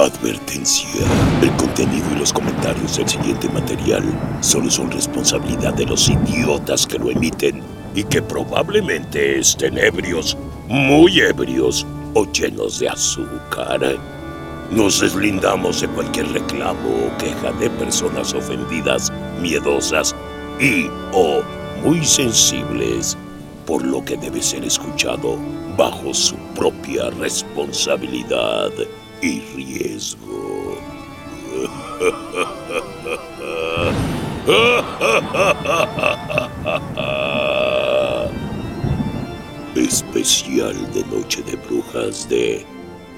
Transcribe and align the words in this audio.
Advertencia. 0.00 1.02
El 1.42 1.50
contenido 1.56 2.06
y 2.16 2.18
los 2.20 2.32
comentarios 2.32 2.96
del 2.96 3.06
siguiente 3.06 3.50
material 3.50 4.02
solo 4.40 4.70
son 4.70 4.90
responsabilidad 4.90 5.74
de 5.74 5.84
los 5.84 6.08
idiotas 6.08 6.86
que 6.86 6.98
lo 6.98 7.10
emiten 7.10 7.62
y 7.94 8.04
que 8.04 8.22
probablemente 8.22 9.38
estén 9.38 9.76
ebrios, 9.76 10.38
muy 10.68 11.20
ebrios 11.20 11.86
o 12.14 12.24
llenos 12.32 12.78
de 12.78 12.88
azúcar. 12.88 13.98
Nos 14.70 15.00
deslindamos 15.00 15.82
de 15.82 15.88
cualquier 15.88 16.32
reclamo 16.32 16.88
o 16.88 17.18
queja 17.18 17.52
de 17.60 17.68
personas 17.68 18.32
ofendidas, 18.32 19.12
miedosas 19.42 20.16
y 20.58 20.86
o 21.12 21.42
muy 21.84 22.02
sensibles, 22.06 23.18
por 23.66 23.84
lo 23.84 24.02
que 24.02 24.16
debe 24.16 24.40
ser 24.40 24.64
escuchado 24.64 25.36
bajo 25.76 26.14
su 26.14 26.36
propia 26.54 27.10
responsabilidad 27.10 28.70
y 29.22 29.40
riesgo. 29.54 30.78
Especial 39.74 40.92
de 40.92 41.04
Noche 41.06 41.42
de 41.42 41.56
Brujas 41.56 42.28
de 42.28 42.64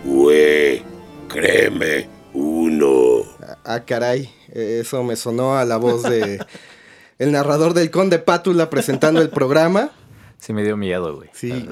Hue, 0.05 0.83
créeme, 1.29 2.09
uno. 2.35 3.23
Ah, 3.65 3.85
caray, 3.85 4.31
eso 4.53 5.03
me 5.03 5.17
sonó 5.17 5.57
a 5.57 5.65
la 5.65 5.77
voz 5.77 6.03
de 6.03 6.45
el 7.19 7.33
narrador 7.33 7.75
del 7.75 7.91
Conde 7.91 8.19
Pátula 8.19 8.71
presentando 8.71 9.23
el 9.23 9.31
programa. 9.31 9.91
Sí 10.39 10.53
me 10.53 10.65
dio 10.65 10.77
miedo, 10.77 11.17
güey. 11.17 11.31
Sí, 11.33 11.69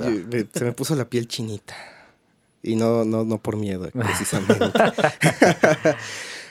se 0.54 0.64
me 0.64 0.72
puso 0.72 0.94
la 0.94 1.06
piel 1.06 1.26
chinita. 1.26 1.74
Y 2.62 2.76
no, 2.76 3.04
no, 3.04 3.24
no 3.24 3.38
por 3.38 3.56
miedo, 3.56 3.90
precisamente. 3.92 4.54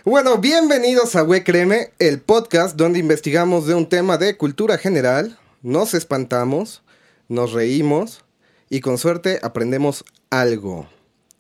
bueno, 0.05 0.37
bienvenidos 0.37 1.15
a 1.15 1.23
We 1.23 1.43
Créeme, 1.43 1.91
el 1.99 2.19
podcast 2.19 2.75
donde 2.75 2.99
investigamos 2.99 3.67
de 3.67 3.75
un 3.75 3.87
tema 3.87 4.17
de 4.17 4.35
cultura 4.35 4.77
general, 4.77 5.37
nos 5.61 5.93
espantamos, 5.93 6.81
nos 7.27 7.53
reímos 7.53 8.23
y 8.69 8.81
con 8.81 8.97
suerte 8.97 9.39
aprendemos 9.43 10.03
algo. 10.29 10.89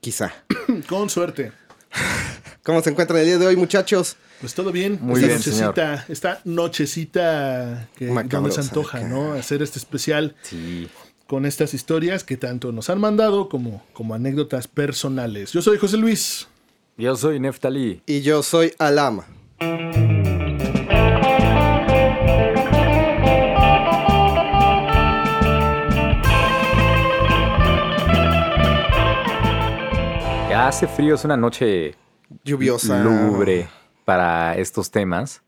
Quizá. 0.01 0.33
Con 0.87 1.09
suerte. 1.09 1.51
¿Cómo 2.63 2.81
se 2.81 2.91
encuentran 2.91 3.19
el 3.19 3.25
día 3.25 3.37
de 3.37 3.47
hoy, 3.47 3.55
muchachos? 3.55 4.15
Pues 4.39 4.53
todo 4.53 4.71
bien. 4.71 4.99
Muy 5.01 5.15
esta 5.15 5.27
bien, 5.27 5.37
nochecita, 5.39 6.05
esta 6.07 6.41
nochecita 6.45 7.89
que 7.95 8.05
no 8.05 8.13
me 8.13 8.23
Macabrosa 8.23 8.61
se 8.63 8.69
antoja. 8.69 8.99
¿no? 9.01 9.33
Hacer 9.33 9.61
este 9.61 9.79
especial 9.79 10.35
Sí. 10.43 10.89
Con 11.29 11.45
estas 11.45 11.75
historias 11.75 12.23
que 12.23 12.37
tanto 12.37 12.71
nos 12.71 12.89
han 12.89 12.99
mandado 12.99 13.49
como, 13.49 13.85
como 13.93 14.15
anécdotas 14.15 14.67
personales. 14.67 15.51
Yo 15.51 15.61
soy 15.61 15.77
José 15.77 15.95
Luis. 15.97 16.47
Yo 16.97 17.15
soy 17.15 17.39
Neftali. 17.39 18.01
Y 18.07 18.21
yo 18.21 18.41
soy 18.41 18.73
Alama. 18.79 19.27
Ya 30.49 30.67
hace 30.67 30.87
frío, 30.87 31.13
es 31.13 31.23
una 31.23 31.37
noche 31.37 31.93
Lluviosa. 32.43 33.03
lúgubre 33.03 33.69
para 34.03 34.57
estos 34.57 34.89
temas. 34.89 35.43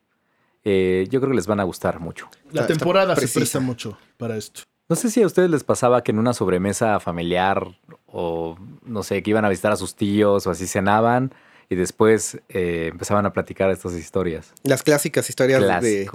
Eh, 0.64 1.08
yo 1.10 1.20
creo 1.20 1.32
que 1.32 1.38
les 1.38 1.48
van 1.48 1.60
a 1.60 1.64
gustar 1.64 2.00
mucho. 2.00 2.30
La 2.52 2.68
temporada 2.68 3.16
se 3.16 3.28
presta 3.28 3.60
mucho 3.60 3.98
para 4.18 4.38
esto. 4.38 4.62
No 4.92 4.98
sé 4.98 5.10
si 5.10 5.22
a 5.24 5.26
ustedes 5.26 5.50
les 5.50 5.64
pasaba 5.64 6.04
que 6.04 6.12
en 6.12 6.20
una 6.20 6.34
sobremesa 6.34 7.00
familiar 7.00 7.66
o 8.08 8.58
no 8.86 9.04
sé, 9.04 9.24
que 9.24 9.30
iban 9.30 9.46
a 9.46 9.50
visitar 9.50 9.72
a 9.72 9.78
sus 9.78 9.96
tíos 9.96 10.46
o 10.46 10.52
así 10.52 10.68
cenaban 10.68 11.34
y 11.70 11.76
después 11.76 12.40
eh, 12.50 12.90
empezaban 12.92 13.26
a 13.26 13.32
platicar 13.32 13.72
estas 13.72 13.94
historias. 13.94 14.52
Las 14.64 14.84
clásicas 14.84 15.30
historias 15.30 15.62
de, 15.82 16.10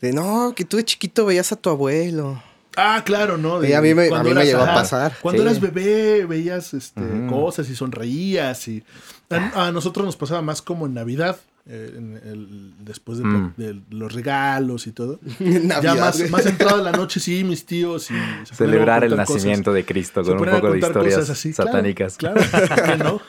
de 0.00 0.12
no, 0.12 0.52
que 0.54 0.64
tú 0.64 0.76
de 0.76 0.84
chiquito 0.84 1.26
veías 1.26 1.50
a 1.50 1.56
tu 1.56 1.70
abuelo. 1.70 2.40
Ah, 2.76 3.02
claro, 3.04 3.36
¿no? 3.36 3.60
Sí, 3.62 3.72
a 3.72 3.80
mí 3.80 3.94
me- 3.94 4.06
a 4.14 4.22
mí 4.22 4.26
me 4.26 4.42
eras- 4.42 4.44
llegó 4.46 4.62
a 4.62 4.74
pasar. 4.74 5.16
Cuando 5.20 5.42
Sí. 5.42 5.48
eras 5.48 5.60
bebé 5.60 6.24
veías 6.24 6.72
este, 6.72 7.02
cosas 7.28 7.68
y 7.68 7.74
sonreías. 7.74 8.68
Y 8.68 8.84
a, 9.28 9.66
a 9.66 9.72
nosotros 9.72 10.06
nos 10.06 10.16
pasaba 10.16 10.40
más 10.40 10.62
como 10.62 10.86
en 10.86 10.94
Navidad, 10.94 11.36
eh, 11.66 11.94
en 11.96 12.16
el- 12.24 12.74
después 12.84 13.18
de, 13.18 13.24
Mm. 13.24 13.52
de 13.56 13.80
los 13.90 14.12
regalos 14.12 14.86
y 14.86 14.92
todo. 14.92 15.18
Navidad, 15.40 15.82
ya 15.82 15.94
más, 15.94 16.30
más 16.30 16.46
entrada 16.46 16.82
la 16.82 16.92
noche, 16.92 17.20
sí, 17.20 17.44
mis 17.44 17.64
tíos. 17.66 18.10
Y 18.10 18.14
se 18.46 18.54
Celebrar 18.54 19.04
el 19.04 19.10
cosas. 19.10 19.28
nacimiento 19.30 19.72
de 19.72 19.84
Cristo 19.84 20.22
con 20.24 20.38
un 20.40 20.48
poco 20.50 20.72
de 20.72 20.78
historias 20.78 21.28
así, 21.30 21.52
satánicas. 21.52 22.16
Claro, 22.16 22.40
¿por 22.40 22.82
qué 22.82 22.96
no? 22.96 23.20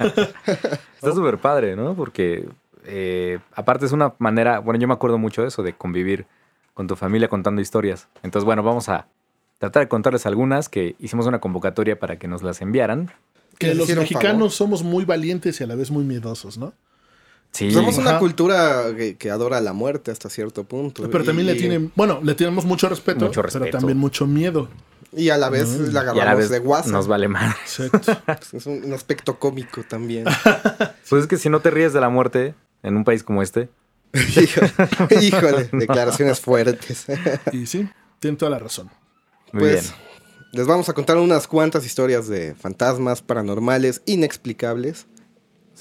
Está 0.95 1.13
súper 1.13 1.37
padre, 1.39 1.75
¿no? 1.75 1.95
Porque 1.95 2.47
eh, 2.85 3.39
aparte 3.53 3.85
es 3.85 3.91
una 3.91 4.13
manera, 4.19 4.59
bueno, 4.59 4.79
yo 4.79 4.87
me 4.87 4.93
acuerdo 4.93 5.17
mucho 5.17 5.41
de 5.41 5.49
eso, 5.49 5.61
de 5.63 5.73
convivir 5.73 6.25
con 6.73 6.87
tu 6.87 6.95
familia 6.95 7.27
contando 7.27 7.61
historias. 7.61 8.07
Entonces, 8.23 8.45
bueno, 8.45 8.63
vamos 8.63 8.87
a 8.89 9.07
tratar 9.59 9.83
de 9.83 9.89
contarles 9.89 10.25
algunas 10.25 10.69
que 10.69 10.95
hicimos 10.99 11.27
una 11.27 11.39
convocatoria 11.39 11.99
para 11.99 12.17
que 12.17 12.27
nos 12.27 12.41
las 12.43 12.61
enviaran. 12.61 13.11
que 13.59 13.75
los 13.75 13.87
mexicanos 13.89 14.37
favor. 14.37 14.51
somos 14.51 14.83
muy 14.83 15.05
valientes 15.05 15.59
y 15.61 15.63
a 15.63 15.67
la 15.67 15.75
vez 15.75 15.91
muy 15.91 16.03
miedosos, 16.03 16.57
¿no? 16.57 16.73
Sí, 17.51 17.69
Somos 17.71 17.97
una 17.97 18.11
Ajá. 18.11 18.19
cultura 18.19 18.85
que, 18.95 19.17
que 19.17 19.29
adora 19.29 19.59
la 19.59 19.73
muerte 19.73 20.09
hasta 20.11 20.29
cierto 20.29 20.63
punto. 20.63 21.09
Pero 21.09 21.23
también 21.23 21.47
le 21.47 21.55
tienen, 21.55 21.91
bueno, 21.95 22.21
le 22.23 22.33
tenemos 22.33 22.63
mucho 22.63 22.87
respeto, 22.87 23.25
Mucho 23.25 23.41
pero 23.43 23.69
también 23.69 23.97
mucho 23.97 24.25
miedo. 24.25 24.69
Y 25.13 25.29
a 25.29 25.37
la 25.37 25.49
vez 25.49 25.67
la 25.77 25.85
y 25.85 25.89
a 25.89 25.91
la 25.91 26.11
agarramos 26.11 26.39
vez 26.39 26.49
de 26.49 26.59
guasa. 26.59 26.89
nos 26.89 27.07
vale 27.07 27.27
más. 27.27 27.55
Exacto. 27.79 28.57
Es 28.57 28.65
un, 28.65 28.85
un 28.85 28.93
aspecto 28.93 29.37
cómico 29.37 29.83
también. 29.83 30.25
Pues 31.09 31.23
es 31.23 31.27
que 31.27 31.37
si 31.37 31.49
no 31.49 31.59
te 31.59 31.69
ríes 31.71 31.91
de 31.91 31.99
la 31.99 32.07
muerte 32.07 32.55
en 32.83 32.95
un 32.95 33.03
país 33.03 33.21
como 33.23 33.41
este, 33.41 33.67
Híjole, 34.13 34.71
híjole, 35.21 35.69
declaraciones 35.73 36.39
fuertes. 36.39 37.05
y 37.51 37.65
sí, 37.65 37.89
tienen 38.19 38.37
toda 38.37 38.51
la 38.51 38.59
razón. 38.59 38.89
muy 39.51 39.61
pues 39.63 39.83
bien. 39.83 39.95
les 40.53 40.67
vamos 40.67 40.87
a 40.87 40.93
contar 40.93 41.17
unas 41.17 41.47
cuantas 41.47 41.85
historias 41.85 42.27
de 42.29 42.55
fantasmas 42.55 43.21
paranormales 43.21 44.01
inexplicables. 44.05 45.07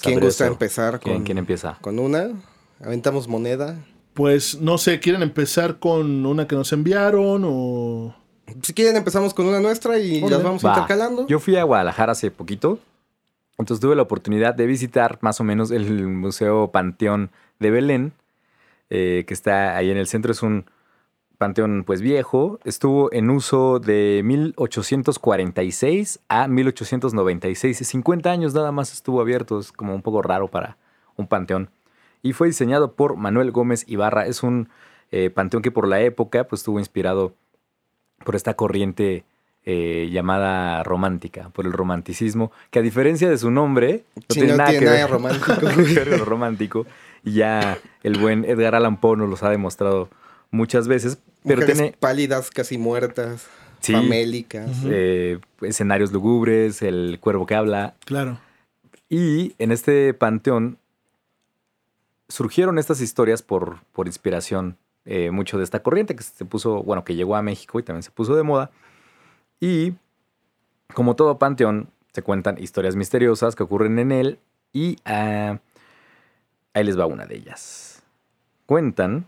¿Quién 0.02 0.20
gusta 0.20 0.44
eso. 0.44 0.52
empezar 0.52 1.00
¿Quién, 1.00 1.16
con, 1.16 1.24
quién 1.24 1.38
empieza? 1.38 1.78
con 1.80 1.98
una? 1.98 2.30
Aventamos 2.82 3.28
moneda. 3.28 3.76
Pues 4.14 4.60
no 4.60 4.78
sé, 4.78 5.00
¿quieren 5.00 5.22
empezar 5.22 5.78
con 5.78 6.26
una 6.26 6.46
que 6.46 6.56
nos 6.56 6.72
enviaron 6.72 7.42
o...? 7.46 8.14
Si 8.62 8.74
quieren 8.74 8.96
empezamos 8.96 9.32
con 9.32 9.46
una 9.46 9.60
nuestra 9.60 9.98
y 9.98 10.18
Órale. 10.18 10.30
las 10.36 10.42
vamos 10.42 10.64
Va. 10.64 10.70
intercalando. 10.72 11.26
Yo 11.28 11.38
fui 11.38 11.56
a 11.56 11.62
Guadalajara 11.62 12.12
hace 12.12 12.30
poquito. 12.30 12.78
Entonces 13.58 13.80
tuve 13.80 13.94
la 13.94 14.02
oportunidad 14.02 14.54
de 14.54 14.66
visitar 14.66 15.18
más 15.20 15.40
o 15.40 15.44
menos 15.44 15.70
el 15.70 16.06
Museo 16.08 16.70
Panteón 16.72 17.30
de 17.60 17.70
Belén, 17.70 18.12
eh, 18.88 19.24
que 19.26 19.34
está 19.34 19.76
ahí 19.76 19.90
en 19.90 19.98
el 19.98 20.06
centro. 20.08 20.32
Es 20.32 20.42
un 20.42 20.64
panteón 21.40 21.84
pues 21.86 22.02
viejo. 22.02 22.60
Estuvo 22.64 23.10
en 23.14 23.30
uso 23.30 23.78
de 23.80 24.20
1846 24.24 26.20
a 26.28 26.46
1896. 26.46 27.78
50 27.78 28.30
años 28.30 28.52
nada 28.52 28.72
más 28.72 28.92
estuvo 28.92 29.22
abierto. 29.22 29.58
Es 29.58 29.72
como 29.72 29.94
un 29.94 30.02
poco 30.02 30.20
raro 30.20 30.48
para 30.48 30.76
un 31.16 31.26
panteón. 31.26 31.70
Y 32.22 32.34
fue 32.34 32.48
diseñado 32.48 32.92
por 32.92 33.16
Manuel 33.16 33.52
Gómez 33.52 33.86
Ibarra. 33.88 34.26
Es 34.26 34.42
un 34.42 34.68
eh, 35.12 35.30
panteón 35.30 35.62
que 35.62 35.70
por 35.70 35.88
la 35.88 36.02
época 36.02 36.44
pues 36.44 36.60
estuvo 36.60 36.78
inspirado 36.78 37.32
por 38.22 38.36
esta 38.36 38.52
corriente 38.52 39.24
eh, 39.64 40.10
llamada 40.12 40.82
romántica, 40.82 41.48
por 41.54 41.64
el 41.64 41.72
romanticismo, 41.72 42.52
que 42.70 42.80
a 42.80 42.82
diferencia 42.82 43.30
de 43.30 43.38
su 43.38 43.50
nombre, 43.50 44.04
no 44.14 44.22
Sí, 44.28 44.40
tiene 44.40 44.50
no 44.50 44.56
nada 44.58 44.70
tiene 44.70 44.84
que 44.84 44.92
nada 44.92 45.06
ver 45.06 45.10
romántico. 45.10 45.54
que 45.94 46.04
ver 46.04 46.24
romántico. 46.26 46.86
Y 47.24 47.32
ya 47.32 47.78
el 48.02 48.18
buen 48.18 48.44
Edgar 48.44 48.74
Allan 48.74 49.00
Poe 49.00 49.16
nos 49.16 49.30
los 49.30 49.42
ha 49.42 49.48
demostrado 49.48 50.10
muchas 50.50 50.88
veces, 50.88 51.18
pero 51.44 51.56
Mujeres 51.60 51.76
tiene 51.78 51.96
pálidas, 51.98 52.50
casi 52.50 52.78
muertas, 52.78 53.46
Sí. 53.80 53.92
famélicas. 53.92 54.70
eh, 54.86 55.38
escenarios 55.62 56.12
lugubres, 56.12 56.82
el 56.82 57.18
cuervo 57.20 57.46
que 57.46 57.54
habla, 57.54 57.94
Claro. 58.04 58.38
y 59.08 59.54
en 59.58 59.72
este 59.72 60.12
panteón 60.14 60.76
surgieron 62.28 62.78
estas 62.78 63.00
historias 63.00 63.42
por, 63.42 63.80
por 63.92 64.06
inspiración 64.06 64.76
eh, 65.06 65.30
mucho 65.30 65.56
de 65.58 65.64
esta 65.64 65.82
corriente 65.82 66.14
que 66.14 66.22
se 66.22 66.44
puso, 66.44 66.82
bueno, 66.82 67.04
que 67.04 67.14
llegó 67.14 67.34
a 67.36 67.42
México 67.42 67.80
y 67.80 67.82
también 67.82 68.02
se 68.02 68.10
puso 68.10 68.36
de 68.36 68.42
moda. 68.42 68.70
Y 69.58 69.94
como 70.94 71.16
todo 71.16 71.38
panteón, 71.38 71.88
se 72.12 72.22
cuentan 72.22 72.58
historias 72.62 72.96
misteriosas 72.96 73.56
que 73.56 73.62
ocurren 73.62 73.98
en 73.98 74.12
él 74.12 74.38
y 74.72 74.98
ah, 75.06 75.58
ahí 76.74 76.84
les 76.84 76.98
va 76.98 77.06
una 77.06 77.24
de 77.26 77.36
ellas. 77.36 78.02
Cuentan 78.66 79.26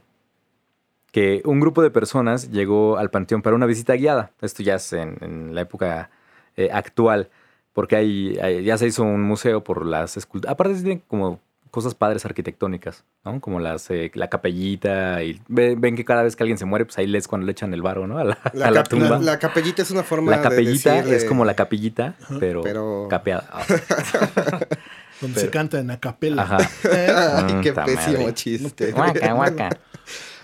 que 1.12 1.42
un 1.44 1.60
grupo 1.60 1.82
de 1.82 1.90
personas 1.90 2.50
llegó 2.50 2.96
al 2.98 3.10
panteón 3.10 3.42
para 3.42 3.54
una 3.54 3.66
visita 3.66 3.94
guiada. 3.94 4.30
Esto 4.40 4.62
ya 4.64 4.74
es 4.76 4.92
en, 4.92 5.16
en 5.20 5.54
la 5.54 5.60
época 5.60 6.10
eh, 6.56 6.70
actual, 6.72 7.28
porque 7.72 7.96
hay, 7.96 8.38
hay- 8.42 8.64
ya 8.64 8.76
se 8.78 8.86
hizo 8.86 9.02
un 9.04 9.22
museo 9.22 9.62
por 9.62 9.86
las 9.86 10.16
esculturas. 10.16 10.52
Aparte 10.52 10.74
tienen 10.74 11.02
como 11.06 11.38
cosas 11.70 11.94
padres 11.94 12.24
arquitectónicas, 12.26 13.02
¿no? 13.24 13.40
Como 13.40 13.58
las, 13.60 13.90
eh, 13.90 14.10
la 14.14 14.28
capellita 14.28 15.22
y 15.22 15.40
ve- 15.48 15.74
ven, 15.78 15.96
que 15.96 16.04
cada 16.04 16.22
vez 16.22 16.36
que 16.36 16.42
alguien 16.42 16.58
se 16.58 16.66
muere, 16.66 16.84
pues 16.84 16.98
ahí 16.98 17.06
les 17.06 17.26
cuando 17.28 17.46
le 17.46 17.52
echan 17.52 17.72
el 17.72 17.80
barro, 17.80 18.06
¿no? 18.06 18.18
A 18.18 18.24
la, 18.24 18.38
La, 18.52 18.66
a 18.66 18.70
la 18.70 18.82
tumba. 18.82 19.08
la- 19.10 19.18
la 19.20 19.38
capellita 19.38 19.80
es 19.80 19.90
una 19.90 20.02
forma 20.02 20.30
La 20.32 20.36
de 20.38 20.42
capellita 20.42 20.94
decirle- 20.96 21.16
es 21.16 21.24
como 21.24 21.44
la 21.46 21.54
capillita, 21.54 22.14
pero, 22.40 22.60
Pero- 22.62 23.06
capeada. 23.08 23.48
Donde 25.20 25.40
se 25.40 25.50
canta 25.50 25.78
en 25.78 25.90
acapella. 25.90 26.42
Ajá. 26.42 26.58
Ay, 27.46 27.60
qué 27.62 27.72
pésimo 27.72 28.18
madre. 28.18 28.34
chiste. 28.34 28.92
Guaca, 28.92 29.32
guaca. 29.32 29.68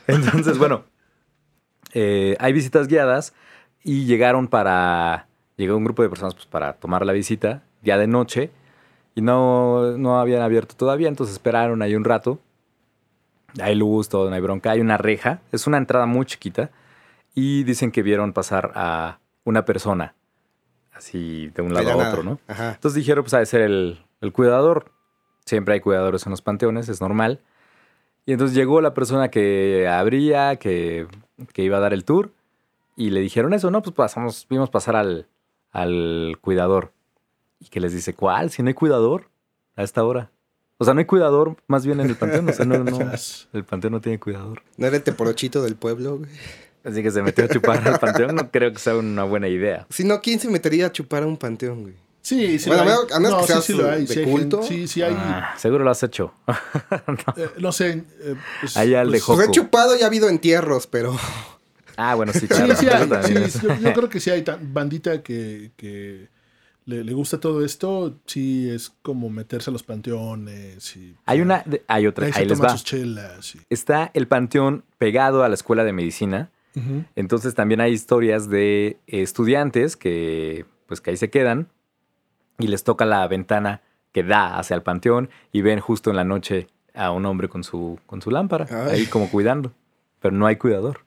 Entonces, 0.08 0.58
bueno, 0.58 0.84
eh, 1.92 2.36
hay 2.40 2.52
visitas 2.52 2.88
guiadas 2.88 3.34
y 3.84 4.06
llegaron 4.06 4.48
para. 4.48 5.28
Llegó 5.56 5.76
un 5.76 5.84
grupo 5.84 6.02
de 6.02 6.08
personas 6.08 6.34
pues, 6.34 6.46
para 6.46 6.74
tomar 6.74 7.04
la 7.04 7.12
visita, 7.12 7.62
ya 7.82 7.98
de 7.98 8.06
noche, 8.06 8.50
y 9.14 9.22
no, 9.22 9.96
no 9.98 10.20
habían 10.20 10.42
abierto 10.42 10.76
todavía, 10.76 11.08
entonces 11.08 11.34
esperaron 11.34 11.82
ahí 11.82 11.94
un 11.94 12.04
rato. 12.04 12.40
Hay 13.60 13.74
luz, 13.74 14.08
todo, 14.08 14.28
no 14.28 14.36
hay 14.36 14.40
bronca. 14.40 14.70
Hay 14.70 14.80
una 14.80 14.98
reja, 14.98 15.40
es 15.52 15.66
una 15.66 15.78
entrada 15.78 16.06
muy 16.06 16.26
chiquita, 16.26 16.70
y 17.34 17.64
dicen 17.64 17.90
que 17.90 18.02
vieron 18.02 18.32
pasar 18.32 18.72
a 18.74 19.18
una 19.44 19.64
persona, 19.64 20.14
así 20.92 21.48
de 21.48 21.62
un 21.62 21.74
lado 21.74 21.90
a 21.90 22.08
otro. 22.08 22.22
¿no? 22.22 22.38
Ajá. 22.46 22.74
Entonces 22.74 22.94
dijeron, 22.94 23.24
pues 23.24 23.34
ha 23.34 23.38
de 23.40 23.46
ser 23.46 23.62
el, 23.62 24.04
el 24.20 24.32
cuidador. 24.32 24.92
Siempre 25.44 25.74
hay 25.74 25.80
cuidadores 25.80 26.24
en 26.26 26.30
los 26.30 26.42
panteones, 26.42 26.88
es 26.88 27.00
normal. 27.00 27.40
Y 28.28 28.32
entonces 28.32 28.54
llegó 28.54 28.82
la 28.82 28.92
persona 28.92 29.30
que 29.30 29.88
abría, 29.88 30.56
que, 30.56 31.06
que 31.54 31.62
iba 31.62 31.78
a 31.78 31.80
dar 31.80 31.94
el 31.94 32.04
tour, 32.04 32.30
y 32.94 33.08
le 33.08 33.20
dijeron 33.20 33.54
eso, 33.54 33.70
no, 33.70 33.80
pues 33.80 33.96
pasamos, 33.96 34.46
vimos 34.50 34.68
pasar 34.68 34.96
al, 34.96 35.28
al 35.72 36.36
cuidador. 36.42 36.92
Y 37.58 37.68
que 37.68 37.80
les 37.80 37.94
dice, 37.94 38.12
¿cuál? 38.12 38.50
Si 38.50 38.62
no 38.62 38.68
hay 38.68 38.74
cuidador 38.74 39.30
a 39.76 39.82
esta 39.82 40.04
hora. 40.04 40.30
O 40.76 40.84
sea, 40.84 40.92
no 40.92 41.00
hay 41.00 41.06
cuidador 41.06 41.56
más 41.68 41.86
bien 41.86 42.00
en 42.00 42.10
el 42.10 42.16
panteón. 42.16 42.50
O 42.50 42.52
sea, 42.52 42.66
no, 42.66 42.84
no, 42.84 42.98
el 43.54 43.64
panteón 43.64 43.94
no 43.94 44.02
tiene 44.02 44.20
cuidador. 44.20 44.60
¿No 44.76 44.86
era 44.86 44.96
el 44.96 45.02
teporochito 45.02 45.62
del 45.62 45.76
pueblo, 45.76 46.18
güey? 46.18 46.30
Así 46.84 47.02
que 47.02 47.10
se 47.10 47.22
metió 47.22 47.46
a 47.46 47.48
chupar 47.48 47.88
al 47.88 47.98
panteón. 47.98 48.34
No 48.36 48.50
creo 48.50 48.70
que 48.74 48.78
sea 48.78 48.94
una 48.94 49.24
buena 49.24 49.48
idea. 49.48 49.86
Si 49.88 50.04
no, 50.04 50.20
¿quién 50.20 50.38
se 50.38 50.50
metería 50.50 50.88
a 50.88 50.92
chupar 50.92 51.22
a 51.22 51.26
un 51.26 51.38
panteón, 51.38 51.80
güey? 51.80 51.94
Sí, 52.28 52.58
sí. 52.58 52.68
Bueno, 52.68 52.84
lo 52.84 52.90
hay. 52.90 52.96
a 52.96 52.98
menos- 53.00 53.12
a 53.12 53.20
menos 53.20 53.32
No, 53.32 53.38
que 53.40 53.46
sí, 53.46 53.52
seas 53.52 53.64
sí 53.64 53.72
lo 53.72 53.90
hay. 53.90 54.00
de 54.06 54.12
sí 54.14 54.20
hay 54.20 54.24
culto. 54.30 54.62
gente- 54.62 54.74
sí, 54.74 54.88
sí 54.88 55.02
hay. 55.02 55.14
Ah, 55.16 55.54
seguro 55.56 55.84
lo 55.84 55.90
has 55.90 56.02
hecho. 56.02 56.34
eh, 57.36 57.48
no 57.58 57.72
sé. 57.72 58.04
eh, 58.20 58.34
pues- 58.60 58.76
Allá 58.76 59.00
al 59.00 59.10
de 59.10 59.18
pues-. 59.18 59.36
Pues 59.36 59.48
he 59.48 59.50
chupado 59.50 59.96
y 59.98 60.02
ha 60.02 60.06
habido 60.06 60.28
entierros, 60.28 60.86
pero 60.86 61.16
ah, 61.96 62.14
bueno, 62.14 62.32
sí, 62.32 62.40
Sí, 62.40 62.46
claro. 62.48 62.76
sí 62.76 62.86
hay. 62.88 63.08
yo, 63.08 63.74
yo 63.80 63.92
creo 63.94 64.08
que 64.08 64.20
sí 64.20 64.30
hay 64.30 64.44
bandita 64.60 65.22
que, 65.22 65.72
que 65.76 66.28
le, 66.84 67.02
le 67.04 67.12
gusta 67.14 67.38
todo 67.40 67.64
esto. 67.64 68.18
Sí, 68.26 68.68
es 68.68 68.92
como 69.02 69.30
meterse 69.30 69.70
a 69.70 69.72
los 69.72 69.82
panteones. 69.82 70.96
Y, 70.96 71.14
Hay 71.26 71.40
una, 71.40 71.62
de- 71.64 71.82
hay 71.88 72.06
otra, 72.06 72.26
Ahí 72.26 72.32
ahí, 72.34 72.42
se 72.44 72.48
les 72.50 72.62
va. 72.62 72.70
sus 72.70 72.84
chelas. 72.84 73.54
y- 73.54 73.60
Está 73.70 74.10
el 74.14 74.26
panteón 74.28 74.84
pegado 74.98 75.44
a 75.44 75.48
la 75.48 75.54
escuela 75.54 75.84
de 75.84 75.92
medicina. 75.92 76.50
Entonces 77.16 77.54
también 77.54 77.80
hay 77.80 77.92
historias 77.92 78.48
de 78.48 78.98
estudiantes 79.08 79.96
que 79.96 80.64
pues 80.86 81.00
que 81.00 81.10
ahí 81.10 81.16
se 81.16 81.28
quedan 81.28 81.66
y 82.58 82.66
les 82.66 82.84
toca 82.84 83.04
la 83.04 83.26
ventana 83.28 83.82
que 84.12 84.22
da 84.22 84.58
hacia 84.58 84.74
el 84.74 84.82
panteón 84.82 85.30
y 85.52 85.62
ven 85.62 85.80
justo 85.80 86.10
en 86.10 86.16
la 86.16 86.24
noche 86.24 86.68
a 86.94 87.12
un 87.12 87.26
hombre 87.26 87.48
con 87.48 87.64
su, 87.64 87.98
con 88.06 88.20
su 88.20 88.30
lámpara, 88.30 88.66
Ay. 88.70 89.00
ahí 89.00 89.06
como 89.06 89.30
cuidando. 89.30 89.72
Pero 90.20 90.34
no 90.34 90.46
hay 90.46 90.56
cuidador. 90.56 91.00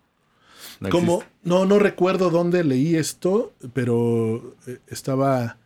No 0.80 0.89
como, 0.89 1.18
existe. 1.18 1.36
no, 1.44 1.65
no 1.65 1.80
recuerdo 1.80 2.30
dónde 2.30 2.63
leí 2.63 2.95
esto, 2.95 3.51
pero 3.74 4.56
eh, 4.68 4.80
estaba 4.88 5.57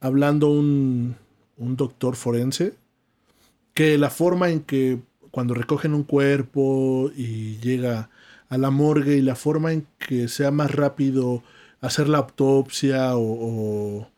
hablando 0.00 0.48
un, 0.48 1.16
un 1.56 1.76
doctor 1.76 2.16
forense 2.16 2.74
que 3.74 3.98
la 3.98 4.10
forma 4.10 4.48
en 4.48 4.60
que 4.60 5.00
cuando 5.30 5.54
recogen 5.54 5.94
un 5.94 6.04
cuerpo 6.04 7.10
y 7.14 7.58
llega 7.58 8.10
a 8.48 8.58
la 8.58 8.70
morgue 8.70 9.16
y 9.16 9.22
la 9.22 9.34
forma 9.34 9.72
en 9.72 9.86
que 9.98 10.28
sea 10.28 10.50
más 10.50 10.74
rápido 10.74 11.42
hacer 11.80 12.08
la 12.08 12.18
autopsia 12.18 13.16
o, 13.16 13.20
o 13.22 14.08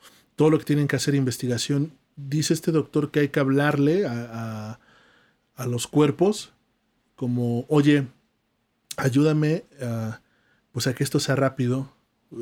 todo 0.40 0.48
lo 0.48 0.58
que 0.58 0.64
tienen 0.64 0.88
que 0.88 0.96
hacer 0.96 1.14
investigación, 1.14 1.92
dice 2.16 2.54
este 2.54 2.72
doctor 2.72 3.10
que 3.10 3.20
hay 3.20 3.28
que 3.28 3.40
hablarle 3.40 4.06
a, 4.06 4.12
a- 4.32 4.80
a 5.62 5.66
los 5.66 5.86
cuerpos 5.86 6.50
como, 7.14 7.66
oye, 7.68 8.06
ayúdame 8.96 9.64
a, 9.82 10.20
pues 10.72 10.86
a 10.86 10.94
que 10.94 11.04
esto 11.04 11.20
sea 11.20 11.36
rápido. 11.36 11.92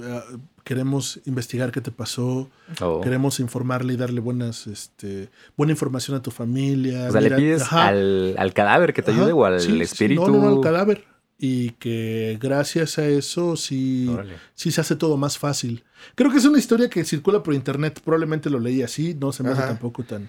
Ah, 0.01 0.23
queremos 0.63 1.19
investigar 1.25 1.73
qué 1.73 1.81
te 1.81 1.91
pasó. 1.91 2.49
Oh. 2.81 3.01
Queremos 3.01 3.41
informarle 3.41 3.95
y 3.95 3.97
darle 3.97 4.21
buenas, 4.21 4.69
este, 4.69 5.29
buena 5.57 5.73
información 5.73 6.17
a 6.17 6.23
tu 6.23 6.31
familia. 6.31 7.09
O 7.09 7.11
sea, 7.11 7.21
le 7.21 7.33
pides 7.33 7.73
al, 7.73 8.37
al 8.39 8.53
cadáver 8.55 8.95
que 8.95 9.03
te 9.03 9.11
ajá, 9.11 9.23
ayude 9.23 9.33
o 9.33 9.45
al 9.45 9.61
sí, 9.61 9.73
sí, 9.73 9.81
espíritu. 9.81 10.29
no, 10.29 10.37
no, 10.37 10.43
no, 10.51 10.57
al 10.59 10.61
cadáver. 10.61 11.05
Y 11.41 11.71
que 11.73 12.37
gracias 12.41 12.99
a 12.99 13.07
eso 13.07 13.57
sí, 13.57 14.11
sí 14.57 14.73
se 14.73 14.81
hace 14.81 14.97
todo 14.97 15.17
más 15.17 15.39
fácil. 15.39 15.85
Creo 16.17 16.33
que 16.33 16.39
es 16.39 16.45
una 16.45 16.59
historia 16.59 16.91
que 16.91 17.05
circula 17.05 17.43
por 17.45 17.55
internet. 17.55 18.01
Probablemente 18.05 18.51
lo 18.51 18.59
leí 18.59 18.83
así. 18.83 19.15
No 19.15 19.31
se 19.31 19.45
me 19.45 19.51
hace 19.51 19.61
Ajá. 19.61 19.69
tampoco 19.69 20.03
tan, 20.03 20.29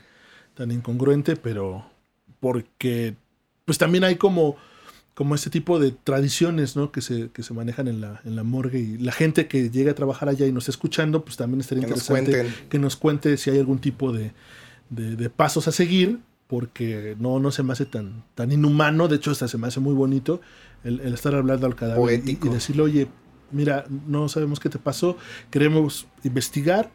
tan 0.53 0.71
incongruente, 0.71 1.35
pero 1.35 1.83
porque 2.39 3.15
pues 3.65 3.79
también 3.79 4.03
hay 4.03 4.17
como, 4.17 4.55
como 5.15 5.33
este 5.33 5.49
tipo 5.49 5.79
de 5.79 5.91
tradiciones 5.91 6.75
¿no? 6.75 6.91
que, 6.91 7.01
se, 7.01 7.29
que 7.31 7.41
se 7.41 7.53
manejan 7.55 7.87
en 7.87 8.01
la, 8.01 8.21
en 8.23 8.35
la 8.35 8.43
morgue. 8.43 8.79
Y 8.79 8.97
la 8.99 9.11
gente 9.11 9.47
que 9.47 9.71
llega 9.71 9.91
a 9.93 9.95
trabajar 9.95 10.29
allá 10.29 10.45
y 10.45 10.51
nos 10.51 10.63
está 10.65 10.71
escuchando, 10.71 11.23
pues 11.25 11.37
también 11.37 11.59
estaría 11.61 11.85
Que 11.85 11.89
interesante 11.89 12.45
que 12.69 12.77
nos 12.77 12.95
cuente 12.95 13.35
si 13.37 13.49
hay 13.49 13.57
algún 13.57 13.79
tipo 13.79 14.11
de, 14.11 14.31
de- 14.91 15.15
de 15.15 15.29
pasos 15.31 15.67
a 15.67 15.71
seguir, 15.71 16.19
porque 16.47 17.15
no, 17.19 17.39
no 17.39 17.51
se 17.51 17.61
me 17.63 17.73
hace 17.73 17.85
tan, 17.85 18.23
tan 18.35 18.51
inhumano, 18.51 19.07
de 19.07 19.17
hecho 19.17 19.31
hasta 19.31 19.47
se 19.47 19.57
me 19.57 19.67
hace 19.67 19.79
muy 19.79 19.93
bonito 19.93 20.41
el, 20.83 20.99
el 21.01 21.13
estar 21.13 21.35
hablando 21.35 21.65
al 21.67 21.75
cadáver 21.75 22.21
y, 22.25 22.31
y 22.31 22.49
decirle, 22.49 22.81
oye, 22.83 23.07
mira, 23.51 23.85
no 24.07 24.29
sabemos 24.29 24.59
qué 24.59 24.69
te 24.69 24.79
pasó, 24.79 25.17
queremos 25.49 26.07
investigar, 26.23 26.91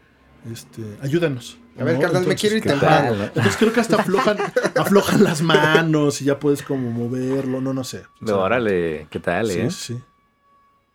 este, 0.50 0.82
ayúdanos. 1.02 1.58
A 1.78 1.82
ver, 1.82 1.94
¿no? 1.96 2.02
carnal, 2.02 2.26
me 2.26 2.36
quiero 2.36 2.56
ir 2.56 2.62
¿qué 2.62 2.68
temprano. 2.70 3.08
tal, 3.08 3.18
no? 3.18 3.24
Entonces 3.24 3.56
creo 3.56 3.72
que 3.72 3.80
hasta 3.80 3.96
aflojan, 3.96 4.36
aflojan 4.76 5.24
las 5.24 5.42
manos 5.42 6.22
y 6.22 6.26
ya 6.26 6.38
puedes 6.38 6.62
como 6.62 6.90
moverlo, 6.90 7.60
no, 7.60 7.72
no 7.74 7.82
sé. 7.82 8.02
No, 8.20 8.38
órale, 8.40 9.08
¿qué 9.10 9.18
tal, 9.18 9.48
Sí, 9.50 9.58
eh? 9.60 9.70
sí. 9.70 9.98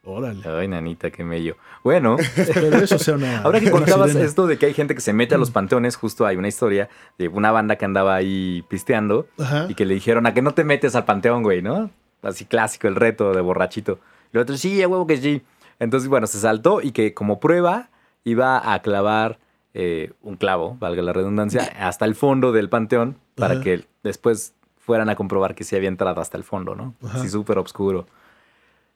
Órale. 0.06 0.42
Ay, 0.48 0.68
nanita, 0.70 1.12
qué 1.12 1.24
mello. 1.26 1.58
Bueno, 1.84 2.16
Pero 2.54 2.78
eso 2.78 2.98
sea 2.98 3.16
una. 3.16 3.40
Ahora 3.44 3.60
que 3.60 3.66
una 3.66 3.74
contabas 3.80 4.12
sirena. 4.12 4.26
esto 4.28 4.48
de 4.48 4.58
que 4.58 4.66
hay 4.68 4.74
gente 4.74 4.96
que 4.96 5.02
se 5.02 5.12
mete 5.14 5.36
a 5.36 5.38
los 5.38 5.52
panteones, 5.52 5.98
justo 5.98 6.26
hay 6.26 6.38
una 6.38 6.48
historia 6.48 6.90
de 7.18 7.28
una 7.28 7.52
banda 7.52 7.76
que 7.76 7.84
andaba 7.86 8.16
ahí 8.16 8.64
pisteando 8.70 9.28
Ajá. 9.38 9.66
y 9.70 9.76
que 9.76 9.86
le 9.86 9.94
dijeron 9.94 10.26
a 10.26 10.34
que 10.34 10.42
no 10.42 10.54
te 10.54 10.64
metes 10.64 10.96
al 10.96 11.04
panteón, 11.06 11.44
güey, 11.44 11.62
¿no? 11.62 11.92
Así 12.22 12.46
clásico, 12.46 12.88
el 12.88 12.96
reto 12.96 13.34
de 13.34 13.42
borrachito. 13.42 14.00
Y 14.34 14.38
el 14.38 14.42
otro, 14.44 14.58
sí, 14.58 14.82
a 14.82 14.88
huevo 14.88 15.08
que 15.08 15.18
sí. 15.18 15.42
Entonces, 15.80 16.10
bueno, 16.10 16.28
se 16.28 16.40
saltó 16.40 16.82
y 16.82 16.92
que 16.92 17.14
como 17.14 17.40
prueba 17.40 17.90
iba 18.24 18.74
a 18.74 18.82
clavar 18.82 19.40
eh, 19.74 20.12
un 20.22 20.36
clavo, 20.36 20.76
valga 20.80 21.02
la 21.02 21.14
redundancia, 21.14 21.62
hasta 21.80 22.06
el 22.06 22.16
fondo 22.16 22.52
del 22.52 22.70
panteón 22.70 23.18
para 23.36 23.56
Ajá. 23.56 23.64
que 23.64 23.86
después 24.04 24.54
fueran 24.78 25.10
a 25.10 25.16
comprobar 25.16 25.56
que 25.56 25.64
sí 25.64 25.76
había 25.76 25.88
entrado 25.90 26.20
hasta 26.20 26.38
el 26.38 26.44
fondo, 26.44 26.76
¿no? 26.76 26.96
Ajá. 27.04 27.20
Así 27.20 27.30
súper 27.30 27.58
oscuro. 27.60 28.08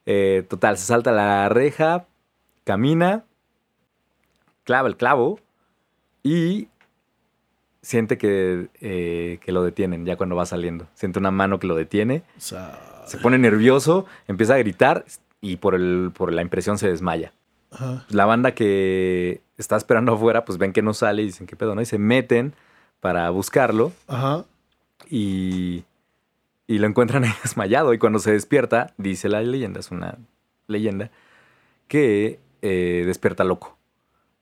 Eh, 0.05 0.45
total, 0.49 0.77
se 0.77 0.85
salta 0.85 1.11
la 1.11 1.47
reja, 1.49 2.05
camina, 2.65 3.23
clava 4.65 4.87
el 4.89 4.97
clavo 4.97 5.39
y 6.23 6.67
siente 7.81 8.17
que, 8.17 8.69
eh, 8.81 9.39
que 9.41 9.51
lo 9.51 9.63
detienen 9.63 10.05
ya 10.05 10.15
cuando 10.17 10.35
va 10.35 10.45
saliendo. 10.45 10.87
Siente 10.93 11.19
una 11.19 11.31
mano 11.31 11.59
que 11.59 11.67
lo 11.67 11.75
detiene, 11.75 12.23
O 12.37 12.41
sea, 12.41 12.79
se 13.05 13.17
pone 13.17 13.37
nervioso, 13.37 14.05
empieza 14.27 14.55
a 14.55 14.57
gritar 14.57 15.05
y 15.41 15.57
por, 15.57 15.75
el, 15.75 16.11
por 16.13 16.31
la 16.33 16.41
impresión 16.41 16.77
se 16.77 16.87
desmaya. 16.89 17.33
ajá. 17.71 18.05
La 18.09 18.25
banda 18.25 18.53
que 18.53 19.41
está 19.57 19.75
esperando 19.77 20.13
afuera, 20.13 20.45
pues 20.45 20.57
ven 20.57 20.73
que 20.73 20.81
no 20.81 20.93
sale 20.93 21.21
y 21.21 21.25
dicen, 21.25 21.47
¿qué 21.47 21.55
pedo? 21.55 21.75
¿no? 21.75 21.81
Y 21.81 21.85
se 21.85 21.97
meten 21.97 22.53
para 22.99 23.29
buscarlo 23.29 23.91
Ajá. 24.07 24.45
y, 25.09 25.83
y 26.67 26.77
lo 26.79 26.87
encuentran 26.87 27.23
ahí 27.25 27.33
desmayado. 27.43 27.93
Y 27.93 27.99
cuando 27.99 28.19
se 28.19 28.31
despierta, 28.31 28.93
dice 28.97 29.29
la 29.29 29.41
leyenda, 29.41 29.79
es 29.79 29.91
una 29.91 30.17
leyenda, 30.67 31.11
que 31.87 32.39
eh, 32.61 33.03
despierta 33.05 33.43
loco 33.43 33.77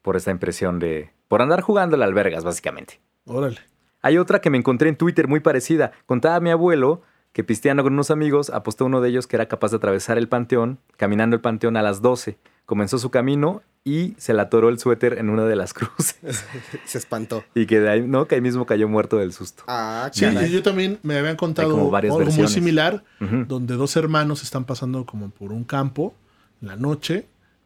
por 0.02 0.16
esta 0.16 0.32
impresión 0.32 0.80
de... 0.80 1.12
por 1.28 1.42
andar 1.42 1.62
jugando 1.62 2.00
a 2.02 2.06
albergas, 2.06 2.44
básicamente. 2.44 3.00
Órale. 3.26 3.60
Hay 4.02 4.18
otra 4.18 4.42
que 4.42 4.50
me 4.50 4.58
encontré 4.58 4.90
en 4.90 4.96
Twitter 4.96 5.28
muy 5.28 5.40
parecida. 5.42 5.92
Contaba 6.08 6.40
mi 6.40 6.50
abuelo 6.50 7.02
que 7.34 7.44
pisteando 7.44 7.84
con 7.84 7.94
unos 7.94 8.12
amigos 8.12 8.50
apostó 8.50 8.86
uno 8.86 9.00
de 9.02 9.10
ellos 9.10 9.28
que 9.28 9.36
era 9.38 9.48
capaz 9.48 9.72
de 9.72 9.78
atravesar 9.78 10.18
el 10.18 10.28
panteón, 10.28 10.80
caminando 10.98 11.36
el 11.36 11.42
panteón 11.42 11.78
a 11.78 11.82
las 11.82 12.02
12. 12.02 12.38
Comenzó 12.66 12.98
su 13.00 13.10
camino 13.10 13.62
y 13.84 14.14
se 14.18 14.34
le 14.34 14.42
atoró 14.42 14.70
el 14.70 14.78
suéter 14.80 15.18
en 15.18 15.30
una 15.30 15.46
de 15.46 15.56
las 15.56 15.74
cruces. 15.76 16.46
Se 16.86 16.98
espantó. 16.98 17.44
y 17.56 17.66
que 17.66 17.80
de 17.80 17.90
ahí, 17.90 18.02
¿no? 18.08 18.28
Que 18.28 18.36
ahí 18.36 18.42
mismo 18.42 18.66
cayó 18.66 18.88
muerto 18.88 19.18
del 19.18 19.34
susto. 19.34 19.64
Ah, 19.68 20.10
Sí, 20.14 20.26
caray. 20.26 20.52
yo 20.52 20.62
también 20.62 21.00
me 21.04 21.18
habían 21.18 21.36
contado 21.38 21.72
como 21.72 21.90
varias 21.90 22.12
algo 22.12 22.20
muy 22.20 22.26
versiones. 22.28 22.52
similar, 22.52 23.04
donde 23.48 23.76
dos 23.76 23.96
hermanos 23.96 24.44
están 24.44 24.66
pasando 24.66 25.06
como 25.06 25.30
por 25.30 25.52
un 25.52 25.64
campo 25.64 26.14
en 26.62 26.68
la 26.68 26.76
noche 26.76 27.26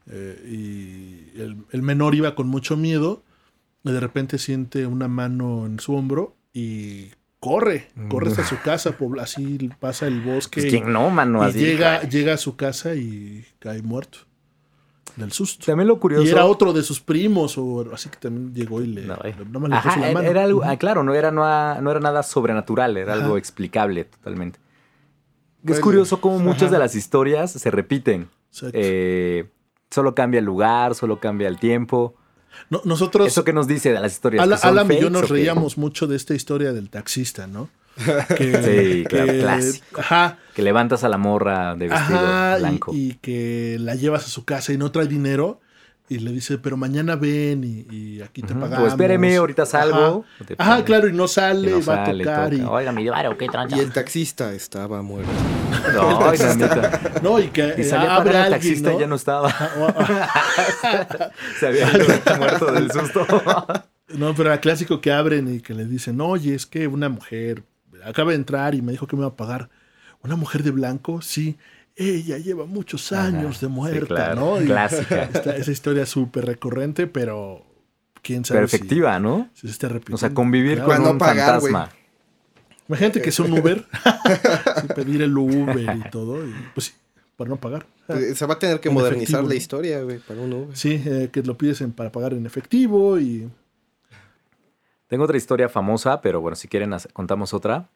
eh, 0.09 0.41
y 1.35 1.41
el, 1.41 1.57
el 1.71 1.81
menor 1.81 2.13
iba 2.15 2.35
con 2.35 2.47
mucho 2.47 2.77
miedo 2.77 3.23
y 3.83 3.91
de 3.91 3.99
repente 3.99 4.37
siente 4.37 4.85
una 4.87 5.07
mano 5.07 5.65
en 5.65 5.79
su 5.79 5.95
hombro 5.95 6.35
y 6.53 7.09
corre, 7.39 7.89
corre 8.09 8.29
hasta 8.31 8.43
su 8.45 8.59
casa, 8.61 8.95
así 9.21 9.69
pasa 9.79 10.07
el 10.07 10.21
bosque 10.21 10.61
Pues 10.61 10.73
y, 10.73 10.77
quién 10.79 10.91
no, 10.91 11.09
mano. 11.09 11.43
y 11.45 11.49
Así, 11.49 11.59
llega, 11.59 12.01
llega 12.03 12.33
a 12.33 12.37
su 12.37 12.55
casa 12.55 12.95
y 12.95 13.45
cae 13.59 13.81
muerto. 13.81 14.19
del 15.15 15.31
susto. 15.31 15.65
También 15.65 15.87
lo 15.87 15.97
curioso. 15.99 16.25
Y 16.25 16.29
era 16.29 16.45
otro 16.45 16.73
de 16.73 16.83
sus 16.83 16.99
primos, 16.99 17.57
o 17.57 17.85
así 17.93 18.09
que 18.09 18.17
también 18.17 18.53
llegó 18.53 18.81
y 18.81 18.87
le, 18.87 19.05
No, 19.05 19.13
eh. 19.23 19.33
le 19.37 19.75
Ajá, 19.75 19.89
puso 19.89 19.99
la 20.01 20.05
era- 20.09 20.13
mano. 20.13 20.29
era 20.29 20.43
algo- 20.43 20.63
ah, 20.65 20.75
claro, 20.77 21.03
no 21.03 21.13
era, 21.13 21.31
no, 21.31 21.81
no 21.81 21.91
era 21.91 21.99
nada 22.01 22.21
sobrenatural, 22.23 22.97
era 22.97 23.13
algo 23.13 23.37
explicable 23.37 24.03
totalmente. 24.05 24.59
Es 25.65 25.79
curioso 25.79 26.19
cómo 26.21 26.39
muchas 26.39 26.63
ajá. 26.63 26.71
de 26.73 26.79
las 26.79 26.95
historias 26.95 27.51
se 27.51 27.71
repiten. 27.71 28.27
Exacto. 28.51 28.77
Eh, 28.79 29.49
solo 29.89 30.13
cambia 30.15 30.39
el 30.39 30.45
lugar, 30.45 30.95
solo 30.95 31.19
cambia 31.19 31.47
el 31.47 31.59
tiempo. 31.59 32.15
No, 32.69 32.81
nosotros, 32.85 33.27
¿Eso 33.27 33.43
que 33.43 33.53
nos 33.53 33.67
dice 33.67 33.91
de 33.93 33.99
las 33.99 34.13
historias? 34.13 34.43
Ala- 34.43 34.57
¿Que 34.59 34.67
Alan 34.67 34.91
y 34.91 34.99
yo 34.99 35.09
nos 35.09 35.29
reíamos 35.29 35.77
mucho 35.77 36.07
de 36.07 36.15
esta 36.15 36.33
historia 36.33 36.73
del 36.73 36.89
taxista, 36.89 37.47
¿no? 37.47 37.69
Que, 38.37 39.03
Sí, 39.03 39.03
claro, 39.07 39.33
clásico. 39.39 40.01
Ajá, 40.01 40.39
Que 40.53 40.61
levantas 40.61 41.03
a 41.03 41.09
la 41.09 41.17
morra 41.17 41.75
de 41.75 41.87
vestido 41.87 42.19
ajá, 42.19 42.57
y- 42.57 42.59
blanco. 42.59 42.91
Y, 42.93 43.13
que 43.21 43.77
la 43.79 43.95
llevas 43.95 44.25
a 44.25 44.29
su 44.29 44.43
casa 44.45 44.73
y 44.73 44.77
no 44.77 44.91
trae 44.91 45.07
dinero. 45.07 45.61
Y 46.07 46.19
le 46.19 46.31
dice, 46.31 46.59
pero 46.59 46.77
mañana 46.77 47.15
ven 47.15 47.63
y, 47.63 47.87
y 47.93 48.21
aquí 48.21 48.43
te 48.43 48.53
Ujú. 48.53 48.61
pagamos. 48.61 48.85
O 48.85 48.87
espéreme, 48.87 49.35
ahorita 49.37 49.65
salgo. 49.65 50.23
Ajá, 50.57 50.85
claro, 50.85 51.07
y 51.07 51.13
no 51.13 51.27
sale, 51.27 51.71
y 51.71 51.73
no 51.73 51.77
va 51.77 52.05
sale, 52.05 52.23
a 52.23 52.25
tocar. 52.27 52.49
toca. 52.51 52.61
Y, 52.61 52.65
Oiga, 52.65 52.91
mi 52.91 53.05
qué 53.39 53.49
tranza. 53.49 53.75
Y 53.75 53.79
el 53.79 53.91
taxista 53.91 54.53
estaba 54.53 55.01
muerto. 55.01 55.31
No, 55.93 56.31
no, 57.23 57.39
y 57.39 57.47
que 57.47 57.73
Y 57.77 57.81
eh, 57.81 57.83
salía 57.85 58.11
a 58.11 58.15
abre 58.17 58.31
pagar 58.33 58.47
el 58.47 58.53
alguien, 58.53 58.73
taxista 58.83 58.89
¿no? 58.91 58.97
y 58.97 58.99
ya 58.99 59.07
no 59.07 59.15
estaba. 59.15 59.47
Ajá, 59.49 61.31
Se 61.59 61.67
había 61.67 61.87
muerto 62.37 62.71
del 62.71 62.91
susto. 62.91 63.25
No, 64.09 64.35
pero 64.35 64.49
era 64.51 64.59
clásico 64.61 65.01
que 65.01 65.11
abren 65.11 65.55
y 65.55 65.59
que 65.61 65.73
le 65.73 65.85
dicen, 65.85 66.21
oye, 66.21 66.53
es 66.53 66.67
que 66.67 66.87
una 66.87 67.09
mujer 67.09 67.63
acaba 68.03 68.29
de 68.31 68.37
entrar 68.37 68.75
y 68.75 68.81
me 68.83 68.91
dijo 68.91 69.07
que 69.07 69.15
me 69.15 69.21
iba 69.23 69.29
a 69.29 69.35
pagar. 69.35 69.69
¿Una 70.21 70.35
mujer 70.35 70.61
de 70.63 70.71
blanco? 70.71 71.21
Sí. 71.21 71.57
Ella 71.95 72.37
lleva 72.37 72.65
muchos 72.65 73.11
años 73.13 73.61
de 73.61 73.67
sí, 73.67 73.71
muerta, 73.73 74.05
claro. 74.07 74.35
¿no? 74.35 74.61
Y 74.61 74.65
Clásica. 74.65 75.23
esta- 75.23 75.55
esa 75.55 75.71
historia 75.71 76.03
es 76.03 76.09
súper 76.09 76.45
recurrente, 76.45 77.07
pero 77.07 77.65
quién 78.21 78.43
sabe 78.43 78.59
Pero 78.59 78.67
si- 78.67 78.75
efectiva, 78.75 79.19
¿no? 79.19 79.49
si, 79.53 79.67
se 79.67 79.71
está 79.73 79.87
repitiendo. 79.87 80.15
O 80.15 80.17
sea, 80.19 80.33
convivir 80.33 80.75
Claro. 80.75 80.91
con 80.93 81.03
no 81.03 81.11
un 81.11 81.17
pagar, 81.17 81.61
fantasma. 81.61 81.89
Imagínate 82.87 83.21
que 83.21 83.29
es 83.29 83.39
un 83.39 83.51
Uber, 83.57 83.85
pedir 84.95 85.21
el 85.23 85.35
Uber 85.37 85.95
y 86.05 86.09
todo, 86.11 86.45
y 86.47 86.53
pues 86.75 86.87
sí, 86.87 86.93
para 87.35 87.49
no 87.49 87.55
pagar. 87.55 87.87
Se 88.35 88.45
va 88.45 88.53
a 88.55 88.59
tener 88.59 88.79
que 88.79 88.89
En 88.89 88.93
modernizar 88.93 89.21
efectivo, 89.39 89.41
la 89.41 89.47
¿no? 89.49 89.55
historia, 89.55 90.01
güey, 90.03 90.19
para 90.19 90.41
un 90.41 90.53
Uber. 90.53 90.77
Sí, 90.77 91.01
eh, 91.05 91.29
que 91.31 91.41
lo 91.41 91.57
pides 91.57 91.81
en- 91.81 91.93
para 91.93 92.11
pagar 92.11 92.33
en 92.33 92.45
efectivo 92.45 93.17
y... 93.19 93.49
Tengo 95.07 95.23
otra 95.23 95.37
historia 95.37 95.69
famosa, 95.69 96.19
pero 96.21 96.41
bueno, 96.41 96.55
si 96.55 96.67
quieren, 96.67 96.91
contamos 97.13 97.53
otra. 97.53 97.89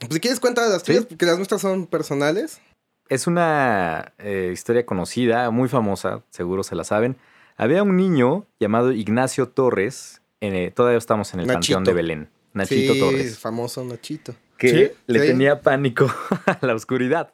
Pues 0.00 0.14
si 0.14 0.20
quieres 0.20 0.40
cuenta 0.40 0.66
las 0.68 0.82
tuyas, 0.82 1.04
porque 1.06 1.26
las 1.26 1.36
nuestras 1.36 1.60
son 1.60 1.86
personales. 1.86 2.60
Es 3.08 3.26
una 3.26 4.12
eh, 4.18 4.50
historia 4.52 4.84
conocida, 4.84 5.50
muy 5.50 5.68
famosa, 5.68 6.22
seguro 6.30 6.62
se 6.64 6.74
la 6.74 6.84
saben. 6.84 7.16
Había 7.56 7.82
un 7.82 7.96
niño 7.96 8.44
llamado 8.58 8.92
Ignacio 8.92 9.48
Torres, 9.48 10.20
en, 10.40 10.54
eh, 10.54 10.70
todavía 10.70 10.98
estamos 10.98 11.32
en 11.34 11.40
el 11.40 11.46
Nachito. 11.46 11.76
Panteón 11.76 11.84
de 11.84 11.92
Belén. 11.94 12.28
Nachito 12.52 12.94
sí, 12.94 13.00
Torres. 13.00 13.38
famoso 13.38 13.84
Nachito. 13.84 14.34
Que 14.58 14.68
¿Sí? 14.68 14.90
le 15.06 15.20
Sí. 15.20 15.26
tenía 15.28 15.60
pánico 15.60 16.06
a 16.46 16.58
la 16.66 16.74
oscuridad. 16.74 17.32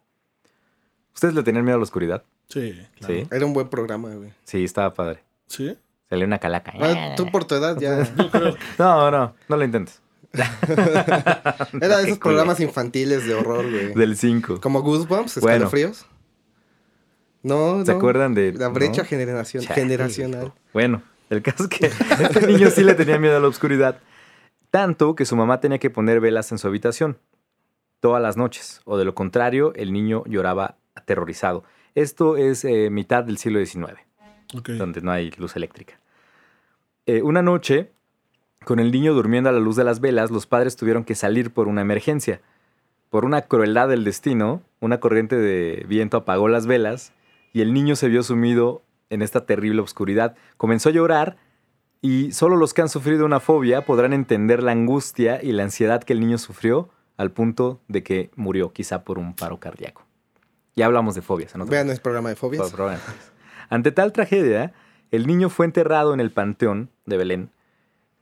¿Ustedes 1.15 1.35
le 1.35 1.43
tenían 1.43 1.65
miedo 1.65 1.77
a 1.77 1.79
la 1.79 1.85
oscuridad? 1.85 2.23
Sí, 2.49 2.79
claro. 2.99 3.15
Sí. 3.15 3.27
Era 3.31 3.47
un 3.47 3.55
buen 3.55 3.69
programa, 3.69 4.11
güey. 4.15 4.33
Sí, 4.45 4.65
estaba 4.65 4.93
padre. 4.93 5.23
¿Sí? 5.47 5.77
Salió 6.11 6.27
una 6.27 6.39
calaca. 6.39 6.73
Ah, 6.79 7.15
tú 7.17 7.31
por 7.31 7.45
tu 7.45 7.55
edad 7.55 7.79
ya. 7.79 8.07
No, 8.79 9.11
no, 9.11 9.35
no 9.49 9.57
lo 9.57 9.65
intentes. 9.65 10.02
Era 10.33 11.99
de 11.99 12.05
esos 12.05 12.19
programas 12.19 12.61
infantiles 12.61 13.27
de 13.27 13.35
horror, 13.35 13.69
güey. 13.71 13.95
Del 13.95 14.17
5. 14.17 14.61
Como 14.61 14.83
Goosebumps, 14.83 15.41
Bueno. 15.41 15.55
escalofríos. 15.57 16.07
No, 17.43 17.85
¿Se 17.85 17.91
no. 17.93 17.99
acuerdan 17.99 18.35
de 18.35 18.53
La 18.53 18.69
brecha 18.69 19.03
no? 19.03 19.09
generación, 19.09 19.65
Chale. 19.65 19.81
generacional. 19.81 20.53
Bueno, 20.73 21.03
el 21.29 21.43
caso 21.43 21.65
es 21.65 21.69
que 21.69 21.87
este 22.23 22.47
niño 22.47 22.71
sí 22.71 22.85
le 22.85 22.95
tenía 22.95 23.19
miedo 23.19 23.37
a 23.37 23.41
la 23.41 23.49
oscuridad. 23.49 23.99
Tanto 24.71 25.15
que 25.15 25.25
su 25.27 25.37
mamá 25.37 25.61
tenía 25.61 25.79
que 25.79 25.91
poner 25.91 26.21
velas 26.21 26.51
en 26.53 26.59
su 26.59 26.67
habitación 26.69 27.19
todas 28.01 28.23
las 28.23 28.37
noches. 28.37 28.81
O 28.85 28.97
de 28.97 29.05
lo 29.05 29.15
contrario, 29.15 29.73
el 29.75 29.93
niño 29.93 30.25
lloraba 30.27 30.77
aterrorizado. 30.95 31.65
Esto 31.95 32.37
es 32.37 32.65
eh, 32.65 32.89
mitad 32.91 33.25
del 33.25 33.39
siglo 33.39 33.59
XIX, 33.65 33.99
Ok. 34.57 34.71
donde 34.71 35.01
no 35.03 35.11
hay 35.11 35.31
luz 35.33 35.57
eléctrica. 35.57 35.99
Eh, 37.07 37.21
una 37.23 37.43
noche, 37.43 37.91
con 38.65 38.79
el 38.79 38.93
niño 38.93 39.15
durmiendo 39.15 39.49
a 39.49 39.53
la 39.53 39.61
luz 39.61 39.77
de 39.77 39.85
las 39.85 40.01
velas, 40.01 40.31
los 40.31 40.47
padres 40.47 40.77
tuvieron 40.77 41.05
que 41.05 41.15
salir 41.15 41.53
por 41.53 41.69
una 41.69 41.81
emergencia. 41.81 42.41
Por 43.11 43.25
una 43.25 43.43
crueldad 43.43 43.89
del 43.89 44.05
destino, 44.05 44.63
una 44.81 45.01
corriente 45.01 45.37
de 45.37 45.85
viento 45.87 46.17
apagó 46.17 46.49
las 46.49 46.67
velas 46.67 47.13
y 47.53 47.61
el 47.61 47.73
niño 47.75 47.97
se 47.97 48.09
vio 48.09 48.23
sumido 48.23 48.83
en 49.11 49.23
esta 49.23 49.45
terrible 49.45 49.83
oscuridad. 49.83 50.35
Comenzó 50.57 50.89
a 50.89 50.93
llorar 50.93 51.37
y 52.01 52.33
solo 52.33 52.57
los 52.57 52.75
que 52.75 52.83
han 52.83 52.89
sufrido 52.89 53.27
una 53.27 53.41
fobia 53.41 53.85
podrán 53.85 54.13
entender 54.13 54.63
la 54.63 54.73
angustia 54.73 55.43
y 55.43 55.53
la 55.53 55.65
ansiedad 55.65 56.03
que 56.03 56.15
el 56.15 56.21
niño 56.21 56.39
sufrió 56.39 56.89
al 57.17 57.31
punto 57.31 57.81
de 57.89 58.03
que 58.03 58.31
murió 58.35 58.73
quizá 58.73 59.05
por 59.05 59.19
un 59.19 59.35
paro 59.35 59.61
cardíaco. 59.61 60.05
Ya 60.75 60.87
hablamos 60.87 61.15
de 61.15 61.23
fobias. 61.23 61.55
otro 61.55 61.67
Vean 61.67 61.91
el 61.91 62.01
programa 62.01 62.31
de 62.31 62.37
fobias. 62.37 62.75
Ante 63.69 63.93
tal 63.93 64.13
tragedia, 64.13 64.73
el 65.11 65.27
niño 65.27 65.51
fue 65.51 65.67
enterrado 65.67 66.15
en 66.15 66.21
el 66.21 66.31
panteón 66.31 66.91
de 67.05 67.17
Belén, 67.19 67.51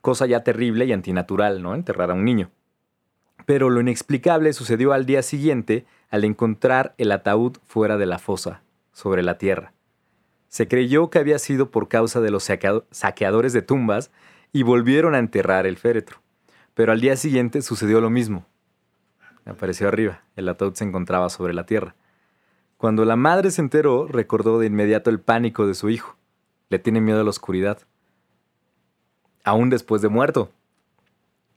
cosa 0.00 0.26
ya 0.26 0.42
terrible 0.44 0.84
y 0.86 0.92
antinatural, 0.92 1.62
¿no? 1.62 1.74
Enterrar 1.74 2.10
a 2.10 2.14
un 2.14 2.24
niño. 2.24 2.50
Pero 3.46 3.70
lo 3.70 3.80
inexplicable 3.80 4.52
sucedió 4.52 4.92
al 4.92 5.06
día 5.06 5.22
siguiente 5.22 5.86
al 6.10 6.24
encontrar 6.24 6.94
el 6.98 7.12
ataúd 7.12 7.56
fuera 7.64 7.96
de 7.96 8.06
la 8.06 8.18
fosa, 8.18 8.62
sobre 8.92 9.22
la 9.22 9.38
tierra. 9.38 9.72
Se 10.48 10.66
creyó 10.66 11.10
que 11.10 11.18
había 11.18 11.38
sido 11.38 11.70
por 11.70 11.88
causa 11.88 12.20
de 12.20 12.30
los 12.30 12.48
saqueado- 12.48 12.84
saqueadores 12.90 13.52
de 13.52 13.62
tumbas 13.62 14.10
y 14.52 14.64
volvieron 14.64 15.14
a 15.14 15.18
enterrar 15.18 15.66
el 15.66 15.76
féretro. 15.76 16.20
Pero 16.74 16.92
al 16.92 17.00
día 17.00 17.16
siguiente 17.16 17.62
sucedió 17.62 18.00
lo 18.00 18.10
mismo. 18.10 18.46
Apareció 19.44 19.88
arriba, 19.88 20.22
el 20.36 20.48
ataúd 20.48 20.74
se 20.74 20.84
encontraba 20.84 21.30
sobre 21.30 21.54
la 21.54 21.66
tierra. 21.66 21.94
Cuando 22.76 23.04
la 23.04 23.16
madre 23.16 23.50
se 23.50 23.60
enteró, 23.60 24.06
recordó 24.06 24.58
de 24.58 24.66
inmediato 24.66 25.10
el 25.10 25.20
pánico 25.20 25.66
de 25.66 25.74
su 25.74 25.88
hijo. 25.90 26.16
Le 26.68 26.78
tiene 26.78 27.00
miedo 27.00 27.20
a 27.20 27.24
la 27.24 27.30
oscuridad. 27.30 27.78
Aún 29.44 29.70
después 29.70 30.02
de 30.02 30.08
muerto. 30.08 30.50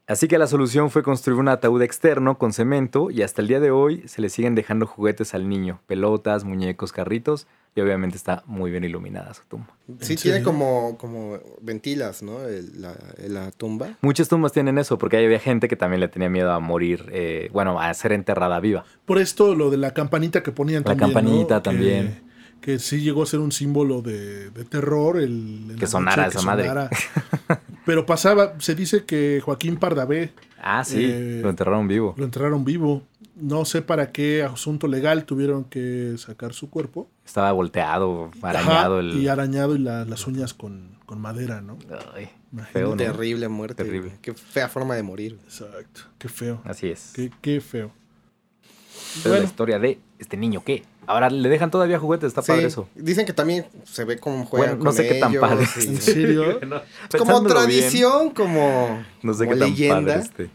Así 0.05 0.27
que 0.27 0.37
la 0.37 0.47
solución 0.47 0.89
fue 0.91 1.01
construir 1.01 1.39
un 1.39 1.47
ataúd 1.47 1.81
externo 1.81 2.37
con 2.37 2.51
cemento 2.51 3.09
y 3.09 3.21
hasta 3.21 3.41
el 3.41 3.47
día 3.47 3.61
de 3.61 3.71
hoy 3.71 4.03
se 4.05 4.21
le 4.21 4.27
siguen 4.29 4.53
dejando 4.53 4.85
juguetes 4.85 5.33
al 5.33 5.47
niño. 5.47 5.79
Pelotas, 5.87 6.43
muñecos, 6.43 6.91
carritos 6.91 7.47
y 7.73 7.79
obviamente 7.79 8.17
está 8.17 8.43
muy 8.45 8.69
bien 8.69 8.83
iluminada 8.83 9.33
su 9.33 9.43
tumba. 9.45 9.69
Sí, 10.01 10.13
¿En 10.13 10.19
tiene 10.19 10.43
como, 10.43 10.97
como 10.97 11.39
ventilas, 11.61 12.21
¿no? 12.21 12.43
El- 12.43 12.81
la, 12.81 12.95
la 13.29 13.51
tumba. 13.51 13.97
Muchas 14.01 14.27
tumbas 14.27 14.51
tienen 14.51 14.77
eso 14.77 14.97
porque 14.97 15.15
ahí 15.17 15.25
había 15.25 15.39
gente 15.39 15.69
que 15.69 15.77
también 15.77 16.01
le 16.01 16.09
tenía 16.09 16.29
miedo 16.29 16.51
a 16.51 16.59
morir, 16.59 17.05
eh, 17.13 17.49
bueno, 17.53 17.79
a 17.79 17.93
ser 17.93 18.11
enterrada 18.11 18.59
viva. 18.59 18.83
Por 19.05 19.19
esto 19.19 19.55
lo 19.55 19.69
de 19.69 19.77
la 19.77 19.93
campanita 19.93 20.43
que 20.43 20.51
ponían 20.51 20.83
La 20.83 20.95
también. 20.97 21.07
¿no? 21.09 21.13
campanita 21.13 21.63
también. 21.63 22.07
Que, 22.07 22.32
sí 22.79 23.01
llegó 23.01 23.23
a 23.23 23.25
ser 23.25 23.39
un 23.39 23.51
símbolo 23.51 24.01
de, 24.01 24.49
de 24.49 24.63
terror. 24.65 25.17
El, 25.17 25.63
Que 25.67 25.73
noche, 25.73 25.87
sonara 25.87 26.23
que 26.23 26.29
esa 26.37 26.41
madre. 26.41 26.67
sonara. 26.67 26.89
Pero 27.85 28.05
pasaba, 28.05 28.53
se 28.59 28.75
dice 28.75 29.03
que 29.05 29.41
Joaquín 29.43 29.75
Pardavé 29.77 30.31
Ah, 30.61 30.83
sí, 30.85 31.03
Eh, 31.03 31.39
lo 31.43 31.49
enterraron 31.49 31.87
vivo. 31.89 32.13
lo 32.17 32.23
enterraron 32.23 32.63
vivo. 32.63 33.03
No 33.35 33.65
sé 33.65 33.81
para 33.81 34.11
qué 34.11 34.43
asunto 34.43 34.87
legal 34.87 35.25
tuvieron 35.25 35.65
que 35.65 36.13
sacar 36.17 36.53
su 36.53 36.69
cuerpo. 36.69 37.09
Estaba 37.25 37.51
volteado, 37.51 38.31
Ajá, 38.41 38.49
arañado 38.51 38.99
el... 39.01 39.15
Y 39.17 39.27
arañado 39.27 39.75
y 39.75 39.79
la- 39.79 40.05
las 40.05 40.25
uñas 40.27 40.53
con, 40.53 40.91
con 41.05 41.19
madera, 41.19 41.59
¿no? 41.59 41.77
Ay, 42.15 42.29
feo, 42.71 42.91
¿no? 42.91 42.95
Terrible 42.97 43.49
muerte. 43.49 43.83
Terrible. 43.83 44.13
Qué 44.21 44.33
fea 44.33 44.69
forma 44.69 44.95
de 44.95 45.03
morir. 45.03 45.37
Exacto. 45.43 46.01
Qué 46.19 46.29
feo. 46.29 46.61
Así 46.63 46.87
es. 46.87 47.11
Qué, 47.13 47.31
qué 47.41 47.59
feo. 47.59 47.91
Esa 49.13 49.19
es 49.19 49.25
la 49.25 49.31
Bueno. 49.31 49.45
historia 49.45 49.79
de 49.79 49.99
este 50.19 50.37
niño 50.37 50.63
que 50.63 50.83
ahora 51.07 51.29
le 51.29 51.49
dejan 51.49 51.69
todavía 51.71 51.99
juguetes, 51.99 52.27
está 52.29 52.41
Sí, 52.41 52.51
padre 52.51 52.65
eso. 52.67 52.87
Dicen 52.95 53.25
que 53.25 53.33
también 53.33 53.65
se 53.83 54.03
ve 54.05 54.17
como 54.17 54.45
juegan 54.45 54.69
Bueno, 54.69 54.83
no 54.83 54.85
con 54.89 54.93
sé 54.93 55.07
qué 55.07 55.15
tan 55.19 55.31
ellos 55.31 55.41
padre. 55.41 55.65
y- 55.81 55.87
¿En 55.87 56.01
serio? 56.01 56.59
No, 56.67 56.77
Es 56.77 57.15
como 57.19 57.41
bien, 57.41 57.53
tradición, 57.53 58.29
como, 58.31 59.03
no 59.21 59.33
sé 59.33 59.45
como 59.45 59.53
qué 59.55 59.59
tan 59.59 59.69
leyenda. 59.69 60.13
padre 60.13 60.19
este. 60.25 60.49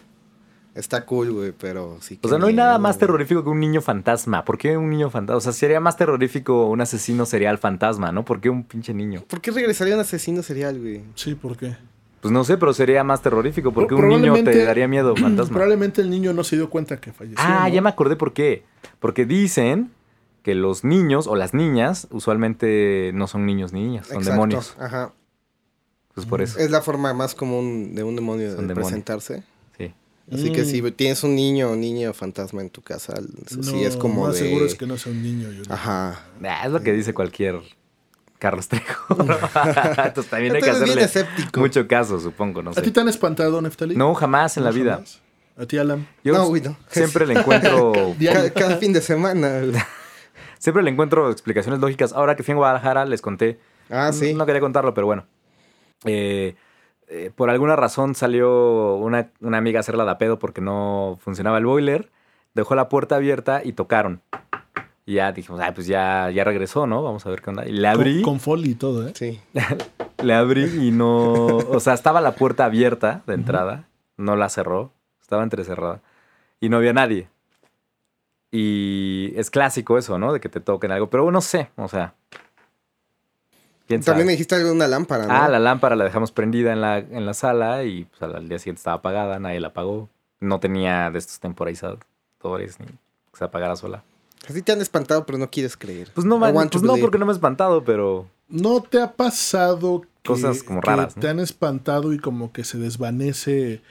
Está 0.74 1.04
cool, 1.06 1.32
güey, 1.32 1.52
pero 1.58 1.98
sí. 2.00 2.18
O 2.18 2.22
qué 2.22 2.28
sea, 2.28 2.38
no 2.38 2.46
hay 2.46 2.54
nada 2.54 2.78
más 2.78 2.98
terrorífico 2.98 3.42
que 3.42 3.50
un 3.50 3.58
niño 3.58 3.80
fantasma. 3.80 4.44
¿Por 4.44 4.58
qué 4.58 4.76
un 4.76 4.88
niño 4.88 5.10
fantasma? 5.10 5.36
O 5.38 5.40
sea, 5.40 5.52
sería 5.52 5.80
más 5.80 5.96
terrorífico 5.96 6.66
un 6.68 6.80
asesino 6.80 7.26
serial 7.26 7.58
fantasma, 7.58 8.12
¿no? 8.12 8.24
¿Por 8.24 8.40
qué 8.40 8.48
un 8.48 8.62
pinche 8.62 8.94
niño? 8.94 9.24
¿Por 9.26 9.40
qué 9.40 9.50
regresaría 9.50 9.94
un 9.96 10.00
asesino 10.02 10.40
serial, 10.44 10.78
güey? 10.78 11.02
Sí, 11.16 11.34
¿por 11.34 11.56
qué? 11.56 11.76
Pues 12.20 12.32
no 12.32 12.42
sé, 12.44 12.58
pero 12.58 12.72
sería 12.74 13.04
más 13.04 13.22
terrorífico 13.22 13.72
porque 13.72 13.94
un 13.94 14.08
niño 14.08 14.34
te 14.42 14.64
daría 14.64 14.88
miedo 14.88 15.14
fantasma. 15.16 15.52
Probablemente 15.52 16.00
el 16.00 16.10
niño 16.10 16.32
no 16.32 16.42
se 16.44 16.56
dio 16.56 16.68
cuenta 16.68 17.00
que 17.00 17.12
falleció. 17.12 17.38
Ah, 17.38 17.66
¿no? 17.68 17.74
ya 17.74 17.80
me 17.80 17.88
acordé 17.88 18.16
por 18.16 18.32
qué. 18.32 18.64
Porque 18.98 19.24
dicen 19.24 19.90
que 20.42 20.54
los 20.54 20.82
niños 20.84 21.26
o 21.26 21.36
las 21.36 21.54
niñas 21.54 22.08
usualmente 22.10 23.10
no 23.14 23.26
son 23.28 23.46
niños 23.46 23.72
ni 23.72 23.82
niñas, 23.84 24.06
son 24.06 24.16
Exacto, 24.18 24.32
demonios. 24.32 24.76
Ajá. 24.80 25.12
Pues 26.14 26.26
por 26.26 26.42
eso. 26.42 26.58
Es 26.58 26.70
la 26.70 26.82
forma 26.82 27.14
más 27.14 27.34
común 27.36 27.94
de 27.94 28.02
un 28.02 28.16
demonio 28.16 28.48
Son 28.48 28.62
de 28.66 28.74
demonios. 28.74 28.88
presentarse. 28.88 29.44
Sí. 29.78 29.94
Así 30.32 30.50
que 30.52 30.62
Mm. 30.62 30.64
si 30.64 30.90
tienes 30.92 31.22
un 31.22 31.36
niño 31.36 31.70
o 31.70 31.76
niño 31.76 32.12
fantasma 32.12 32.60
en 32.62 32.70
tu 32.70 32.82
casa, 32.82 33.14
eso 33.46 33.62
sí 33.62 33.72
No, 33.76 33.86
es 33.86 33.96
como 33.96 34.24
más 34.26 34.34
de... 34.34 34.40
seguro 34.48 34.64
es 34.66 34.74
que 34.74 34.86
no 34.86 34.96
sea 34.98 35.12
un 35.12 35.22
niño. 35.22 35.50
yo 35.52 35.62
digo. 35.62 35.72
Ajá. 35.74 36.24
Ah, 36.42 36.62
es 36.66 36.72
lo 36.72 36.80
que 36.80 36.92
dice 36.92 37.14
cualquier 37.14 37.60
Carlos 38.38 38.68
Trejo. 38.68 39.14
Entonces 40.04 40.26
también 40.30 40.54
hay 40.56 40.62
que 40.62 40.70
hacerle 40.70 41.02
escéptico. 41.02 41.60
mucho 41.60 41.86
caso, 41.88 42.20
supongo, 42.20 42.62
no 42.62 42.70
¿A 42.70 42.74
ti 42.74 42.90
te 42.90 43.00
han 43.00 43.08
espantado, 43.08 43.60
Neftali? 43.60 43.96
No, 43.96 44.14
jamás 44.14 44.56
en 44.56 44.64
la 44.64 44.70
vida. 44.70 44.94
jamás. 44.94 45.20
¿A 45.56 45.66
ti, 45.66 45.76
Alan? 45.76 46.06
Yo 46.22 46.34
No, 46.34 46.48
no. 46.54 46.76
siempre 46.88 47.26
le 47.26 47.34
encuentro 47.40 47.92
Cada, 48.24 48.50
cada 48.50 48.76
fin 48.76 48.92
de 48.92 49.00
semana. 49.00 49.60
siempre 50.58 50.82
le 50.84 50.90
encuentro 50.90 51.30
explicaciones 51.30 51.80
lógicas. 51.80 52.12
Ahora 52.12 52.36
que 52.36 52.42
fui 52.44 52.52
a 52.52 52.56
Guadalajara 52.56 53.04
les 53.06 53.20
conté. 53.22 53.58
Ah, 53.90 54.12
sí. 54.12 54.34
No 54.34 54.46
quería 54.46 54.60
contarlo, 54.60 54.94
pero 54.94 55.06
bueno. 55.08 55.26
Eh, 56.04 56.54
eh, 57.08 57.32
por 57.34 57.50
alguna 57.50 57.74
razón 57.74 58.14
salió 58.14 58.94
una, 58.96 59.30
una 59.40 59.58
amiga 59.58 59.78
a 59.78 59.80
hacerla 59.80 60.04
de 60.04 60.10
a 60.12 60.18
pedo 60.18 60.38
porque 60.38 60.60
no 60.60 61.18
funcionaba 61.22 61.58
el 61.58 61.66
boiler. 61.66 62.10
Dejó 62.54 62.74
la 62.76 62.88
puerta 62.88 63.16
abierta 63.16 63.62
y 63.64 63.72
tocaron. 63.72 64.22
Y 65.08 65.14
ya 65.14 65.32
dijimos, 65.32 65.58
ah, 65.62 65.72
pues 65.72 65.86
ya, 65.86 66.30
ya 66.30 66.44
regresó, 66.44 66.86
¿no? 66.86 67.02
Vamos 67.02 67.24
a 67.24 67.30
ver 67.30 67.40
qué 67.40 67.48
onda. 67.48 67.66
Y 67.66 67.72
le 67.72 67.88
abrí. 67.88 68.20
Con, 68.20 68.38
con 68.38 68.62
y 68.66 68.74
todo, 68.74 69.08
¿eh? 69.08 69.12
Sí. 69.14 69.40
Le 70.22 70.34
abrí 70.34 70.64
y 70.64 70.90
no. 70.90 71.56
O 71.56 71.80
sea, 71.80 71.94
estaba 71.94 72.20
la 72.20 72.32
puerta 72.32 72.66
abierta 72.66 73.22
de 73.26 73.32
entrada. 73.32 73.88
No 74.18 74.36
la 74.36 74.50
cerró. 74.50 74.92
Estaba 75.22 75.44
entrecerrada. 75.44 76.02
Y 76.60 76.68
no 76.68 76.76
había 76.76 76.92
nadie. 76.92 77.30
Y 78.50 79.32
es 79.34 79.50
clásico 79.50 79.96
eso, 79.96 80.18
¿no? 80.18 80.34
De 80.34 80.40
que 80.40 80.50
te 80.50 80.60
toquen 80.60 80.92
algo. 80.92 81.08
Pero 81.08 81.30
no 81.30 81.40
sé. 81.40 81.70
O 81.76 81.88
sea. 81.88 82.12
¿Quién 83.86 84.02
También 84.02 84.26
me 84.26 84.32
dijiste 84.32 84.56
algo 84.56 84.68
de 84.68 84.74
una 84.74 84.88
lámpara, 84.88 85.26
¿no? 85.26 85.32
Ah, 85.32 85.48
la 85.48 85.58
lámpara 85.58 85.96
la 85.96 86.04
dejamos 86.04 86.32
prendida 86.32 86.74
en 86.74 86.82
la, 86.82 86.98
en 86.98 87.24
la 87.24 87.32
sala 87.32 87.84
y 87.84 88.04
pues, 88.04 88.20
al 88.20 88.36
al 88.36 88.46
día 88.46 88.58
siguiente 88.58 88.80
estaba 88.80 88.96
apagada. 88.96 89.38
Nadie 89.38 89.60
la 89.60 89.68
apagó. 89.68 90.10
No 90.40 90.60
tenía 90.60 91.10
de 91.10 91.18
estos 91.18 91.40
temporizadores 91.40 92.78
ni 92.78 92.86
que 92.86 93.38
se 93.38 93.44
apagara 93.44 93.74
sola. 93.74 94.04
Así 94.46 94.62
te 94.62 94.72
han 94.72 94.80
espantado, 94.80 95.24
pero 95.26 95.38
no 95.38 95.50
quieres 95.50 95.76
creer. 95.76 96.10
Pues 96.14 96.26
no, 96.26 96.38
man, 96.38 96.52
pues 96.70 96.82
no 96.82 96.96
porque 96.96 97.18
no 97.18 97.26
me 97.26 97.32
he 97.32 97.34
espantado, 97.34 97.84
pero. 97.84 98.28
¿No 98.48 98.82
te 98.82 99.00
ha 99.00 99.12
pasado 99.12 100.02
que, 100.22 100.28
Cosas 100.28 100.62
como 100.62 100.80
que 100.80 100.86
raras, 100.86 101.16
¿no? 101.16 101.20
te 101.20 101.28
han 101.28 101.40
espantado 101.40 102.12
y 102.12 102.18
como 102.18 102.52
que 102.52 102.64
se 102.64 102.78
desvanece 102.78 103.82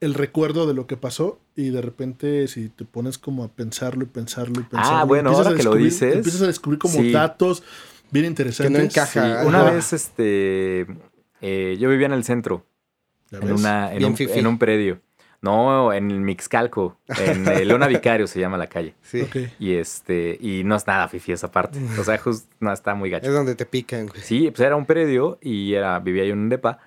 el 0.00 0.14
recuerdo 0.14 0.66
de 0.66 0.74
lo 0.74 0.86
que 0.86 0.96
pasó 0.96 1.38
y 1.54 1.70
de 1.70 1.80
repente 1.80 2.48
si 2.48 2.68
te 2.68 2.84
pones 2.84 3.18
como 3.18 3.44
a 3.44 3.48
pensarlo 3.48 4.02
y 4.04 4.06
pensarlo 4.06 4.60
y 4.60 4.64
pensarlo. 4.64 4.98
Ah, 4.98 5.04
bueno, 5.04 5.30
empiezas 5.30 5.46
ahora 5.46 5.54
a 5.54 5.56
que 5.58 5.62
lo 5.62 5.70
descubrir- 5.74 5.84
dices, 5.84 6.14
Empiezas 6.16 6.42
a 6.42 6.46
descubrir 6.46 6.78
como 6.80 6.94
sí. 6.94 7.12
datos 7.12 7.62
bien 8.10 8.26
interesantes. 8.26 8.72
Que 8.72 8.78
no 8.78 8.84
encaja. 8.84 9.40
Sí, 9.42 9.46
una 9.46 9.60
Ajá. 9.62 9.70
vez 9.70 9.92
este 9.92 10.86
eh, 11.40 11.76
yo 11.78 11.88
vivía 11.88 12.06
en 12.06 12.12
el 12.12 12.24
centro, 12.24 12.66
¿Ya 13.30 13.38
en, 13.38 13.52
una, 13.52 13.92
en, 13.94 14.04
un, 14.04 14.16
en 14.18 14.46
un 14.46 14.58
predio. 14.58 15.00
No, 15.44 15.92
en 15.92 16.10
el 16.10 16.20
Mixcalco, 16.20 16.96
en 17.18 17.46
el 17.46 17.68
Leona 17.68 17.86
Vicario 17.86 18.26
se 18.26 18.40
llama 18.40 18.56
la 18.56 18.66
calle. 18.66 18.94
Sí. 19.02 19.20
Ok. 19.22 19.36
Y 19.58 19.74
este, 19.74 20.36
y 20.40 20.64
no 20.64 20.74
es 20.74 20.86
nada 20.86 21.06
fifi 21.08 21.32
esa 21.32 21.50
parte. 21.52 21.78
O 22.00 22.02
sea, 22.04 22.16
justo 22.18 22.48
no 22.60 22.72
está 22.72 22.94
muy 22.94 23.10
gacho. 23.10 23.26
Es 23.28 23.34
donde 23.34 23.54
te 23.54 23.66
pican, 23.66 24.06
güey. 24.06 24.20
Sí, 24.22 24.50
pues 24.50 24.60
era 24.60 24.74
un 24.74 24.86
predio 24.86 25.38
y 25.42 25.74
era, 25.74 25.98
vivía 26.00 26.24
yo 26.24 26.32
en 26.32 26.38
un 26.40 26.48
depa. 26.48 26.78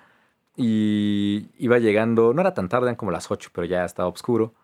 Y 0.56 1.46
iba 1.58 1.78
llegando, 1.78 2.34
no 2.34 2.40
era 2.40 2.52
tan 2.52 2.68
tarde, 2.68 2.86
eran 2.86 2.96
como 2.96 3.12
las 3.12 3.30
8, 3.30 3.50
pero 3.52 3.64
ya 3.64 3.84
estaba 3.84 4.08
oscuro. 4.08 4.54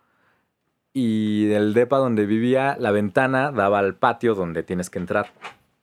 Y 0.93 1.47
del 1.47 1.73
depa 1.75 1.99
donde 1.99 2.27
vivía, 2.27 2.77
la 2.81 2.91
ventana 2.91 3.53
daba 3.53 3.79
al 3.79 3.95
patio 3.95 4.35
donde 4.35 4.63
tienes 4.65 4.91
que 4.91 4.99
entrar. 4.99 5.33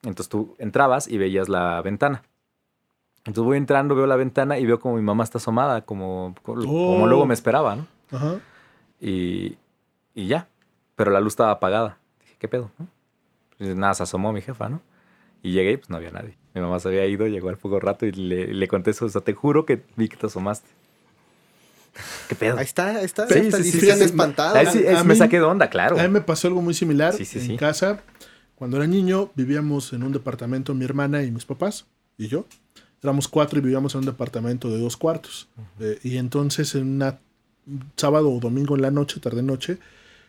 Entonces 0.03 0.27
tú 0.29 0.55
entrabas 0.57 1.07
y 1.07 1.17
veías 1.17 1.47
la 1.47 1.81
ventana. 1.81 2.23
Entonces 3.19 3.43
voy 3.43 3.57
entrando, 3.57 3.93
veo 3.95 4.07
la 4.07 4.15
ventana 4.15 4.57
y 4.57 4.65
veo 4.65 4.79
como 4.79 4.95
mi 4.95 5.01
mamá 5.01 5.23
está 5.23 5.37
asomada, 5.37 5.81
como, 5.81 6.33
como 6.41 6.61
Oh. 7.03 7.07
luego 7.07 7.25
me 7.25 7.33
esperaba, 7.33 7.75
¿no? 7.75 7.87
Ajá. 8.11 8.39
Y, 8.99 9.57
y 10.13 10.27
ya. 10.27 10.47
Pero 10.95 11.11
la 11.11 11.19
luz 11.19 11.33
estaba 11.33 11.51
apagada. 11.51 11.97
Dije, 12.21 12.35
¿qué 12.39 12.47
pedo? 12.47 12.71
no? 12.77 12.87
Pues 13.57 13.75
nada, 13.75 13.93
se 13.93 14.03
asomó 14.03 14.31
mi 14.33 14.41
jefa, 14.41 14.69
¿no? 14.69 14.81
Y 15.43 15.51
llegué 15.53 15.71
y 15.73 15.77
pues 15.77 15.89
no 15.89 15.97
había 15.97 16.11
nadie. 16.11 16.37
Mi 16.53 16.61
mamá 16.61 16.79
se 16.79 16.89
había 16.89 17.05
ido, 17.05 17.27
llegó 17.27 17.49
al 17.49 17.57
poco 17.57 17.79
rato 17.79 18.05
y 18.05 18.11
le, 18.11 18.53
le 18.53 18.67
conté 18.67 18.91
eso. 18.91 19.05
O 19.05 19.09
sea, 19.09 19.21
te 19.21 19.33
juro 19.33 19.65
que 19.65 19.83
vi 19.95 20.07
que 20.09 20.17
te 20.17 20.27
asomaste. 20.27 20.67
¿Qué 22.29 22.35
pedo? 22.35 22.57
Ahí 22.57 22.63
está, 22.65 22.87
ahí 22.97 23.05
está. 23.05 23.27
Sí, 23.27 23.33
ahí 23.35 23.45
está, 23.47 23.57
sí, 23.57 23.71
sí, 23.71 23.79
se 23.81 23.91
han 23.91 23.97
sí. 23.99 24.03
espantado. 24.05 24.55
Ahí 24.55 24.67
sí, 24.67 24.85
a 24.85 24.99
es- 24.99 25.05
me 25.05 25.13
mí- 25.13 25.17
saqué 25.19 25.37
de 25.37 25.43
onda, 25.43 25.69
claro. 25.69 25.99
A 25.99 26.03
mí 26.03 26.09
me 26.09 26.21
pasó 26.21 26.47
algo 26.47 26.61
muy 26.61 26.73
similar 26.73 27.13
Sí, 27.13 27.25
sí, 27.25 27.39
en 27.39 27.45
sí. 27.47 27.57
casa. 27.57 28.01
Cuando 28.55 28.77
era 28.77 28.85
niño 28.87 29.31
vivíamos 29.35 29.91
en 29.93 30.03
un 30.03 30.11
departamento 30.11 30.73
mi 30.75 30.85
hermana 30.85 31.23
y 31.23 31.31
mis 31.31 31.45
papás 31.45 31.87
y 32.17 32.27
yo. 32.27 32.45
Éramos 33.01 33.27
cuatro 33.27 33.57
y 33.57 33.61
vivíamos 33.63 33.95
en 33.95 33.99
un 34.01 34.05
departamento 34.05 34.69
de 34.69 34.77
dos 34.79 34.95
cuartos. 34.97 35.49
Eh, 35.79 35.97
y 36.03 36.17
entonces 36.17 36.75
en 36.75 36.87
una 36.87 37.19
sábado 37.95 38.31
o 38.31 38.39
domingo 38.39 38.75
en 38.75 38.81
la 38.81 38.91
noche, 38.91 39.19
tarde 39.19 39.43
noche, 39.43 39.77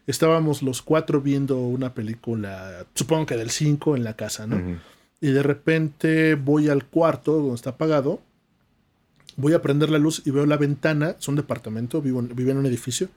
estábamos 0.06 0.62
los 0.62 0.82
cuatro 0.82 1.20
viendo 1.20 1.58
una 1.58 1.94
película, 1.94 2.86
supongo 2.94 3.26
que 3.26 3.36
del 3.36 3.50
5 3.50 3.96
en 3.96 4.04
la 4.04 4.14
casa, 4.16 4.46
¿no? 4.46 4.56
Y 5.20 5.28
de 5.30 5.42
repente 5.42 6.34
voy 6.34 6.68
al 6.68 6.84
cuarto 6.84 7.32
donde 7.36 7.54
está 7.54 7.70
apagado, 7.70 8.20
voy 9.36 9.52
a 9.54 9.62
prender 9.62 9.90
la 9.90 9.98
luz 9.98 10.22
y 10.24 10.30
veo 10.30 10.46
la 10.46 10.56
ventana, 10.56 11.16
es 11.18 11.28
un 11.28 11.36
departamento, 11.36 12.02
vivo, 12.02 12.20
en- 12.20 12.34
vivo 12.34 12.50
en 12.50 12.58
un 12.58 12.66
edificio, 12.66 13.08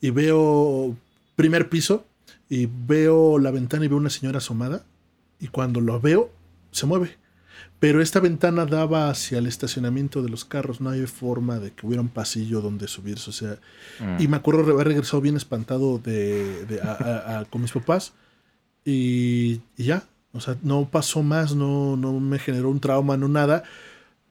y 0.00 0.10
veo 0.10 0.96
primer 1.36 1.68
piso, 1.68 2.04
y 2.48 2.66
veo 2.66 3.38
la 3.38 3.50
ventana 3.50 3.84
y 3.84 3.88
veo 3.88 3.96
una 3.96 4.10
señora 4.10 4.38
asomada, 4.38 4.84
y 5.40 5.48
cuando 5.48 5.80
lo 5.80 6.00
veo, 6.00 6.30
se 6.72 6.86
mueve. 6.86 7.16
Pero 7.78 8.00
esta 8.00 8.20
ventana 8.20 8.64
daba 8.64 9.10
hacia 9.10 9.36
el 9.38 9.46
estacionamiento 9.46 10.22
de 10.22 10.30
los 10.30 10.44
carros, 10.46 10.80
no 10.80 10.90
hay 10.90 11.04
forma 11.06 11.58
de 11.58 11.72
que 11.72 11.86
hubiera 11.86 12.00
un 12.00 12.08
pasillo 12.08 12.60
donde 12.62 12.88
subirse, 12.88 13.28
o 13.30 13.32
sea, 13.34 13.58
Mm. 14.00 14.22
y 14.22 14.28
me 14.28 14.36
acuerdo 14.38 14.62
haber 14.72 14.88
regresado 14.88 15.20
bien 15.20 15.36
espantado 15.36 15.98
de, 15.98 16.64
de- 16.66 16.80
a- 16.80 16.92
a- 16.92 17.38
a- 17.40 17.44
con 17.44 17.60
mis 17.62 17.72
papás. 17.72 18.12
Y, 18.84 19.60
y 19.76 19.84
ya. 19.84 20.04
O 20.32 20.40
sea, 20.40 20.56
no 20.62 20.88
pasó 20.90 21.22
más, 21.22 21.54
no, 21.54 21.96
no 21.96 22.20
me 22.20 22.38
generó 22.38 22.70
un 22.70 22.80
trauma, 22.80 23.16
no 23.16 23.26
nada. 23.28 23.62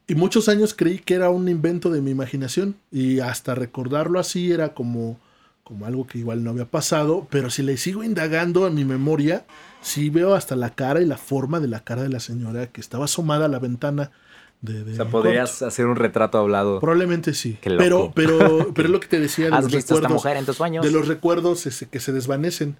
Y 0.06 0.14
muchos 0.14 0.48
años 0.48 0.72
creí 0.74 0.98
que 1.00 1.14
era 1.14 1.30
un 1.30 1.48
invento 1.48 1.90
de 1.90 2.00
mi 2.00 2.12
imaginación. 2.12 2.76
Y 2.92 3.18
hasta 3.20 3.54
recordarlo 3.56 4.20
así 4.20 4.52
era 4.52 4.72
como, 4.72 5.18
como 5.64 5.84
algo 5.84 6.06
que 6.06 6.18
igual 6.18 6.44
no 6.44 6.50
había 6.50 6.64
pasado. 6.66 7.26
Pero 7.30 7.50
si 7.50 7.62
le 7.62 7.76
sigo 7.76 8.04
indagando 8.04 8.66
en 8.68 8.74
mi 8.76 8.84
memoria, 8.84 9.44
sí 9.86 10.10
veo 10.10 10.34
hasta 10.34 10.56
la 10.56 10.70
cara 10.70 11.00
y 11.00 11.06
la 11.06 11.16
forma 11.16 11.60
de 11.60 11.68
la 11.68 11.80
cara 11.80 12.02
de 12.02 12.08
la 12.08 12.20
señora 12.20 12.66
que 12.66 12.80
estaba 12.80 13.04
asomada 13.04 13.44
a 13.44 13.48
la 13.48 13.58
ventana 13.60 14.10
de, 14.60 14.82
de 14.84 14.92
O 14.92 14.96
sea, 14.96 15.04
podrías 15.06 15.62
hacer 15.62 15.86
un 15.86 15.96
retrato 15.96 16.38
hablado. 16.38 16.80
Probablemente 16.80 17.34
sí. 17.34 17.56
Qué 17.60 17.70
loco. 17.70 18.12
Pero, 18.14 18.38
pero, 18.38 18.68
pero 18.74 18.88
es 18.88 18.92
lo 18.92 19.00
que 19.00 19.06
te 19.06 19.20
decía 19.20 19.46
de 19.50 19.54
¿Has 19.56 19.64
los 19.64 19.72
visto 19.72 19.94
a 19.94 19.98
esta 19.98 20.08
recuerdos 20.08 20.24
mujer 20.24 20.36
en 20.38 20.44
tus 20.46 20.56
sueños? 20.56 20.84
de 20.84 20.90
los 20.90 21.06
recuerdos 21.08 21.66
ese, 21.66 21.88
que 21.88 22.00
se 22.00 22.12
desvanecen. 22.12 22.76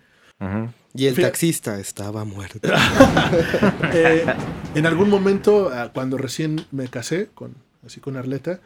Y 0.94 1.06
el 1.06 1.14
Fíjate. 1.14 1.22
taxista 1.22 1.78
estaba 1.80 2.24
muerto. 2.24 2.58
Eh, 3.92 4.26
en 4.74 4.84
algún 4.86 5.08
momento, 5.08 5.70
ah, 5.72 5.90
cuando 5.94 6.18
recién 6.18 6.66
me 6.72 6.88
casé, 6.88 7.28
con, 7.34 7.54
así 7.86 8.00
con 8.00 8.16
Arleta, 8.16 8.60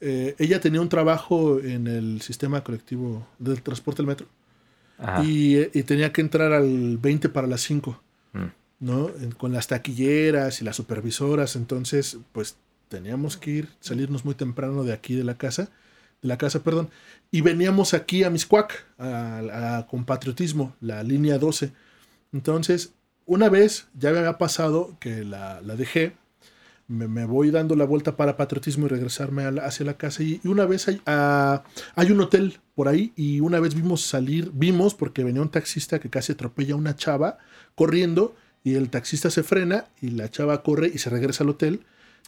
eh, 0.00 0.34
ella 0.38 0.60
tenía 0.60 0.80
un 0.80 0.88
trabajo 0.88 1.60
en 1.60 1.86
el 1.86 2.22
sistema 2.22 2.64
colectivo 2.64 3.26
del 3.38 3.62
transporte 3.62 3.98
del 3.98 4.06
metro. 4.08 4.26
Y, 5.24 5.56
y 5.78 5.82
tenía 5.82 6.12
que 6.12 6.20
entrar 6.20 6.52
al 6.52 6.98
20 6.98 7.28
para 7.28 7.46
las 7.46 7.60
5, 7.62 8.00
Mm. 8.34 8.46
¿no? 8.80 9.10
Con 9.36 9.52
las 9.52 9.66
taquilleras 9.68 10.60
y 10.62 10.64
las 10.64 10.76
supervisoras, 10.76 11.54
entonces, 11.56 12.18
pues 12.32 12.56
teníamos 12.88 13.36
que 13.36 13.50
ir, 13.50 13.68
salirnos 13.80 14.24
muy 14.24 14.34
temprano 14.34 14.84
de 14.84 14.92
aquí 14.92 15.14
de 15.14 15.24
la 15.24 15.36
casa, 15.36 15.70
de 16.22 16.28
la 16.28 16.38
casa, 16.38 16.62
perdón, 16.62 16.88
y 17.30 17.40
veníamos 17.42 17.94
aquí 17.94 18.22
a 18.24 18.30
Miscuac, 18.30 18.86
a, 18.98 19.78
a- 19.78 19.86
con 19.86 20.04
patriotismo, 20.04 20.74
la 20.80 21.02
línea 21.02 21.38
12. 21.38 21.72
Entonces, 22.32 22.94
una 23.26 23.48
vez 23.48 23.88
ya 23.98 24.10
me 24.12 24.18
había 24.18 24.38
pasado 24.38 24.96
que 25.00 25.24
la, 25.24 25.60
la 25.62 25.76
dejé, 25.76 26.14
me, 26.92 27.08
me 27.08 27.24
voy 27.24 27.50
dando 27.50 27.74
la 27.74 27.84
vuelta 27.84 28.16
para 28.16 28.36
patriotismo 28.36 28.86
y 28.86 28.88
regresarme 28.90 29.50
la- 29.50 29.64
hacia 29.66 29.84
la 29.86 29.94
casa. 29.94 30.22
Y, 30.22 30.40
y 30.44 30.48
una 30.48 30.66
vez 30.66 30.86
hay, 30.88 31.00
hay 31.06 32.12
un 32.12 32.20
hotel 32.20 32.58
por 32.74 32.88
ahí 32.88 33.12
y 33.16 33.40
una 33.40 33.58
vez 33.60 33.74
vimos 33.74 34.02
salir, 34.02 34.50
vimos 34.54 34.94
porque 34.94 35.24
venía 35.24 35.42
un 35.42 35.50
taxista 35.50 35.98
que 35.98 36.10
casi 36.10 36.32
atropella 36.32 36.74
a 36.74 36.76
una 36.76 36.94
chava 36.96 37.38
corriendo 37.74 38.34
y 38.64 38.74
el 38.74 38.90
taxista 38.90 39.30
se 39.30 39.42
frena 39.42 39.86
y 40.00 40.10
la 40.10 40.30
chava 40.30 40.62
corre 40.62 40.90
y 40.94 40.98
se 40.98 41.10
regresa 41.10 41.42
al 41.44 41.50
hotel. 41.50 41.80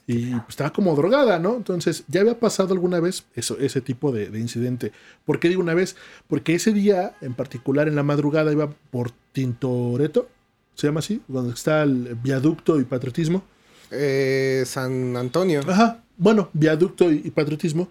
Y 0.07 0.33
pues, 0.33 0.51
estaba 0.51 0.71
como 0.71 0.95
drogada, 0.97 1.39
¿no? 1.39 1.57
Entonces, 1.57 2.05
ya 2.09 2.21
había 2.21 2.39
pasado 2.39 2.75
alguna 2.75 3.01
vez 3.01 3.25
eso, 3.35 3.57
ese 3.59 3.81
tipo 3.81 4.13
de, 4.13 4.29
de 4.29 4.39
incidente. 4.39 4.93
¿Por 5.25 5.41
qué 5.41 5.49
digo 5.49 5.63
una 5.63 5.73
vez? 5.73 5.97
Porque 6.29 6.55
ese 6.55 6.73
día, 6.75 7.15
en 7.23 7.33
particular 7.33 7.89
en 7.89 7.95
la 7.95 8.03
madrugada, 8.03 8.53
iba 8.53 8.69
por 8.91 9.13
Tintoretto, 9.33 10.29
se 10.75 10.89
llama 10.89 10.99
así, 11.01 11.23
donde 11.29 11.55
está 11.55 11.83
el 11.85 12.17
viaducto 12.23 12.81
y 12.81 12.85
patriotismo. 12.85 13.45
Eh, 13.91 14.65
San 14.67 15.17
Antonio. 15.17 15.61
Ajá, 15.67 16.05
bueno, 16.17 16.51
viaducto 16.53 17.11
y, 17.11 17.31
patriotismo. 17.31 17.89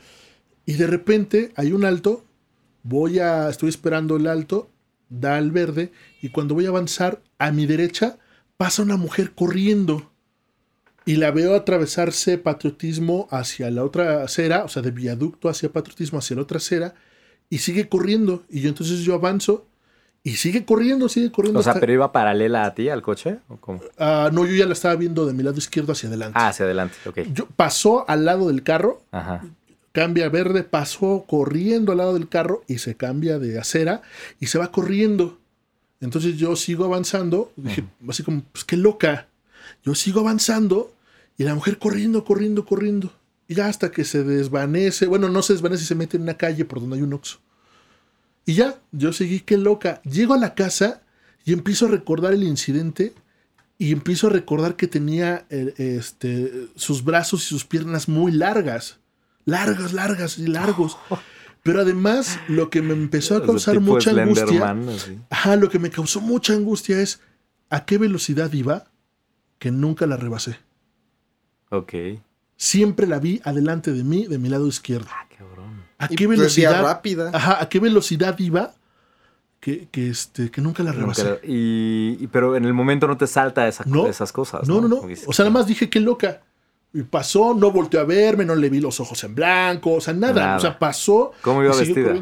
Y 0.65 0.73
de 0.73 0.88
repente 0.88 1.51
hay 1.56 1.73
un 1.73 1.86
alto, 1.86 2.23
voy 2.84 3.19
a, 3.19 3.49
estoy 3.49 3.69
esperando 3.69 4.15
el 4.15 4.27
alto, 4.27 4.69
da 5.10 5.38
el 5.38 5.51
verde, 5.51 5.91
y 6.21 6.29
cuando 6.29 6.56
voy 6.56 6.65
a 6.65 6.69
avanzar, 6.69 7.21
a 7.38 7.51
mi 7.51 7.65
derecha 7.65 8.17
pasa 8.58 8.82
una 8.82 8.97
mujer 8.97 9.32
corriendo. 9.34 10.12
Y 11.06 11.17
la 11.17 11.32
veo 11.32 11.53
atravesarse 11.53 12.38
patriotismo 12.38 13.27
hacia 13.29 13.69
la 13.69 13.84
otra 13.84 14.23
acera, 14.23 14.63
o 14.63 14.69
sea, 14.69 14.82
de 14.82 14.91
viaducto 14.91 15.49
hacia 15.49 15.73
patriotismo 15.73 16.19
hacia 16.19 16.38
la 16.38 16.43
otra 16.43 16.58
acera, 16.58 16.95
y 17.49 17.58
sigue 17.58 17.89
corriendo. 17.89 18.43
Y 18.49 18.62
yo 18.62 18.69
entonces 18.69 19.01
yo 19.01 19.13
avanzo 19.13 19.67
Y 20.25 20.38
sigue 20.38 20.63
corriendo, 20.63 21.09
sigue 21.09 21.31
corriendo. 21.31 21.59
O 21.59 21.63
sea, 21.63 21.71
hasta- 21.73 21.81
pero 21.81 21.91
iba 21.93 22.12
paralela 22.13 22.63
a 22.63 22.73
ti, 22.73 22.88
al 22.88 23.01
coche. 23.01 23.39
¿O 23.49 23.57
cómo? 23.57 23.81
Ah, 23.97 24.29
no, 24.31 24.45
yo 24.45 24.53
ya 24.55 24.65
la 24.65 24.71
estaba 24.73 24.95
viendo 24.95 25.25
de 25.25 25.33
mi 25.33 25.43
lado 25.43 25.57
izquierdo 25.57 25.91
hacia 25.91 26.07
adelante. 26.07 26.39
Ah, 26.41 26.47
hacia 26.47 26.63
adelante, 26.65 26.95
ok. 27.05 27.19
Yo, 27.33 27.47
pasó 27.47 28.09
al 28.09 28.23
lado 28.23 28.47
del 28.47 28.63
carro, 28.63 29.01
Ajá. 29.12 29.43
cambia 29.91 30.29
verde, 30.29 30.63
pasó 30.63 31.25
corriendo 31.27 31.91
al 31.91 31.97
lado 31.97 32.13
del 32.13 32.29
carro 32.29 32.63
y 32.67 32.77
se 32.77 32.95
cambia 32.95 33.38
de 33.38 33.59
acera 33.59 34.01
y 34.39 34.47
se 34.47 34.57
va 34.57 34.71
corriendo. 34.71 35.39
Entonces 35.99 36.38
yo 36.38 36.55
sigo 36.55 36.86
avanzando, 36.86 37.51
dije, 37.57 37.83
así 38.09 38.23
como, 38.23 38.43
pues 38.51 38.63
qué 38.63 38.77
loca. 38.77 39.27
Yo 39.83 39.93
sigo 39.93 40.21
avanzando 40.21 40.93
y 41.38 41.43
la 41.43 41.53
mujer 41.55 41.79
corriendo, 41.79 42.23
corriendo, 42.23 42.65
corriendo. 42.65 43.12
Y 43.49 43.55
ya 43.55 43.67
hasta 43.67 43.91
que 43.91 44.05
se 44.05 44.23
desvanece, 44.23 45.05
bueno, 45.05 45.27
no 45.27 45.41
se 45.41 45.51
desvanece 45.53 45.83
y 45.83 45.88
se 45.88 45.95
mete 45.95 46.15
en 46.15 46.23
una 46.23 46.36
calle 46.36 46.63
por 46.63 46.79
donde 46.79 46.95
hay 46.95 47.01
un 47.01 47.13
oxo. 47.13 47.39
Y 48.45 48.56
ya, 48.56 48.79
yo 48.91 49.13
seguí, 49.13 49.39
qué 49.39 49.58
loca. 49.58 50.01
Llego 50.03 50.34
a 50.34 50.38
la 50.38 50.53
casa 50.53 51.01
y 51.45 51.53
empiezo 51.53 51.86
a 51.86 51.89
recordar 51.89 52.34
el 52.34 52.43
incidente 52.43 53.13
y 53.77 53.91
empiezo 53.91 54.27
a 54.27 54.29
recordar 54.29 54.75
que 54.75 54.88
tenía 54.88 55.45
eh, 55.49 55.73
este, 55.77 56.67
sus 56.75 57.03
brazos 57.03 57.43
y 57.43 57.47
sus 57.47 57.65
piernas 57.65 58.08
muy 58.10 58.32
largas. 58.32 58.99
Largas, 59.45 59.93
largas 59.93 60.38
y 60.38 60.47
largos. 60.47 60.97
Pero 61.63 61.82
además, 61.82 62.39
lo 62.49 62.69
que 62.69 62.82
me 62.82 62.93
empezó 62.93 63.38
a 63.38 63.45
causar 63.45 63.79
mucha 63.79 64.12
angustia. 64.12 64.75
Ajá, 65.29 65.56
lo 65.56 65.69
que 65.69 65.79
me 65.79 65.89
causó 65.89 66.19
mucha 66.19 66.53
angustia 66.53 66.99
es 66.99 67.21
a 67.69 67.86
qué 67.86 67.97
velocidad 67.97 68.51
iba 68.51 68.86
que 69.60 69.71
nunca 69.71 70.06
la 70.06 70.17
rebasé. 70.17 70.58
Ok. 71.69 71.93
Siempre 72.58 73.08
la 73.08 73.19
vi 73.19 73.41
adelante 73.45 73.93
de 73.93 74.03
mí, 74.03 74.27
de 74.27 74.38
mi 74.38 74.49
lado 74.49 74.67
izquierdo. 74.67 75.08
Ah. 75.10 75.23
¿A 76.04 76.08
qué 76.08 76.26
pues, 76.26 76.38
velocidad? 76.39 76.82
rápida. 76.84 77.32
Ajá, 77.34 77.62
¿a 77.62 77.70
qué 77.70 77.80
velocidad 77.80 78.38
iba 78.39 78.72
que, 79.60 79.88
que, 79.92 80.10
este, 80.10 80.52
que 80.52 80.62
nunca 80.62 80.84
la 80.84 80.92
rebasé? 80.92 81.24
Nunca- 81.24 81.39
y, 81.46 82.18
y- 82.20 82.28
pero 82.28 82.56
en 82.56 82.66
el 82.66 82.74
momento 82.74 83.08
no 83.08 83.18
te 83.18 83.28
salta 83.28 83.68
esa- 83.68 83.84
No. 83.86 84.08
esas 84.08 84.32
cosas. 84.32 84.68
No, 84.68 84.82
no, 84.82 84.88
no. 84.88 85.02
O 85.28 85.34
sea, 85.34 85.46
nada 85.46 85.54
más 85.54 85.68
dije 85.68 85.89
qué 85.89 86.00
loca. 86.00 86.42
Y 86.94 87.02
pasó, 87.04 87.56
no 87.56 87.72
volteó 87.72 88.00
a 88.02 88.04
verme, 88.04 88.46
no 88.46 88.54
le 88.56 88.70
vi 88.70 88.80
los 88.80 89.00
ojos 89.00 89.24
en 89.24 89.34
blanco, 89.34 89.94
o 89.94 90.02
sea, 90.02 90.13
nada. 90.13 90.34
Nada. 90.34 90.58
O 90.58 90.60
sea, 90.60 90.78
pasó. 90.78 91.32
¿Cómo 91.42 91.63
iba 91.63 91.76
vestida? 91.76 92.13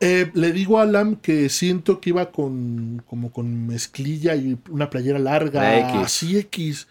Eh, 0.00 0.32
le 0.34 0.50
digo 0.50 0.80
a 0.80 0.82
Alam 0.82 1.14
que 1.14 1.48
siento 1.48 2.00
que 2.00 2.10
iba 2.10 2.32
con 2.32 3.04
como 3.06 3.30
con 3.30 3.68
mezclilla 3.68 4.34
y 4.34 4.58
una 4.68 4.90
playera 4.90 5.20
larga, 5.20 5.60
La 5.62 5.78
X. 5.90 6.00
así 6.04 6.36
X. 6.38 6.88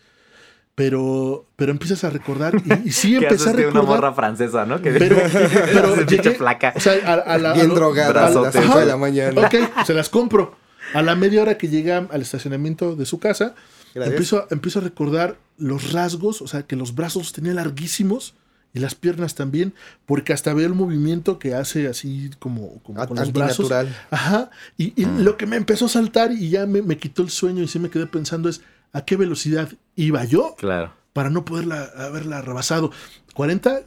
Pero, 0.75 1.45
pero 1.57 1.71
empiezas 1.71 2.03
a 2.05 2.09
recordar 2.09 2.55
y, 2.55 2.87
y 2.89 2.91
sí 2.91 3.09
¿Qué 3.19 3.25
empecé 3.25 3.49
a 3.49 3.53
de 3.53 3.63
una 3.67 3.81
recordar. 3.81 3.95
morra 4.01 4.13
francesa, 4.13 4.65
no? 4.65 4.81
Que 4.81 4.91
Pero, 4.91 5.17
pero 5.73 6.05
llegué, 6.05 6.31
flaca. 6.31 6.73
o 6.75 6.79
sea, 6.79 6.93
a, 7.05 7.13
a 7.13 7.37
la, 7.37 7.51
a 7.51 7.53
Bien 7.53 7.69
lo- 7.69 7.75
drogada 7.75 8.09
a 8.27 8.29
las 8.29 8.33
brazotes. 8.33 8.61
5 8.63 8.79
de 8.79 8.85
la 8.85 8.97
mañana. 8.97 9.41
Ok, 9.41 9.55
se 9.85 9.93
las 9.93 10.09
compro. 10.09 10.55
A 10.93 11.01
la 11.01 11.15
media 11.15 11.41
hora 11.41 11.57
que 11.57 11.67
llega 11.67 12.07
al 12.11 12.21
estacionamiento 12.21 12.95
de 12.95 13.05
su 13.05 13.19
casa, 13.19 13.53
empiezo, 13.95 14.47
empiezo 14.49 14.79
a 14.79 14.81
recordar 14.81 15.37
los 15.57 15.91
rasgos, 15.93 16.41
o 16.41 16.47
sea, 16.47 16.63
que 16.63 16.75
los 16.75 16.95
brazos 16.95 17.31
tenía 17.33 17.53
larguísimos 17.53 18.33
y 18.73 18.79
las 18.79 18.95
piernas 18.95 19.35
también, 19.35 19.73
porque 20.05 20.33
hasta 20.33 20.53
veo 20.53 20.65
el 20.65 20.73
movimiento 20.73 21.37
que 21.39 21.53
hace 21.53 21.87
así 21.87 22.31
como, 22.39 22.81
con 22.83 22.95
los 23.15 23.33
brazos. 23.33 23.71
Ajá. 24.09 24.49
Y, 24.77 24.93
y 25.01 25.05
lo 25.05 25.35
que 25.37 25.45
me 25.45 25.57
empezó 25.57 25.85
a 25.85 25.89
saltar 25.89 26.31
y 26.31 26.49
ya 26.49 26.65
me, 26.65 26.81
me 26.81 26.97
quitó 26.97 27.21
el 27.21 27.29
sueño 27.29 27.61
y 27.63 27.67
sí 27.67 27.79
me 27.79 27.89
quedé 27.89 28.07
pensando 28.07 28.47
es 28.49 28.61
a 28.93 29.05
qué 29.05 29.15
velocidad 29.17 29.69
iba 29.95 30.23
yo 30.25 30.55
Claro. 30.57 30.93
para 31.13 31.29
no 31.29 31.45
poderla 31.45 31.89
haberla 31.97 32.41
rebasado. 32.41 32.91
40, 33.33 33.81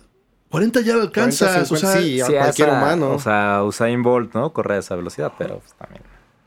40 0.50 0.80
ya 0.82 0.94
alcanzas. 0.94 1.68
40, 1.68 1.74
o 1.74 1.76
sea, 1.76 2.00
sí, 2.02 2.20
a 2.20 2.26
Sí, 2.26 2.32
cualquier 2.32 2.68
esa- 2.68 2.78
humano. 2.78 3.10
O 3.12 3.18
sea, 3.18 3.62
Usain 3.64 4.02
Bolt, 4.02 4.34
¿no? 4.34 4.52
Corre 4.52 4.76
a 4.76 4.78
esa 4.78 4.96
velocidad, 4.96 5.32
pero 5.38 5.58
pues, 5.60 5.74
también. 5.74 6.02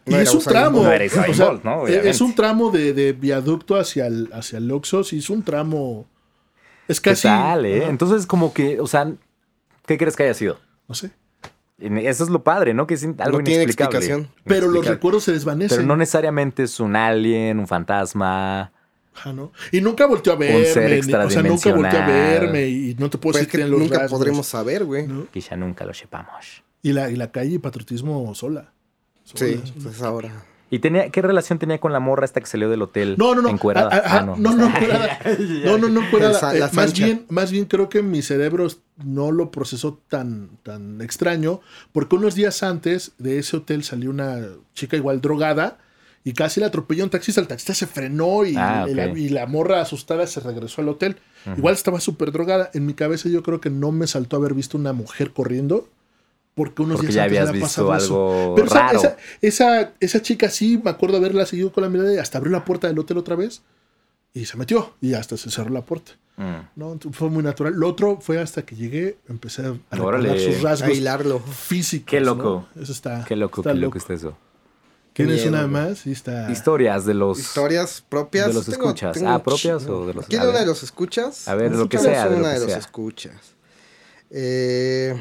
Y 0.06 0.12
No 0.12 0.18
es 0.20 0.34
un 0.34 0.42
tramo. 0.44 0.78
Bolt. 0.78 0.88
No 0.88 0.94
era 0.94 1.06
Usain 1.06 1.32
o 1.32 1.34
sea, 1.34 1.46
Bolt, 1.48 1.64
¿no? 1.64 1.76
Obviamente. 1.82 2.10
es 2.10 2.22
un 2.22 2.34
tramo 2.36 2.72
de, 2.72 2.94
de 2.94 3.14
viaducto 3.14 3.76
hacia 3.76 4.08
el, 4.08 4.30
hacia 4.34 4.58
el 4.58 4.72
Oxxo. 4.72 5.04
Sí, 5.04 5.18
es 5.20 5.30
un 5.30 5.44
tramo. 5.44 6.06
Es 6.88 7.02
¿Qué 7.02 7.10
casi. 7.10 7.24
tal, 7.28 7.66
eh? 7.66 7.86
Entonces, 7.88 8.26
como 8.26 8.54
que, 8.54 8.80
o 8.80 8.88
sea, 8.88 9.12
¿qué 9.86 9.98
crees 9.98 10.16
que 10.16 10.24
haya 10.24 10.34
sido? 10.34 10.58
no 10.88 10.96
sé. 10.96 11.12
Eso 11.80 12.24
es 12.24 12.30
lo 12.32 12.44
padre, 12.44 12.74
¿no? 12.74 12.88
Que 12.88 12.96
es 12.96 13.04
algo 13.04 13.38
no 13.38 13.44
tiene 13.44 13.64
inexplicable. 13.64 13.98
explicación. 14.00 14.32
Pero 14.46 14.68
los 14.68 14.86
recuerdos 14.86 15.24
se 15.26 15.32
desvanecen. 15.32 15.78
Pero 15.78 15.88
no 15.88 15.96
necesariamente 15.96 16.64
es 16.64 16.80
un 16.80 16.96
alien, 16.96 17.60
un 17.60 17.68
fantasma. 17.68 18.72
Ajá, 19.14 19.34
¿no? 19.34 19.52
Y 19.72 19.82
nunca 19.82 20.06
volteó 20.08 20.34
a 20.34 20.36
verme. 20.38 20.66
ser 20.66 20.90
ni- 20.92 21.00
o 21.00 21.30
sea, 21.30 21.44
nunca 21.44 21.72
volteó 21.72 22.00
a 22.00 22.04
extradimensional. 22.04 22.40
verme. 22.42 22.68
Y 22.68 22.96
no 23.00 23.10
te 23.10 23.18
puedo 23.18 23.34
Pues 23.34 23.46
decir 23.46 23.48
es 23.48 23.52
que 23.52 23.58
que 23.66 23.68
los 23.72 23.80
nunca 23.80 24.00
rasgos, 24.00 24.20
podremos 24.20 24.48
saber, 24.48 24.86
güey. 24.86 25.08
¿no? 25.08 25.28
Quizá 25.32 25.56
nunca 25.56 25.86
lo 25.86 25.94
sepamos. 25.94 26.64
Y 26.82 26.94
la, 26.94 27.10
y 27.12 27.16
la 27.16 27.32
calle 27.32 27.56
y 27.56 27.58
patriotismo 27.60 28.34
sola. 28.36 28.72
Sola, 29.24 29.40
Sí, 29.46 29.58
sola. 29.58 29.74
pues 29.84 30.02
ahora. 30.02 30.46
¿Y 30.70 30.80
tenía, 30.80 31.10
qué 31.10 31.22
relación 31.22 31.60
tenía 31.60 31.80
con 31.80 31.94
la 31.94 32.00
morra 32.00 32.26
esta 32.26 32.42
que 32.42 32.46
salió 32.48 32.70
del 32.70 32.82
hotel? 32.82 33.16
No, 33.18 33.34
no, 33.36 33.42
no. 33.42 33.50
Encuerada. 33.50 33.90
Ah, 33.92 34.02
ah, 34.06 34.18
Ah, 34.20 34.22
no. 34.26 34.36
no, 34.36 34.54
no, 34.56 34.68
encuerada. 34.68 35.20
No, 35.66 35.78
no, 35.78 35.90
no, 35.90 36.02
encuerada. 36.06 36.56
Eh, 36.56 36.60
la 36.60 36.70
más 36.74 36.94
bien, 36.94 37.26
más 37.30 37.52
bien 37.52 37.66
creo 37.66 37.88
que 37.90 38.02
mi 38.02 38.22
cerebro 38.22 38.68
no 39.04 39.32
lo 39.32 39.50
procesó 39.52 40.00
tan, 40.10 40.50
tan 40.64 41.02
extraño, 41.02 41.62
porque 41.94 42.16
unos 42.16 42.36
días 42.36 42.64
antes 42.64 43.14
de 43.18 43.40
ese 43.40 43.58
hotel 43.58 43.84
salió 43.84 44.10
una 44.10 44.40
chica 44.74 44.98
igual 44.98 45.22
drogada 45.22 45.78
y 46.24 46.34
casi 46.34 46.60
la 46.60 46.68
atropelló 46.68 47.06
un 47.06 47.10
taxista. 47.10 47.40
El 47.40 47.48
taxista 47.48 47.74
se 47.74 47.88
frenó 47.88 48.42
Ah, 48.58 48.86
la, 48.90 49.08
y 49.18 49.30
la 49.30 49.46
morra 49.46 49.80
asustada 49.82 50.28
se 50.28 50.42
regresó 50.42 50.82
al 50.82 50.90
hotel. 50.90 51.16
Igual 51.56 51.76
estaba 51.76 52.02
súper 52.02 52.34
drogada. 52.34 52.70
En 52.74 52.86
mi 52.86 52.94
cabeza 52.94 53.30
yo 53.30 53.42
creo 53.42 53.62
que 53.62 53.70
no 53.70 53.94
me 53.94 54.06
saltó 54.06 54.36
haber 54.36 54.54
visto 54.54 54.78
una 54.78 54.92
mujer 54.92 55.32
corriendo. 55.32 55.88
Porque 56.58 56.82
unos 56.82 56.98
Porque 56.98 57.14
días 57.14 57.16
ya 57.16 57.24
antes 57.24 57.38
habías 57.40 57.50
había 57.50 57.62
visto 57.66 57.88
pasado 57.88 57.96
eso. 57.96 58.32
algo 58.42 58.56
Pero 58.56 58.68
esa, 58.68 58.80
raro. 58.80 59.00
esa, 59.00 59.18
esa, 59.42 59.94
esa 60.02 60.22
chica 60.22 60.50
sí, 60.50 60.82
me 60.84 60.90
acuerdo 60.90 61.16
haberla 61.18 61.46
seguido 61.46 61.72
con 61.72 61.84
la 61.84 61.90
mirada 61.90 62.14
y 62.14 62.18
hasta 62.18 62.40
abrió 62.40 62.52
la 62.52 62.66
puerta 62.66 62.88
del 62.88 62.98
hotel 63.00 63.18
otra 63.20 63.36
vez 63.36 63.62
y 64.34 64.46
se 64.46 64.58
metió 64.58 64.94
y 65.00 65.14
hasta 65.14 65.38
se 65.38 65.50
cerró 65.52 65.70
la 65.70 65.84
puerta. 65.86 66.14
Mm. 66.38 66.56
No, 66.76 67.00
fue 67.14 67.30
muy 67.30 67.42
natural. 67.44 67.74
Lo 67.76 67.88
otro 67.88 68.20
fue 68.22 68.42
hasta 68.42 68.64
que 68.64 68.76
llegué, 68.76 69.18
empecé 69.30 69.62
a 69.64 69.74
recordar 69.92 70.38
sus 70.40 70.58
A 70.66 70.70
rasgos 70.70 70.98
hilarlo. 70.98 71.40
físicos. 71.40 72.10
Qué 72.10 72.20
¿no? 72.20 72.36
loco. 72.36 72.68
Eso 72.80 72.92
está. 72.92 73.24
Qué 73.26 73.36
loco, 73.36 73.62
está 73.62 73.72
qué 73.74 73.78
loco 73.80 73.98
está 73.98 74.14
eso. 74.16 74.38
¿Tienes 75.14 75.46
una 75.48 75.66
más? 75.68 76.06
Está. 76.06 76.52
Historias 76.52 77.06
de 77.06 77.16
los... 77.16 77.40
Historias 77.40 78.04
propias. 78.08 78.48
de 78.48 78.54
los 78.54 78.68
escuchas. 78.68 79.18
Ah, 79.26 79.42
¿propias 79.44 79.86
o 79.88 80.06
de 80.06 80.14
los- 80.14 80.26
¿Quieres 80.28 80.46
a 80.48 80.50
una 80.50 80.60
de 80.60 80.66
ver. 80.66 80.68
los 80.68 80.84
escuchas? 80.84 81.48
A 81.48 81.56
ver, 81.56 81.72
lo 81.72 81.90
que 81.90 81.98
sea, 81.98 82.26
de 82.30 82.36
lo 82.36 82.38
una 82.38 82.50
que 82.50 82.54
de 82.56 82.60
los 82.62 82.70
sea. 82.70 82.78
escuchas. 82.78 83.36
Eh, 84.30 85.20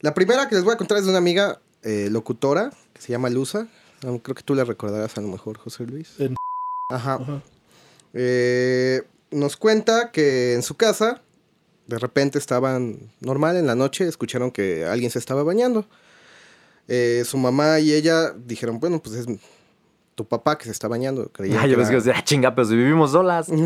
la 0.00 0.14
primera 0.14 0.48
que 0.48 0.54
les 0.54 0.64
voy 0.64 0.74
a 0.74 0.76
contar 0.76 0.98
es 0.98 1.04
de 1.04 1.10
una 1.10 1.18
amiga 1.18 1.60
eh, 1.82 2.08
locutora 2.10 2.70
que 2.92 3.00
se 3.02 3.12
llama 3.12 3.30
Luza. 3.30 3.66
Ah, 4.06 4.16
Creo 4.22 4.34
que 4.34 4.42
tú 4.42 4.54
la 4.54 4.64
recordarás 4.64 5.16
a 5.18 5.20
lo 5.20 5.28
mejor, 5.28 5.58
José 5.58 5.84
Luis. 5.86 6.18
En- 6.18 6.36
Ajá. 6.90 7.14
Ajá. 7.14 7.42
Eh, 8.14 9.02
nos 9.30 9.56
cuenta 9.56 10.10
que 10.10 10.54
en 10.54 10.62
su 10.62 10.76
casa, 10.76 11.20
de 11.86 11.98
repente 11.98 12.38
estaban 12.38 13.10
normal 13.20 13.56
en 13.56 13.66
la 13.66 13.74
noche, 13.74 14.06
escucharon 14.08 14.50
que 14.50 14.86
alguien 14.86 15.10
se 15.10 15.18
estaba 15.18 15.42
bañando. 15.42 15.86
Eh, 16.88 17.22
su 17.26 17.36
mamá 17.36 17.80
y 17.80 17.92
ella 17.92 18.30
dijeron, 18.32 18.80
bueno, 18.80 19.02
pues 19.02 19.14
es 19.16 19.26
tu 20.14 20.24
papá 20.26 20.56
que 20.56 20.64
se 20.64 20.70
está 20.70 20.88
bañando. 20.88 21.30
Ah, 21.38 21.42
yo 21.44 21.44
pensé 21.44 21.50
que 21.50 21.56
era- 21.58 21.72
iba 21.72 21.82
a 21.82 21.94
decir, 21.96 22.12
ah, 22.16 22.24
chinga, 22.24 22.54
pero 22.54 22.66
si 22.66 22.76
vivimos 22.76 23.12
solas. 23.12 23.48
no, 23.50 23.64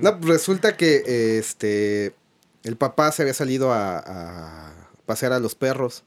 No, 0.00 0.20
pues 0.20 0.24
resulta 0.26 0.76
que 0.76 1.38
este 1.38 2.14
el 2.62 2.76
papá 2.76 3.12
se 3.12 3.22
había 3.22 3.34
salido 3.34 3.72
a, 3.72 3.98
a 3.98 4.72
pasear 5.06 5.32
a 5.32 5.38
los 5.38 5.54
perros. 5.54 6.04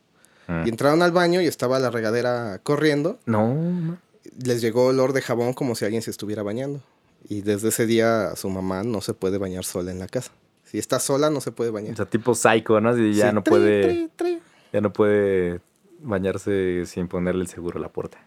Mm. 0.48 0.66
Y 0.66 0.70
entraron 0.70 1.02
al 1.02 1.12
baño 1.12 1.42
y 1.42 1.48
estaba 1.48 1.80
la 1.80 1.90
regadera 1.90 2.60
corriendo. 2.64 3.20
No. 3.26 3.98
Les 4.44 4.62
llegó 4.62 4.88
olor 4.88 5.14
de 5.14 5.22
jabón 5.22 5.54
como 5.54 5.76
si 5.76 5.86
alguien 5.86 6.02
se 6.02 6.12
estuviera 6.12 6.44
bañando. 6.44 6.82
Y 7.28 7.42
desde 7.42 7.70
ese 7.70 7.86
día 7.86 8.36
su 8.36 8.50
mamá 8.50 8.84
no 8.84 9.02
se 9.02 9.14
puede 9.14 9.38
bañar 9.38 9.64
sola 9.64 9.92
en 9.92 10.00
la 10.00 10.08
casa. 10.08 10.32
Si 10.66 10.78
está 10.78 11.00
sola 11.00 11.30
no 11.30 11.40
se 11.42 11.52
puede 11.52 11.70
bañar. 11.72 11.94
O 11.94 11.96
sea, 11.96 12.06
tipo 12.06 12.36
psycho, 12.36 12.82
¿no? 12.82 12.90
Así 12.90 13.14
ya 13.14 13.30
Sí, 13.30 13.36
no 13.36 13.44
tri, 13.44 13.52
puede... 13.52 13.84
tri, 13.84 14.10
tri. 14.16 14.42
Ya 14.74 14.82
no 14.82 14.92
puede 14.92 15.62
bañarse 16.00 16.86
sin 16.86 17.08
ponerle 17.08 17.44
el 17.44 17.48
seguro 17.48 17.78
a 17.78 17.82
la 17.82 17.90
puerta. 17.90 18.18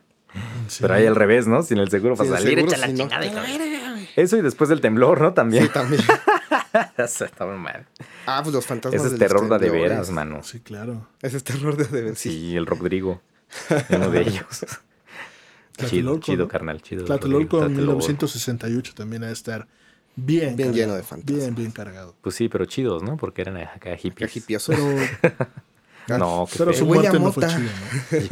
Sí. 0.69 0.79
Pero 0.81 0.95
ahí 0.95 1.07
al 1.07 1.17
revés, 1.17 1.47
¿no? 1.47 1.63
Sin 1.63 1.79
el 1.79 1.91
seguro 1.91 2.15
para 2.17 2.31
salir, 2.31 2.57
seguro, 2.59 2.73
echa 2.73 2.79
la 2.79 2.87
si 2.87 2.95
chingada. 2.95 3.96
Eso 4.17 4.37
y 4.37 4.43
después 4.43 4.69
del 4.71 4.81
temblor, 4.81 5.21
¿no? 5.21 5.33
También. 5.35 5.65
Sí, 5.65 5.69
también. 5.73 6.03
Eso 6.97 7.25
está 7.25 7.47
muy 7.47 7.59
mal. 7.59 7.87
Ah, 8.27 8.41
pues 8.43 8.55
los 8.55 8.67
fantasmas 8.67 9.05
Ese 9.05 9.15
es 9.15 9.19
terror 9.19 9.59
de, 9.59 9.71
veras, 9.71 10.11
mano. 10.11 10.43
Sí, 10.43 10.61
claro. 10.61 11.07
Ese 11.23 11.37
es 11.37 11.45
terror 11.45 11.77
de 11.77 11.85
de 11.85 12.03
veras. 12.03 12.19
Sí, 12.19 12.31
Sí. 12.31 12.57
el 12.57 12.67
Rodrigo. 12.67 13.21
Uno 13.91 14.11
de 14.11 14.23
ellos. 14.23 14.67
chido, 15.87 16.19
chido, 16.19 16.45
¿no? 16.45 16.49
carnal, 16.49 16.83
chido. 16.83 17.05
Tlatelolco 17.05 17.59
en 17.59 17.63
Rodrigo, 17.63 17.77
Tlatelolco. 17.93 18.01
1968 18.03 18.95
también 18.95 19.25
ha 19.25 19.27
de 19.29 19.33
estar 19.35 19.69
bien. 20.17 20.57
Bien 20.57 20.69
cargado. 20.69 20.73
lleno 20.75 20.95
de 20.97 21.03
fantasmas. 21.03 21.39
Bien, 21.39 21.55
bien 21.55 21.71
cargado. 21.71 22.15
Pues 22.23 22.35
sí, 22.35 22.49
pero 22.49 22.65
chidos, 22.65 23.03
¿no? 23.03 23.17
Porque 23.17 23.43
eran 23.43 23.59
acá 23.59 23.97
hippies. 23.97 24.35
hipioso. 24.37 24.73
Pero, 24.73 25.37
No, 26.19 26.47
qué 26.51 26.59
pero 26.59 26.73
su 26.73 26.87
muerte 26.87 27.19
no 27.19 27.33
fue 27.33 27.47
chida, 27.49 27.73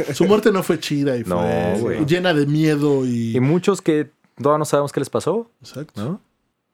¿no? 0.09 0.14
Su 0.14 0.25
muerte 0.27 0.53
no 0.53 0.62
fue 0.62 0.79
chida 0.79 1.16
y 1.16 1.25
No, 1.25 1.38
fue 1.40 1.79
güey. 1.81 2.07
llena 2.07 2.33
de 2.33 2.47
miedo 2.47 3.05
y. 3.05 3.37
Y 3.37 3.40
muchos 3.40 3.83
que 3.83 4.11
todavía 4.37 4.59
no 4.59 4.64
sabemos 4.64 4.92
qué 4.92 5.01
les 5.01 5.11
pasó, 5.11 5.51
Exacto. 5.61 6.03
¿no? 6.05 6.20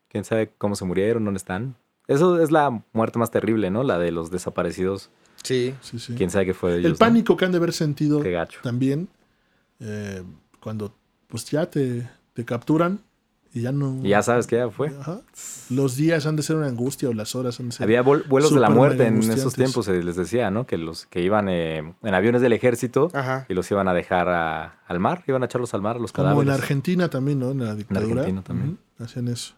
Quién 0.08 0.24
sabe 0.24 0.52
cómo 0.58 0.74
se 0.76 0.84
murieron, 0.84 1.24
dónde 1.24 1.38
están. 1.38 1.76
Eso 2.08 2.40
es 2.42 2.50
la 2.50 2.82
muerte 2.92 3.18
más 3.18 3.30
terrible, 3.30 3.70
¿no? 3.70 3.82
La 3.84 3.98
de 3.98 4.10
los 4.10 4.30
desaparecidos. 4.30 5.10
Sí. 5.44 5.74
Sí, 5.80 5.98
sí. 5.98 6.14
Quién 6.16 6.30
sabe 6.30 6.46
qué 6.46 6.54
fue 6.54 6.72
de 6.72 6.78
ellos. 6.78 6.86
El 6.86 6.92
¿no? 6.94 6.98
pánico 6.98 7.36
que 7.36 7.44
han 7.44 7.52
de 7.52 7.58
haber 7.58 7.72
sentido 7.72 8.20
Qué 8.20 8.32
gacho. 8.32 8.60
también 8.62 9.08
eh, 9.78 10.22
cuando 10.60 10.92
pues 11.28 11.44
ya 11.50 11.66
te, 11.70 12.08
te 12.34 12.44
capturan 12.44 13.00
y 13.52 13.62
ya 13.62 13.72
no... 13.72 13.98
Y 14.04 14.10
ya 14.10 14.22
sabes 14.22 14.46
que 14.46 14.56
ya 14.56 14.70
fue. 14.70 14.92
Ajá. 15.00 15.20
Los 15.70 15.96
días 15.96 16.24
han 16.26 16.36
de 16.36 16.42
ser 16.42 16.56
una 16.56 16.66
angustia 16.68 17.08
o 17.08 17.12
las 17.12 17.34
horas 17.34 17.58
han 17.60 17.66
de 17.70 17.72
ser... 17.72 17.84
Había 17.84 18.02
vuel- 18.04 18.26
vuelos 18.28 18.54
de 18.54 18.60
la 18.60 18.70
muerte 18.70 19.06
en 19.06 19.18
esos 19.22 19.54
tiempos, 19.54 19.86
se 19.86 20.02
les 20.02 20.16
decía, 20.16 20.50
¿no? 20.50 20.66
Que 20.66 20.78
los 20.78 21.06
que 21.06 21.20
iban 21.20 21.48
eh, 21.48 21.78
en 22.02 22.14
aviones 22.14 22.42
del 22.42 22.52
ejército 22.52 23.08
Ajá. 23.12 23.46
y 23.48 23.54
los 23.54 23.70
iban 23.70 23.88
a 23.88 23.94
dejar 23.94 24.28
a- 24.28 24.80
al 24.86 25.00
mar, 25.00 25.24
iban 25.26 25.42
a 25.42 25.46
echarlos 25.46 25.74
al 25.74 25.82
mar, 25.82 26.00
los 26.00 26.12
Como 26.12 26.28
cadáveres. 26.28 26.48
en 26.54 26.60
Argentina 26.60 27.08
también, 27.10 27.38
¿no? 27.40 27.50
En 27.50 27.64
la 27.64 27.74
dictadura. 27.74 28.20
Argentina 28.22 28.42
también. 28.42 28.78
Hacían 28.98 29.28
eso. 29.28 29.54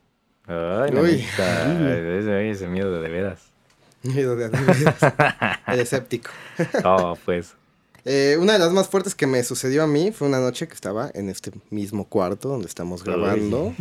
Ay, 0.46 0.92
Uy. 0.94 1.24
ese, 1.38 2.50
ese 2.50 2.66
miedo 2.68 2.92
de, 2.92 3.00
de 3.00 3.08
veras. 3.08 3.40
Miedo 4.02 4.34
de 4.34 4.46
El 5.68 5.80
escéptico. 5.80 6.30
Oh, 6.84 7.16
pues. 7.24 7.54
Eh, 8.04 8.36
una 8.40 8.54
de 8.54 8.58
las 8.58 8.72
más 8.72 8.88
fuertes 8.88 9.14
que 9.14 9.26
me 9.26 9.42
sucedió 9.44 9.82
a 9.82 9.86
mí 9.86 10.10
fue 10.12 10.26
una 10.28 10.40
noche 10.40 10.66
que 10.66 10.74
estaba 10.74 11.10
en 11.14 11.28
este 11.28 11.52
mismo 11.70 12.08
cuarto 12.08 12.48
donde 12.48 12.66
estamos 12.66 13.04
grabando. 13.04 13.74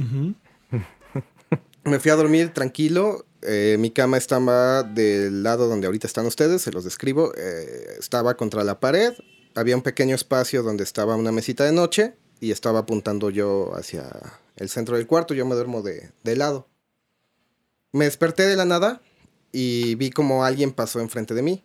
Me 1.83 1.99
fui 1.99 2.11
a 2.11 2.15
dormir 2.15 2.53
tranquilo. 2.53 3.25
eh, 3.41 3.77
mi 3.79 3.89
cama 3.89 4.17
estaba 4.17 4.83
del 4.83 5.41
lado 5.41 5.67
donde 5.67 5.87
ahorita 5.87 6.05
están 6.05 6.27
ustedes, 6.27 6.61
se 6.61 6.71
los 6.71 6.83
describo. 6.83 7.33
eh, 7.35 7.95
estaba 7.99 8.35
contra 8.37 8.63
la 8.63 8.79
pared. 8.79 9.13
Había 9.55 9.75
un 9.75 9.81
pequeño 9.81 10.15
espacio 10.15 10.61
donde 10.63 10.83
estaba 10.83 11.15
una 11.15 11.31
mesita 11.31 11.65
de 11.65 11.71
noche 11.71 12.13
y 12.39 12.51
estaba 12.51 12.79
apuntando 12.79 13.29
yo 13.31 13.73
hacia 13.75 14.07
el 14.55 14.69
centro 14.69 14.95
del 14.95 15.07
cuarto. 15.07 15.33
Yo 15.33 15.45
me 15.45 15.55
duermo 15.55 15.81
de, 15.81 16.11
de 16.23 16.35
lado. 16.35 16.67
Me 17.91 18.05
desperté 18.05 18.43
de 18.47 18.55
la 18.55 18.65
nada 18.65 19.01
y 19.51 19.95
vi 19.95 20.11
como 20.11 20.45
alguien 20.45 20.71
pasó 20.71 20.99
enfrente 21.01 21.33
de 21.33 21.41
mí. 21.41 21.63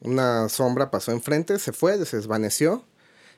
Una 0.00 0.48
sombra 0.48 0.90
pasó 0.90 1.12
enfrente, 1.12 1.58
se 1.58 1.72
fue, 1.72 2.04
se 2.04 2.16
desvaneció. 2.16 2.84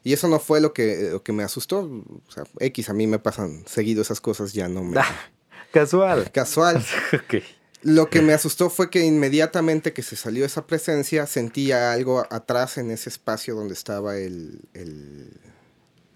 Y 0.03 0.13
eso 0.13 0.29
no 0.29 0.39
fue 0.39 0.61
lo 0.61 0.73
que, 0.73 1.11
lo 1.13 1.23
que 1.23 1.33
me 1.33 1.43
asustó. 1.43 1.81
O 1.81 2.31
sea, 2.31 2.45
X, 2.61 2.89
a 2.91 2.93
mí 2.93 3.07
me 3.07 3.19
pasan 3.19 3.65
seguido 3.67 4.03
esas 4.03 4.21
cosas, 4.21 4.53
ya 4.53 4.69
no 4.69 4.83
me... 4.85 4.99
Ah, 5.01 5.31
casual. 5.73 6.31
Casual. 6.33 6.85
Ok. 7.13 7.43
Lo 7.83 8.09
que 8.11 8.21
me 8.21 8.33
asustó 8.33 8.69
fue 8.69 8.91
que 8.91 9.05
inmediatamente 9.05 9.93
que 9.93 10.03
se 10.03 10.17
salió 10.17 10.45
esa 10.45 10.67
presencia, 10.67 11.27
sentía 11.27 11.93
algo 11.93 12.27
atrás 12.31 12.79
en 12.79 12.91
ese 12.91 13.09
espacio 13.11 13.55
donde 13.55 13.75
estaba 13.75 14.17
el, 14.17 14.61
el- 14.75 15.31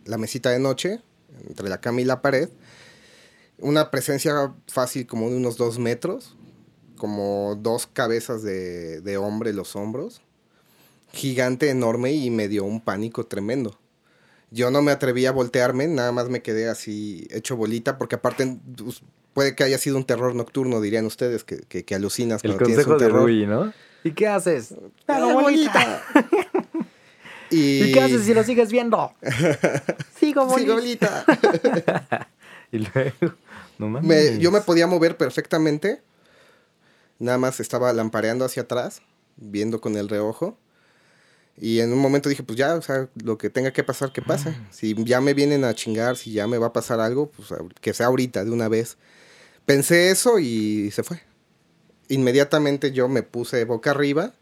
la 0.05 0.19
mesita 0.19 0.51
de 0.51 0.59
noche, 0.59 1.01
entre 1.47 1.69
la 1.69 1.81
cama 1.81 2.01
y 2.01 2.05
la 2.05 2.23
pared. 2.23 2.49
Una 3.59 3.91
presencia 3.91 4.53
fácil 4.69 5.07
como 5.07 5.31
de 5.31 5.37
unos 5.37 5.57
dos 5.59 5.79
metros, 5.79 6.35
como 6.97 7.57
dos 7.61 7.87
cabezas 7.87 8.43
de, 8.43 9.01
de 9.03 9.17
hombre 9.19 9.51
en 9.51 9.57
los 9.57 9.77
hombros. 9.77 10.23
Gigante, 11.13 11.71
enorme 11.71 12.13
y 12.13 12.31
me 12.31 12.49
dio 12.49 12.65
un 12.65 12.81
pánico 12.81 13.27
tremendo. 13.27 13.79
Yo 14.51 14.71
no 14.71 14.83
me 14.83 14.91
atreví 14.93 15.27
a 15.27 15.33
voltearme, 15.33 15.87
nada 15.87 16.11
más 16.13 16.29
me 16.29 16.43
quedé 16.43 16.69
así 16.69 17.27
hecho 17.31 17.57
bolita, 17.57 17.99
porque 17.99 18.17
aparte 18.17 18.59
pues, 18.77 19.03
puede 19.33 19.55
que 19.55 19.63
haya 19.65 19.79
sido 19.79 19.97
un 19.97 20.05
terror 20.05 20.35
nocturno, 20.35 20.81
dirían 20.81 21.07
ustedes, 21.07 21.45
que, 21.45 21.59
que, 21.59 21.85
que 21.85 21.95
alucinas 21.95 22.43
El 22.43 22.51
cuando 22.53 22.65
tienes 22.67 22.85
consejo 22.85 22.93
un 22.93 22.99
de 22.99 23.05
terror. 23.07 23.23
Rui, 23.23 23.47
¿no? 23.47 23.73
¿Y 24.03 24.13
qué 24.13 24.27
haces? 24.29 24.75
¡Hago 25.07 25.35
bolita! 25.35 26.03
y... 27.51 27.85
¿Y 27.85 27.93
qué 27.93 28.01
haces 28.01 28.25
si 28.25 28.35
lo 28.35 28.43
sigues 28.43 28.73
viendo? 28.73 29.13
Sigo 30.19 30.57
Sí, 30.57 30.67
bolita. 30.67 31.25
Y 32.73 32.79
luego, 32.79 33.35
no 33.81 33.89
mames. 33.89 34.09
Me- 34.09 34.39
yo 34.39 34.53
me 34.53 34.61
podía 34.61 34.87
mover 34.87 35.17
perfectamente. 35.17 36.03
Nada 37.19 37.37
más 37.37 37.59
estaba 37.59 37.93
lampareando 37.93 38.45
hacia 38.45 38.63
atrás, 38.63 39.03
viendo 39.37 39.81
con 39.81 39.97
el 39.97 40.09
reojo. 40.09 40.57
Y 41.61 41.81
en 41.81 41.93
un 41.93 41.99
momento 41.99 42.29
dije, 42.31 42.43
pues 42.43 42.59
ya, 42.59 42.75
o 42.75 42.83
sea, 42.83 43.09
lo 43.23 43.37
que 43.37 43.51
tenga 43.51 43.71
que 43.73 43.85
pasar, 43.85 44.13
que 44.13 44.23
pase. 44.23 44.55
Si 44.71 44.95
ya 45.05 45.21
me 45.21 45.35
vienen 45.35 45.65
a 45.65 45.75
chingar, 45.75 46.17
si 46.17 46.33
ya 46.33 46.47
me 46.47 46.57
va 46.59 46.69
a 46.69 46.73
pasar 46.73 47.01
algo, 47.01 47.31
pues 47.31 47.49
que 47.81 47.93
sea 47.93 48.07
ahorita, 48.07 48.45
de 48.45 48.51
una 48.51 48.69
vez. 48.69 48.97
Pensé 49.67 50.11
eso 50.11 50.39
y 50.39 50.91
se 50.91 51.03
fue. 51.03 51.21
Inmediatamente 52.09 52.93
yo 52.93 53.09
me 53.09 53.23
puse 53.23 53.65
boca 53.65 53.91
arriba, 53.93 54.33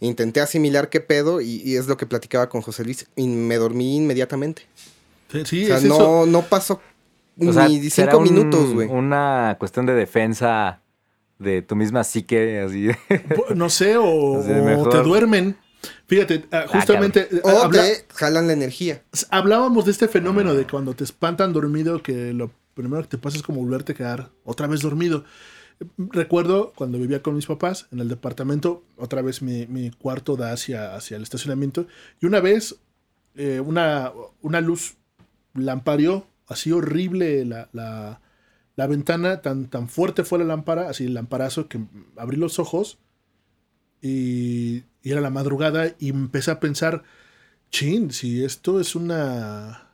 intenté 0.00 0.40
asimilar 0.40 0.88
qué 0.88 1.00
pedo 1.00 1.40
y, 1.40 1.62
y 1.64 1.76
es 1.76 1.86
lo 1.86 1.96
que 1.96 2.06
platicaba 2.06 2.48
con 2.48 2.62
José 2.62 2.84
Luis. 2.84 3.06
Y 3.16 3.28
me 3.28 3.56
dormí 3.56 3.96
inmediatamente. 3.96 4.62
Sí, 5.30 5.42
sí, 5.44 5.64
o 5.64 5.66
sea, 5.68 5.76
es 5.76 5.84
no, 5.84 5.94
eso. 5.96 6.26
no 6.26 6.42
pasó 6.42 6.80
O 7.38 7.52
sea, 7.52 7.68
ni 7.68 7.90
¿será 7.90 8.12
cinco 8.12 8.18
un- 8.18 8.24
minutos, 8.24 8.72
güey. 8.74 8.88
Una 8.88 9.56
cuestión 9.58 9.86
de 9.86 9.92
defensa 9.94 10.80
de 11.38 11.60
tu 11.62 11.76
misma 11.76 12.02
psique, 12.02 12.60
así. 12.60 12.88
No 13.54 13.68
sé, 13.68 13.96
o, 13.98 14.42
mejor. 14.64 14.90
te 14.90 15.02
duermen. 15.02 15.56
Fíjate, 16.06 16.44
ah, 16.52 16.66
justamente 16.68 17.28
eh, 17.30 17.40
O 17.42 17.48
habla- 17.62 17.82
te 17.82 18.06
jalan 18.14 18.46
la 18.46 18.52
energía. 18.52 19.02
hablábamos 19.30 19.84
de 19.84 19.90
este 19.92 20.08
fenómeno 20.08 20.54
de 20.54 20.66
cuando 20.66 20.94
te 20.94 21.04
espantan 21.04 21.52
dormido, 21.52 22.02
que 22.02 22.32
lo 22.32 22.50
primero 22.74 23.02
que 23.02 23.08
te 23.08 23.18
pasa 23.18 23.36
es 23.36 23.42
como 23.42 23.60
volverte 23.60 23.92
a 23.92 23.94
quedar 23.96 24.30
otra 24.44 24.66
vez 24.66 24.80
dormido. 24.82 25.24
Recuerdo 25.98 26.72
cuando 26.74 26.98
vivía 26.98 27.22
con 27.22 27.34
mis 27.34 27.46
papás 27.46 27.86
en 27.92 28.00
el 28.00 28.08
departamento, 28.08 28.82
otra 28.96 29.20
vez 29.22 29.42
mi, 29.42 29.66
mi 29.66 29.90
cuarto 29.90 30.36
da 30.36 30.52
hacia, 30.52 30.94
hacia 30.94 31.16
el 31.18 31.22
estacionamiento, 31.22 31.86
y 32.20 32.26
una 32.26 32.40
vez 32.40 32.76
eh, 33.34 33.60
una, 33.60 34.12
una 34.40 34.60
luz 34.62 34.94
lampareó, 35.54 36.26
así 36.48 36.72
horrible 36.72 37.44
la, 37.44 37.68
la, 37.72 38.20
la 38.76 38.86
ventana, 38.86 39.42
tan, 39.42 39.66
tan 39.68 39.88
fuerte 39.90 40.24
fue 40.24 40.38
la 40.38 40.46
lámpara, 40.46 40.88
así 40.88 41.04
el 41.04 41.14
lamparazo, 41.14 41.68
que 41.68 41.78
abrí 42.16 42.38
los 42.38 42.58
ojos 42.58 42.98
y, 44.00 44.84
y 45.06 45.12
era 45.12 45.20
la 45.20 45.30
madrugada 45.30 45.92
y 46.00 46.08
empecé 46.10 46.50
a 46.50 46.58
pensar, 46.58 47.04
chin, 47.70 48.10
si 48.10 48.44
esto 48.44 48.80
es 48.80 48.96
una 48.96 49.84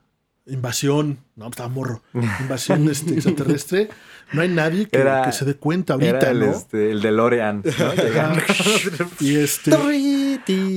invasión, 0.47 1.19
no, 1.37 1.49
estaba 1.49 1.69
morro, 1.69 2.03
invasión 2.41 2.89
este, 2.89 3.13
extraterrestre, 3.13 3.91
no 4.33 4.41
hay 4.41 4.49
nadie 4.49 4.87
que, 4.89 4.97
Era- 4.97 5.25
que 5.27 5.33
se 5.33 5.45
dé 5.45 5.55
cuenta 5.57 5.93
ahorita, 5.93 6.17
Era 6.19 6.31
el, 6.31 6.41
¿no? 6.41 6.51
este, 6.53 6.91
el 6.93 7.03
DeLorean, 7.03 7.63
¿no? 7.63 7.95
Llegando. 7.95 8.43
Y 9.21 9.37
este, 9.37 9.71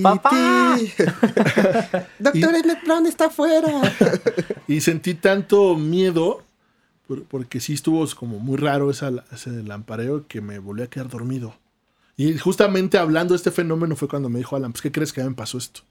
¡Papá! 0.04 0.76
Doctor 2.20 2.56
Emmett 2.56 2.84
Brown 2.84 3.06
está 3.08 3.28
afuera. 3.28 3.70
y 4.68 4.82
sentí 4.82 5.14
tanto 5.14 5.76
miedo, 5.78 6.44
por- 7.08 7.24
porque 7.24 7.62
sí 7.62 7.74
estuvo 7.74 8.06
como 8.16 8.40
muy 8.40 8.58
raro 8.58 8.92
esa, 8.92 9.12
ese 9.32 9.50
lampareo 9.64 10.28
que 10.28 10.42
me 10.42 10.60
volví 10.60 10.82
a 10.84 10.88
quedar 10.88 11.08
dormido. 11.08 11.56
Y 12.18 12.38
justamente 12.38 12.98
hablando 12.98 13.34
de 13.34 13.38
este 13.38 13.52
fenómeno 13.52 13.96
fue 13.96 14.08
cuando 14.08 14.30
me 14.30 14.40
dijo 14.40 14.56
Alan, 14.56 14.72
pues 14.72 14.82
¿qué 14.82 14.92
crees 14.92 15.12
que 15.12 15.24
me 15.24 15.32
pasó 15.36 15.58
esto? 15.58 15.82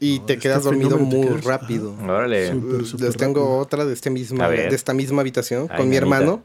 Y 0.00 0.18
No, 0.20 0.26
te 0.26 0.32
este 0.34 0.42
quedas 0.48 0.64
dormido 0.64 0.96
te 0.96 1.02
muy 1.02 1.26
quedas- 1.28 1.44
rápido. 1.44 1.94
Órale. 2.02 2.48
Súper 2.84 3.06
Les 3.08 3.16
tengo 3.16 3.40
rápido. 3.40 3.58
otra 3.58 3.84
de, 3.84 3.92
este 3.92 4.10
misma, 4.10 4.48
de 4.48 4.68
esta 4.68 4.92
misma 4.94 5.20
habitación 5.22 5.68
Ay, 5.70 5.78
con 5.78 5.88
mi 5.88 5.96
hermano. 5.96 6.42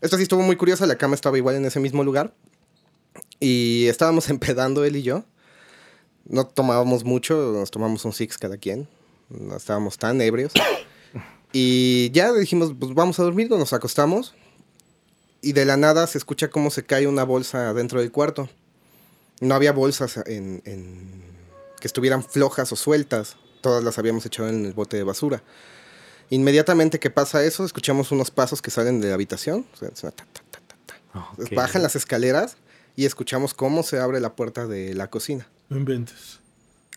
Esta 0.00 0.16
sí 0.16 0.24
estuvo 0.24 0.42
muy 0.42 0.56
curiosa, 0.56 0.86
la 0.86 0.96
cama 0.96 1.14
estaba 1.14 1.38
igual 1.38 1.56
en 1.56 1.64
ese 1.64 1.80
mismo 1.80 2.04
lugar. 2.04 2.34
Y 3.40 3.86
estábamos 3.88 4.28
empedando 4.30 4.84
él 4.84 4.96
y 4.96 5.02
yo. 5.02 5.24
No 6.26 6.46
tomábamos 6.46 7.04
mucho, 7.04 7.52
nos 7.54 7.70
tomamos 7.70 8.04
un 8.04 8.12
six 8.12 8.38
cada 8.38 8.56
quien. 8.56 8.88
No 9.28 9.56
estábamos 9.56 9.98
tan 9.98 10.20
ebrios. 10.20 10.52
Y 11.56 12.10
ya 12.10 12.32
dijimos, 12.32 12.72
pues 12.76 12.94
vamos 12.94 13.20
a 13.20 13.22
dormir, 13.22 13.48
nos 13.48 13.72
acostamos. 13.72 14.34
Y 15.44 15.52
de 15.52 15.64
la 15.64 15.76
nada 15.76 16.06
se 16.06 16.18
escucha 16.18 16.48
cómo 16.48 16.70
se 16.70 16.84
cae 16.84 17.06
una 17.06 17.24
bolsa 17.24 17.72
dentro 17.74 18.00
del 18.00 18.10
cuarto. 18.10 18.48
No 19.40 19.54
había 19.54 19.72
bolsas 19.72 20.16
en, 20.26 20.62
en- 20.64 21.22
que 21.80 21.86
estuvieran 21.86 22.24
flojas 22.24 22.72
o 22.72 22.76
sueltas. 22.76 23.36
Todas 23.60 23.84
las 23.84 23.98
habíamos 23.98 24.24
echado 24.26 24.48
en 24.48 24.64
el 24.64 24.72
bote 24.72 24.96
de 24.96 25.02
basura. 25.04 25.42
Inmediatamente 26.30 26.98
que 26.98 27.10
pasa 27.10 27.44
eso, 27.44 27.64
escuchamos 27.64 28.10
unos 28.10 28.30
pasos 28.30 28.62
que 28.62 28.70
salen 28.70 29.00
de 29.00 29.08
la 29.08 29.14
habitación. 29.14 29.66
Ok. 31.38 31.52
Bajan 31.54 31.82
las 31.82 31.94
escaleras 31.96 32.56
y 32.96 33.04
escuchamos 33.04 33.52
cómo 33.54 33.82
se 33.82 33.98
abre 33.98 34.20
la 34.20 34.34
puerta 34.34 34.66
de 34.66 34.94
la 34.94 35.08
cocina. 35.10 35.46
No 35.68 35.76
inventes. 35.76 36.40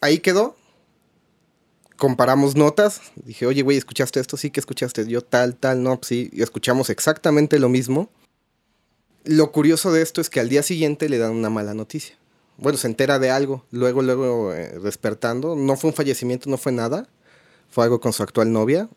Ahí 0.01 0.19
quedó. 0.19 0.55
Comparamos 1.97 2.55
notas. 2.55 3.01
Dije, 3.15 3.45
oye, 3.47 3.63
güey, 3.63 3.77
¿escuchaste 3.77 4.19
esto? 4.19 4.37
Sí, 4.37 4.51
que 4.51 4.59
escuchaste. 4.59 5.07
Yo 5.07 5.23
tal, 5.23 5.55
tal, 5.55 5.81
no, 5.81 5.97
pues 5.97 6.07
sí. 6.09 6.29
Y 6.31 6.43
escuchamos 6.43 6.89
exactamente 6.89 7.57
lo 7.59 7.69
mismo. 7.69 8.09
Lo 9.25 9.51
curioso 9.51 9.91
de 9.91 10.01
esto 10.01 10.21
es 10.21 10.29
que 10.29 10.39
al 10.39 10.49
día 10.49 10.63
siguiente 10.63 11.09
le 11.09 11.17
dan 11.17 11.31
una 11.31 11.49
mala 11.49 11.73
noticia. 11.73 12.15
Bueno, 12.57 12.77
se 12.77 12.87
entera 12.87 13.19
de 13.19 13.29
algo. 13.29 13.65
Luego, 13.71 14.01
luego, 14.01 14.53
eh, 14.53 14.79
despertando. 14.81 15.55
No 15.55 15.75
fue 15.75 15.89
un 15.89 15.95
fallecimiento, 15.95 16.49
no 16.49 16.57
fue 16.57 16.71
nada. 16.71 17.07
Fue 17.69 17.83
algo 17.83 17.99
con 17.99 18.13
su 18.13 18.23
actual 18.23 18.51
novia. 18.51 18.89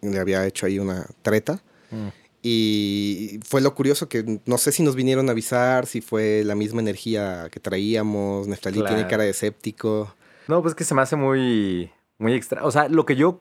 Le 0.00 0.18
había 0.18 0.46
hecho 0.46 0.66
ahí 0.66 0.78
una 0.78 1.06
treta. 1.22 1.62
Mm. 1.90 2.08
Y 2.44 3.38
fue 3.46 3.60
lo 3.60 3.74
curioso 3.74 4.08
que 4.08 4.40
no 4.46 4.58
sé 4.58 4.72
si 4.72 4.82
nos 4.82 4.96
vinieron 4.96 5.28
a 5.28 5.32
avisar, 5.32 5.86
si 5.86 6.00
fue 6.00 6.42
la 6.44 6.54
misma 6.54 6.80
energía 6.80 7.48
que 7.50 7.60
traíamos. 7.60 8.48
Neftalí 8.48 8.78
tiene 8.80 8.90
Claro. 8.94 9.08
cara 9.08 9.22
de 9.24 9.30
escéptico. 9.30 10.14
No, 10.48 10.62
pues 10.62 10.74
que 10.74 10.84
se 10.84 10.94
me 10.94 11.02
hace 11.02 11.14
muy, 11.16 11.90
muy 12.18 12.34
extra. 12.34 12.64
O 12.64 12.70
sea, 12.72 12.88
lo 12.88 13.06
que 13.06 13.14
yo, 13.14 13.40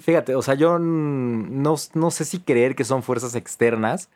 fíjate, 0.00 0.34
o 0.34 0.42
sea, 0.42 0.54
yo 0.54 0.78
no, 0.78 1.76
no 1.94 2.10
sé 2.10 2.24
si 2.26 2.40
creer 2.40 2.74
que 2.74 2.84
son 2.84 3.02
fuerzas 3.02 3.34
externas 3.36 4.10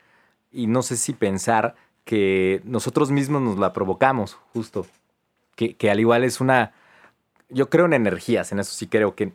y 0.52 0.66
no 0.66 0.82
sé 0.82 0.96
si 0.96 1.12
pensar 1.12 1.74
que 2.04 2.60
nosotros 2.64 3.10
mismos 3.10 3.42
nos 3.42 3.58
la 3.58 3.72
provocamos, 3.72 4.38
justo. 4.52 4.86
Que, 5.54 5.76
que 5.76 5.90
al 5.90 6.00
igual 6.00 6.24
es 6.24 6.40
una, 6.40 6.72
yo 7.50 7.68
creo 7.68 7.86
en 7.86 7.92
energías, 7.92 8.52
en 8.52 8.60
eso 8.60 8.72
sí 8.72 8.86
creo 8.86 9.14
que 9.14 9.32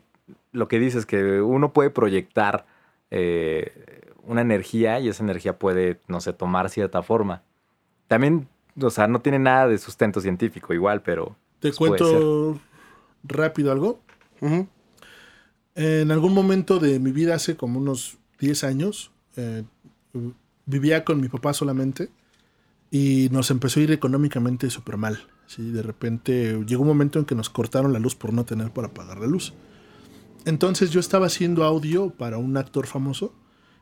lo 0.51 0.67
que 0.67 0.80
dices, 0.80 1.06
que 1.06 1.41
uno 1.41 1.73
puede 1.73 1.89
proyectar 1.89 2.65
eh, 3.12 4.01
una 4.23 4.41
energía 4.41 4.99
y 4.99 5.10
esa 5.10 5.23
energía 5.23 5.60
puede, 5.60 5.99
no 6.08 6.21
sé, 6.21 6.34
tomar 6.34 6.69
cierta 6.69 7.04
forma. 7.04 7.43
También, 8.08 8.47
o 8.82 8.89
sea, 8.89 9.08
no 9.08 9.21
tiene 9.21 9.39
nada 9.39 9.67
de 9.67 9.78
sustento 9.78 10.21
científico 10.21 10.73
igual, 10.73 11.01
pero... 11.01 11.36
Te 11.60 11.69
pues, 11.69 11.78
cuento 11.78 12.60
rápido 13.23 13.71
algo. 13.71 13.99
En 15.75 16.12
algún 16.12 16.34
momento 16.34 16.80
de 16.80 16.99
mi 16.99 17.12
vida, 17.12 17.36
hace 17.36 17.56
como 17.56 17.80
unos 17.80 18.17
10 18.39 18.63
años, 18.63 19.12
eh, 19.36 19.63
vivía 20.65 21.04
con 21.06 21.19
mi 21.21 21.30
papá 21.30 21.54
solamente 21.54 22.10
y 22.91 23.30
nos 23.32 23.51
empezó 23.51 23.80
a 23.80 23.84
ir 23.84 23.91
económicamente 23.91 24.69
súper 24.69 24.97
mal. 24.97 25.19
¿sí? 25.47 25.71
De 25.71 25.82
repente 25.82 26.60
llegó 26.65 26.82
un 26.84 26.88
momento 26.88 27.19
en 27.19 27.25
que 27.25 27.36
nos 27.36 27.49
cortaron 27.49 27.93
la 27.93 27.99
luz 27.99 28.15
por 28.15 28.34
no 28.34 28.45
tener 28.45 28.71
para 28.71 28.93
pagar 28.93 29.19
la 29.19 29.28
luz. 29.28 29.54
Entonces 30.45 30.91
yo 30.91 30.99
estaba 30.99 31.28
haciendo 31.28 31.63
audio 31.63 32.12
para 32.12 32.38
un 32.38 32.56
actor 32.58 32.86
famoso 32.88 33.34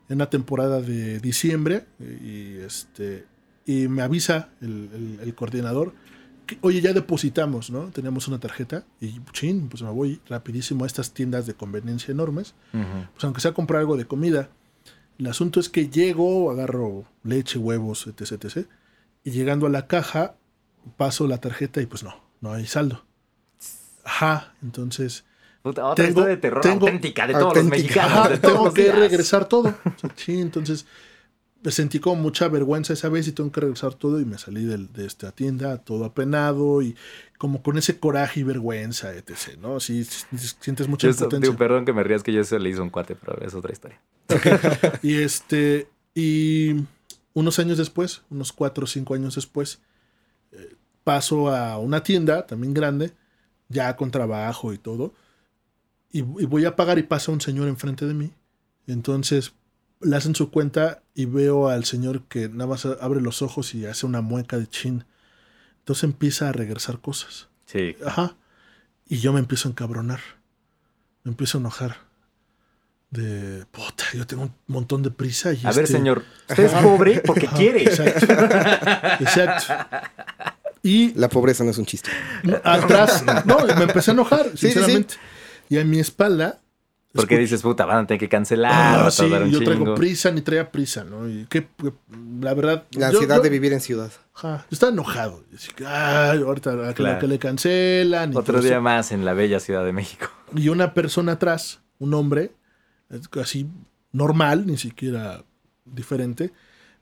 en 0.09 0.15
una 0.15 0.29
temporada 0.29 0.81
de 0.81 1.19
diciembre 1.19 1.85
y, 1.99 2.57
este, 2.57 3.25
y 3.65 3.87
me 3.87 4.01
avisa 4.01 4.49
el, 4.61 4.89
el- 4.93 5.19
el 5.21 5.35
coordinador 5.35 5.93
que, 6.45 6.57
oye, 6.61 6.81
ya 6.81 6.91
depositamos, 6.93 7.69
¿no? 7.69 7.85
Teníamos 7.91 8.27
una 8.27 8.37
tarjeta 8.39 8.83
y, 8.99 9.19
chin, 9.31 9.69
pues 9.69 9.81
me 9.81 9.89
voy 9.91 10.19
rapidísimo 10.27 10.83
a 10.83 10.87
estas 10.87 11.13
tiendas 11.13 11.45
de 11.45 11.53
conveniencia 11.53 12.11
enormes 12.11 12.53
pues 13.13 13.23
aunque 13.23 13.39
sea 13.41 13.53
comprar 13.53 13.79
algo 13.81 13.95
de 13.97 14.05
comida. 14.05 14.49
El 15.19 15.27
asunto 15.27 15.59
es 15.59 15.69
que 15.69 15.89
llego, 15.89 16.49
agarro 16.51 17.05
leche, 17.23 17.59
huevos, 17.59 18.07
etc, 18.07 18.31
etc. 18.43 18.67
Y 19.23 19.31
llegando 19.31 19.67
a 19.67 19.69
la 19.69 19.87
caja, 19.87 20.35
paso 20.97 21.27
la 21.27 21.37
tarjeta 21.39 21.81
y 21.81 21.85
pues 21.85 22.03
no, 22.03 22.15
no 22.41 22.51
hay 22.53 22.65
saldo. 22.65 23.05
Ajá, 24.03 24.53
entonces 24.61 25.23
Puta, 25.61 25.85
otra 25.85 26.03
Tengo- 26.03 26.09
historia 26.19 26.35
de 26.35 26.41
terror 26.41 26.61
tengo- 26.61 26.87
auténtica 26.87 27.25
de 27.25 27.33
todos 27.35 27.55
los 27.55 27.63
mexicanos. 27.65 28.11
ajá, 28.11 28.29
de 28.29 28.37
todos 28.37 28.51
tengo 28.53 28.65
los 28.65 28.73
que 28.73 28.83
días. 28.83 28.95
regresar 28.99 29.45
todo. 29.47 29.73
Sí, 30.17 30.41
entonces 30.41 30.85
sentí 31.71 31.99
como 31.99 32.21
mucha 32.21 32.47
vergüenza 32.49 32.93
esa 32.93 33.09
vez 33.09 33.27
y 33.27 33.31
tengo 33.31 33.51
que 33.51 33.61
regresar 33.61 33.93
todo 33.93 34.19
y 34.19 34.25
me 34.25 34.37
salí 34.37 34.65
del- 34.65 34.91
de, 34.91 35.05
esta 35.05 35.31
tienda 35.31 35.77
todo 35.77 36.05
apenado 36.05 36.81
y 36.81 36.95
como 37.37 37.61
con 37.63 37.77
ese 37.77 37.99
coraje 37.99 38.41
y 38.41 38.43
vergüenza, 38.43 39.13
etc. 39.13 39.57
¿no? 39.61 39.79
Sí, 39.79 40.03
sientes 40.59 40.87
mucha 40.87 41.09
eso- 41.09 41.29
digo, 41.39 41.55
perdón 41.55 41.85
que 41.85 41.93
me 41.93 42.03
rías 42.03 42.23
que 42.23 42.33
yo 42.33 42.41
eso 42.41 42.57
le 42.59 42.69
hice 42.69 42.81
un 42.81 42.89
cuate, 42.89 43.15
pero 43.15 43.37
es 43.41 43.53
otra 43.53 43.71
historia. 43.71 43.99
Y 45.01 45.15
este, 45.15 45.87
y 46.15 46.75
unos 47.33 47.59
años 47.59 47.77
después, 47.77 48.21
unos 48.29 48.51
cuatro 48.51 48.83
o 48.85 48.87
cinco 48.87 49.13
años 49.15 49.35
después, 49.35 49.79
eh, 50.51 50.75
paso 51.03 51.49
a 51.53 51.77
una 51.77 52.03
tienda 52.03 52.45
también 52.45 52.73
grande, 52.73 53.11
ya 53.69 53.95
con 53.95 54.11
trabajo 54.11 54.73
y 54.73 54.77
todo, 54.77 55.13
y, 56.11 56.19
y 56.19 56.45
voy 56.45 56.65
a 56.65 56.75
pagar 56.75 56.99
y 56.99 57.03
pasa 57.03 57.31
un 57.31 57.41
señor 57.41 57.67
enfrente 57.67 58.05
de 58.05 58.13
mí. 58.13 58.31
Entonces 58.87 59.53
le 60.03 60.15
hacen 60.15 60.35
su 60.35 60.49
cuenta 60.51 61.01
y 61.13 61.25
veo 61.25 61.69
al 61.69 61.85
señor 61.85 62.23
que 62.23 62.49
nada 62.49 62.67
más 62.67 62.85
abre 62.85 63.21
los 63.21 63.41
ojos 63.41 63.73
y 63.75 63.85
hace 63.85 64.05
una 64.05 64.21
mueca 64.21 64.57
de 64.57 64.67
chin. 64.67 65.05
Entonces 65.79 66.03
empieza 66.05 66.49
a 66.49 66.51
regresar 66.51 66.99
cosas. 67.01 67.47
Sí. 67.65 67.95
Ajá. 68.05 68.35
Y 69.07 69.17
yo 69.19 69.33
me 69.33 69.39
empiezo 69.39 69.67
a 69.67 69.71
encabronar. 69.71 70.19
Me 71.23 71.31
empiezo 71.31 71.57
a 71.57 71.61
enojar. 71.61 71.97
De 73.09 73.65
puta, 73.71 74.05
yo 74.15 74.25
tengo 74.25 74.43
un 74.43 74.53
montón 74.65 75.03
de 75.03 75.11
prisa. 75.11 75.53
Y 75.53 75.59
A 75.65 75.71
ver, 75.71 75.83
este- 75.83 75.97
señor, 75.97 76.23
usted 76.49 76.63
es 76.63 76.71
pobre 76.73 77.21
porque 77.23 77.45
Ajá, 77.45 77.57
quiere. 77.57 77.83
Exacto. 77.83 78.25
Exacto. 79.19 79.73
Y 80.81 81.13
La 81.13 81.29
pobreza 81.29 81.63
no 81.63 81.69
es 81.71 81.77
un 81.77 81.85
chiste. 81.85 82.09
atrás, 82.63 83.23
no, 83.45 83.65
me 83.67 83.83
empecé 83.83 84.11
a 84.11 84.13
enojar, 84.15 84.47
sí, 84.51 84.57
sí. 84.57 84.67
sinceramente. 84.71 85.15
Y 85.69 85.77
a 85.77 85.85
mi 85.85 85.99
espalda. 85.99 86.59
Porque 87.13 87.35
escucho- 87.35 87.41
dices, 87.41 87.61
puta, 87.61 87.85
van 87.85 88.03
a 88.05 88.07
tener 88.07 88.19
que 88.19 88.27
cancelar, 88.27 89.05
Ah, 89.05 89.11
sí, 89.11 89.23
un 89.25 89.49
yo 89.51 89.63
traigo 89.63 89.93
prisa, 89.93 90.31
ni 90.31 90.41
traía 90.41 90.71
prisa, 90.71 91.03
¿no? 91.03 91.29
Y 91.29 91.45
que, 91.45 91.67
la 92.41 92.53
verdad. 92.55 92.85
La 92.93 93.11
yo- 93.11 93.19
ansiedad 93.19 93.35
yo- 93.37 93.41
de 93.43 93.49
vivir 93.49 93.71
en 93.71 93.81
ciudad. 93.81 94.11
Ajá, 94.33 94.65
yo 94.69 94.73
estaba 94.73 94.91
enojado. 94.91 95.43
Y 95.51 95.55
así 95.55 95.69
ay, 95.85 96.39
ahorita 96.41 96.71
a 96.71 96.87
que, 96.89 96.93
Claro. 96.95 97.19
que 97.19 97.27
le 97.27 97.37
cancelan. 97.37 98.33
y 98.33 98.35
Otro 98.35 98.61
día 98.61 98.73
eso. 98.73 98.81
más 98.81 99.11
en 99.11 99.25
la 99.25 99.33
bella 99.33 99.59
Ciudad 99.59 99.85
de 99.85 99.93
México. 99.93 100.27
y 100.55 100.69
una 100.69 100.95
persona 100.95 101.33
atrás, 101.33 101.81
un 101.99 102.15
hombre, 102.15 102.51
así 103.39 103.67
normal, 104.11 104.65
ni 104.65 104.77
siquiera 104.77 105.43
diferente, 105.85 106.51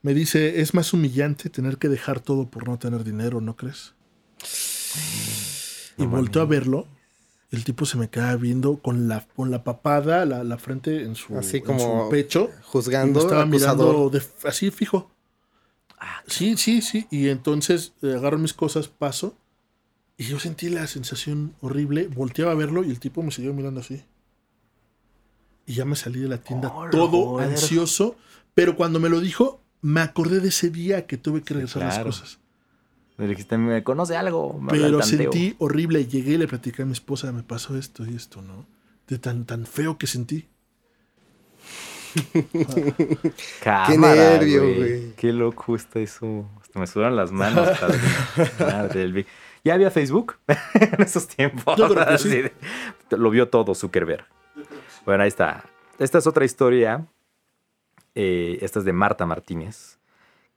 me 0.01 0.13
dice, 0.13 0.59
es 0.61 0.73
más 0.73 0.91
humillante 0.93 1.49
tener 1.49 1.77
que 1.77 1.87
dejar 1.87 2.19
todo 2.19 2.49
por 2.49 2.67
no 2.67 2.77
tener 2.77 3.03
dinero, 3.05 3.39
¿no 3.39 3.55
crees? 3.55 3.93
Y 5.97 6.03
No 6.03 6.09
volteo 6.09 6.41
a 6.41 6.45
verlo, 6.45 6.87
el 7.51 7.63
tipo 7.65 7.85
se 7.85 7.97
me 7.97 8.09
queda 8.09 8.35
viendo 8.37 8.77
con 8.77 9.07
la, 9.07 9.27
con 9.35 9.51
la 9.51 9.63
papada, 9.63 10.25
la, 10.25 10.43
la 10.43 10.57
frente 10.57 11.03
en 11.03 11.15
su, 11.15 11.37
Así 11.37 11.57
en 11.57 11.63
como 11.65 12.05
su 12.05 12.09
pecho. 12.09 12.49
y 12.51 12.55
me 12.57 12.63
Juzgando, 12.63 13.19
estaba 13.19 13.43
acusador. 13.43 13.87
mirando 13.95 14.09
de- 14.09 14.47
así 14.49 14.71
fijo. 14.71 15.11
Ah, 15.99 16.23
Sí, 16.27 16.55
sí, 16.57 16.81
sí. 16.81 17.07
Y 17.11 17.27
entonces 17.29 17.93
eh, 18.01 18.13
agarro 18.15 18.37
mis 18.39 18.53
cosas, 18.53 18.87
paso. 18.87 19.35
Y 20.17 20.25
yo 20.25 20.39
sentí 20.39 20.69
la 20.69 20.87
sensación 20.87 21.53
horrible. 21.61 22.07
Volteaba 22.07 22.51
a 22.51 22.55
verlo 22.55 22.83
y 22.83 22.89
el 22.89 22.99
tipo 22.99 23.21
me 23.23 23.31
siguió 23.31 23.53
mirando 23.53 23.81
así. 23.81 24.03
Y 25.65 25.73
ya 25.75 25.85
me 25.85 25.95
salí 25.95 26.19
de 26.19 26.27
la 26.27 26.37
tienda 26.37 26.69
Oh, 26.73 26.89
todo 26.89 27.39
ansioso. 27.39 28.15
Pero 28.53 28.75
cuando 28.75 28.99
me 28.99 29.09
lo 29.09 29.19
dijo, 29.19 29.61
me 29.81 30.01
acordé 30.01 30.39
de 30.39 30.49
ese 30.49 30.69
día 30.69 31.05
que 31.07 31.17
tuve 31.17 31.41
que 31.43 31.53
regresar 31.53 31.83
las 31.83 31.95
claro. 31.95 32.09
cosas. 32.09 32.39
Le 33.21 33.27
dijiste, 33.27 33.57
me 33.57 33.83
conoce 33.83 34.17
algo. 34.17 34.59
me 34.59 34.71
Pero 34.71 34.97
tanteo". 34.99 35.03
sentí 35.31 35.55
horrible. 35.59 36.05
Llegué 36.07 36.31
y 36.33 36.37
le 36.37 36.47
platicé 36.47 36.81
a 36.81 36.85
mi 36.85 36.93
esposa, 36.93 37.31
me 37.31 37.43
pasó 37.43 37.77
esto 37.77 38.05
y 38.05 38.15
esto, 38.15 38.41
¿no? 38.41 38.65
De 39.07 39.19
tan, 39.19 39.45
tan 39.45 39.65
feo 39.65 39.97
que 39.97 40.07
sentí. 40.07 40.47
Cámara, 43.63 44.15
nervio, 44.15 44.61
güey. 44.63 45.11
Qué 45.15 45.31
loco 45.33 45.75
está 45.75 45.99
eso. 45.99 46.49
Hasta 46.61 46.79
me 46.79 46.87
sudan 46.87 47.15
las 47.15 47.31
manos. 47.31 47.69
Madre. 48.59 49.25
¿Ya 49.63 49.75
había 49.75 49.91
Facebook 49.91 50.35
en 50.47 51.01
esos 51.01 51.27
tiempos? 51.27 51.77
Yo 51.77 51.89
creo 51.89 52.05
que 52.07 52.17
sí. 52.17 52.29
Así 52.29 52.41
de- 52.41 53.17
Lo 53.17 53.29
vio 53.29 53.49
todo 53.49 53.75
Zuckerberg. 53.75 54.25
Bueno, 55.05 55.23
ahí 55.23 55.29
está. 55.29 55.63
Esta 55.99 56.17
es 56.17 56.27
otra 56.27 56.45
historia. 56.45 57.05
eh, 58.15 58.57
esta 58.61 58.79
es 58.79 58.85
de 58.85 58.93
Marta 58.93 59.25
Martínez. 59.25 59.97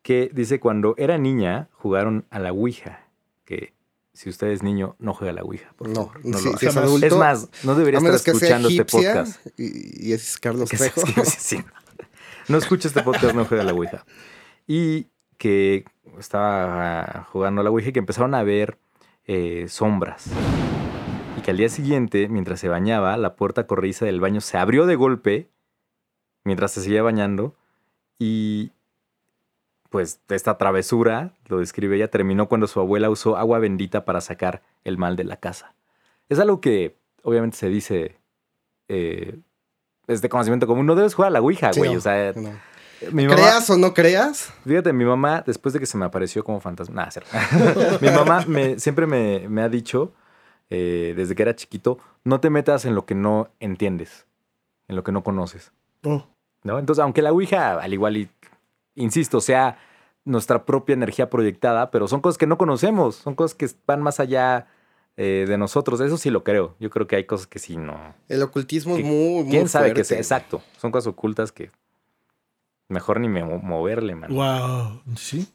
Que 0.04 0.30
dice, 0.34 0.60
cuando 0.60 0.94
era 0.98 1.16
niña, 1.16 1.70
jugaron 1.72 2.26
a 2.28 2.38
la 2.38 2.52
Ouija. 2.52 3.06
Que 3.46 3.72
si 4.12 4.28
usted 4.28 4.48
es 4.48 4.62
niño, 4.62 4.96
no 4.98 5.14
juega 5.14 5.30
a 5.32 5.34
la 5.34 5.42
Ouija. 5.42 5.72
por 5.76 5.88
No, 5.88 6.06
favor, 6.08 6.20
no 6.24 6.38
si, 6.38 6.52
lo 6.52 6.58
si 6.58 6.66
es 6.66 6.76
adulto. 6.76 7.06
Es 7.06 7.16
más, 7.16 7.48
no 7.64 7.74
debería 7.74 7.98
estar 7.98 8.14
escuchando 8.14 8.68
este 8.68 8.84
podcast. 8.84 9.44
y, 9.56 10.10
y 10.10 10.12
es 10.12 10.38
Carlos 10.38 10.68
Trejo. 10.68 11.00
sí. 11.24 11.64
No 12.48 12.58
escucha 12.58 12.86
este 12.88 13.02
podcast, 13.02 13.34
no 13.34 13.46
juega 13.46 13.62
a 13.62 13.66
la 13.66 13.72
Ouija. 13.72 14.04
Y 14.66 15.06
que 15.38 15.86
estaba 16.18 17.26
jugando 17.32 17.62
a 17.62 17.64
la 17.64 17.70
Ouija 17.70 17.88
y 17.88 17.92
que 17.94 17.98
empezaron 17.98 18.34
a 18.34 18.42
ver 18.42 18.76
eh, 19.26 19.64
sombras. 19.68 20.26
Y 21.38 21.40
que 21.40 21.50
al 21.50 21.56
día 21.56 21.70
siguiente, 21.70 22.28
mientras 22.28 22.60
se 22.60 22.68
bañaba, 22.68 23.16
la 23.16 23.36
puerta 23.36 23.66
corrediza 23.66 24.04
del 24.04 24.20
baño 24.20 24.42
se 24.42 24.58
abrió 24.58 24.84
de 24.84 24.96
golpe 24.96 25.48
mientras 26.44 26.72
se 26.72 26.82
seguía 26.82 27.02
bañando. 27.02 27.56
Y 28.18 28.70
pues 29.94 30.18
esta 30.28 30.58
travesura, 30.58 31.30
lo 31.46 31.60
describe 31.60 31.94
ella, 31.94 32.08
terminó 32.10 32.48
cuando 32.48 32.66
su 32.66 32.80
abuela 32.80 33.10
usó 33.10 33.36
agua 33.36 33.60
bendita 33.60 34.04
para 34.04 34.20
sacar 34.20 34.60
el 34.82 34.98
mal 34.98 35.14
de 35.14 35.22
la 35.22 35.36
casa. 35.36 35.76
Es 36.28 36.40
algo 36.40 36.60
que 36.60 36.96
obviamente 37.22 37.56
se 37.56 37.68
dice 37.68 38.16
eh, 38.88 39.38
es 40.08 40.20
de 40.20 40.28
conocimiento 40.28 40.66
común. 40.66 40.84
No 40.84 40.96
debes 40.96 41.14
jugar 41.14 41.28
a 41.28 41.30
la 41.30 41.40
Ouija, 41.40 41.72
Sí, 41.72 41.78
güey. 41.78 41.92
no, 41.92 41.98
o 41.98 42.00
sea, 42.00 42.32
no. 42.34 42.50
mi 43.12 43.22
mamá, 43.28 43.36
Creas 43.36 43.70
o 43.70 43.76
no 43.76 43.94
creas, 43.94 44.52
fíjate, 44.66 44.92
mi 44.92 45.04
mamá, 45.04 45.44
después 45.46 45.72
de 45.72 45.78
que 45.78 45.86
se 45.86 45.96
me 45.96 46.06
apareció 46.06 46.42
como 46.42 46.58
fantasma, 46.58 46.96
nada, 46.96 47.10
cero. 47.12 47.26
mi 48.00 48.10
mamá 48.10 48.44
me, 48.48 48.80
siempre 48.80 49.06
me, 49.06 49.48
me 49.48 49.62
ha 49.62 49.68
dicho, 49.68 50.12
eh, 50.70 51.14
desde 51.16 51.36
que 51.36 51.42
era 51.42 51.54
chiquito, 51.54 52.00
no 52.24 52.40
te 52.40 52.50
metas 52.50 52.84
en 52.84 52.96
lo 52.96 53.06
que 53.06 53.14
no 53.14 53.48
entiendes, 53.60 54.26
en 54.88 54.96
lo 54.96 55.04
que 55.04 55.12
no 55.12 55.22
conoces. 55.22 55.70
Oh, 56.02 56.26
¿no? 56.64 56.80
Entonces, 56.80 57.00
aunque 57.00 57.22
la 57.22 57.30
Ouija, 57.30 57.80
al 57.80 57.92
igual 57.92 58.16
y, 58.16 58.28
insisto, 58.94 59.40
sea 59.40 59.78
nuestra 60.24 60.64
propia 60.64 60.94
energía 60.94 61.28
proyectada, 61.28 61.90
pero 61.90 62.08
son 62.08 62.20
cosas 62.20 62.38
que 62.38 62.46
no 62.46 62.56
conocemos, 62.58 63.16
son 63.16 63.34
cosas 63.34 63.54
que 63.54 63.68
van 63.86 64.02
más 64.02 64.20
allá 64.20 64.66
eh, 65.16 65.44
de 65.46 65.58
nosotros. 65.58 66.00
Eso 66.00 66.16
sí 66.16 66.30
lo 66.30 66.42
creo. 66.44 66.74
Yo 66.80 66.90
creo 66.90 67.06
que 67.06 67.16
hay 67.16 67.24
cosas 67.24 67.46
que 67.46 67.58
sí 67.58 67.76
no. 67.76 68.14
el 68.28 68.42
ocultismo 68.42 68.96
es 68.96 69.04
¿Qui- 69.04 69.06
muy, 69.06 69.42
muy 69.44 69.50
¿Quién 69.50 69.68
sabe 69.68 69.88
que 69.88 69.96
fuerte. 69.96 70.04
sea? 70.08 70.18
Exacto. 70.18 70.62
Son 70.78 70.90
cosas 70.90 71.08
ocultas 71.08 71.52
que 71.52 71.70
mejor 72.88 73.20
ni 73.20 73.28
me 73.28 73.44
moverle, 73.44 74.14
man. 74.14 74.32
wow. 74.34 75.00
Sí. 75.16 75.46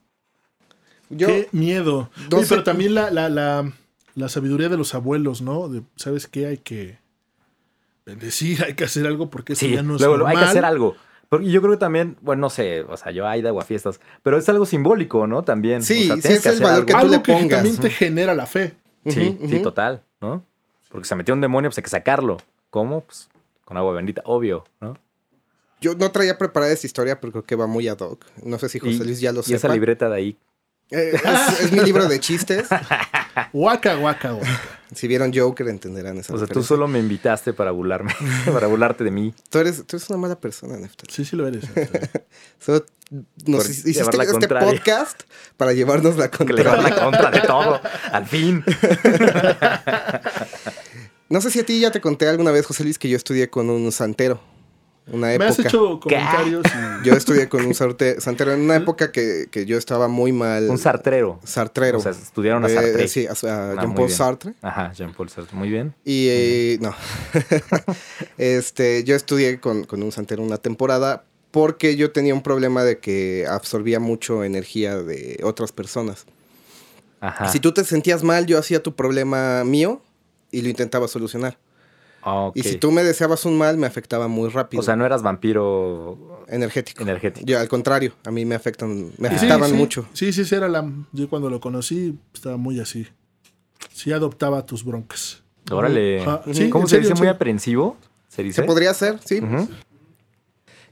Yo, 1.09 1.27
Qué 1.27 1.49
miedo. 1.51 2.11
Oye, 2.35 2.45
pero 2.47 2.63
también 2.63 2.93
la, 2.93 3.09
la, 3.09 3.29
la, 3.29 3.71
la 4.13 4.29
sabiduría 4.29 4.69
de 4.69 4.77
los 4.77 4.93
abuelos, 4.93 5.41
¿no? 5.41 5.67
De, 5.67 5.81
¿Sabes 5.95 6.27
qué? 6.27 6.45
Hay 6.45 6.57
que 6.59 6.99
bendecir, 8.05 8.63
hay 8.63 8.75
que 8.75 8.83
hacer 8.83 9.07
algo 9.07 9.29
porque 9.31 9.53
eso 9.53 9.65
Sí, 9.65 9.73
ya 9.73 9.81
no 9.81 9.95
es 9.95 10.01
luego, 10.01 10.27
hay 10.27 10.37
que 10.37 10.43
hacer 10.43 10.65
algo. 10.65 10.95
Porque 11.29 11.49
yo 11.51 11.61
creo 11.61 11.73
que 11.73 11.77
también, 11.79 12.17
bueno, 12.21 12.41
no 12.41 12.49
sé, 12.49 12.81
o 12.81 12.97
sea, 12.97 13.11
yo 13.11 13.27
hay 13.27 13.41
de 13.43 13.49
aguafiestas, 13.49 13.99
pero 14.23 14.37
es 14.37 14.49
algo 14.49 14.65
simbólico, 14.65 15.27
¿no? 15.27 15.43
También. 15.43 15.83
Sí, 15.83 16.09
O 16.09 16.15
sea, 16.17 16.21
sí, 16.23 16.33
es 16.37 16.45
el 16.47 16.59
valor 16.59 16.73
algo. 16.77 16.85
que 16.87 16.93
tú 16.93 16.97
Algo 16.99 17.11
le 17.13 17.21
que 17.21 17.33
pongas. 17.33 17.49
también 17.49 17.77
te 17.77 17.89
genera 17.91 18.33
la 18.33 18.45
fe. 18.47 18.73
Sí, 19.05 19.37
sí, 19.47 19.59
total, 19.61 20.03
¿no? 20.21 20.43
Porque 20.89 21.07
se 21.07 21.15
metió 21.15 21.33
un 21.35 21.41
demonio, 21.41 21.69
pues 21.69 21.77
hay 21.77 21.83
que 21.83 21.89
sacarlo. 21.89 22.37
¿Cómo? 22.71 23.01
Pues 23.01 23.29
con 23.63 23.77
agua 23.77 23.93
bendita, 23.93 24.23
obvio, 24.25 24.65
¿no? 24.81 24.97
Yo 25.81 25.93
no 25.95 26.11
traía 26.11 26.37
preparada 26.37 26.73
esta 26.73 26.87
historia, 26.87 27.21
pero 27.21 27.31
creo 27.31 27.43
que 27.43 27.55
va 27.55 27.67
muy 27.67 27.87
ad 27.87 27.99
hoc. 27.99 28.25
No 28.43 28.57
sé 28.59 28.67
si 28.67 28.79
José 28.79 28.93
Y- 28.93 29.03
Luis 29.03 29.21
ya 29.21 29.31
lo 29.31 29.41
Y 29.41 29.43
sepa. 29.43 29.55
esa 29.57 29.67
libreta 29.69 30.09
de 30.09 30.15
ahí. 30.15 30.37
Eh, 30.89 31.11
es, 31.13 31.61
es 31.61 31.71
mi 31.71 31.79
libro 31.81 32.07
de 32.07 32.19
chistes. 32.19 32.67
Guaca, 33.53 33.95
guaca, 33.95 34.31
guaca. 34.31 34.61
Si 34.93 35.07
vieron 35.07 35.31
Joker, 35.33 35.67
entenderán 35.67 36.17
esa 36.17 36.33
O 36.33 36.37
sea, 36.37 36.47
tú 36.47 36.63
solo 36.63 36.87
me 36.87 36.97
invitaste 36.99 37.53
para 37.53 37.71
burlarme, 37.71 38.11
para 38.51 38.67
burlarte 38.67 39.03
de 39.03 39.11
mí. 39.11 39.33
Tú 39.49 39.59
eres, 39.59 39.85
tú 39.85 39.97
eres 39.97 40.09
una 40.09 40.17
mala 40.17 40.39
persona, 40.39 40.77
Neftal. 40.77 41.07
Sí, 41.11 41.25
sí 41.25 41.35
lo 41.35 41.47
eres. 41.47 41.63
Solo 42.59 42.85
nos 43.45 43.63
Por 43.63 43.71
hiciste 43.71 43.91
llevar 43.93 44.15
la 44.15 44.23
este 44.23 44.31
contraria. 44.33 44.67
podcast 44.71 45.21
para 45.57 45.73
llevarnos 45.73 46.15
la 46.17 46.29
Que 46.29 46.43
le 46.43 46.63
contraria. 46.63 46.73
das 46.73 46.83
la 46.91 47.03
contra 47.03 47.31
de 47.31 47.41
todo. 47.41 47.81
Al 48.11 48.25
fin. 48.25 48.63
No 51.29 51.41
sé 51.41 51.51
si 51.51 51.59
a 51.59 51.63
ti 51.63 51.79
ya 51.79 51.91
te 51.91 52.01
conté 52.01 52.27
alguna 52.27 52.49
vez, 52.49 52.65
José 52.65 52.83
Luis, 52.83 52.97
que 52.97 53.07
yo 53.07 53.15
estudié 53.15 53.51
con 53.51 53.69
un 53.69 53.91
santero. 53.91 54.41
Una 55.11 55.27
Me 55.27 55.35
época. 55.35 55.49
has 55.49 55.59
hecho 55.59 55.99
comentarios 55.99 56.63
y... 56.65 57.05
Yo 57.07 57.13
estudié 57.13 57.49
con 57.49 57.65
un 57.65 57.73
sarte- 57.73 58.19
santero 58.19 58.51
en 58.53 58.61
una 58.61 58.75
época 58.75 59.11
que, 59.11 59.47
que 59.49 59.65
yo 59.65 59.77
estaba 59.77 60.07
muy 60.07 60.31
mal. 60.31 60.69
Un 60.69 60.77
sartrero. 60.77 61.39
Sartrero. 61.43 61.97
O 61.97 62.01
sea, 62.01 62.11
estudiaron 62.11 62.63
a 62.65 62.67
Eh, 62.69 62.73
Sartre. 62.75 63.07
sí, 63.07 63.25
a, 63.27 63.31
a 63.31 63.71
Ah, 63.71 63.75
Jean-Paul. 63.81 64.09
Sartre. 64.11 64.53
Ajá, 64.61 64.91
Jean-Paul 64.93 65.29
Sartre. 65.29 65.57
Muy 65.57 65.69
bien. 65.69 65.95
Y 66.05 66.27
eh, 66.29 66.77
no. 66.81 66.93
este, 68.37 69.03
yo 69.03 69.15
estudié 69.15 69.59
con, 69.59 69.83
con 69.85 70.03
un 70.03 70.11
santero 70.11 70.43
una 70.43 70.57
temporada 70.57 71.23
porque 71.51 71.95
yo 71.95 72.11
tenía 72.11 72.33
un 72.33 72.43
problema 72.43 72.83
de 72.83 72.99
que 72.99 73.45
absorbía 73.49 73.99
mucho 73.99 74.43
energía 74.43 74.97
de 75.01 75.39
otras 75.43 75.71
personas. 75.71 76.25
Ajá. 77.21 77.49
Si 77.51 77.59
tú 77.59 77.73
te 77.73 77.83
sentías 77.83 78.23
mal, 78.23 78.45
yo 78.45 78.57
hacía 78.59 78.81
tu 78.83 78.95
problema 78.95 79.63
mío 79.63 80.01
y 80.51 80.61
lo 80.61 80.69
intentaba 80.69 81.07
solucionar. 81.07 81.57
Ah. 82.21 82.51
Y 82.53 82.63
si 82.63 82.75
tú 82.75 82.91
me 82.91 83.03
deseabas 83.03 83.45
un 83.45 83.57
mal, 83.57 83.77
me 83.77 83.87
afectaba 83.87 84.27
muy 84.27 84.49
rápido. 84.49 84.81
O 84.81 84.83
sea, 84.83 84.95
no 84.95 85.05
eras 85.05 85.21
vampiro 85.21 86.45
energético. 86.47 87.03
energético. 87.03 87.45
Yo, 87.45 87.59
al 87.59 87.67
contrario, 87.67 88.13
a 88.25 88.31
mí 88.31 88.45
me 88.45 88.55
afectan, 88.55 89.11
me 89.17 89.29
afectaban 89.29 89.69
sí, 89.69 89.75
mucho. 89.75 90.05
Sí, 90.13 90.33
sí, 90.33 90.45
sí, 90.45 90.55
era 90.55 90.67
la... 90.67 90.89
Yo 91.11 91.29
cuando 91.29 91.49
lo 91.49 91.59
conocí 91.59 92.17
estaba 92.33 92.57
muy 92.57 92.79
así. 92.79 93.07
Sí 93.93 94.11
adoptaba 94.11 94.65
tus 94.65 94.83
broncas. 94.83 95.43
Órale. 95.71 96.21
Ajá. 96.21 96.43
Sí, 96.51 96.69
¿Cómo 96.69 96.87
se 96.87 96.95
serio, 96.95 97.09
dice? 97.09 97.19
Muy 97.19 97.27
aprensivo. 97.27 97.97
¿Se 98.27 98.43
dice? 98.43 98.61
Se 98.61 98.67
podría 98.67 98.91
hacer, 98.91 99.19
sí. 99.23 99.41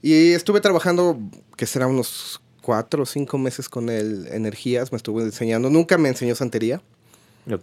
Y 0.02 0.32
estuve 0.32 0.62
trabajando, 0.62 1.20
que 1.56 1.66
será 1.66 1.88
unos 1.88 2.42
cuatro 2.62 3.04
o 3.04 3.06
cinco 3.06 3.38
meses 3.38 3.70
con 3.70 3.90
él, 3.90 4.28
energías, 4.32 4.92
me 4.92 4.98
estuvo 4.98 5.22
enseñando. 5.22 5.70
Nunca 5.70 5.98
me 5.98 6.10
enseñó 6.10 6.36
santería. 6.36 6.82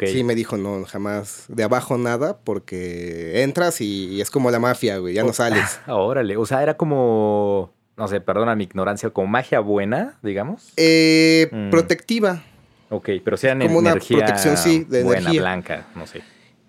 Sí, 0.06 0.24
me 0.24 0.34
dijo, 0.34 0.56
no, 0.56 0.84
jamás 0.86 1.44
de 1.48 1.62
abajo 1.62 1.98
nada, 1.98 2.38
porque 2.38 3.42
entras 3.42 3.80
y, 3.80 4.20
es 4.20 4.30
como 4.30 4.50
la 4.50 4.58
mafia, 4.58 4.98
güey, 4.98 5.14
ya 5.14 5.24
no 5.24 5.32
sales. 5.32 5.80
Ah, 5.86 5.94
órale. 5.96 6.36
O 6.36 6.46
sea, 6.46 6.62
era 6.62 6.76
como. 6.76 7.72
No 7.96 8.08
sé, 8.08 8.20
perdona 8.20 8.56
mi 8.56 8.64
ignorancia, 8.64 9.10
como 9.10 9.28
magia 9.28 9.60
buena, 9.60 10.18
digamos. 10.22 10.72
Eh, 10.76 11.48
Mm. 11.52 11.70
Protectiva. 11.70 12.42
Ok, 12.90 13.08
pero 13.24 13.36
sí 13.36 13.46
eran 13.46 13.60
Como 13.60 13.78
una 13.78 13.90
energía 13.90 14.18
protección, 14.18 14.56
sí, 14.56 14.84
de 14.88 15.02
buena, 15.04 15.20
energía. 15.20 15.40
blanca, 15.40 15.86
no 15.94 16.06
sé. 16.06 16.22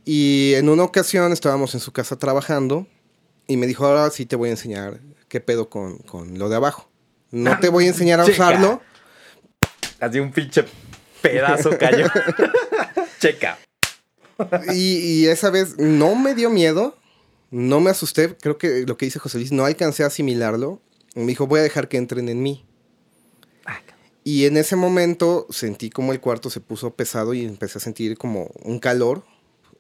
Y 0.06 0.54
en 0.56 0.70
una 0.70 0.84
ocasión 0.84 1.32
estábamos 1.32 1.74
en 1.74 1.80
su 1.80 1.92
casa 1.92 2.18
trabajando 2.18 2.86
y 3.48 3.58
me 3.58 3.66
dijo, 3.68 3.86
ahora 3.86 4.10
sí 4.12 4.26
te 4.26 4.36
voy 4.36 4.50
a 4.50 4.52
enseñar 4.52 5.00
qué 5.28 5.40
pedo 5.40 5.70
con, 5.70 5.98
con 6.00 6.38
lo 6.38 6.48
de 6.50 6.56
abajo. 6.58 6.90
No 7.32 7.58
te 7.60 7.70
voy 7.70 7.86
a 7.86 7.88
enseñar 7.88 8.20
a 8.20 8.26
usarlo. 8.26 8.82
Así 10.00 10.20
un 10.20 10.32
pinche 10.32 10.64
pedazo 11.22 11.72
cayó. 11.78 12.06
Checa. 13.26 13.60
Y, 14.74 14.98
y 14.98 15.28
esa 15.28 15.50
vez 15.50 15.78
no 15.78 16.16
me 16.16 16.36
dio 16.36 16.50
miedo, 16.50 16.98
no 17.52 17.80
me 17.80 17.90
asusté. 17.90 18.36
Creo 18.36 18.58
que 18.58 18.86
lo 18.86 18.98
que 18.98 19.06
dice 19.06 19.20
José 19.20 19.38
Luis, 19.38 19.52
no 19.52 19.66
alcancé 19.66 20.04
a 20.04 20.08
asimilarlo. 20.08 20.82
Me 21.16 21.28
dijo, 21.28 21.48
voy 21.48 21.62
a 21.62 21.64
dejar 21.64 21.88
que 21.88 21.98
entren 21.98 22.30
en 22.30 22.44
mí. 22.44 22.66
Y 24.28 24.46
en 24.46 24.58
ese 24.58 24.76
momento 24.76 25.46
sentí 25.52 25.92
como 25.92 26.12
el 26.12 26.20
cuarto 26.20 26.50
se 26.50 26.60
puso 26.60 26.96
pesado 26.96 27.36
y 27.36 27.46
empecé 27.46 27.78
a 27.78 27.82
sentir 27.82 28.18
como 28.18 28.50
un 28.64 28.80
calor, 28.80 29.24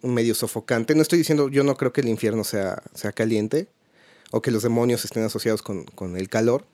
medio 0.03 0.35
sofocante. 0.35 0.93
No 0.93 1.01
estoy 1.01 1.17
diciendo, 1.17 1.49
yo 1.49 1.63
no 1.63 1.75
creo 1.75 1.91
que 1.91 2.01
el 2.01 2.09
infierno 2.09 2.43
sea, 2.43 2.83
sea 2.93 3.11
caliente 3.11 3.69
o 4.31 4.43
que 4.43 4.51
los 4.51 4.61
demonios 4.61 5.03
estén 5.03 5.23
asociados 5.23 5.63
con, 5.63 5.85
con 5.85 6.15
el 6.15 6.29
calor. 6.29 6.67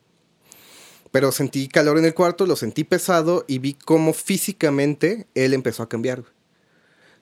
Pero 1.12 1.32
sentí 1.32 1.70
calor 1.70 1.98
en 1.98 2.06
el 2.06 2.14
cuarto, 2.14 2.46
lo 2.46 2.58
sentí 2.58 2.84
pesado 2.84 3.46
y 3.48 3.60
vi 3.60 3.74
cómo 3.74 4.12
físicamente 4.12 5.28
él 5.34 5.54
empezó 5.54 5.82
a 5.82 5.90
cambiar. 5.90 6.26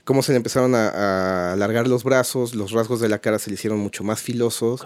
Cómo 0.09 0.23
se 0.23 0.31
le 0.31 0.37
empezaron 0.37 0.73
a, 0.73 0.89
a 0.89 1.53
alargar 1.53 1.87
los 1.87 2.03
brazos, 2.03 2.55
los 2.55 2.71
rasgos 2.71 2.99
de 2.99 3.09
la 3.09 3.19
cara 3.19 3.37
se 3.37 3.51
le 3.51 3.53
hicieron 3.53 3.77
mucho 3.77 4.03
más 4.03 4.19
filosos. 4.19 4.83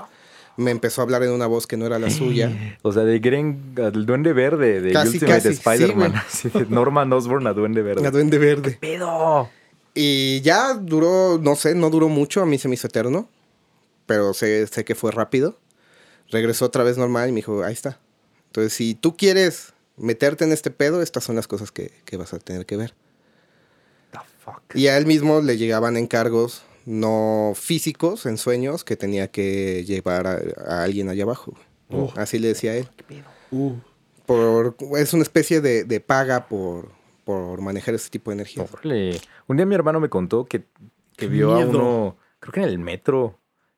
Me 0.58 0.70
empezó 0.70 1.00
a 1.00 1.06
hablar 1.06 1.24
en 1.24 1.32
una 1.32 1.48
voz 1.48 1.66
que 1.66 1.78
no 1.78 1.86
era 1.86 1.98
la 1.98 2.10
suya. 2.10 2.78
O 2.82 2.92
sea, 2.92 3.06
de 3.06 3.20
Gren, 3.20 3.74
el 3.78 4.06
duende 4.06 4.34
verde 4.34 4.82
de 4.82 4.92
Casi, 4.92 5.14
Ultimate 5.14 5.48
Spider-Man. 5.48 6.14
sí, 6.30 6.52
Norman 6.68 7.14
Osborn 7.14 7.48
a 7.48 7.54
duende 7.54 7.82
verde. 7.82 8.04
La 8.04 8.12
duende 8.12 8.38
verde. 8.38 8.78
¡Pedo! 8.82 9.50
Y 9.94 10.42
ya 10.42 10.74
duró, 10.74 11.40
no 11.42 11.56
sé, 11.56 11.74
no 11.74 11.90
duró 11.90 12.10
mucho, 12.10 12.42
a 12.42 12.46
mí 12.46 12.58
se 12.58 12.68
me 12.68 12.74
hizo 12.74 12.88
eterno, 12.88 13.30
pero 14.06 14.34
sé, 14.34 14.68
sé 14.68 14.84
que 14.84 14.94
fue 14.94 15.12
rápido. 15.12 15.58
Regresó 16.32 16.66
otra 16.66 16.84
vez 16.84 16.98
normal 16.98 17.30
y 17.30 17.32
me 17.32 17.38
dijo, 17.38 17.64
ahí 17.64 17.72
está. 17.72 17.98
Entonces, 18.48 18.74
si 18.74 18.94
tú 18.94 19.16
quieres 19.16 19.72
meterte 19.96 20.44
en 20.44 20.52
este 20.52 20.70
pedo, 20.70 21.02
estas 21.02 21.24
son 21.24 21.38
las 21.38 21.48
cosas 21.48 21.72
que, 21.72 21.94
que 22.04 22.18
vas 22.18 22.34
a 22.34 22.40
tener 22.40 22.66
que 22.66 22.76
ver. 22.76 22.94
Fuck. 24.44 24.76
Y 24.76 24.88
a 24.88 24.98
él 24.98 25.06
mismo 25.06 25.42
le 25.42 25.58
llegaban 25.58 25.98
encargos 25.98 26.64
no 26.86 27.54
físicos, 27.56 28.26
en 28.26 28.38
sueños, 28.38 28.84
que 28.84 28.98
tenía 28.98 29.30
que 29.30 29.86
llevar 29.86 30.28
a, 30.28 30.40
a 30.68 30.84
alguien 30.84 31.08
allá 31.10 31.24
abajo. 31.24 31.54
Oh. 31.90 32.12
Así 32.18 32.40
le 32.40 32.50
decía 32.50 32.76
él. 32.76 32.88
Uh, 33.52 33.74
Por, 34.26 34.76
es 34.98 35.14
una 35.14 35.24
especie 35.24 35.62
de, 35.62 35.84
de 35.84 36.00
paga 36.00 36.48
por, 36.48 36.90
por 37.24 37.62
manejar 37.62 37.94
este 37.94 38.10
tipo 38.10 38.32
de 38.32 38.36
energía. 38.36 38.66
Un 39.48 39.58
día 39.58 39.66
mi 39.66 39.76
hermano 39.76 40.00
me 40.00 40.10
contó 40.10 40.46
que, 40.46 40.64
que 41.16 41.28
vio 41.28 41.54
a 41.54 41.60
uno, 41.60 42.18
creo 42.40 42.52
que 42.54 42.60
en 42.62 42.68
el 42.68 42.80
metro, 42.80 43.38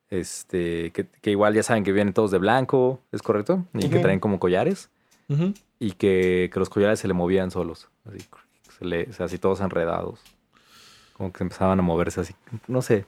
este, 0.09 0.91
que, 0.91 1.07
que 1.07 1.31
igual 1.31 1.53
ya 1.53 1.63
saben 1.63 1.83
que 1.83 1.91
vienen 1.91 2.13
todos 2.13 2.31
de 2.31 2.37
blanco, 2.37 3.01
¿es 3.11 3.21
correcto? 3.21 3.65
Y 3.73 3.89
que 3.89 3.99
traen 3.99 4.19
como 4.19 4.39
collares 4.39 4.89
y 5.79 5.91
que, 5.93 6.49
que 6.53 6.59
los 6.59 6.69
collares 6.69 6.99
se 6.99 7.07
le 7.07 7.13
movían 7.13 7.51
solos, 7.51 7.89
así, 8.05 8.19
se 8.77 8.85
le, 8.85 9.09
o 9.09 9.13
sea, 9.13 9.25
así 9.25 9.37
todos 9.37 9.61
enredados. 9.61 10.21
Como 11.15 11.31
que 11.31 11.43
empezaban 11.43 11.79
a 11.79 11.81
moverse 11.81 12.21
así, 12.21 12.33
no 12.67 12.81
sé. 12.81 13.05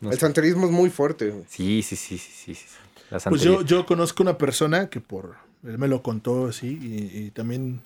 no 0.00 0.10
El 0.10 0.14
sé. 0.16 0.20
santerismo 0.20 0.66
es 0.66 0.72
muy 0.72 0.90
fuerte. 0.90 1.32
Sí, 1.48 1.82
sí, 1.82 1.96
sí, 1.96 2.18
sí, 2.18 2.30
sí, 2.30 2.54
sí. 2.54 2.66
La 3.10 3.18
Pues 3.20 3.40
yo, 3.42 3.62
yo 3.62 3.86
conozco 3.86 4.22
una 4.22 4.36
persona 4.36 4.88
que 4.90 5.00
por... 5.00 5.36
Él 5.64 5.78
me 5.78 5.88
lo 5.88 6.02
contó 6.02 6.46
así 6.46 6.78
y, 6.80 7.18
y 7.18 7.30
también 7.30 7.80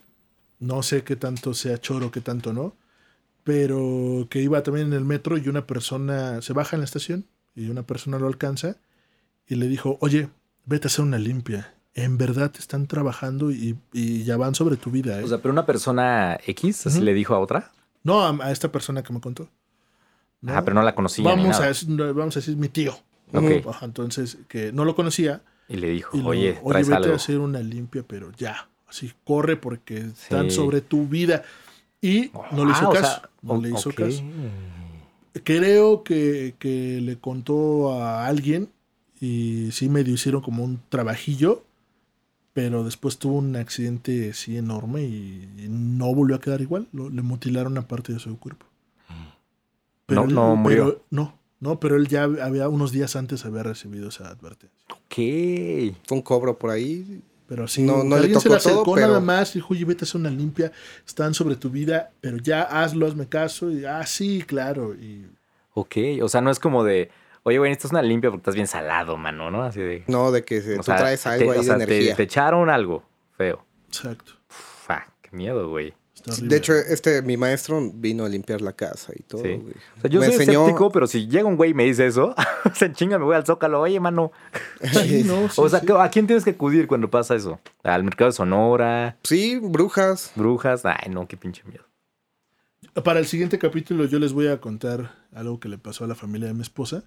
no 0.58 0.82
sé 0.82 1.04
qué 1.04 1.16
tanto 1.16 1.54
sea 1.54 1.78
choro, 1.78 2.10
qué 2.10 2.20
tanto 2.20 2.52
no, 2.52 2.74
pero 3.44 4.26
que 4.30 4.40
iba 4.42 4.62
también 4.62 4.88
en 4.88 4.92
el 4.92 5.04
metro 5.04 5.38
y 5.38 5.48
una 5.48 5.66
persona 5.66 6.42
se 6.42 6.52
baja 6.52 6.76
en 6.76 6.80
la 6.80 6.84
estación 6.84 7.24
y 7.54 7.68
una 7.68 7.82
persona 7.84 8.18
lo 8.18 8.26
alcanza 8.26 8.76
y 9.48 9.56
le 9.56 9.68
dijo, 9.68 9.96
oye, 10.00 10.28
vete 10.64 10.86
a 10.86 10.88
hacer 10.88 11.04
una 11.04 11.18
limpia. 11.18 11.74
En 11.94 12.16
verdad 12.18 12.50
te 12.50 12.58
están 12.60 12.86
trabajando 12.86 13.50
y, 13.50 13.76
y 13.92 14.24
ya 14.24 14.36
van 14.36 14.54
sobre 14.54 14.76
tu 14.76 14.90
vida. 14.90 15.20
¿eh?". 15.20 15.24
O 15.24 15.28
sea, 15.28 15.38
pero 15.38 15.52
una 15.52 15.66
persona 15.66 16.38
X 16.46 16.86
así 16.86 17.00
le 17.00 17.14
dijo 17.14 17.34
a 17.34 17.38
otra. 17.38 17.70
No, 18.04 18.22
a, 18.22 18.30
a 18.46 18.50
esta 18.52 18.70
persona 18.72 19.02
que 19.02 19.12
me 19.12 19.20
contó. 19.20 19.48
¿no? 20.40 20.54
Ah, 20.56 20.62
pero 20.64 20.74
no 20.74 20.82
la 20.82 20.94
conocía. 20.94 21.22
ni 21.24 21.30
vamos, 21.30 21.48
nada. 21.58 21.64
a, 21.66 21.68
decir- 21.68 22.14
vamos 22.14 22.36
a 22.36 22.40
decir 22.40 22.56
mi 22.56 22.68
tío. 22.68 22.94
Ok. 23.32 23.66
Ajá, 23.68 23.86
entonces, 23.86 24.38
que 24.48 24.72
no 24.72 24.84
lo 24.84 24.94
conocía. 24.94 25.42
Y 25.68 25.76
le 25.76 25.88
dijo, 25.90 26.16
Y 26.16 26.20
lo- 26.22 26.28
oye, 26.30 26.58
oye, 26.62 26.70
traes 26.70 26.88
vete 26.88 26.96
algo. 27.02 27.12
a 27.12 27.16
hacer 27.16 27.38
una 27.38 27.60
limpia, 27.60 28.02
pero 28.06 28.32
ya. 28.32 28.68
Así, 28.88 29.12
corre 29.24 29.56
porque 29.56 29.98
están 29.98 30.50
Sí. 30.50 30.56
sobre 30.56 30.80
tu 30.80 31.06
vida. 31.06 31.42
Y 32.00 32.30
no 32.50 32.64
le 32.64 32.72
hizo 32.72 32.86
Ah, 32.86 32.88
o 32.88 32.92
caso. 32.92 33.06
sea, 33.20 33.30
no 33.42 33.60
le 33.60 33.70
hizo 33.70 33.90
caso. 33.92 34.22
Creo 35.44 36.02
que, 36.02 36.54
que 36.58 37.00
le 37.00 37.16
contó 37.16 37.94
a 38.02 38.26
alguien 38.26 38.68
y 39.20 39.70
sí 39.72 39.88
medio 39.88 40.12
hicieron 40.12 40.42
como 40.42 40.62
un 40.62 40.80
trabajillo, 40.90 41.64
pero 42.52 42.84
después 42.84 43.18
tuvo 43.18 43.38
un 43.38 43.56
accidente 43.56 44.30
así 44.30 44.56
enorme 44.56 45.02
y, 45.02 45.48
y 45.58 45.66
no 45.68 46.14
volvió 46.14 46.36
a 46.36 46.40
quedar 46.40 46.60
igual. 46.60 46.86
Lo- 46.92 47.08
le 47.10 47.22
mutilaron 47.22 47.72
una 47.72 47.88
parte 47.88 48.12
de 48.12 48.18
su 48.18 48.38
cuerpo. 48.38 48.66
No, 50.08 50.24
él- 50.24 50.34
no 50.34 50.56
murió. 50.56 50.84
pero- 50.84 51.04
no, 51.10 51.38
no, 51.60 51.80
pero 51.80 51.96
él 51.96 52.08
ya 52.08 52.24
había 52.24 52.68
unos 52.68 52.92
días 52.92 53.16
antes 53.16 53.44
había 53.46 53.62
recibido 53.62 54.08
esa 54.10 54.28
advertencia. 54.28 54.78
Ok. 54.90 55.14
Fue 56.06 56.16
un 56.16 56.22
cobro 56.22 56.58
por 56.58 56.70
ahí. 56.70 57.22
Pero 57.48 57.68
sí, 57.68 57.82
No- 57.82 58.02
no 58.02 58.16
le 58.16 58.22
alguien 58.22 58.40
se 58.40 58.48
le 58.48 58.56
tocó 58.56 58.82
todo, 58.82 58.94
pero- 58.94 59.08
nada 59.08 59.20
más 59.20 59.50
y 59.54 59.58
dijo, 59.58 59.74
oye, 59.74 59.84
vete 59.84 60.04
a 60.04 60.06
hacer 60.06 60.18
una 60.20 60.30
limpia, 60.30 60.72
están 61.06 61.34
sobre 61.34 61.54
tu 61.56 61.68
vida, 61.68 62.10
pero 62.20 62.38
ya 62.38 62.62
hazlo, 62.62 63.06
hazme 63.06 63.26
caso. 63.26 63.70
Y, 63.70 63.84
ah, 63.84 64.06
sí, 64.06 64.42
claro. 64.46 64.94
Y 64.94 65.26
Ok. 65.74 65.96
O 66.22 66.28
sea, 66.28 66.40
no 66.40 66.50
es 66.50 66.58
como 66.58 66.82
de, 66.84 67.10
oye, 67.44 67.58
güey, 67.58 67.72
esto 67.72 67.86
es 67.86 67.92
una 67.92 68.02
limpia 68.02 68.30
porque 68.30 68.40
estás 68.42 68.54
bien 68.54 68.66
salado, 68.66 69.16
mano, 69.16 69.50
¿no? 69.50 69.62
Así 69.62 69.80
de. 69.80 70.04
No, 70.06 70.30
de 70.32 70.44
que 70.44 70.60
se- 70.60 70.76
tú 70.76 70.82
sea, 70.82 70.96
traes 70.96 71.26
algo 71.26 71.52
te- 71.52 71.58
ahí 71.58 71.58
o 71.58 71.62
sea, 71.62 71.76
de 71.78 71.86
te- 71.86 71.92
energía. 71.94 72.16
Te, 72.16 72.22
echaron 72.24 72.70
algo 72.70 73.02
feo. 73.36 73.64
exacto. 73.88 74.32
Uf, 74.48 74.90
ah, 74.90 75.06
qué 75.20 75.30
miedo, 75.36 75.68
güey. 75.68 75.94
De 76.40 76.56
hecho, 76.56 76.72
este, 76.74 77.20
mi 77.22 77.36
maestro 77.36 77.80
vino 77.94 78.24
a 78.24 78.28
limpiar 78.28 78.60
la 78.60 78.72
casa 78.74 79.12
y 79.16 79.24
todo. 79.24 79.42
Sí. 79.42 79.54
güey. 79.54 79.74
O 79.98 80.00
sea, 80.02 80.08
yo 80.10 80.20
Me 80.20 80.26
soy 80.26 80.34
enseñó- 80.36 80.62
escéptico, 80.66 80.92
pero 80.92 81.08
si 81.08 81.26
llega 81.26 81.46
un 81.46 81.56
güey 81.56 81.72
y 81.72 81.74
me 81.74 81.82
dice 81.84 82.06
eso, 82.06 82.32
se 82.74 82.92
chinga, 82.92 83.18
me 83.18 83.24
voy 83.24 83.34
al 83.34 83.44
zócalo. 83.44 83.80
Oye, 83.80 83.98
mano. 83.98 84.30
Sí, 84.92 85.24
no, 85.24 85.48
sí, 85.48 85.60
o 85.60 85.68
sea, 85.68 85.80
sí. 85.80 85.86
¿a 85.98 86.08
quién 86.10 86.28
tienes 86.28 86.44
que 86.44 86.50
acudir 86.50 86.86
cuando 86.86 87.10
pasa 87.10 87.34
eso? 87.34 87.58
¿Al 87.82 88.04
mercado 88.04 88.30
de 88.30 88.36
Sonora? 88.36 89.16
Sí, 89.24 89.58
brujas. 89.60 90.30
¿Brujas? 90.36 90.82
Ay, 90.84 91.10
no, 91.10 91.26
qué 91.26 91.36
pinche 91.36 91.64
miedo. 91.64 91.84
Para 93.02 93.18
el 93.18 93.26
siguiente 93.26 93.58
capítulo 93.58 94.04
yo 94.04 94.18
les 94.20 94.32
voy 94.32 94.46
a 94.48 94.60
contar 94.60 95.12
algo 95.34 95.58
que 95.58 95.68
le 95.68 95.78
pasó 95.78 96.04
a 96.04 96.06
la 96.06 96.14
familia 96.14 96.46
de 96.48 96.54
mi 96.54 96.62
esposa 96.62 97.02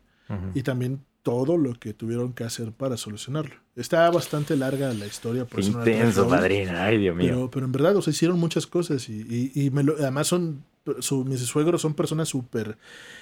Y 0.53 0.63
también 0.63 1.01
todo 1.23 1.57
lo 1.57 1.73
que 1.73 1.93
tuvieron 1.93 2.33
que 2.33 2.43
hacer 2.43 2.71
para 2.71 2.97
solucionarlo. 2.97 3.55
Está 3.75 4.09
bastante 4.11 4.55
larga 4.55 4.93
la 4.93 5.05
historia. 5.07 5.45
Por 5.45 5.59
intenso, 5.79 6.23
hoy, 6.25 6.29
padrino. 6.29 6.71
Ay, 6.77 6.97
Dios 6.99 7.15
mío. 7.15 7.27
Pero, 7.27 7.51
pero 7.51 7.65
en 7.65 7.71
verdad, 7.71 7.95
o 7.95 8.01
sea, 8.01 8.11
hicieron 8.11 8.39
muchas 8.39 8.67
cosas 8.67 9.09
y, 9.09 9.21
y- 9.55 9.65
y 9.65 9.69
me 9.71 9.83
lo- 9.83 9.95
además 9.95 10.27
son, 10.27 10.63
su- 10.99 11.25
mis 11.25 11.39
suegros 11.41 11.81
son 11.81 11.93
personas 11.95 12.29
súper 12.29 12.77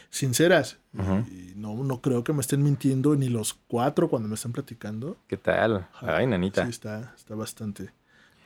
sinceras. 0.09 0.79
Y 0.93 1.53
no, 1.55 1.75
no 1.83 2.01
creo 2.01 2.23
que 2.23 2.33
me 2.33 2.41
estén 2.41 2.61
mintiendo 2.63 3.15
ni 3.15 3.29
los 3.29 3.53
cuatro 3.67 4.09
cuando 4.09 4.27
me 4.27 4.35
están 4.35 4.51
platicando. 4.51 5.17
¿Qué 5.27 5.37
tal? 5.37 5.87
Ay, 6.01 6.27
nanita. 6.27 6.63
Sí, 6.65 6.69
está, 6.69 7.13
está 7.17 7.35
bastante, 7.35 7.89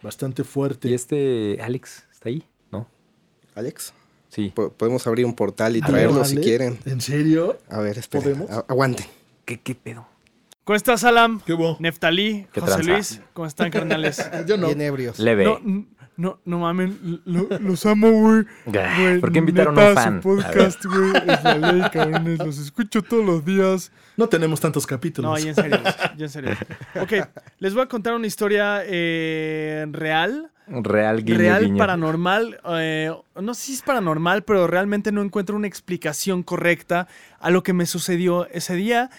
bastante 0.03 0.43
fuerte. 0.43 0.89
¿Y 0.89 0.93
este 0.93 1.57
Alex 1.61 2.05
está 2.11 2.29
ahí? 2.29 2.43
¿No? 2.71 2.87
Alex, 3.55 3.93
Sí. 4.29 4.51
po- 4.53 4.71
podemos 4.71 5.05
abrir 5.07 5.25
un 5.25 5.33
portal 5.33 5.75
y 5.75 5.79
¿Aló, 5.81 5.87
traerlo 5.93 6.25
si 6.25 6.37
quieren. 6.37 6.77
¿En 6.85 7.01
serio? 7.01 7.57
A 7.69 7.79
ver, 7.79 7.97
espera. 7.97 8.23
¿Podemos? 8.23 8.49
a- 8.49 8.65
Aguanten. 8.67 9.05
¿Qué, 9.45 9.59
qué 9.59 9.75
pedo? 9.75 10.05
¿Cómo 10.63 10.75
estás, 10.75 11.03
Alam? 11.05 11.39
¿Qué 11.45 11.53
hubo? 11.53 11.77
Neftalí, 11.79 12.45
¿Qué 12.51 12.59
José 12.59 12.73
tranza? 12.73 12.91
Luis, 12.91 13.21
¿cómo 13.33 13.47
están, 13.47 13.71
carnales? 13.71 14.21
Yo 14.47 14.57
no. 14.57 14.67
Bien 14.67 14.81
ebrios. 14.81 15.17
Leve. 15.17 15.45
No, 15.45 15.59
no, 16.17 16.39
no 16.45 16.59
mamen, 16.59 17.21
lo- 17.25 17.47
los 17.59 17.85
amo, 17.85 18.09
güey. 18.11 18.43
¿Por 19.21 19.31
qué 19.31 19.39
invitaron 19.39 19.77
a 19.79 19.89
un 19.89 19.93
fan? 19.95 20.21
Su 20.21 20.27
podcast, 20.29 20.83
güey, 20.85 21.11
es 21.27 21.43
la 21.43 21.57
ley, 21.71 21.81
cabrones. 21.93 22.39
Los 22.39 22.57
escucho 22.57 23.01
todos 23.01 23.23
los 23.25 23.45
días. 23.45 23.91
No 24.17 24.27
tenemos 24.27 24.59
tantos 24.59 24.85
capítulos. 24.85 25.31
No, 25.31 25.37
ya 25.37 25.49
en 25.49 25.55
serio, 25.55 25.79
ya 26.17 26.25
en 26.25 26.29
serio. 26.29 26.51
Ok, 26.99 27.13
les 27.59 27.73
voy 27.73 27.83
a 27.83 27.87
contar 27.87 28.13
una 28.15 28.27
historia 28.27 28.81
eh, 28.85 29.85
real. 29.91 30.51
Real 30.69 31.23
guiño, 31.23 31.37
real 31.37 31.63
guiño. 31.63 31.77
paranormal. 31.77 32.59
eh, 32.71 33.09
no 33.39 33.53
sé 33.53 33.61
si 33.67 33.73
es 33.75 33.81
paranormal, 33.83 34.43
pero 34.43 34.67
realmente 34.67 35.13
no 35.13 35.21
encuentro 35.21 35.55
una 35.55 35.67
explicación 35.67 36.43
correcta 36.43 37.07
a 37.39 37.51
lo 37.51 37.63
que 37.63 37.71
me 37.71 37.85
sucedió 37.85 38.47
ese 38.51 38.75
día. 38.75 39.09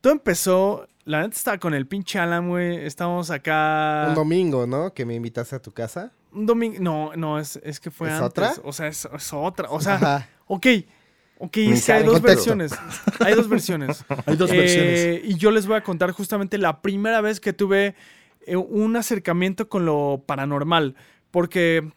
Todo 0.00 0.14
empezó. 0.14 0.86
La 1.04 1.22
neta 1.22 1.34
estaba 1.36 1.58
con 1.58 1.74
el 1.74 1.86
pinche 1.86 2.18
Alan, 2.18 2.48
güey. 2.48 2.76
Estábamos 2.84 3.30
acá. 3.30 4.06
Un 4.08 4.14
domingo, 4.14 4.66
¿no? 4.66 4.92
Que 4.92 5.04
me 5.06 5.14
invitaste 5.14 5.56
a 5.56 5.62
tu 5.62 5.72
casa. 5.72 6.12
Un 6.32 6.46
domingo. 6.46 6.76
No, 6.80 7.12
no, 7.16 7.38
es, 7.38 7.58
es 7.64 7.80
que 7.80 7.90
fue 7.90 8.08
¿Es 8.08 8.14
antes. 8.14 8.26
otra? 8.28 8.52
O 8.64 8.72
sea, 8.72 8.86
es, 8.88 9.08
es 9.12 9.32
otra. 9.32 9.68
O 9.70 9.80
sea, 9.80 9.94
Ajá. 9.94 10.28
ok. 10.46 10.66
Ok, 11.42 11.56
es 11.56 11.86
que 11.86 11.92
hay 11.92 12.04
dos 12.04 12.20
contexto. 12.20 12.54
versiones. 12.56 12.72
Hay 13.20 13.34
dos 13.34 13.48
versiones. 13.48 14.04
Hay 14.26 14.36
dos 14.36 14.50
Eh, 14.52 14.56
versiones. 14.58 15.20
Y 15.24 15.34
yo 15.38 15.50
les 15.50 15.66
voy 15.66 15.76
a 15.76 15.82
contar 15.82 16.10
justamente 16.12 16.58
la 16.58 16.82
primera 16.82 17.22
vez 17.22 17.40
que 17.40 17.54
tuve 17.54 17.94
eh, 18.46 18.56
un 18.56 18.94
acercamiento 18.96 19.68
con 19.70 19.86
lo 19.86 20.22
paranormal. 20.26 20.96
Porque 21.30 21.90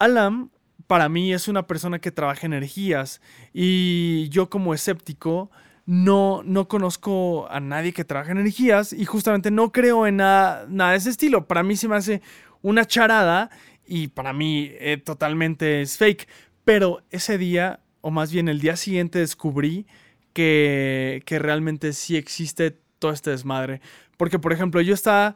Alam, 0.00 0.50
para 0.88 1.08
mí, 1.08 1.32
es 1.32 1.46
una 1.46 1.68
persona 1.68 2.00
que 2.00 2.10
trabaja 2.10 2.44
energías. 2.44 3.20
Y 3.52 4.28
yo, 4.30 4.50
como 4.50 4.74
escéptico, 4.74 5.52
no, 5.86 6.42
no 6.44 6.68
conozco 6.68 7.48
a 7.50 7.60
nadie 7.60 7.92
que 7.92 8.04
trabaje 8.04 8.32
energías. 8.32 8.92
Y 8.92 9.04
justamente 9.04 9.50
no 9.50 9.72
creo 9.72 10.06
en 10.06 10.16
nada, 10.16 10.66
nada 10.68 10.92
de 10.92 10.98
ese 10.98 11.10
estilo. 11.10 11.46
Para 11.46 11.62
mí 11.62 11.76
se 11.76 11.88
me 11.88 11.96
hace 11.96 12.22
una 12.62 12.84
charada. 12.84 13.50
Y 13.86 14.08
para 14.08 14.32
mí, 14.32 14.70
eh, 14.78 14.96
totalmente 14.96 15.82
es 15.82 15.98
fake. 15.98 16.28
Pero 16.64 17.02
ese 17.10 17.38
día, 17.38 17.80
o 18.00 18.10
más 18.10 18.32
bien 18.32 18.48
el 18.48 18.60
día 18.60 18.76
siguiente, 18.76 19.18
descubrí 19.18 19.86
que, 20.32 21.22
que 21.26 21.38
realmente 21.38 21.92
sí 21.92 22.16
existe 22.16 22.78
todo 22.98 23.12
este 23.12 23.30
desmadre. 23.30 23.80
Porque, 24.16 24.38
por 24.38 24.52
ejemplo, 24.52 24.80
yo 24.80 24.94
estaba 24.94 25.34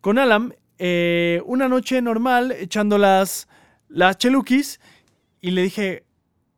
con 0.00 0.18
Alam 0.18 0.52
eh, 0.78 1.40
una 1.44 1.68
noche 1.68 2.02
normal 2.02 2.52
echando 2.52 2.98
las, 2.98 3.46
las 3.88 4.18
chelukis 4.18 4.80
y 5.40 5.52
le 5.52 5.62
dije, 5.62 6.04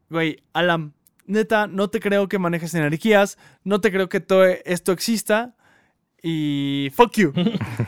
güey, 0.08 0.42
Alam, 0.52 0.94
neta, 1.26 1.66
no 1.66 1.88
te 1.88 2.00
creo 2.00 2.28
que 2.28 2.38
manejes 2.38 2.74
energías, 2.74 3.38
no 3.64 3.80
te 3.80 3.90
creo 3.90 4.08
que 4.08 4.20
todo 4.20 4.44
esto 4.46 4.92
exista 4.92 5.54
y 6.22 6.90
fuck 6.94 7.12
you. 7.16 7.32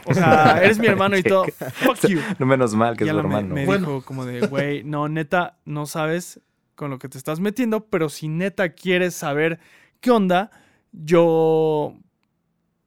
O 0.05 0.12
sea, 0.14 0.61
eres 0.62 0.78
mi 0.78 0.87
hermano 0.87 1.16
y 1.16 1.22
todo, 1.22 1.45
fuck 1.84 2.07
you. 2.07 2.20
No 2.39 2.47
menos 2.47 2.74
mal 2.74 2.97
que 2.97 3.05
Y 3.05 3.09
es 3.09 3.14
me, 3.14 3.20
hermano. 3.20 3.55
me 3.55 3.64
Bueno. 3.66 3.87
dijo 3.89 4.05
como 4.05 4.24
de, 4.26 4.47
güey, 4.47 4.84
no, 4.84 5.09
neta, 5.09 5.59
no 5.64 5.87
sabes 5.87 6.41
con 6.74 6.91
lo 6.91 6.99
que 6.99 7.09
te 7.09 7.16
estás 7.18 7.41
metiendo, 7.41 7.87
pero 7.87 8.09
si 8.11 8.28
neta 8.28 8.70
quieres 8.70 9.14
saber 9.14 9.59
qué 10.01 10.11
onda, 10.11 10.51
yo 10.93 11.95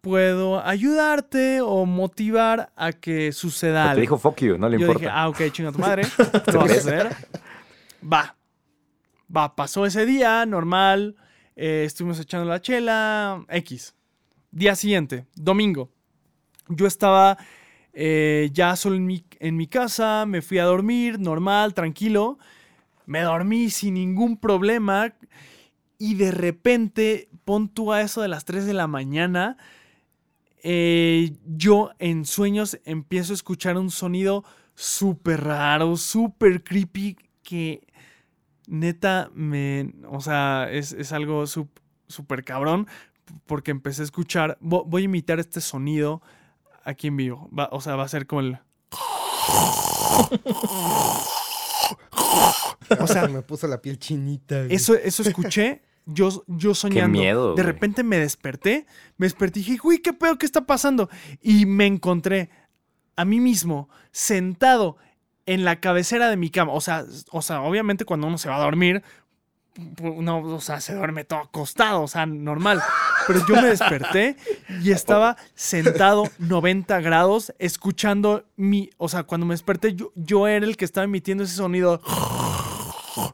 puedo 0.01 0.63
ayudarte 0.65 1.59
o 1.61 1.85
motivar 1.85 2.71
a 2.75 2.91
que 2.93 3.31
suceda 3.31 3.83
Te 3.85 3.89
algo. 3.89 4.01
dijo 4.01 4.17
fuck 4.17 4.37
you, 4.41 4.57
no 4.57 4.69
le 4.69 4.77
yo 4.77 4.81
importa. 4.85 4.99
dije, 4.99 5.11
ah, 5.13 5.27
ok, 5.29 5.41
chinga 5.51 5.71
tu 5.71 5.79
madre, 5.79 6.03
lo 6.53 6.59
vas 6.59 6.71
a 6.71 6.75
hacer. 6.75 7.15
Va, 8.01 8.35
va, 9.35 9.55
pasó 9.55 9.85
ese 9.85 10.05
día, 10.05 10.45
normal, 10.45 11.15
eh, 11.55 11.83
estuvimos 11.85 12.19
echando 12.19 12.47
la 12.47 12.61
chela, 12.61 13.45
X. 13.49 13.95
Día 14.51 14.75
siguiente, 14.75 15.25
domingo. 15.35 15.91
Yo 16.67 16.87
estaba 16.87 17.37
eh, 17.93 18.49
ya 18.53 18.75
solo 18.75 18.95
en 18.95 19.55
mi, 19.57 19.67
casa, 19.67 20.25
me 20.25 20.41
fui 20.41 20.57
a 20.57 20.63
dormir, 20.63 21.19
normal, 21.19 21.73
tranquilo. 21.73 22.39
Me 23.05 23.21
dormí 23.21 23.69
sin 23.69 23.95
ningún 23.95 24.37
problema. 24.37 25.13
Y 25.97 26.15
de 26.15 26.31
repente, 26.31 27.29
pon 27.43 27.69
tú 27.69 27.91
a 27.91 28.01
eso 28.01 28.21
de 28.21 28.27
las 28.27 28.45
3 28.45 28.65
de 28.65 28.73
la 28.73 28.87
mañana, 28.87 29.57
eh, 30.63 31.31
yo 31.45 31.91
en 31.99 32.25
sueños 32.25 32.79
empiezo 32.85 33.33
a 33.33 33.35
escuchar 33.35 33.77
un 33.77 33.91
sonido 33.91 34.43
súper 34.75 35.43
raro, 35.43 35.97
súper 35.97 36.63
creepy, 36.63 37.17
que 37.43 37.85
neta 38.69 39.29
me... 39.33 39.93
O 40.09 40.21
sea, 40.21 40.67
es, 40.71 40.93
es 40.93 41.11
algo 41.11 41.43
sup- 41.43 41.67
súper 42.07 42.43
cabrón, 42.43 42.87
porque 43.45 43.71
empecé 43.71 44.01
a 44.03 44.05
escuchar... 44.05 44.57
vo- 44.61 44.83
Voy 44.85 45.01
a 45.01 45.05
imitar 45.05 45.39
este 45.39 45.59
sonido 45.61 46.21
aquí 46.83 47.07
en 47.07 47.17
vivo. 47.17 47.49
Va- 47.57 47.69
o 47.71 47.81
sea, 47.81 47.95
va 47.95 48.03
a 48.03 48.07
ser 48.07 48.25
como 48.27 48.41
el... 48.41 48.59
O 52.99 53.07
sea, 53.07 53.27
me 53.27 53.41
puso 53.41 53.67
la 53.67 53.81
piel 53.81 53.99
chinita. 53.99 54.63
güey. 54.63 54.73
Eso, 54.75 54.95
eso 54.95 55.23
escuché. 55.23 55.81
Yo, 56.05 56.43
yo 56.47 56.73
soñando. 56.73 57.09
miedo, 57.19 57.47
De 57.49 57.61
güey. 57.61 57.65
repente 57.65 58.03
me 58.03 58.17
desperté. 58.17 58.87
Me 59.17 59.27
desperté 59.27 59.59
y 59.59 59.63
dije, 59.63 59.77
güey, 59.77 59.99
¿qué 59.99 60.11
pedo? 60.11 60.37
¿Qué 60.39 60.45
está 60.47 60.65
pasando? 60.65 61.07
Y 61.41 61.67
me 61.67 61.85
encontré 61.85 62.49
a 63.15 63.25
mí 63.25 63.39
mismo 63.39 63.89
sentado 64.11 64.97
en 65.53 65.63
la 65.65 65.79
cabecera 65.79 66.29
de 66.29 66.37
mi 66.37 66.49
cama. 66.49 66.73
O 66.73 66.81
sea, 66.81 67.05
o 67.31 67.41
sea, 67.41 67.61
obviamente 67.61 68.05
cuando 68.05 68.27
uno 68.27 68.37
se 68.37 68.49
va 68.49 68.57
a 68.57 68.63
dormir, 68.63 69.03
pu- 69.75 70.17
no, 70.21 70.39
o 70.39 70.61
sea, 70.61 70.79
se 70.81 70.93
duerme 70.93 71.23
todo 71.23 71.39
acostado, 71.39 72.01
o 72.01 72.07
sea, 72.07 72.25
normal. 72.25 72.81
Pero 73.27 73.45
yo 73.47 73.55
me 73.55 73.67
desperté 73.67 74.35
y 74.81 74.91
estaba 74.91 75.37
sentado 75.55 76.23
90 76.39 76.99
grados 77.01 77.53
escuchando 77.59 78.45
mi, 78.55 78.89
o 78.97 79.09
sea, 79.09 79.23
cuando 79.23 79.45
me 79.45 79.53
desperté 79.53 79.93
yo, 79.93 80.11
yo 80.15 80.47
era 80.47 80.65
el 80.65 80.77
que 80.77 80.85
estaba 80.85 81.05
emitiendo 81.05 81.43
ese 81.43 81.55
sonido. 81.55 82.01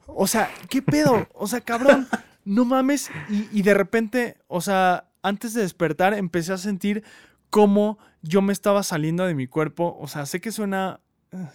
O 0.07 0.28
sea, 0.28 0.49
¿qué 0.70 0.82
pedo? 0.82 1.28
O 1.34 1.47
sea, 1.47 1.61
cabrón, 1.61 2.07
no 2.45 2.66
mames. 2.66 3.09
Y, 3.30 3.47
y 3.51 3.61
de 3.61 3.74
repente, 3.74 4.38
o 4.47 4.61
sea, 4.61 5.09
antes 5.22 5.53
de 5.53 5.61
despertar 5.61 6.13
empecé 6.13 6.53
a 6.53 6.57
sentir 6.57 7.03
cómo 7.49 7.97
yo 8.22 8.41
me 8.41 8.53
estaba 8.53 8.84
saliendo 8.84 9.26
de 9.26 9.36
mi 9.36 9.47
cuerpo. 9.47 9.97
O 9.99 10.07
sea, 10.07 10.26
sé 10.26 10.41
que 10.41 10.51
suena, 10.51 10.99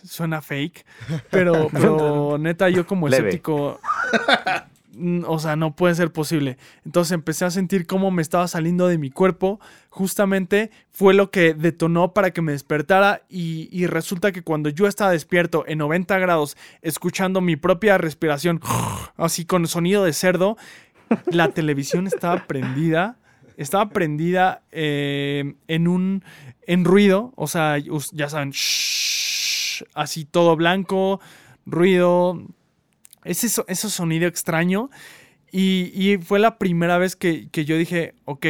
suena 0.04 0.40
fake, 0.40 0.84
pero, 1.30 1.68
pero 1.72 2.38
neta, 2.38 2.68
yo 2.68 2.86
como 2.86 3.08
Leve. 3.08 3.28
escéptico, 3.28 3.80
mm, 4.92 5.24
o 5.26 5.38
sea, 5.38 5.56
no 5.56 5.74
puede 5.74 5.94
ser 5.94 6.12
posible. 6.12 6.58
Entonces 6.84 7.12
empecé 7.12 7.44
a 7.44 7.50
sentir 7.50 7.86
cómo 7.86 8.10
me 8.10 8.22
estaba 8.22 8.48
saliendo 8.48 8.88
de 8.88 8.98
mi 8.98 9.10
cuerpo. 9.10 9.60
Justamente 9.88 10.70
fue 10.90 11.14
lo 11.14 11.30
que 11.30 11.54
detonó 11.54 12.12
para 12.12 12.30
que 12.32 12.42
me 12.42 12.52
despertara 12.52 13.22
y, 13.28 13.68
y 13.72 13.86
resulta 13.86 14.32
que 14.32 14.42
cuando 14.42 14.68
yo 14.68 14.86
estaba 14.86 15.10
despierto 15.12 15.64
en 15.66 15.78
90 15.78 16.18
grados, 16.18 16.56
escuchando 16.82 17.40
mi 17.40 17.56
propia 17.56 17.98
respiración, 17.98 18.60
así 19.16 19.44
con 19.44 19.66
sonido 19.66 20.04
de 20.04 20.12
cerdo, 20.12 20.56
la 21.26 21.48
televisión 21.48 22.06
estaba 22.06 22.46
prendida. 22.46 23.16
Estaba 23.56 23.90
prendida 23.90 24.62
eh, 24.70 25.54
en 25.68 25.86
un 25.86 26.24
en 26.66 26.84
ruido, 26.84 27.32
o 27.36 27.46
sea, 27.46 27.76
ya 28.12 28.28
saben, 28.28 28.52
así 29.94 30.24
todo 30.24 30.56
blanco, 30.56 31.20
ruido, 31.66 32.42
ese, 33.24 33.48
ese 33.68 33.90
sonido 33.90 34.26
extraño. 34.26 34.90
Y, 35.52 35.90
y 35.94 36.18
fue 36.18 36.38
la 36.38 36.58
primera 36.58 36.96
vez 36.98 37.16
que, 37.16 37.48
que 37.50 37.64
yo 37.64 37.76
dije, 37.76 38.14
ok, 38.24 38.46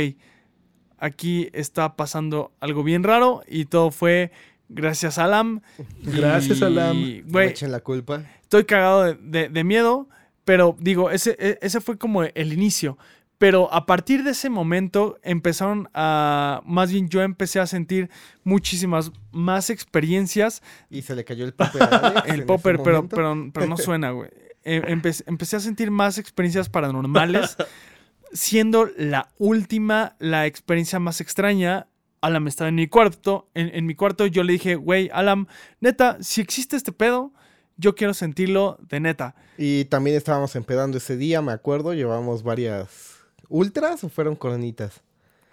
aquí 0.98 1.48
está 1.52 1.96
pasando 1.96 2.52
algo 2.60 2.82
bien 2.82 3.02
raro 3.02 3.42
y 3.48 3.64
todo 3.66 3.90
fue 3.90 4.32
Gracias, 4.72 5.18
Alam. 5.18 5.62
Gracias, 6.02 6.60
Y, 6.60 6.64
Alam. 6.64 6.96
No 7.00 7.06
me 7.06 7.22
Güey, 7.22 7.48
echen 7.48 7.72
la 7.72 7.80
culpa. 7.80 8.22
estoy 8.42 8.64
cagado 8.64 9.02
de, 9.04 9.14
de- 9.14 9.48
de 9.48 9.64
miedo, 9.64 10.08
pero 10.44 10.76
digo, 10.78 11.10
ese, 11.10 11.36
e- 11.40 11.58
ese 11.60 11.80
fue 11.80 11.98
como 11.98 12.22
el 12.22 12.52
inicio. 12.52 12.96
Pero 13.40 13.72
a 13.72 13.86
partir 13.86 14.22
de 14.22 14.32
ese 14.32 14.50
momento 14.50 15.18
empezaron 15.22 15.88
a, 15.94 16.60
más 16.66 16.92
bien 16.92 17.08
yo 17.08 17.22
empecé 17.22 17.58
a 17.58 17.66
sentir 17.66 18.10
muchísimas 18.44 19.12
más 19.32 19.70
experiencias. 19.70 20.62
Y 20.90 21.00
se 21.00 21.16
le 21.16 21.24
cayó 21.24 21.46
el 21.46 21.54
popper. 21.54 21.82
a 21.84 21.86
Alex 22.08 22.28
El 22.28 22.44
popper, 22.44 22.82
pero, 22.82 23.08
pero, 23.08 23.50
pero 23.50 23.66
no 23.66 23.78
suena, 23.78 24.10
güey. 24.10 24.28
Empe- 24.62 25.24
empecé 25.26 25.56
a 25.56 25.60
sentir 25.60 25.90
más 25.90 26.18
experiencias 26.18 26.68
paranormales, 26.68 27.56
siendo 28.34 28.90
la 28.98 29.30
última, 29.38 30.16
la 30.18 30.44
experiencia 30.44 30.98
más 30.98 31.22
extraña. 31.22 31.86
Alam 32.20 32.46
estaba 32.46 32.68
en 32.68 32.74
mi 32.74 32.88
cuarto, 32.88 33.48
en, 33.54 33.74
en 33.74 33.86
mi 33.86 33.94
cuarto 33.94 34.26
yo 34.26 34.42
le 34.44 34.52
dije, 34.52 34.74
güey, 34.74 35.08
Alam, 35.14 35.46
neta, 35.80 36.18
si 36.20 36.42
existe 36.42 36.76
este 36.76 36.92
pedo, 36.92 37.32
yo 37.78 37.94
quiero 37.94 38.12
sentirlo 38.12 38.76
de 38.86 39.00
neta. 39.00 39.34
Y 39.56 39.86
también 39.86 40.14
estábamos 40.18 40.54
empedando 40.56 40.98
ese 40.98 41.16
día, 41.16 41.40
me 41.40 41.52
acuerdo. 41.52 41.94
Llevamos 41.94 42.42
varias 42.42 43.09
ultras 43.50 44.02
o 44.04 44.08
fueron 44.08 44.34
coronitas. 44.36 45.02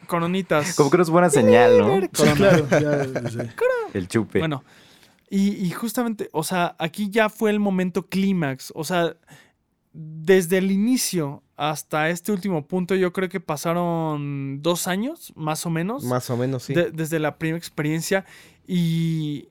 Coronitas. 0.07 0.75
Como 0.75 0.89
que 0.89 0.97
no 0.97 1.03
es 1.03 1.09
buena 1.09 1.29
señal, 1.29 1.77
¿no? 1.79 1.99
Sí, 2.01 2.07
claro. 2.35 2.67
ya, 2.69 3.03
sí. 3.29 3.37
El 3.93 4.07
chupe. 4.07 4.39
Bueno, 4.39 4.63
y, 5.29 5.49
y 5.65 5.71
justamente, 5.71 6.29
o 6.31 6.43
sea, 6.43 6.75
aquí 6.79 7.09
ya 7.09 7.27
fue 7.27 7.49
el 7.49 7.59
momento 7.59 8.05
clímax. 8.07 8.71
O 8.75 8.83
sea, 8.85 9.17
desde 9.91 10.59
el 10.59 10.71
inicio 10.71 11.43
hasta 11.57 12.09
este 12.09 12.31
último 12.31 12.65
punto, 12.67 12.93
yo 12.95 13.11
creo 13.11 13.27
que 13.27 13.39
pasaron 13.39 14.61
dos 14.61 14.87
años, 14.87 15.33
más 15.35 15.65
o 15.65 15.69
menos. 15.69 16.03
Más 16.03 16.29
o 16.29 16.37
menos, 16.37 16.63
sí. 16.63 16.73
de- 16.73 16.91
desde 16.91 17.19
la 17.19 17.37
primera 17.37 17.57
experiencia. 17.57 18.23
Y, 18.67 19.49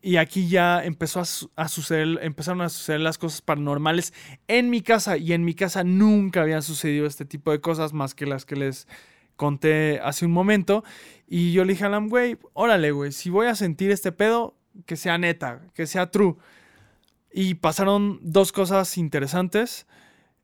y 0.00 0.16
aquí 0.16 0.48
ya 0.48 0.84
empezó 0.84 1.20
a, 1.20 1.24
su- 1.24 1.50
a 1.56 1.68
suceder, 1.68 2.18
empezaron 2.22 2.60
a 2.60 2.68
suceder 2.68 3.00
las 3.00 3.18
cosas 3.18 3.42
paranormales 3.42 4.12
en 4.46 4.70
mi 4.70 4.80
casa. 4.82 5.16
Y 5.16 5.32
en 5.32 5.44
mi 5.44 5.54
casa 5.54 5.84
nunca 5.84 6.42
habían 6.42 6.62
sucedido 6.62 7.06
este 7.06 7.24
tipo 7.24 7.50
de 7.50 7.60
cosas 7.60 7.92
más 7.92 8.14
que 8.14 8.26
las 8.26 8.44
que 8.44 8.56
les 8.56 8.86
conté 9.36 10.00
hace 10.02 10.24
un 10.26 10.32
momento. 10.32 10.84
Y 11.26 11.52
yo 11.52 11.64
le 11.64 11.72
dije 11.72 11.84
a 11.84 11.88
Alan, 11.88 12.08
güey, 12.08 12.38
órale, 12.52 12.90
güey, 12.92 13.12
si 13.12 13.30
voy 13.30 13.46
a 13.48 13.54
sentir 13.54 13.90
este 13.90 14.12
pedo, 14.12 14.56
que 14.86 14.96
sea 14.96 15.18
neta, 15.18 15.62
que 15.74 15.86
sea 15.86 16.10
true. 16.10 16.36
Y 17.32 17.54
pasaron 17.54 18.20
dos 18.22 18.52
cosas 18.52 18.96
interesantes. 18.98 19.86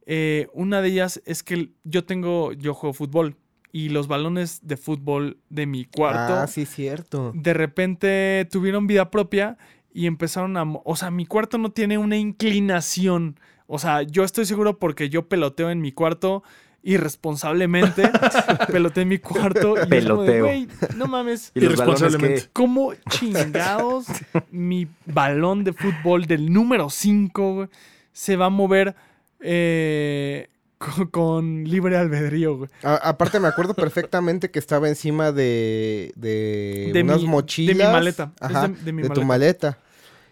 Eh, 0.07 0.49
una 0.53 0.83
de 0.83 0.89
ellas 0.89 1.23
es 1.25 1.43
que 1.43 1.71
yo 1.85 2.05
tengo, 2.05 2.53
yo 2.53 2.75
juego 2.75 2.93
fútbol 2.93 3.37
y 3.77 3.89
los 3.89 4.07
balones 4.07 4.61
de 4.63 4.77
fútbol 4.77 5.37
de 5.51 5.67
mi 5.67 5.85
cuarto 5.85 6.35
Ah, 6.35 6.47
sí, 6.47 6.65
cierto. 6.65 7.33
de 7.35 7.53
repente 7.55 8.47
tuvieron 8.49 8.87
vida 8.87 9.11
propia 9.11 9.59
y 9.93 10.07
empezaron 10.07 10.57
a... 10.57 10.63
O 10.85 10.95
sea, 10.95 11.11
mi 11.11 11.27
cuarto 11.27 11.59
no 11.59 11.73
tiene 11.73 11.99
una 11.99 12.17
inclinación. 12.17 13.41
O 13.67 13.81
sea, 13.81 14.03
yo 14.03 14.23
estoy 14.23 14.45
seguro 14.47 14.79
porque 14.79 15.09
yo 15.09 15.27
peloteo 15.29 15.71
en 15.71 15.81
mi 15.81 15.91
cuarto 15.91 16.45
irresponsablemente. 16.85 18.09
peloteo 18.71 19.03
en 19.03 19.09
mi 19.09 19.19
cuarto 19.19 19.75
y 19.77 19.81
es 19.97 20.05
como 20.07 20.23
de, 20.23 20.31
Peloteo. 20.31 20.45
"Güey, 20.45 20.69
no 20.97 21.07
mames. 21.09 21.51
Y 21.57 21.65
Irresponsablemente. 21.65 22.43
que... 22.43 22.49
¿Cómo 22.53 22.93
chingados 23.11 24.07
mi 24.53 24.87
balón 25.07 25.65
de 25.65 25.73
fútbol 25.73 26.27
del 26.27 26.53
número 26.53 26.91
5 26.91 27.69
se 28.13 28.37
va 28.37 28.47
a 28.47 28.51
mover 28.51 28.95
eh, 29.41 30.49
con, 30.85 31.07
con 31.11 31.65
libre 31.65 31.97
albedrío, 31.97 32.57
güey? 32.59 32.71
A- 32.83 32.97
aparte 33.09 33.41
me 33.41 33.49
acuerdo 33.49 33.75
perfectamente 33.75 34.51
que 34.51 34.59
estaba 34.59 34.89
encima 34.89 35.33
de, 35.33 36.13
de, 36.17 36.91
De 36.93 37.03
unas 37.03 37.17
mi- 37.17 37.23
de 37.23 37.27
mi 37.29 37.33
mochilas. 37.33 37.93
maleta. 37.93 38.33
Ajá, 38.41 38.69
de- 38.69 38.75
de 38.83 38.93
mi 38.93 39.03
tu 39.03 39.09
maleta. 39.23 39.27
maleta. 39.27 39.79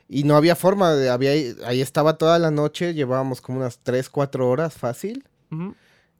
Y 0.08 0.24
no 0.24 0.36
había 0.36 0.54
forma, 0.56 0.92
de, 0.92 1.08
había, 1.08 1.30
ahí 1.66 1.80
estaba 1.80 2.18
toda 2.18 2.38
la 2.38 2.50
noche, 2.50 2.92
llevábamos 2.92 3.40
como 3.40 3.58
unas 3.60 3.78
3, 3.82 4.10
4 4.10 4.46
horas 4.48 4.74
fácil. 4.74 5.24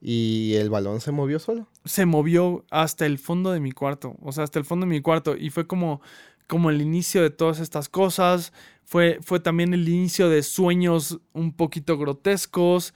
Y 0.01 0.55
el 0.57 0.68
balón 0.68 1.01
se 1.01 1.12
movió 1.12 1.39
solo. 1.39 1.68
se 1.85 2.07
movió 2.07 2.64
hasta 2.70 3.07
el 3.07 3.18
fondo 3.18 3.53
de 3.53 3.61
mi 3.61 3.72
cuarto, 3.72 4.16
o 4.20 4.33
sea, 4.33 4.45
hasta 4.45 4.59
el 4.59 4.64
fondo 4.64 4.85
de 4.87 4.91
mi 4.91 5.01
cuarto 5.01 5.37
y 5.37 5.51
fue 5.51 5.66
como 5.66 6.01
como 6.49 6.68
el 6.70 6.83
inicio 6.83 7.22
de 7.22 7.30
todas 7.30 7.61
estas 7.61 7.89
cosas, 7.89 8.53
fue 8.85 9.18
fue 9.22 9.41
también 9.41 9.72
el 9.74 9.89
inicio 9.89 10.28
de 10.28 10.43
sueños 10.43 11.20
un 11.33 11.53
poquito 11.55 11.97
grotescos, 11.99 12.95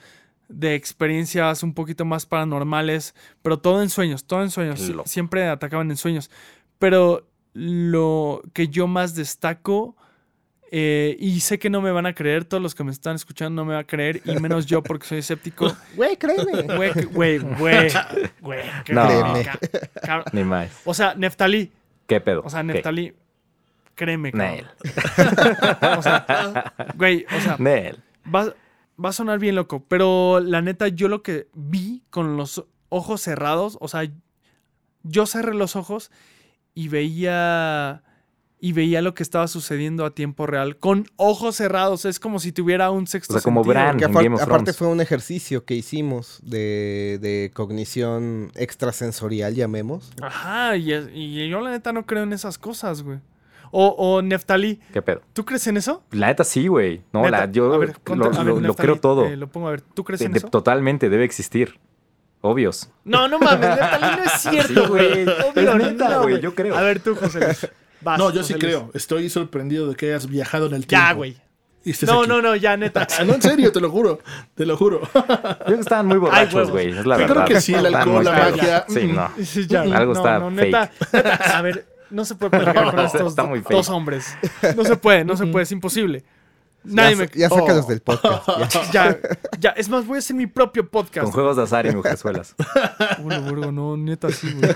de 0.48 0.74
experiencias 0.74 1.62
un 1.62 1.74
poquito 1.74 2.04
más 2.04 2.26
paranormales, 2.26 3.14
pero 3.42 3.58
todo 3.58 3.82
en 3.82 3.90
sueños, 3.90 4.26
todo 4.26 4.42
en 4.42 4.50
sueños, 4.50 4.80
siempre 5.04 5.48
atacaban 5.48 5.90
en 5.90 5.96
sueños. 5.96 6.30
Pero 6.78 7.26
lo 7.52 8.42
que 8.52 8.68
yo 8.68 8.86
más 8.86 9.14
destaco 9.14 9.96
eh, 10.72 11.16
y 11.20 11.40
sé 11.40 11.58
que 11.60 11.70
no 11.70 11.80
me 11.80 11.92
van 11.92 12.06
a 12.06 12.14
creer, 12.14 12.44
todos 12.44 12.62
los 12.62 12.74
que 12.74 12.82
me 12.84 12.90
están 12.90 13.14
escuchando 13.16 13.62
no 13.62 13.66
me 13.66 13.74
van 13.74 13.84
a 13.84 13.86
creer, 13.86 14.20
y 14.24 14.32
menos 14.40 14.66
yo 14.66 14.82
porque 14.82 15.06
soy 15.06 15.18
escéptico. 15.18 15.74
Güey, 15.96 16.16
créeme. 16.16 16.62
Güey, 16.62 16.92
güey, 17.12 17.38
güey, 17.38 17.88
güey. 18.40 18.64
No. 18.88 19.08
ca- 20.02 20.24
Ni 20.32 20.42
más. 20.44 20.70
O 20.84 20.92
sea, 20.92 21.14
Neftalí. 21.14 21.70
¿Qué 22.08 22.20
pedo? 22.20 22.42
O 22.44 22.50
sea, 22.50 22.60
¿Qué? 22.60 22.66
Neftalí. 22.74 23.14
Créeme, 23.94 24.32
cabrón. 24.32 24.54
Nel. 24.56 24.66
O 25.98 26.02
sea, 26.02 26.74
güey, 26.96 27.24
o 27.34 27.40
sea, 27.40 27.56
Nel. 27.58 27.98
va, 28.32 28.52
va 29.02 29.10
a 29.10 29.12
sonar 29.12 29.38
bien 29.38 29.54
loco, 29.54 29.84
pero 29.88 30.40
la 30.40 30.62
neta, 30.62 30.88
yo 30.88 31.08
lo 31.08 31.22
que 31.22 31.48
vi 31.54 32.02
con 32.10 32.36
los 32.36 32.64
ojos 32.88 33.20
cerrados, 33.20 33.76
o 33.80 33.88
sea, 33.88 34.10
yo 35.02 35.26
cerré 35.26 35.54
los 35.54 35.76
ojos 35.76 36.10
y 36.74 36.88
veía. 36.88 38.02
Y 38.58 38.72
veía 38.72 39.02
lo 39.02 39.12
que 39.12 39.22
estaba 39.22 39.48
sucediendo 39.48 40.06
a 40.06 40.14
tiempo 40.14 40.46
real 40.46 40.78
con 40.78 41.06
ojos 41.16 41.56
cerrados. 41.56 42.06
Es 42.06 42.18
como 42.18 42.40
si 42.40 42.52
tuviera 42.52 42.90
un 42.90 43.06
sexto 43.06 43.34
O 43.34 43.36
sea, 43.38 43.42
como 43.42 43.62
sentido. 43.62 43.74
Bran. 43.84 43.98
Que 43.98 44.04
en 44.06 44.10
apar- 44.10 44.22
Game 44.24 44.34
of 44.36 44.42
aparte 44.42 44.72
fue 44.72 44.88
un 44.88 45.02
ejercicio 45.02 45.66
que 45.66 45.74
hicimos 45.74 46.40
de, 46.42 47.18
de 47.20 47.50
cognición 47.52 48.50
extrasensorial, 48.54 49.54
llamemos. 49.54 50.10
Ajá, 50.22 50.74
y 50.78 51.48
yo 51.50 51.60
la 51.60 51.70
neta 51.70 51.92
no 51.92 52.06
creo 52.06 52.22
en 52.22 52.32
esas 52.32 52.56
cosas, 52.56 53.02
güey. 53.02 53.18
O, 53.70 53.86
o 53.88 54.22
Neftalí, 54.22 54.80
¿Qué 54.92 55.02
pedo? 55.02 55.22
¿tú 55.32 55.44
crees 55.44 55.66
en 55.66 55.76
eso? 55.76 56.02
La 56.12 56.28
neta 56.28 56.44
sí, 56.44 56.66
güey. 56.68 57.02
No, 57.12 57.22
Neta, 57.22 57.46
la, 57.46 57.52
yo 57.52 57.72
a 57.74 57.78
ver, 57.78 57.88
lo, 57.88 57.94
conta- 58.04 58.26
a 58.26 58.28
ver, 58.30 58.46
lo- 58.46 58.54
lo 58.54 58.60
Neftalí, 58.60 58.86
creo 58.86 59.00
todo. 59.00 59.26
eh, 59.26 59.36
lo 59.36 59.48
pongo 59.48 59.68
a 59.68 59.70
ver. 59.72 59.80
¿Tú 59.82 60.04
crees 60.04 60.20
De- 60.20 60.26
en 60.26 60.32
de- 60.32 60.38
eso? 60.38 60.48
totalmente, 60.48 61.08
debe 61.08 61.24
existir. 61.24 61.78
Obvios. 62.42 62.90
No, 63.04 63.26
no 63.28 63.38
mames, 63.38 63.68
Neftalí 63.70 64.16
no 64.16 64.24
es 64.24 64.32
cierto, 64.40 64.82
Sí, 64.82 64.88
güey. 64.88 65.22
Obvio, 65.24 65.72
Es 65.72 65.76
neta, 65.76 66.08
no, 66.10 66.22
güey, 66.22 66.40
yo 66.40 66.54
creo. 66.54 66.76
A 66.76 66.82
ver, 66.82 67.00
tú, 67.00 67.14
José 67.16 67.40
Luis. 67.40 67.68
Vas, 68.02 68.18
No, 68.18 68.30
yo 68.30 68.40
José 68.40 68.54
sí 68.54 68.60
Luis. 68.60 68.64
creo. 68.64 68.90
Estoy 68.94 69.28
sorprendido 69.30 69.88
de 69.88 69.96
que 69.96 70.06
hayas 70.06 70.28
viajado 70.28 70.66
en 70.66 70.74
el 70.74 70.86
tiempo. 70.86 71.06
Ya, 71.08 71.12
güey. 71.12 71.36
No, 72.04 72.20
aquí. 72.20 72.28
no, 72.28 72.42
no, 72.42 72.56
ya, 72.56 72.76
neta. 72.76 73.06
Ah, 73.18 73.24
no, 73.24 73.34
en 73.34 73.42
serio, 73.42 73.70
te 73.72 73.80
lo 73.80 73.90
juro. 73.90 74.18
Te 74.54 74.66
lo 74.66 74.76
juro. 74.76 75.00
Yo 75.02 75.22
creo 75.24 75.64
que 75.76 75.80
estaban 75.80 76.06
muy 76.06 76.18
borrachos, 76.18 76.70
güey. 76.70 76.90
Es 76.90 77.06
la 77.06 77.16
Yo 77.16 77.20
verdad. 77.28 77.44
creo 77.44 77.56
que 77.56 77.60
sí, 77.60 77.74
el 77.74 77.86
alcohol, 77.94 78.24
la 78.24 78.32
magia. 78.32 78.84
Sí, 78.88 79.06
no. 79.06 79.30
Sí, 79.44 79.66
ya, 79.66 79.82
Algo 79.82 80.12
no, 80.12 80.18
está 80.20 80.38
no, 80.40 80.50
neta, 80.50 80.90
neta, 81.12 81.34
a 81.58 81.62
ver, 81.62 81.86
no 82.10 82.24
se 82.24 82.34
puede 82.34 82.50
platicar 82.50 82.90
con 82.94 83.00
estos 83.00 83.28
Está 83.28 83.44
muy 83.44 83.60
fake. 83.60 83.70
dos 83.76 83.88
hombres. 83.88 84.36
No 84.76 84.84
se 84.84 84.96
puede, 84.96 85.24
no 85.24 85.36
se 85.36 85.46
puede, 85.46 85.64
es 85.64 85.72
imposible. 85.72 86.24
Nadie 86.84 87.16
ya, 87.16 87.16
me... 87.16 87.30
ya 87.34 87.48
sácalos 87.48 87.84
Oh. 87.86 87.88
del 87.88 88.00
podcast. 88.00 88.46
ya. 88.46 88.68
Ya, 88.92 89.18
ya, 89.58 89.70
es 89.70 89.88
más, 89.88 90.06
voy 90.06 90.16
a 90.16 90.18
hacer 90.20 90.36
mi 90.36 90.46
propio 90.46 90.88
podcast. 90.88 91.24
Con 91.24 91.32
juegos 91.32 91.56
de 91.56 91.64
azar 91.64 91.84
y 91.86 91.90
mujerzuelas. 91.94 92.54
Bueno, 93.22 93.42
Burgo, 93.42 93.72
no, 93.72 93.96
neta 93.96 94.30
sí, 94.30 94.52
güey. 94.52 94.72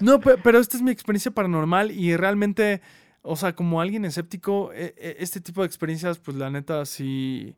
No, 0.00 0.20
pe- 0.20 0.36
pero 0.42 0.58
esta 0.58 0.76
es 0.76 0.82
mi 0.82 0.90
experiencia 0.90 1.30
paranormal 1.30 1.90
y 1.92 2.14
realmente, 2.16 2.82
o 3.22 3.36
sea, 3.36 3.54
como 3.54 3.80
alguien 3.80 4.04
escéptico, 4.04 4.70
e- 4.74 4.94
e- 4.98 5.16
este 5.20 5.40
tipo 5.40 5.62
de 5.62 5.66
experiencias, 5.66 6.18
pues 6.18 6.36
la 6.36 6.50
neta 6.50 6.84
sí 6.84 7.56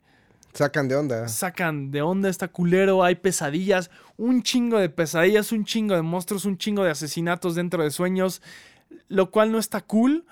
Sacan 0.54 0.86
de 0.86 0.94
onda. 0.94 1.26
sacan 1.26 1.90
de 1.90 2.00
onda, 2.00 2.28
está 2.28 2.48
culero, 2.48 3.02
hay 3.02 3.16
pesadillas, 3.16 3.90
un 4.16 4.42
chingo 4.42 4.78
de 4.78 4.88
pesadillas, 4.88 5.50
un 5.50 5.64
chingo 5.64 5.96
de 5.96 6.02
monstruos, 6.02 6.44
un 6.44 6.56
chingo 6.56 6.84
de 6.84 6.90
asesinatos 6.90 7.56
dentro 7.56 7.82
de 7.82 7.90
sueños, 7.90 8.40
lo 9.08 9.32
cual 9.32 9.50
no 9.50 9.58
está 9.58 9.80
cool, 9.80 10.24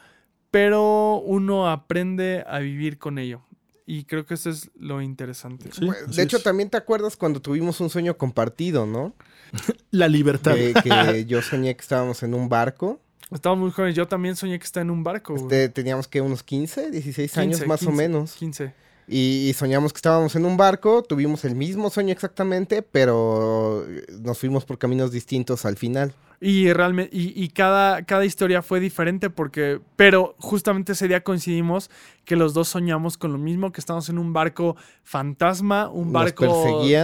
pero 0.52 1.16
uno 1.16 1.68
aprende 1.68 2.44
a 2.46 2.60
vivir 2.60 2.98
con 2.98 3.18
ello. 3.18 3.42
Y 3.84 4.04
creo 4.04 4.24
que 4.24 4.34
eso 4.34 4.48
es 4.48 4.70
lo 4.78 5.02
interesante. 5.02 5.70
Sí, 5.72 5.88
así 5.88 6.16
de 6.16 6.22
hecho, 6.22 6.36
es. 6.36 6.42
también 6.44 6.70
te 6.70 6.76
acuerdas 6.76 7.16
cuando 7.16 7.42
tuvimos 7.42 7.80
un 7.80 7.90
sueño 7.90 8.16
compartido, 8.16 8.86
¿no? 8.86 9.14
La 9.90 10.06
libertad. 10.06 10.54
Que, 10.54 10.72
que 10.72 11.24
yo 11.26 11.42
soñé 11.42 11.74
que 11.74 11.82
estábamos 11.82 12.22
en 12.22 12.34
un 12.34 12.48
barco. 12.48 13.00
Estaba 13.32 13.56
muy 13.56 13.70
joven, 13.70 13.94
yo 13.94 14.06
también 14.06 14.36
soñé 14.36 14.58
que 14.58 14.64
estaba 14.64 14.82
en 14.82 14.90
un 14.90 15.02
barco. 15.02 15.34
Este, 15.34 15.68
teníamos 15.68 16.06
que 16.06 16.20
unos 16.20 16.42
15, 16.42 16.90
16 16.90 17.38
años 17.38 17.56
15, 17.56 17.66
más 17.66 17.82
o 17.82 17.86
15, 17.86 17.96
menos. 18.02 18.34
15. 18.34 18.74
Y, 19.12 19.48
y 19.48 19.52
soñamos 19.52 19.92
que 19.92 19.98
estábamos 19.98 20.34
en 20.36 20.46
un 20.46 20.56
barco, 20.56 21.02
tuvimos 21.02 21.44
el 21.44 21.54
mismo 21.54 21.90
sueño 21.90 22.12
exactamente, 22.12 22.82
pero 22.82 23.86
nos 24.20 24.38
fuimos 24.38 24.64
por 24.64 24.78
caminos 24.78 25.12
distintos 25.12 25.64
al 25.66 25.76
final. 25.76 26.14
Y 26.40 26.72
realmente, 26.72 27.16
y, 27.16 27.40
y 27.40 27.48
cada, 27.50 28.02
cada 28.04 28.24
historia 28.24 28.62
fue 28.62 28.80
diferente 28.80 29.30
porque, 29.30 29.80
pero 29.94 30.34
justamente 30.38 30.92
ese 30.92 31.06
día 31.06 31.22
coincidimos 31.22 31.88
que 32.24 32.34
los 32.34 32.52
dos 32.52 32.66
soñamos 32.68 33.16
con 33.16 33.30
lo 33.32 33.38
mismo, 33.38 33.70
que 33.70 33.80
estábamos 33.80 34.08
en 34.08 34.18
un 34.18 34.32
barco 34.32 34.74
fantasma, 35.04 35.88
un 35.88 36.12
barco 36.12 36.46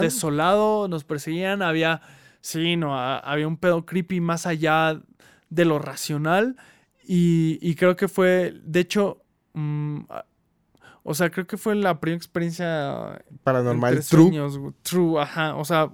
desolado, 0.00 0.88
nos 0.88 1.04
perseguían, 1.04 1.62
había, 1.62 2.00
sí, 2.40 2.76
no, 2.76 2.98
a- 2.98 3.18
había 3.18 3.46
un 3.46 3.56
pedo 3.58 3.84
creepy 3.86 4.20
más 4.20 4.46
allá 4.46 5.00
de 5.50 5.64
lo 5.64 5.78
racional 5.78 6.56
Y, 7.06 7.58
y 7.62 7.74
creo 7.76 7.94
que 7.96 8.08
fue, 8.08 8.54
de 8.64 8.80
hecho, 8.80 9.22
mm, 9.54 10.00
o 11.08 11.14
sea, 11.14 11.30
creo 11.30 11.46
que 11.46 11.56
fue 11.56 11.74
la 11.74 11.98
primera 12.00 12.16
experiencia 12.18 13.22
Paranormal 13.42 13.94
entre 13.94 14.08
true. 14.08 14.72
True, 14.82 15.20
ajá. 15.20 15.54
O 15.56 15.64
sea, 15.64 15.90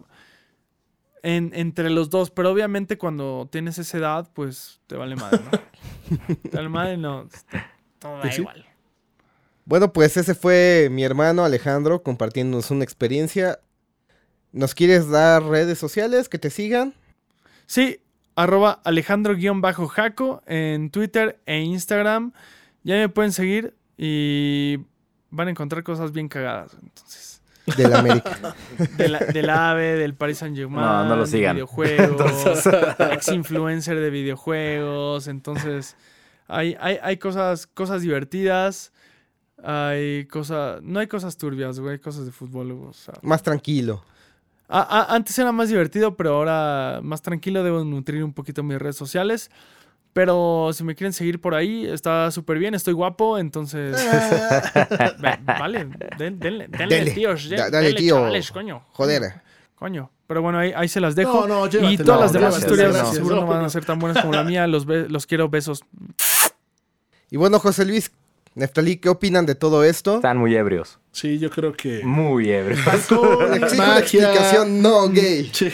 en- 1.22 1.52
entre 1.54 1.90
los 1.90 2.10
dos. 2.10 2.30
Pero 2.30 2.50
obviamente 2.50 2.98
cuando 2.98 3.48
tienes 3.50 3.78
esa 3.78 3.98
edad, 3.98 4.30
pues 4.34 4.80
te 4.86 4.96
vale 4.96 5.16
madre, 5.16 5.40
¿no? 5.44 6.26
te 6.50 6.56
vale 6.56 6.68
madre, 6.68 6.96
no. 6.96 7.28
Todo 7.98 8.16
da 8.16 8.22
Pues 8.22 8.34
sí. 8.34 8.40
igual. 8.42 8.66
Bueno, 9.66 9.92
pues 9.92 10.16
ese 10.16 10.34
fue 10.34 10.88
mi 10.90 11.04
hermano 11.04 11.44
Alejandro 11.44 12.02
compartiéndonos 12.02 12.70
una 12.70 12.84
experiencia. 12.84 13.60
¿Nos 14.52 14.74
quieres 14.74 15.08
dar 15.08 15.42
redes 15.42 15.78
sociales 15.78 16.28
que 16.28 16.38
te 16.38 16.50
sigan? 16.50 16.92
Sí, 17.66 18.00
arroba 18.36 18.82
Alejandro-Jaco 18.84 20.42
en 20.46 20.90
Twitter 20.90 21.40
e 21.46 21.60
Instagram. 21.60 22.32
Ya 22.82 22.96
me 22.96 23.08
pueden 23.08 23.32
seguir 23.32 23.74
y 23.96 24.80
van 25.34 25.48
a 25.48 25.50
encontrar 25.50 25.82
cosas 25.82 26.12
bien 26.12 26.28
cagadas. 26.28 26.76
Entonces, 26.82 27.42
De 27.78 27.88
la 27.88 27.98
América. 28.00 28.54
de 28.98 29.08
la- 29.08 29.18
del 29.20 29.48
AVE, 29.50 29.96
del 29.96 30.14
Paris 30.14 30.38
Saint 30.38 30.54
Germain, 30.56 30.84
No, 30.84 31.04
no 31.06 31.16
lo 31.16 31.26
sigan. 31.26 31.56
videojuegos, 31.56 32.66
ex 33.12 33.28
influencer 33.28 33.98
de 33.98 34.10
videojuegos. 34.10 35.28
Entonces, 35.28 35.96
hay, 36.46 36.76
hay, 36.78 36.98
hay 37.02 37.16
cosas, 37.16 37.66
cosas 37.66 38.02
divertidas. 38.02 38.92
Hay 39.62 40.26
cosas. 40.26 40.82
No 40.82 41.00
hay 41.00 41.06
cosas 41.06 41.38
turbias, 41.38 41.80
güey. 41.80 41.92
Hay 41.94 41.98
cosas 42.00 42.26
de 42.26 42.32
fútbol. 42.32 42.72
O 42.72 42.92
sea, 42.92 43.14
Más 43.22 43.42
tranquilo. 43.42 44.04
Antes 44.68 45.38
era 45.38 45.52
más 45.52 45.68
divertido, 45.68 46.16
pero 46.16 46.34
ahora 46.36 47.00
más 47.02 47.22
tranquilo. 47.22 47.62
Debo 47.62 47.82
nutrir 47.84 48.22
un 48.24 48.34
poquito 48.34 48.62
mis 48.62 48.78
redes 48.78 48.96
sociales. 48.96 49.50
Pero 50.14 50.70
si 50.72 50.84
me 50.84 50.94
quieren 50.94 51.12
seguir 51.12 51.40
por 51.40 51.54
ahí, 51.54 51.86
está 51.86 52.30
súper 52.30 52.58
bien. 52.58 52.72
Estoy 52.74 52.94
guapo, 52.94 53.36
entonces. 53.36 53.94
Vale, 55.58 55.88
den- 56.16 56.38
denle, 56.38 56.68
denle, 56.68 57.10
tíos. 57.10 57.48
den- 57.48 57.58
Da- 57.58 57.68
dale, 57.70 57.86
denle, 57.88 58.00
tío. 58.00 58.14
chavales, 58.16 58.50
coño. 58.52 58.82
Joder. 58.92 59.22
Coño. 59.74 60.10
Pero 60.26 60.40
bueno, 60.40 60.58
ahí, 60.60 60.72
ahí 60.74 60.88
se 60.88 61.00
las 61.00 61.14
dejo. 61.16 61.46
No, 61.46 61.66
no, 61.66 61.90
y 61.90 61.98
todas 61.98 62.20
las 62.20 62.32
demás 62.32 62.52
gracias, 62.58 62.70
historias 62.72 63.08
seguro 63.14 63.36
no 63.42 63.46
van 63.46 63.64
a 63.64 63.68
ser 63.68 63.84
tan 63.84 63.98
buenas 63.98 64.22
como 64.22 64.32
la 64.34 64.44
mía. 64.44 64.66
Los, 64.66 64.86
be- 64.86 65.08
los 65.08 65.26
quiero, 65.26 65.48
besos. 65.48 65.82
Y 67.30 67.36
bueno, 67.36 67.58
José 67.58 67.84
Luis, 67.84 68.10
Neftalí, 68.56 68.98
¿qué 68.98 69.08
opinan 69.08 69.46
de 69.46 69.56
todo 69.56 69.82
esto? 69.82 70.16
Están 70.16 70.36
muy 70.38 70.54
ebrios. 70.54 70.98
Sí, 71.10 71.38
yo 71.40 71.50
creo 71.50 71.72
que. 71.72 72.04
Muy 72.04 72.50
ebrios. 72.50 72.86
Alcohol, 72.86 73.48
magia. 73.76 73.98
explicación 73.98 74.80
no 74.80 75.08
gay. 75.08 75.50
Sí. 75.52 75.72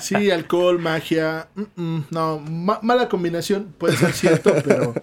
Sí, 0.00 0.30
alcohol, 0.30 0.78
magia. 0.78 1.48
mm, 1.54 1.62
mm, 1.82 2.06
no, 2.10 2.38
ma- 2.40 2.78
mala 2.82 3.08
combinación. 3.08 3.74
Puede 3.76 3.96
ser 3.98 4.12
cierto, 4.14 4.54
pero. 4.64 4.94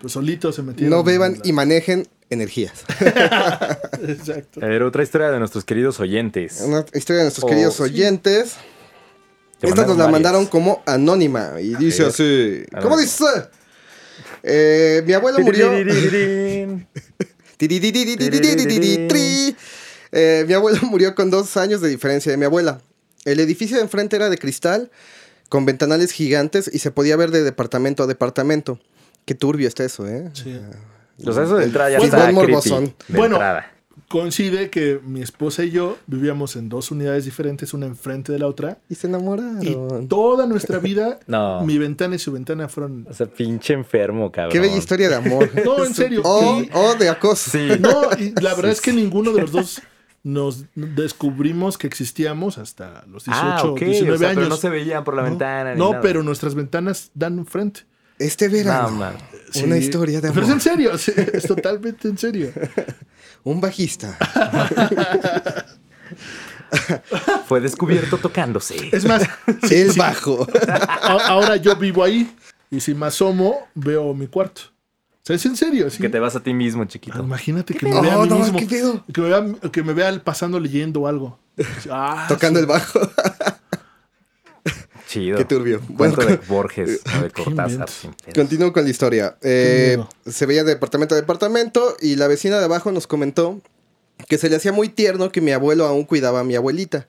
Pues 0.00 0.12
solito 0.12 0.52
se 0.52 0.62
metieron. 0.62 0.90
No 0.90 1.02
beban 1.02 1.34
la- 1.34 1.40
y 1.44 1.52
manejen 1.52 2.06
energías. 2.28 2.84
Exacto. 4.06 4.60
A 4.62 4.66
ver, 4.66 4.82
otra 4.82 5.02
historia 5.02 5.30
de 5.30 5.38
nuestros 5.38 5.64
queridos 5.64 5.98
oyentes. 6.00 6.60
Una 6.60 6.84
historia 6.92 7.18
de 7.20 7.24
nuestros 7.24 7.44
Oh, 7.44 7.48
queridos 7.48 7.74
sí. 7.76 7.82
oyentes. 7.84 8.56
Te 9.58 9.66
Esta 9.68 9.82
nos 9.82 9.90
la 9.96 10.04
varias. 10.04 10.12
mandaron 10.12 10.46
como 10.46 10.82
anónima. 10.86 11.52
Y 11.60 11.74
dice 11.76 12.04
así. 12.06 12.62
A 12.74 12.80
¿Cómo 12.80 12.96
ver. 12.96 13.04
dice? 13.06 13.24
Eh, 14.42 15.02
mi 15.06 15.12
abuelo 15.12 15.38
murió. 15.40 15.70
Eh, 20.12 20.44
mi 20.48 20.54
abuelo 20.54 20.78
murió 20.82 21.14
con 21.14 21.30
dos 21.30 21.56
años 21.56 21.80
de 21.80 21.88
diferencia 21.88 22.32
de 22.32 22.38
mi 22.38 22.44
abuela. 22.44 22.80
El 23.24 23.38
edificio 23.38 23.76
de 23.76 23.82
enfrente 23.84 24.16
era 24.16 24.28
de 24.28 24.38
cristal, 24.38 24.90
con 25.48 25.66
ventanales 25.66 26.10
gigantes 26.10 26.68
y 26.72 26.78
se 26.78 26.90
podía 26.90 27.16
ver 27.16 27.30
de 27.30 27.44
departamento 27.44 28.02
a 28.02 28.06
departamento. 28.06 28.80
Qué 29.24 29.34
turbio 29.34 29.68
está 29.68 29.84
eso, 29.84 30.08
¿eh? 30.08 30.30
Sí. 30.32 30.58
Los 31.18 31.34
sea, 31.36 31.42
pues 31.42 31.46
eso 31.46 31.56
de 31.58 31.64
entrada 31.64 31.90
ya 31.90 31.98
está 31.98 32.32
creepy, 32.32 32.70
de 32.70 33.16
Bueno, 33.16 33.36
entrada. 33.36 33.72
Coincide 34.10 34.70
que 34.70 34.98
mi 35.04 35.22
esposa 35.22 35.62
y 35.62 35.70
yo 35.70 35.96
vivíamos 36.08 36.56
en 36.56 36.68
dos 36.68 36.90
unidades 36.90 37.24
diferentes, 37.26 37.72
una 37.74 37.86
enfrente 37.86 38.32
de 38.32 38.40
la 38.40 38.48
otra. 38.48 38.78
Y 38.88 38.96
se 38.96 39.06
Y 39.06 39.10
enamoraron. 39.10 40.08
toda 40.08 40.46
nuestra 40.46 40.80
vida, 40.80 41.20
No. 41.28 41.62
mi 41.64 41.78
ventana 41.78 42.16
y 42.16 42.18
su 42.18 42.32
ventana 42.32 42.68
fueron. 42.68 43.06
O 43.08 43.14
sea, 43.14 43.26
pinche 43.28 43.72
enfermo, 43.72 44.32
cabrón. 44.32 44.52
Qué 44.52 44.58
bella 44.58 44.76
historia 44.76 45.08
de 45.08 45.14
amor. 45.14 45.48
No, 45.64 45.84
en 45.84 45.94
serio. 45.94 46.22
O, 46.24 46.60
Y- 46.60 46.68
o 46.74 46.96
de 46.96 47.08
acoso. 47.08 47.50
Sí. 47.52 47.68
No, 47.80 48.02
y 48.18 48.32
la 48.42 48.54
verdad 48.54 48.70
Sí, 48.70 48.78
es 48.78 48.80
que 48.80 48.90
sí. 48.90 48.96
ninguno 48.96 49.30
de 49.32 49.42
los 49.42 49.52
dos 49.52 49.80
nos 50.24 50.64
descubrimos 50.74 51.78
que 51.78 51.86
existíamos 51.86 52.58
hasta 52.58 53.04
los 53.06 53.26
18, 53.26 53.40
ah, 53.46 53.62
ok. 53.64 53.78
19 53.80 54.16
o 54.16 54.18
sea, 54.18 54.28
años. 54.30 54.38
pero 54.40 54.48
no 54.48 54.56
se 54.56 54.68
veían 54.70 55.04
por 55.04 55.14
la 55.14 55.22
No, 55.22 55.28
ventana. 55.28 55.72
ni 55.74 55.78
No, 55.78 55.90
nada. 55.90 56.02
pero 56.02 56.24
nuestras 56.24 56.56
ventanas 56.56 57.12
dan 57.14 57.38
enfrente. 57.38 57.82
Este 58.18 58.48
No, 58.48 58.52
verano, 58.54 58.90
man. 58.90 59.14
una 59.64 59.76
Sí. 59.76 59.80
historia 59.82 60.20
de 60.20 60.28
Pero 60.32 60.40
es 60.42 60.46
en 60.48 60.52
amor. 60.52 60.60
serio, 60.62 60.98
sí, 60.98 61.12
es 61.32 61.44
totalmente 61.44 62.08
en 62.08 62.18
serio. 62.18 62.50
Un 63.44 63.60
bajista. 63.60 64.16
Fue 67.46 67.60
descubierto 67.60 68.18
tocándose. 68.18 68.90
Es 68.92 69.04
más, 69.04 69.22
El 69.70 69.92
bajo. 69.92 70.46
ahora 71.26 71.56
yo 71.56 71.74
vivo 71.76 72.04
ahí 72.04 72.32
y 72.70 72.80
si 72.80 72.94
me 72.94 73.06
asomo, 73.06 73.66
veo 73.74 74.14
mi 74.14 74.26
cuarto. 74.28 74.62
O 75.22 75.22
sea, 75.22 75.36
es 75.36 75.44
en 75.46 75.56
serio. 75.56 75.90
¿sí? 75.90 75.98
Que 76.00 76.08
te 76.08 76.18
vas 76.18 76.36
a 76.36 76.40
ti 76.40 76.54
mismo, 76.54 76.84
chiquito. 76.84 77.18
Imagínate 77.18 77.74
que 77.74 77.86
me 77.86 77.92
pedo? 77.92 78.02
vea 78.02 78.14
a 78.14 78.22
mí 78.22 78.28
No, 78.28 78.38
no, 78.38 78.44
me 78.52 79.28
vea, 79.28 79.70
que 79.72 79.82
me 79.82 79.92
vea 79.92 80.24
pasando 80.24 80.58
leyendo 80.60 81.06
algo. 81.06 81.38
Ah, 81.90 82.26
Tocando 82.28 82.58
el 82.60 82.66
bajo. 82.66 83.00
Chido. 85.10 85.36
Qué 85.36 85.44
turbio. 85.44 85.80
Cuento 85.96 86.16
Bueno, 86.18 86.30
de 86.30 86.36
Borges 86.46 87.00
de 87.22 87.30
Cortázar. 87.30 87.88
Continúo 88.32 88.72
con 88.72 88.84
la 88.84 88.90
historia. 88.90 89.36
Eh, 89.42 89.98
se 90.24 90.46
veía 90.46 90.62
de 90.62 90.74
departamento 90.74 91.16
a 91.16 91.18
departamento 91.18 91.96
y 92.00 92.14
la 92.14 92.28
vecina 92.28 92.60
de 92.60 92.66
abajo 92.66 92.92
nos 92.92 93.08
comentó 93.08 93.60
que 94.28 94.38
se 94.38 94.48
le 94.48 94.54
hacía 94.54 94.70
muy 94.70 94.88
tierno 94.88 95.32
que 95.32 95.40
mi 95.40 95.50
abuelo 95.50 95.86
aún 95.86 96.04
cuidaba 96.04 96.40
a 96.40 96.44
mi 96.44 96.54
abuelita 96.54 97.08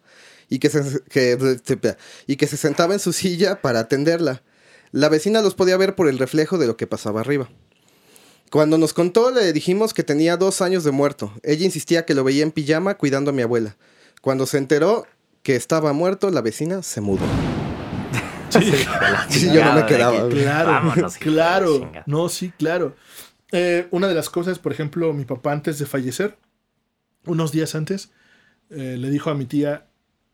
y 0.50 0.58
que 0.58 0.72
se, 0.72 1.02
que, 1.10 1.38
y 2.26 2.38
que 2.38 2.48
se 2.48 2.58
sentaba 2.58 2.96
en 2.96 3.00
su 3.00 3.14
silla 3.14 3.62
para 3.62 3.82
atenderla. 3.82 4.42
La 4.92 5.08
vecina 5.08 5.44
los 5.44 5.54
podía 5.54 5.78
ver 5.78 5.94
por 5.94 6.08
el 6.08 6.18
reflejo 6.18 6.58
de 6.58 6.66
lo 6.66 6.78
que 6.78 6.88
pasaba 6.88 7.22
arriba. 7.22 7.52
Cuando 8.50 8.80
nos 8.80 8.94
contó 8.94 9.30
le 9.30 9.54
dijimos 9.54 9.94
que 9.94 10.02
tenía 10.02 10.38
dos 10.38 10.64
años 10.64 10.84
de 10.84 10.90
muerto. 10.90 11.32
Ella 11.44 11.66
insistía 11.66 12.04
que 12.04 12.16
lo 12.16 12.24
veía 12.24 12.42
en 12.42 12.52
pijama 12.52 12.96
cuidando 12.96 13.30
a 13.30 13.34
mi 13.34 13.44
abuela. 13.44 13.78
Cuando 14.22 14.48
se 14.48 14.58
enteró 14.58 15.06
que 15.44 15.56
estaba 15.56 15.94
muerto, 15.94 16.32
la 16.32 16.42
vecina 16.42 16.82
se 16.82 17.00
mudó. 17.00 17.26
Sí, 19.30 19.50
yo 19.54 19.64
no 19.64 19.74
me 19.76 19.86
quedaba. 19.86 20.28
Claro, 20.30 20.72
Vámonos, 20.72 21.18
claro. 21.18 21.90
No, 22.06 22.28
sí, 22.30 22.52
claro. 22.58 22.96
Eh, 23.54 23.88
una 23.92 24.08
de 24.08 24.14
las 24.16 24.30
cosas, 24.30 24.60
por 24.60 24.72
ejemplo, 24.74 25.14
mi 25.14 25.24
papá 25.26 25.54
antes 25.54 25.80
de 25.80 25.86
fallecer, 25.86 26.38
unos 27.26 27.52
días 27.54 27.76
antes, 27.76 28.12
eh, 28.70 28.98
le 29.00 29.10
dijo 29.10 29.30
a 29.30 29.36
mi 29.36 29.46
tía, 29.46 29.88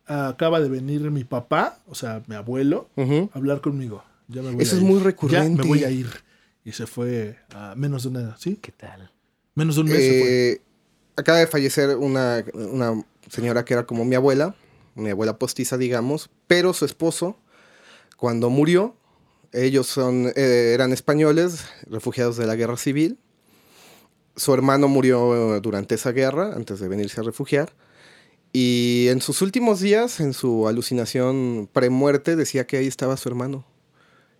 acaba 0.05 0.60
de 0.60 0.70
venir 0.70 1.01
mi 1.12 1.24
papá, 1.26 1.80
o 1.88 1.93
sea, 1.95 2.24
mi 2.28 2.36
abuelo, 2.36 2.89
a 2.97 3.38
hablar 3.38 3.62
conmigo. 3.62 4.03
Ya 4.28 4.41
me 4.41 4.51
voy 4.51 4.64
Eso 4.64 4.76
a 4.76 4.78
es 4.80 4.84
ir. 4.84 4.89
muy 4.89 4.99
Ya 4.99 5.05
recurrente. 5.05 5.62
me 5.62 5.68
voy 5.68 5.84
a 5.84 5.91
ir. 5.91 6.08
Y 6.66 6.72
se 6.74 6.88
fue 6.88 7.38
a 7.53 7.76
menos 7.76 8.03
de 8.03 8.10
una, 8.10 8.36
¿sí? 8.38 8.58
¿Qué 8.62 8.72
tal? 8.72 9.12
Menos 9.55 9.76
de 9.76 9.82
un 9.82 9.88
mes 9.88 9.97
se 9.99 10.20
fue. 10.20 10.49
Eh, 10.53 10.62
acaba 11.16 11.38
de 11.38 11.47
fallecer 11.47 11.95
una, 11.97 12.43
una 12.53 13.03
señora 13.30 13.64
que 13.64 13.74
era 13.76 13.86
como 13.86 14.03
mi 14.05 14.16
abuela, 14.16 14.55
mi 14.95 15.10
abuela 15.12 15.38
postiza, 15.38 15.78
digamos, 15.78 16.30
pero 16.47 16.74
su 16.74 16.84
esposo, 16.86 17.38
cuando 18.18 18.49
murió, 18.49 18.95
ellos 19.53 19.88
son, 19.88 20.32
eh, 20.36 20.72
eran 20.74 20.91
españoles, 20.91 21.65
refugiados 21.89 22.36
de 22.36 22.45
la 22.45 22.55
guerra 22.55 22.76
civil. 22.76 23.18
Su 24.36 24.53
hermano 24.53 24.88
murió 24.88 25.55
eh, 25.55 25.61
durante 25.61 25.95
esa 25.95 26.11
guerra, 26.11 26.53
antes 26.55 26.80
de 26.80 26.88
venirse 26.88 27.22
a 27.22 27.24
refugiar. 27.24 27.74
Y 28.51 29.07
en 29.09 29.22
sus 29.22 29.41
últimos 29.41 29.80
días, 29.80 30.20
en 30.20 30.34
su 30.34 30.68
alucinación 30.68 31.70
premuerte, 31.72 32.36
decía 32.36 32.65
que 32.68 32.78
ahí 32.78 32.88
estaba 32.88 33.18
su 33.18 33.30
hermano 33.30 33.65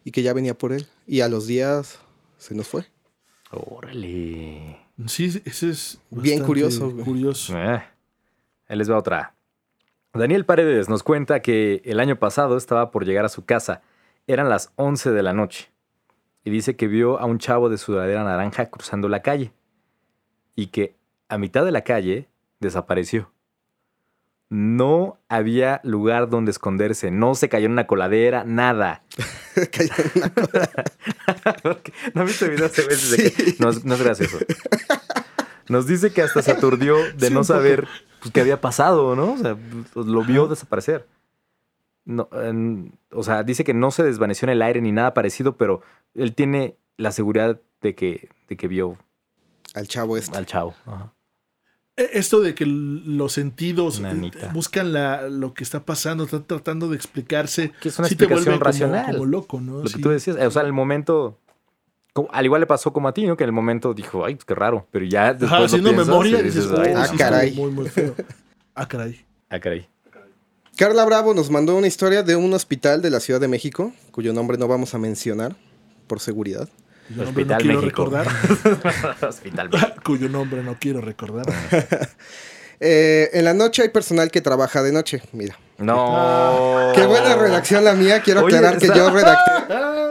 y 0.04 0.12
que 0.12 0.24
ya 0.24 0.34
venía 0.34 0.58
por 0.58 0.74
él. 0.74 0.88
Y 1.06 1.22
a 1.22 1.30
los 1.30 1.48
días 1.48 2.00
se 2.38 2.56
nos 2.56 2.68
fue. 2.68 2.86
Órale. 3.52 4.78
Sí, 5.06 5.42
ese 5.46 5.70
es 5.70 6.00
Bien 6.10 6.44
curioso, 6.44 6.92
curioso. 7.04 7.56
Eh, 7.58 7.84
Ahí 8.68 8.78
les 8.78 8.90
va 8.90 8.98
otra. 8.98 9.37
Daniel 10.18 10.46
Paredes 10.46 10.90
nos 10.90 11.04
cuenta 11.04 11.42
que 11.42 11.82
el 11.86 12.00
año 12.00 12.18
pasado 12.18 12.58
estaba 12.58 12.90
por 12.90 13.06
llegar 13.06 13.24
a 13.24 13.30
su 13.30 13.46
casa. 13.46 13.82
Eran 14.26 14.50
las 14.50 14.72
11 14.76 15.12
de 15.12 15.24
la 15.24 15.32
noche. 15.32 15.70
Y 16.44 16.50
dice 16.50 16.76
que 16.76 16.88
vio 16.88 17.20
a 17.20 17.26
un 17.26 17.38
chavo 17.38 17.70
de 17.70 17.78
sudadera 17.78 18.24
naranja 18.24 18.66
cruzando 18.72 19.10
la 19.10 19.22
calle. 19.22 19.52
Y 20.56 20.68
que 20.68 20.96
a 21.30 21.38
mitad 21.38 21.64
de 21.66 21.72
la 21.72 21.84
calle 21.84 22.30
desapareció. 22.60 23.32
No 24.50 25.20
había 25.30 25.82
lugar 25.84 26.30
donde 26.30 26.52
esconderse. 26.52 27.12
No 27.12 27.36
se 27.36 27.48
cayó 27.48 27.68
en 27.68 27.74
una 27.74 27.86
coladera, 27.86 28.44
nada. 28.44 29.04
Cayó 29.72 29.92
en 30.16 30.22
una 30.24 30.32
¿No 32.14 32.26
videos 32.26 32.76
de 32.76 32.86
veces 32.86 33.12
de 33.12 33.32
que 33.32 33.56
no, 33.60 33.72
no 33.84 33.94
es 33.96 34.02
gracioso? 34.02 34.38
Nos 35.70 35.88
dice 35.88 36.12
que 36.12 36.22
hasta 36.22 36.42
se 36.42 36.52
aturdió 36.52 36.96
de 37.18 37.28
Sí, 37.28 37.34
no 37.34 37.44
saber 37.44 37.88
pues, 38.22 38.32
qué 38.34 38.42
había 38.42 38.62
pasado, 38.62 39.16
¿no? 39.16 39.34
O 39.34 39.38
sea, 39.38 39.58
pues, 39.94 40.06
lo 40.06 40.24
vio 40.24 40.48
desaparecer. 40.48 41.08
No, 42.06 42.30
en- 42.32 42.98
o 43.12 43.24
sea, 43.24 43.44
dice 43.44 43.64
que 43.64 43.74
no 43.74 43.92
se 43.92 44.04
desvaneció 44.04 44.46
en 44.46 44.52
el 44.52 44.62
aire 44.62 44.82
ni 44.82 44.92
nada 44.92 45.14
parecido, 45.14 45.58
pero 45.58 45.82
él 46.14 46.34
tiene 46.34 46.78
la 46.96 47.12
seguridad 47.12 47.60
de 47.82 47.96
que, 47.96 48.30
de 48.48 48.56
que 48.58 48.68
vio 48.68 48.98
Al 49.74 49.88
chavo 49.88 50.18
este. 50.18 50.38
al 50.38 50.46
chavo. 50.46 50.74
Ajá. 50.86 51.14
Eh, 51.98 52.12
Esto 52.14 52.40
de 52.42 52.56
que 52.56 52.66
los 52.66 53.34
sentidos 53.34 54.00
eh, 54.06 54.32
buscan 54.54 54.94
la, 54.94 55.28
lo 55.30 55.54
que 55.54 55.64
está 55.64 55.84
pasando, 55.84 56.24
están 56.26 56.46
tratando 56.46 56.88
de 56.90 56.96
explicarse. 56.96 57.72
Que 57.82 57.90
es 57.90 58.00
una 58.00 58.08
sí 58.08 58.14
explicación 58.14 58.60
racional. 58.60 59.14
Como, 59.14 59.26
loco, 59.26 59.60
¿no? 59.60 59.80
Lo 59.84 59.90
que 59.90 60.00
tú 60.02 60.10
decías, 60.10 60.38
o 60.38 60.52
sea, 60.52 60.62
en 60.62 60.68
el 60.68 60.74
momento. 60.74 61.40
Como- 62.18 62.30
al 62.34 62.46
igual 62.46 62.62
le 62.62 62.68
pasó 62.68 62.92
como 62.92 63.08
a 63.08 63.14
ti, 63.14 63.26
¿no? 63.28 63.38
Que 63.38 63.44
en 63.44 63.50
el 63.50 63.54
momento 63.54 63.94
dijo, 63.94 64.26
ay, 64.26 64.36
pues 64.36 64.46
qué 64.46 64.56
raro. 64.56 64.88
Pero 64.92 65.06
ya 65.06 65.30
después. 65.34 65.50
Ajá, 65.52 65.60
lo 65.60 65.66
haciendo 65.66 65.90
piensas 65.90 66.08
memoria 66.08 66.40
y 66.40 66.44
dices, 66.44 66.66
"Oh, 66.72 66.82
"Ay, 66.82 66.94
Ah, 66.96 67.08
sí, 67.08 67.18
caray. 67.18 67.50
estuvo 67.50 67.66
Muy, 67.66 67.74
muy 67.74 67.90
feo. 67.90 68.16
Ah, 68.76 68.88
caray. 68.88 69.26
ah, 69.50 69.60
caray. 69.60 69.88
Carla 70.76 71.06
Bravo 71.06 71.34
nos 71.34 71.50
mandó 71.50 71.76
una 71.76 71.88
historia 71.88 72.22
de 72.24 72.36
un 72.36 72.54
hospital 72.54 73.02
de 73.02 73.10
la 73.10 73.20
Ciudad 73.20 73.40
de 73.40 73.48
México, 73.48 73.94
cuyo 74.12 74.32
nombre 74.34 74.58
no 74.58 74.68
vamos 74.68 74.94
a 74.94 74.98
mencionar 75.00 75.56
por 76.08 76.20
seguridad. 76.20 76.68
Cuyo 77.08 77.24
nombre 77.24 77.46
no 77.46 77.56
Hospital 77.56 77.62
quiero 77.62 77.82
México. 77.82 78.06
recordar. 78.06 78.28
Hospital. 79.30 79.70
cuyo 80.04 80.30
nombre 80.30 80.62
no 80.64 80.76
quiero 80.80 81.02
recordar. 81.02 81.46
Eh, 82.80 83.32
en 83.34 83.44
la 83.44 83.56
noche 83.56 83.82
hay 83.82 83.90
personal 83.90 84.30
que 84.30 84.40
trabaja 84.40 84.84
de 84.84 84.92
noche. 84.92 85.24
Mira. 85.32 85.58
No. 85.80 86.92
Qué 86.94 87.08
buena 87.08 87.36
redacción 87.36 87.84
la 87.84 87.94
mía. 87.96 88.22
Quiero 88.22 88.42
Oye, 88.46 88.56
aclarar 88.56 88.78
que 88.80 88.86
yo 88.88 89.10
redacté. 89.10 89.52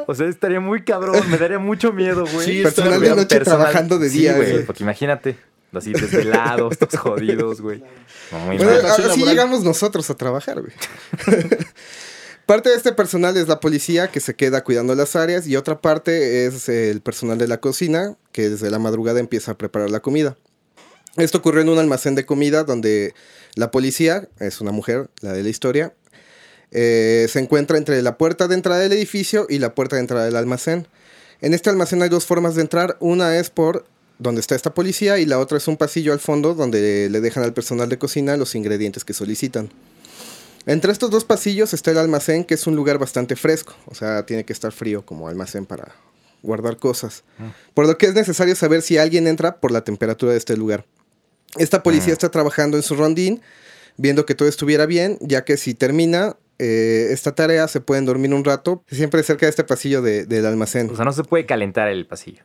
O 0.07 0.15
sea, 0.15 0.27
estaría 0.29 0.61
muy 0.61 0.85
cabrón. 0.85 1.21
Me 1.31 1.39
daría 1.39 1.59
mucho 1.59 1.93
miedo, 1.93 2.25
güey. 2.33 2.47
Sí, 2.47 2.63
Personal 2.63 3.01
de 3.01 3.15
noche 3.17 3.41
trabajando 3.41 3.99
de 3.99 4.09
Sí, 4.11 4.19
día, 4.21 4.35
güey. 4.37 4.53
güey. 4.53 4.65
Porque 4.65 4.83
imagínate. 4.85 5.37
Así 5.73 5.93
desvelados, 5.93 6.79
todos 6.79 6.97
jodidos, 6.99 7.61
güey. 7.61 7.83
No, 8.33 8.39
muy 8.41 8.57
Bueno, 8.57 8.73
mal. 8.73 8.87
Así 8.87 9.03
laboral. 9.03 9.29
llegamos 9.29 9.63
nosotros 9.65 10.09
a 10.09 10.15
trabajar, 10.15 10.61
güey. 10.63 10.73
parte 12.47 12.71
de 12.71 12.77
este 12.77 12.93
personal 12.93 13.37
es 13.37 13.49
la 13.49 13.61
policía 13.61 14.09
que 14.09 14.21
se 14.21 14.35
queda 14.35 14.63
cuidando 14.65 14.95
las 14.95 15.17
áreas 15.17 15.47
y 15.47 15.57
otra 15.57 15.81
parte 15.81 16.47
es 16.47 16.69
el 16.69 17.01
personal 17.01 17.39
de 17.39 17.49
la 17.49 17.59
cocina 17.61 18.17
que 18.33 18.49
desde 18.49 18.71
la 18.71 18.79
madrugada 18.79 19.21
empieza 19.21 19.53
a 19.53 19.59
preparar 19.59 19.91
la 19.91 20.01
comida. 20.01 20.37
Esto 21.17 21.39
ocurrió 21.39 21.63
en 21.63 21.69
un 21.71 21.79
almacén 21.79 22.15
de 22.15 22.27
comida 22.27 22.63
donde 22.65 23.15
la 23.55 23.71
policía, 23.71 24.29
es 24.39 24.61
una 24.61 24.71
mujer, 24.71 25.09
la 25.23 25.33
de 25.33 25.43
la 25.43 25.49
historia, 25.49 25.95
eh, 26.71 27.27
se 27.31 27.39
encuentra 27.39 27.79
entre 27.79 28.03
la 28.03 28.19
puerta 28.19 28.49
de 28.49 28.55
entrada 28.55 28.81
del 28.81 28.93
edificio 28.93 29.47
y 29.49 29.59
la 29.59 29.75
puerta 29.75 29.97
de 29.97 30.01
entrada 30.01 30.25
del 30.25 30.37
almacén. 30.37 30.87
En 31.41 31.55
este 31.55 31.71
almacén 31.71 32.03
hay 32.03 32.09
dos 32.09 32.27
formas 32.27 32.55
de 32.55 32.63
entrar. 32.63 32.97
Una 33.01 33.37
es 33.39 33.51
por 33.51 33.85
donde 34.19 34.41
está 34.41 34.55
esta 34.55 34.75
policía 34.75 35.19
y 35.19 35.27
la 35.27 35.39
otra 35.39 35.59
es 35.59 35.69
un 35.69 35.77
pasillo 35.77 36.13
al 36.13 36.21
fondo 36.21 36.55
donde 36.55 37.09
le 37.11 37.21
dejan 37.21 37.45
al 37.45 37.53
personal 37.53 37.89
de 37.89 37.99
cocina 37.99 38.37
los 38.37 38.55
ingredientes 38.55 39.05
que 39.05 39.13
solicitan. 39.13 39.71
Entre 40.65 40.91
estos 40.91 41.11
dos 41.11 41.25
pasillos 41.25 41.73
está 41.75 41.93
el 41.93 41.99
almacén, 41.99 42.45
que 42.45 42.55
es 42.55 42.67
un 42.67 42.75
lugar 42.75 42.99
bastante 42.99 43.37
fresco. 43.37 43.75
O 43.87 43.95
sea, 43.95 44.27
tiene 44.27 44.45
que 44.45 44.53
estar 44.53 44.73
frío 44.73 45.07
como 45.07 45.29
almacén 45.29 45.65
para 45.65 45.95
guardar 46.43 46.77
cosas. 46.77 47.23
Por 47.75 47.87
lo 47.87 47.97
que 47.99 48.07
es 48.07 48.15
necesario 48.15 48.57
saber 48.57 48.83
si 48.83 48.99
alguien 48.99 49.27
entra 49.27 49.61
por 49.61 49.71
la 49.71 49.85
temperatura 49.85 50.33
de 50.33 50.39
este 50.39 50.57
lugar. 50.57 50.85
Esta 51.57 51.83
policía 51.83 52.13
está 52.13 52.31
trabajando 52.31 52.77
en 52.77 52.83
su 52.83 52.97
rondín, 52.97 53.43
viendo 53.97 54.27
que 54.27 54.35
todo 54.35 54.49
estuviera 54.49 54.87
bien, 54.87 55.19
ya 55.21 55.45
que 55.45 55.57
si 55.57 55.75
termina 55.75 56.37
eh, 56.59 57.09
esta 57.11 57.35
tarea 57.35 57.69
se 57.69 57.81
pueden 57.81 58.05
dormir 58.05 58.33
un 58.35 58.45
rato, 58.45 58.83
siempre 58.91 59.23
cerca 59.23 59.47
de 59.47 59.51
este 59.51 59.65
pasillo 59.65 60.03
de- 60.03 60.25
del 60.27 60.47
almacén. 60.47 60.91
O 60.91 60.97
sea, 60.97 61.05
no 61.05 61.13
se 61.13 61.25
puede 61.25 61.47
calentar 61.47 61.89
el 61.89 62.07
pasillo. 62.07 62.43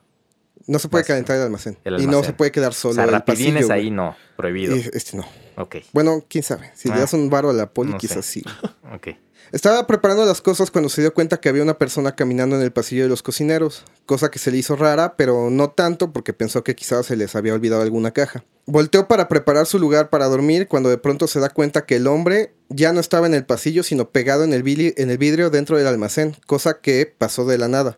No 0.68 0.78
se 0.80 0.90
puede 0.90 1.04
calentar 1.04 1.38
el 1.38 1.42
almacén. 1.44 1.78
el 1.84 2.00
Y 2.02 2.06
no 2.08 2.24
se 2.24 2.34
puede 2.34 2.52
quedar 2.52 2.70
O 2.70 2.74
solo 2.74 2.94
sea, 2.94 3.06
el 3.06 3.12
rapidines 3.12 3.54
pasillo, 3.68 3.74
ahí 3.74 3.82
güey. 3.86 3.92
no. 3.92 4.16
Prohibido. 4.38 4.76
Y 4.76 4.90
este 4.94 5.18
no. 5.18 5.26
Ok, 5.58 5.78
Bueno, 5.92 6.24
quién 6.30 6.44
sabe. 6.44 6.72
Si 6.76 6.90
Ah. 6.90 6.94
le 6.96 7.02
das 7.02 7.14
un 7.14 7.30
varo 7.30 7.50
a 7.50 7.54
la 7.54 7.68
poli, 7.74 7.92
No 7.92 8.00
sé. 8.00 8.08
quizás 8.08 8.26
sí. 8.26 8.44
ok. 8.94 9.08
Estaba 9.52 9.86
preparando 9.86 10.26
las 10.26 10.40
cosas 10.40 10.72
cuando 10.72 10.88
se 10.90 11.02
dio 11.02 11.14
cuenta 11.14 11.42
que 11.42 11.50
había 11.50 11.62
una 11.62 11.78
persona 11.78 12.16
caminando 12.16 12.56
en 12.56 12.62
el 12.62 12.72
pasillo 12.72 13.04
de 13.04 13.10
los 13.10 13.22
cocineros, 13.22 13.84
cosa 14.06 14.32
que 14.32 14.40
se 14.40 14.50
le 14.50 14.58
hizo 14.58 14.78
rara, 14.78 15.16
pero 15.18 15.50
no 15.50 15.72
tanto 15.72 16.14
porque 16.14 16.32
pensó 16.32 16.64
que 16.64 16.74
quizás 16.74 17.08
se 17.08 17.18
les 17.18 17.36
había 17.36 17.54
olvidado 17.54 17.82
alguna 17.82 18.12
caja. 18.12 18.46
Volteó 18.66 19.10
para 19.10 19.28
preparar 19.28 19.66
su 19.66 19.78
lugar 19.78 20.10
para 20.10 20.28
dormir 20.28 20.70
cuando 20.70 20.88
de 20.90 20.98
pronto 20.98 21.28
se 21.28 21.42
da 21.42 21.50
cuenta 21.50 21.86
que 21.86 21.98
el 21.98 22.08
hombre 22.08 22.54
ya 22.70 22.94
no 22.94 23.02
estaba 23.02 23.28
en 23.28 23.34
el 23.34 23.44
pasillo, 23.44 23.84
sino 23.84 24.10
pegado 24.10 24.46
en 24.46 24.54
el, 24.54 24.64
vili- 24.64 24.94
en 24.96 25.10
el 25.10 25.18
vidrio 25.18 25.50
dentro 25.50 25.78
del 25.78 25.88
almacén, 25.88 26.38
cosa 26.48 26.80
que 26.80 27.14
pasó 27.18 27.44
de 27.46 27.58
la 27.58 27.68
nada. 27.68 27.98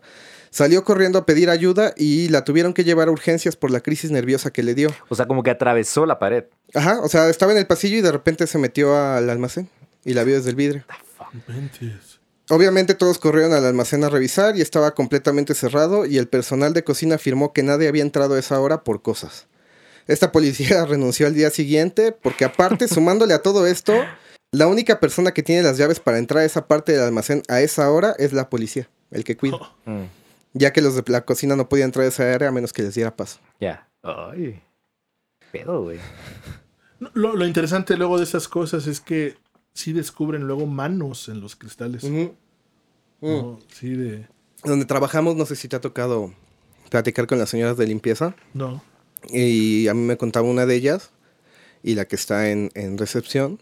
Salió 0.50 0.82
corriendo 0.82 1.20
a 1.20 1.26
pedir 1.26 1.50
ayuda 1.50 1.94
y 1.96 2.30
la 2.30 2.42
tuvieron 2.42 2.74
que 2.74 2.82
llevar 2.82 3.06
a 3.06 3.12
urgencias 3.12 3.54
por 3.54 3.70
la 3.70 3.80
crisis 3.80 4.10
nerviosa 4.10 4.52
que 4.52 4.64
le 4.64 4.74
dio. 4.74 4.90
O 5.08 5.14
sea, 5.14 5.26
como 5.26 5.44
que 5.44 5.50
atravesó 5.50 6.04
la 6.04 6.18
pared. 6.18 6.44
Ajá, 6.74 7.00
o 7.00 7.08
sea, 7.08 7.28
estaba 7.28 7.52
en 7.52 7.58
el 7.58 7.66
pasillo 7.68 7.96
y 7.96 8.00
de 8.00 8.10
repente 8.10 8.46
se 8.48 8.58
metió 8.58 8.96
al 8.96 9.30
almacén 9.30 9.68
y 10.04 10.14
la 10.14 10.24
vio 10.24 10.34
desde 10.36 10.50
el 10.50 10.56
vidrio. 10.56 10.84
Obviamente 12.50 12.94
todos 12.94 13.18
corrieron 13.18 13.54
al 13.54 13.64
almacén 13.64 14.04
a 14.04 14.10
revisar 14.10 14.56
y 14.56 14.60
estaba 14.60 14.94
completamente 14.94 15.54
cerrado 15.54 16.04
y 16.04 16.18
el 16.18 16.28
personal 16.28 16.74
de 16.74 16.84
cocina 16.84 17.14
afirmó 17.14 17.52
que 17.52 17.62
nadie 17.62 17.88
había 17.88 18.02
entrado 18.02 18.34
a 18.34 18.38
esa 18.38 18.60
hora 18.60 18.84
por 18.84 19.00
cosas. 19.00 19.46
Esta 20.06 20.30
policía 20.32 20.84
renunció 20.86 21.26
al 21.26 21.34
día 21.34 21.50
siguiente 21.50 22.12
porque 22.12 22.44
aparte, 22.44 22.86
sumándole 22.86 23.32
a 23.32 23.40
todo 23.42 23.66
esto, 23.66 23.94
la 24.52 24.66
única 24.66 25.00
persona 25.00 25.32
que 25.32 25.42
tiene 25.42 25.62
las 25.62 25.78
llaves 25.78 26.00
para 26.00 26.18
entrar 26.18 26.42
a 26.42 26.44
esa 26.44 26.68
parte 26.68 26.92
del 26.92 27.02
almacén 27.02 27.42
a 27.48 27.62
esa 27.62 27.90
hora 27.90 28.14
es 28.18 28.32
la 28.34 28.50
policía, 28.50 28.88
el 29.10 29.24
que 29.24 29.36
cuida, 29.36 29.58
Mm, 29.86 30.04
ya 30.52 30.72
que 30.72 30.82
los 30.82 30.94
de 30.96 31.02
la 31.06 31.24
cocina 31.24 31.56
no 31.56 31.68
podían 31.68 31.86
entrar 31.88 32.04
a 32.04 32.08
esa 32.08 32.32
área 32.32 32.48
a 32.48 32.52
menos 32.52 32.72
que 32.74 32.82
les 32.82 32.94
diera 32.94 33.16
paso. 33.16 33.38
ya. 33.58 33.88
Ay. 34.02 34.60
Pedo, 35.50 35.82
güey. 35.82 35.98
Lo 37.14 37.46
interesante 37.46 37.96
luego 37.96 38.18
de 38.18 38.24
esas 38.24 38.48
cosas 38.48 38.86
es 38.86 39.00
que 39.00 39.36
sí 39.74 39.92
descubren 39.92 40.46
luego 40.46 40.66
manos 40.66 41.28
en 41.28 41.40
los 41.40 41.56
cristales. 41.56 42.04
Mm. 42.04 42.26
¿no? 43.20 43.58
Sí, 43.72 43.90
de. 43.90 44.26
Donde 44.64 44.86
trabajamos, 44.86 45.36
no 45.36 45.44
sé 45.46 45.56
si 45.56 45.68
te 45.68 45.76
ha 45.76 45.80
tocado 45.80 46.32
platicar 46.90 47.26
con 47.26 47.38
las 47.38 47.50
señoras 47.50 47.76
de 47.76 47.86
limpieza. 47.86 48.34
No. 48.54 48.82
Y 49.30 49.88
a 49.88 49.94
mí 49.94 50.00
me 50.02 50.16
contaba 50.16 50.48
una 50.48 50.64
de 50.66 50.74
ellas 50.74 51.10
y 51.82 51.94
la 51.94 52.06
que 52.06 52.16
está 52.16 52.50
en, 52.50 52.70
en 52.74 52.96
recepción. 52.98 53.58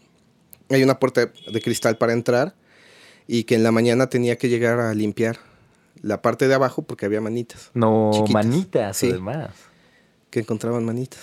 Hay 0.69 0.83
una 0.83 0.99
puerta 0.99 1.25
de 1.51 1.61
cristal 1.61 1.97
para 1.97 2.13
entrar 2.13 2.55
y 3.27 3.43
que 3.45 3.55
en 3.55 3.63
la 3.63 3.71
mañana 3.71 4.07
tenía 4.07 4.37
que 4.37 4.49
llegar 4.49 4.79
a 4.79 4.93
limpiar 4.93 5.37
la 6.01 6.21
parte 6.21 6.47
de 6.47 6.53
abajo 6.53 6.81
porque 6.83 7.05
había 7.05 7.21
manitas. 7.21 7.69
No, 7.73 8.11
Chiquitas. 8.13 8.33
manitas, 8.45 8.97
Sí. 8.97 9.09
además. 9.09 9.51
Que 10.29 10.39
encontraban 10.39 10.83
manitas. 10.85 11.21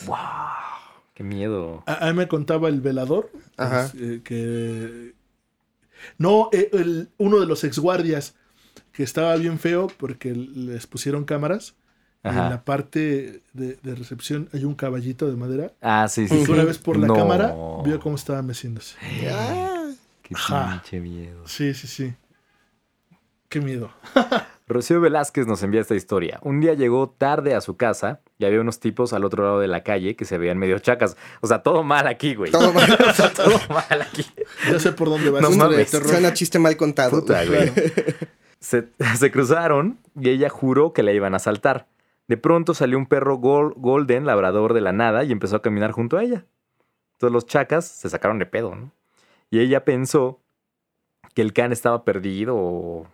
Qué 1.20 1.24
miedo. 1.24 1.82
A, 1.86 2.06
a 2.08 2.12
mí 2.12 2.16
me 2.16 2.28
contaba 2.28 2.70
el 2.70 2.80
velador. 2.80 3.30
Ajá. 3.58 3.90
pues, 3.92 4.02
eh, 4.02 4.20
que. 4.24 5.12
No, 6.16 6.48
eh, 6.50 6.70
el- 6.72 7.10
uno 7.18 7.40
de 7.40 7.44
los 7.44 7.62
exguardias 7.62 8.36
que 8.92 9.02
estaba 9.02 9.36
bien 9.36 9.58
feo 9.58 9.88
porque 9.98 10.32
les 10.34 10.86
pusieron 10.86 11.24
cámaras. 11.26 11.74
Y 12.24 12.28
en 12.28 12.38
Ajá. 12.38 12.48
la 12.50 12.64
parte 12.64 13.42
de, 13.52 13.78
de 13.82 13.94
recepción 13.94 14.48
hay 14.54 14.64
un 14.64 14.74
caballito 14.74 15.28
de 15.28 15.36
madera. 15.36 15.74
Ah, 15.82 16.08
sí, 16.08 16.26
sí. 16.26 16.36
Y 16.38 16.46
sí. 16.46 16.52
una 16.52 16.64
vez 16.64 16.78
por 16.78 16.96
la 16.98 17.06
No. 17.06 17.14
cámara 17.14 17.54
vio 17.84 18.00
cómo 18.00 18.16
estaba 18.16 18.40
meciéndose. 18.40 18.96
Qué 20.22 20.34
Ajá. 20.34 20.80
pinche 20.82 21.00
miedo. 21.00 21.46
Sí, 21.46 21.74
sí, 21.74 21.86
sí. 21.86 22.14
Qué 23.50 23.60
miedo. 23.60 23.90
Rocío 24.70 25.00
Velázquez 25.00 25.46
nos 25.46 25.62
envía 25.62 25.80
esta 25.80 25.94
historia. 25.94 26.38
Un 26.42 26.60
día 26.60 26.74
llegó 26.74 27.10
tarde 27.10 27.54
a 27.54 27.60
su 27.60 27.76
casa 27.76 28.20
y 28.38 28.44
había 28.44 28.60
unos 28.60 28.80
tipos 28.80 29.12
al 29.12 29.24
otro 29.24 29.44
lado 29.44 29.60
de 29.60 29.68
la 29.68 29.82
calle 29.82 30.16
que 30.16 30.24
se 30.24 30.38
veían 30.38 30.58
medio 30.58 30.78
chacas. 30.78 31.16
O 31.40 31.46
sea, 31.46 31.62
todo 31.62 31.82
mal 31.82 32.06
aquí, 32.06 32.34
güey. 32.34 32.50
Todo 32.52 32.72
mal. 32.72 32.90
o 33.08 33.12
sea, 33.12 33.32
todo 33.34 33.58
mal 33.68 34.02
aquí. 34.02 34.24
Ya 34.70 34.78
sé 34.78 34.92
por 34.92 35.08
dónde 35.08 35.30
vas. 35.30 35.42
No 35.42 35.50
de 35.50 35.56
mames. 35.56 35.90
Suena 35.90 36.32
chiste 36.32 36.58
mal 36.58 36.76
contado. 36.76 37.20
Puta, 37.20 37.44
güey. 37.44 37.70
Se, 38.60 38.88
se 39.16 39.30
cruzaron 39.30 39.98
y 40.20 40.28
ella 40.28 40.50
juró 40.50 40.92
que 40.92 41.02
la 41.02 41.12
iban 41.12 41.32
a 41.32 41.38
asaltar. 41.38 41.86
De 42.28 42.36
pronto 42.36 42.74
salió 42.74 42.98
un 42.98 43.06
perro 43.06 43.36
gol- 43.38 43.72
golden, 43.76 44.26
labrador 44.26 44.74
de 44.74 44.82
la 44.82 44.92
nada, 44.92 45.24
y 45.24 45.32
empezó 45.32 45.56
a 45.56 45.62
caminar 45.62 45.92
junto 45.92 46.18
a 46.18 46.22
ella. 46.22 46.44
Entonces 47.14 47.32
los 47.32 47.46
chacas 47.46 47.86
se 47.88 48.10
sacaron 48.10 48.38
de 48.38 48.44
pedo, 48.44 48.74
¿no? 48.76 48.92
Y 49.50 49.60
ella 49.60 49.86
pensó 49.86 50.40
que 51.34 51.40
el 51.40 51.54
can 51.54 51.72
estaba 51.72 52.04
perdido 52.04 52.54
o, 52.54 53.06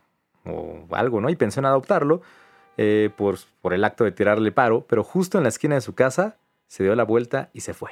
o 0.49 0.87
algo, 0.95 1.21
¿no? 1.21 1.29
Y 1.31 1.37
pensó 1.37 1.61
en 1.61 1.67
adoptarlo 1.67 2.23
eh, 2.77 3.11
por, 3.17 3.39
por 3.63 3.73
el 3.75 3.85
acto 3.85 4.05
de 4.05 4.13
tirarle 4.13 4.53
paro, 4.53 4.85
pero 4.89 5.03
justo 5.05 5.39
en 5.39 5.45
la 5.45 5.49
esquina 5.49 5.75
de 5.75 5.81
su 5.81 5.95
casa 5.95 6.37
se 6.67 6.83
dio 6.83 6.95
la 6.95 7.05
vuelta 7.05 7.51
y 7.53 7.61
se 7.61 7.75
fue. 7.75 7.91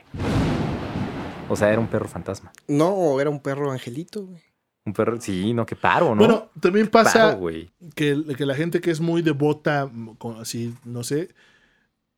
O 1.48 1.57
sea, 1.57 1.70
era 1.70 1.80
un 1.80 1.88
perro 1.88 2.09
fantasma. 2.09 2.52
No, 2.68 3.20
era 3.20 3.30
un 3.30 3.40
perro 3.40 3.70
angelito, 3.70 4.24
güey. 4.26 4.42
Un 4.86 4.92
perro, 4.92 5.18
sí, 5.20 5.55
no, 5.55 5.64
qué 5.64 5.76
paro, 5.76 6.11
¿no? 6.14 6.16
Bueno, 6.16 6.48
también 6.61 6.88
pasa 6.88 7.28
Paro, 7.28 7.38
güey. 7.38 7.70
que, 7.94 8.22
que 8.36 8.44
la 8.44 8.55
gente 8.55 8.82
que 8.82 8.90
es 8.90 9.00
muy 9.00 9.22
devota, 9.22 9.90
así, 10.38 10.74
no 10.84 11.02
sé, 11.05 11.30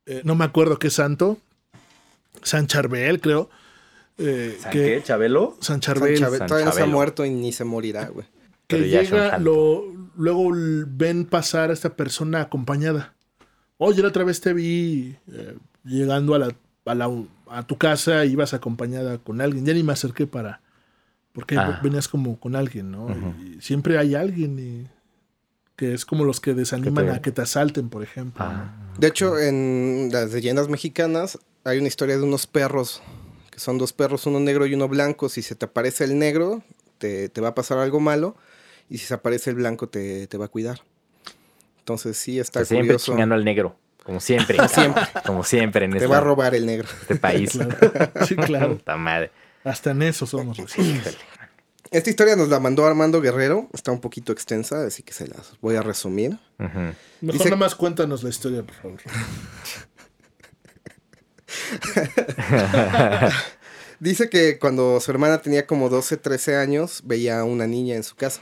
eh, 0.05 0.21
no 0.25 0.35
me 0.35 0.43
acuerdo 0.43 0.77
qué 0.77 0.89
santo, 0.89 1.37
San 2.43 2.67
Charbel, 2.67 3.21
creo. 3.21 3.49
eh, 4.17 4.57
¿San 4.59 4.71
que, 4.73 4.79
qué, 4.95 5.03
Chabelo? 5.03 5.51
San 5.61 5.81
San 5.81 5.81
Charbel, 5.81 6.17
San 6.17 6.47
todavía 6.47 6.65
no 6.65 6.71
se 6.73 6.81
ha 6.81 6.85
muerto 6.87 7.23
y 7.25 7.29
ni 7.29 7.53
se 7.53 7.63
morirá, 7.63 8.07
güey. 8.09 8.27
que 8.67 8.79
llega, 8.89 9.29
santo. 9.31 9.43
lo, 9.49 10.06
luego 10.17 10.51
ven 10.53 11.25
pasar 11.25 11.69
a 11.69 11.73
esta 11.73 11.95
persona 11.95 12.41
acompañada. 12.41 13.13
Oye, 13.77 14.01
la 14.01 14.07
otra 14.09 14.23
vez 14.23 14.41
te 14.41 14.53
vi 14.53 15.15
eh, 15.31 15.55
llegando 15.83 16.33
a, 16.35 16.39
la, 16.39 16.55
a, 16.85 16.95
la- 16.95 17.23
a 17.49 17.65
tu 17.67 17.77
casa, 17.77 18.25
ibas 18.25 18.53
acompañada 18.53 19.17
con 19.19 19.39
alguien. 19.41 19.65
Ya 19.65 19.73
ni 19.73 19.83
me 19.83 19.93
acerqué 19.93 20.27
para... 20.27 20.61
Porque 21.33 21.55
Ah. 21.57 21.79
venías 21.83 22.07
como 22.07 22.39
con 22.39 22.55
alguien, 22.55 22.89
¿no? 22.91 23.07
Y 23.39 23.61
siempre 23.61 23.99
hay 23.99 24.15
alguien 24.15 24.57
y... 24.57 24.87
que 25.75 25.93
es 25.93 26.03
como 26.05 26.25
los 26.25 26.39
que 26.39 26.55
desaniman 26.55 27.05
Que 27.05 27.11
te- 27.11 27.17
a 27.17 27.21
que 27.21 27.31
te 27.31 27.41
asalten, 27.43 27.89
por 27.89 28.01
ejemplo. 28.01 28.43
Ah. 28.43 28.73
De 28.97 29.05
hecho, 29.07 29.37
en 29.37 30.09
las 30.11 30.33
leyendas 30.33 30.67
mexicanas 30.69 31.37
hay 31.63 31.77
una 31.77 31.87
historia 31.87 32.17
de 32.17 32.23
unos 32.23 32.47
perros, 32.47 33.03
que 33.51 33.59
son 33.59 33.77
dos 33.77 33.93
perros, 33.93 34.25
uno 34.25 34.39
negro 34.39 34.65
y 34.65 34.73
uno 34.73 34.87
blanco. 34.87 35.29
Si 35.29 35.43
se 35.43 35.53
te 35.53 35.65
aparece 35.65 36.05
el 36.05 36.17
negro, 36.17 36.63
te, 36.97 37.29
te 37.29 37.39
va 37.41 37.49
a 37.49 37.55
pasar 37.55 37.77
algo 37.77 37.99
malo. 37.99 38.35
Y 38.89 38.97
si 38.99 39.05
se 39.05 39.13
aparece 39.13 39.49
el 39.49 39.57
blanco, 39.57 39.87
te, 39.89 40.27
te 40.27 40.37
va 40.37 40.45
a 40.45 40.49
cuidar. 40.49 40.81
Entonces 41.79 42.17
sí, 42.17 42.39
está 42.39 42.63
siempre 42.65 42.87
curioso. 42.87 43.11
chingando 43.11 43.35
al 43.35 43.43
negro. 43.45 43.77
Como 44.03 44.19
siempre. 44.21 44.57
siempre. 44.69 45.03
Como 45.25 45.43
siempre 45.43 45.85
en 45.85 45.91
Te 45.91 45.97
esta- 45.97 46.09
va 46.09 46.17
a 46.17 46.21
robar 46.21 46.55
el 46.55 46.65
negro. 46.65 46.87
este 47.01 47.15
país. 47.15 47.51
Claro. 47.57 48.11
Sí, 48.27 48.35
claro. 48.35 48.77
Puta 48.77 48.95
madre. 48.97 49.31
Hasta 49.63 49.91
en 49.91 50.01
eso 50.03 50.25
somos. 50.25 50.57
Esta 51.91 52.09
historia 52.09 52.35
nos 52.35 52.49
la 52.49 52.59
mandó 52.59 52.85
Armando 52.85 53.21
Guerrero. 53.21 53.69
Está 53.73 53.91
un 53.91 53.99
poquito 54.01 54.31
extensa, 54.33 54.85
así 54.85 55.03
que 55.03 55.13
se 55.13 55.27
las 55.27 55.53
voy 55.61 55.75
a 55.75 55.81
resumir. 55.81 56.37
Mejor 56.57 56.93
Dice- 57.21 57.43
nada 57.45 57.55
más 57.57 57.75
cuéntanos 57.75 58.23
la 58.23 58.29
historia, 58.29 58.63
por 58.63 58.75
favor. 58.75 58.99
Dice 63.99 64.29
que 64.29 64.59
cuando 64.59 64.99
su 64.99 65.09
hermana 65.11 65.41
tenía 65.41 65.65
como 65.65 65.89
12, 65.89 66.17
13 66.17 66.55
años, 66.57 67.01
veía 67.05 67.39
a 67.39 67.43
una 67.43 67.65
niña 67.67 67.95
en 67.95 68.03
su 68.03 68.15
casa. 68.15 68.41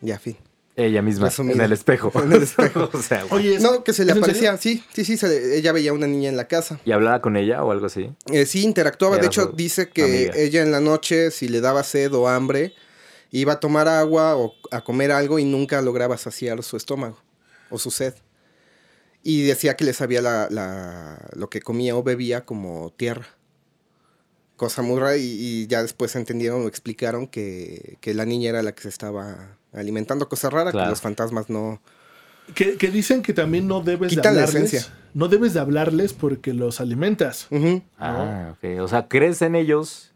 Ya, 0.00 0.18
fin. 0.18 0.36
Ella 0.76 1.02
misma, 1.02 1.26
Resumida. 1.26 1.56
en 1.56 1.60
el 1.62 1.72
espejo. 1.72 2.12
En 2.22 2.32
el 2.32 2.42
espejo. 2.44 2.88
o 2.92 3.02
sea, 3.02 3.24
güey. 3.24 3.42
Oye, 3.48 3.54
¿es- 3.56 3.62
No, 3.62 3.82
que 3.82 3.92
se 3.92 4.04
le 4.04 4.12
¿es 4.12 4.16
en 4.16 4.22
aparecía. 4.22 4.56
Sí, 4.58 4.84
sí, 4.94 5.04
sí. 5.04 5.16
se 5.16 5.26
le- 5.28 5.56
ella 5.58 5.72
veía 5.72 5.90
a 5.90 5.94
una 5.94 6.06
niña 6.06 6.28
en 6.28 6.36
la 6.36 6.46
casa. 6.46 6.78
¿Y 6.84 6.92
hablaba 6.92 7.20
con 7.20 7.36
ella 7.36 7.64
o 7.64 7.72
algo 7.72 7.86
así? 7.86 8.12
Eh, 8.32 8.46
sí, 8.46 8.62
interactuaba. 8.62 9.18
De 9.18 9.26
hecho, 9.26 9.46
dice 9.46 9.88
que 9.90 10.04
amiga. 10.04 10.32
ella 10.36 10.62
en 10.62 10.70
la 10.70 10.80
noche, 10.80 11.30
si 11.32 11.48
le 11.48 11.60
daba 11.60 11.82
sed 11.82 12.12
o 12.14 12.28
hambre, 12.28 12.74
iba 13.32 13.54
a 13.54 13.60
tomar 13.60 13.88
agua 13.88 14.36
o 14.36 14.54
a 14.70 14.82
comer 14.84 15.10
algo 15.10 15.38
y 15.40 15.44
nunca 15.44 15.82
lograba 15.82 16.16
saciar 16.16 16.62
su 16.62 16.76
estómago 16.76 17.18
o 17.70 17.78
su 17.80 17.90
sed. 17.90 18.14
Y 19.24 19.42
decía 19.42 19.74
que 19.76 19.84
le 19.84 19.92
sabía 19.92 20.22
la, 20.22 20.46
la- 20.48 21.28
lo 21.34 21.50
que 21.50 21.60
comía 21.60 21.96
o 21.96 22.04
bebía 22.04 22.44
como 22.44 22.92
tierra. 22.96 23.26
Cosa 24.56 24.82
muy 24.82 24.98
rara 25.00 25.16
y, 25.16 25.22
y 25.24 25.66
ya 25.66 25.82
después 25.82 26.14
entendieron 26.14 26.64
o 26.64 26.68
explicaron 26.68 27.26
que, 27.26 27.96
que 28.00 28.14
la 28.14 28.24
niña 28.24 28.50
era 28.50 28.62
la 28.62 28.72
que 28.76 28.82
se 28.82 28.88
estaba 28.88 29.57
alimentando. 29.72 30.28
Cosa 30.28 30.50
rara, 30.50 30.70
Claro. 30.70 30.86
que 30.86 30.90
los 30.90 31.00
fantasmas 31.00 31.48
no... 31.50 31.80
Que, 32.54 32.76
que 32.78 32.88
dicen 32.90 33.20
que 33.22 33.34
también 33.34 33.68
no 33.68 33.82
debes 33.82 34.10
de 34.16 34.22
la 34.22 34.30
hablarles. 34.30 34.54
esencia. 34.72 34.94
No 35.12 35.28
debes 35.28 35.52
de 35.52 35.60
hablarles 35.60 36.14
porque 36.14 36.54
los 36.54 36.80
alimentas. 36.80 37.46
Ah, 37.98 38.52
ok. 38.52 38.80
O 38.80 38.88
sea, 38.88 39.06
crees 39.08 39.42
en 39.42 39.54
ellos 39.54 40.12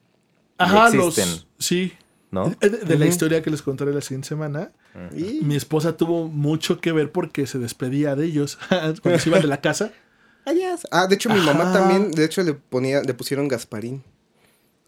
y 0.58 0.62
Ajá, 0.64 0.88
existen, 0.88 1.28
los. 1.30 1.46
Sí. 1.58 1.92
¿no? 2.30 2.46
Eh, 2.62 2.68
De, 2.70 2.96
la 2.98 3.04
historia 3.04 3.42
que 3.42 3.50
les 3.50 3.60
contaré 3.60 3.92
la 3.92 4.00
siguiente 4.00 4.28
semana, 4.28 4.72
Y- 5.14 5.40
mi 5.44 5.56
esposa 5.56 5.96
tuvo 5.98 6.28
mucho 6.28 6.80
que 6.80 6.92
ver 6.92 7.12
porque 7.12 7.46
se 7.46 7.58
despedía 7.58 8.16
de 8.16 8.24
ellos 8.24 8.58
cuando 9.02 9.18
se 9.18 9.28
iban 9.28 9.42
de 9.42 9.48
la 9.48 9.60
casa. 9.60 9.92
Ah, 10.90 11.06
de 11.06 11.14
hecho, 11.14 11.28
mi 11.30 11.38
mamá 11.40 11.72
también, 11.72 12.10
de 12.10 12.24
hecho, 12.24 12.42
le 12.42 12.54
ponía, 12.54 13.00
le 13.02 13.14
pusieron 13.14 13.46
Gasparín 13.46 14.02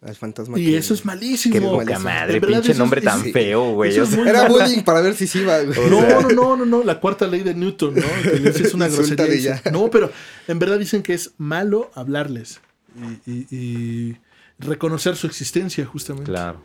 al 0.04 0.14
fantasma. 0.14 0.58
Y 0.58 0.66
que- 0.66 0.76
eso 0.76 0.92
es 0.94 1.04
malísimo. 1.04 1.52
Qué 1.54 1.60
poca 1.60 1.76
malísimo. 1.76 2.04
madre, 2.04 2.40
pinche 2.40 2.74
nombre 2.74 3.00
es- 3.00 3.04
tan 3.04 3.22
feo, 3.32 3.72
güey. 3.72 3.96
Es 3.96 4.12
Era 4.12 4.48
bullying 4.48 4.82
para 4.82 5.00
ver 5.00 5.14
si 5.14 5.26
sí 5.26 5.40
iba. 5.40 5.60
güey. 5.62 5.78
No, 5.90 6.00
no, 6.02 6.28
no, 6.30 6.56
no, 6.56 6.64
no, 6.66 6.84
la 6.84 7.00
cuarta 7.00 7.26
ley 7.26 7.42
de 7.42 7.54
Newton, 7.54 7.94
¿no? 7.94 8.02
Que 8.22 8.38
dices 8.38 8.74
una 8.74 8.88
grosería. 8.88 9.60
de. 9.64 9.70
No, 9.70 9.90
pero 9.90 10.10
en 10.48 10.58
verdad 10.58 10.78
dicen 10.78 11.02
que 11.02 11.14
es 11.14 11.32
malo 11.38 11.90
hablarles 11.94 12.60
y, 13.26 13.32
y- 13.32 13.46
y 13.50 14.16
reconocer 14.58 15.16
su 15.16 15.26
existencia, 15.26 15.84
justamente. 15.86 16.30
Claro. 16.30 16.62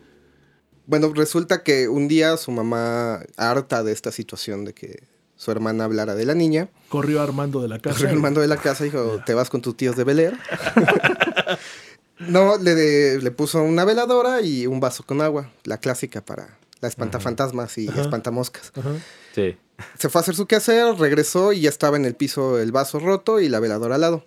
Bueno, 0.86 1.12
resulta 1.14 1.62
que 1.62 1.88
un 1.88 2.08
día 2.08 2.36
su 2.36 2.50
mamá, 2.50 3.20
harta 3.36 3.82
de 3.84 3.92
esta 3.92 4.10
situación 4.12 4.64
de 4.64 4.72
que 4.74 5.04
su 5.36 5.50
hermana 5.50 5.84
hablara 5.84 6.14
de 6.14 6.24
la 6.26 6.34
niña, 6.34 6.68
Corrió 6.88 7.22
Armando 7.22 7.62
de 7.62 7.68
la 7.68 7.78
casa. 7.78 7.96
corrió 7.96 8.12
el 8.12 8.20
mando 8.20 8.40
de 8.40 8.48
la 8.48 8.56
casa 8.58 8.84
y 8.84 8.90
dijo, 8.90 9.22
te 9.24 9.32
vas 9.32 9.48
con 9.48 9.62
tus 9.62 9.76
tíos 9.76 9.96
de 9.96 10.04
Bel 10.04 10.18
Air?". 10.18 10.36
no, 12.20 12.56
le, 12.58 12.74
de- 12.74 13.18
le 13.20 13.30
puso 13.30 13.62
una 13.62 13.84
veladora 13.84 14.40
y 14.40 14.66
un 14.66 14.78
vaso 14.80 15.04
con 15.04 15.20
agua, 15.20 15.50
la 15.64 15.78
clásica 15.78 16.24
para 16.24 16.58
la 16.80 16.88
espantafantasmas 16.88 17.76
y 17.78 17.88
Ajá. 17.88 18.02
espantamoscas. 18.02 18.72
Ajá. 18.76 18.90
Sí. 19.34 19.56
Se 19.98 20.08
fue 20.08 20.18
a 20.18 20.22
hacer 20.22 20.34
su 20.34 20.46
quehacer, 20.46 20.94
regresó 20.96 21.52
y 21.52 21.62
ya 21.62 21.68
estaba 21.70 21.96
en 21.96 22.04
el 22.04 22.14
piso 22.14 22.58
el 22.58 22.72
vaso 22.72 23.00
roto 23.00 23.40
y 23.40 23.48
la 23.48 23.60
veladora 23.60 23.94
al 23.96 24.00
lado. 24.02 24.26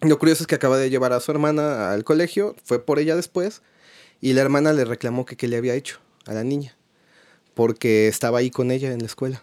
Lo 0.00 0.18
curioso 0.18 0.42
es 0.42 0.46
que 0.46 0.54
acaba 0.54 0.78
de 0.78 0.88
llevar 0.90 1.12
a 1.12 1.20
su 1.20 1.30
hermana 1.30 1.92
al 1.92 2.04
colegio, 2.04 2.56
fue 2.64 2.84
por 2.84 2.98
ella 2.98 3.16
después, 3.16 3.60
y 4.22 4.32
la 4.32 4.40
hermana 4.40 4.72
le 4.72 4.84
reclamó 4.86 5.26
que 5.26 5.36
qué 5.36 5.46
le 5.48 5.58
había 5.58 5.74
hecho 5.74 5.98
a 6.26 6.32
la 6.32 6.42
niña, 6.44 6.74
porque 7.54 8.08
estaba 8.08 8.38
ahí 8.38 8.50
con 8.50 8.70
ella 8.70 8.92
en 8.92 9.00
la 9.00 9.06
escuela. 9.06 9.42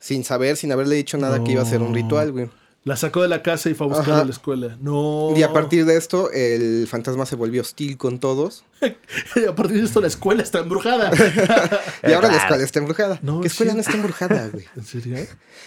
Sin 0.00 0.24
saber, 0.24 0.56
sin 0.56 0.72
haberle 0.72 0.96
dicho 0.96 1.18
nada 1.18 1.42
que 1.44 1.52
iba 1.52 1.62
a 1.62 1.66
ser 1.66 1.82
un 1.82 1.94
ritual, 1.94 2.32
güey. 2.32 2.50
La 2.88 2.96
sacó 2.96 3.20
de 3.22 3.28
la 3.28 3.42
casa 3.42 3.68
y 3.68 3.74
fue 3.74 3.86
a 3.86 3.88
buscarla 3.90 4.14
Ajá. 4.14 4.22
a 4.22 4.24
la 4.24 4.30
escuela. 4.30 4.78
No. 4.80 5.34
Y 5.36 5.42
a 5.42 5.52
partir 5.52 5.84
de 5.84 5.96
esto, 5.96 6.30
el 6.32 6.86
fantasma 6.88 7.26
se 7.26 7.36
volvió 7.36 7.60
hostil 7.60 7.96
con 7.98 8.18
todos. 8.18 8.64
Y 9.36 9.44
a 9.44 9.54
partir 9.54 9.76
de 9.78 9.84
esto 9.84 10.00
la 10.00 10.06
escuela 10.06 10.42
está 10.42 10.60
embrujada. 10.60 11.10
Y 12.02 12.12
ahora 12.12 12.28
la 12.28 12.38
escuela 12.38 12.64
está 12.64 12.78
embrujada. 12.78 13.18
No, 13.22 13.40
¿Qué 13.42 13.48
escuela 13.48 13.72
sí. 13.72 13.76
no 13.76 13.80
está 13.82 13.92
embrujada, 13.94 14.48
güey? 14.48 14.64
¿En 14.76 14.84
serio? 14.84 15.18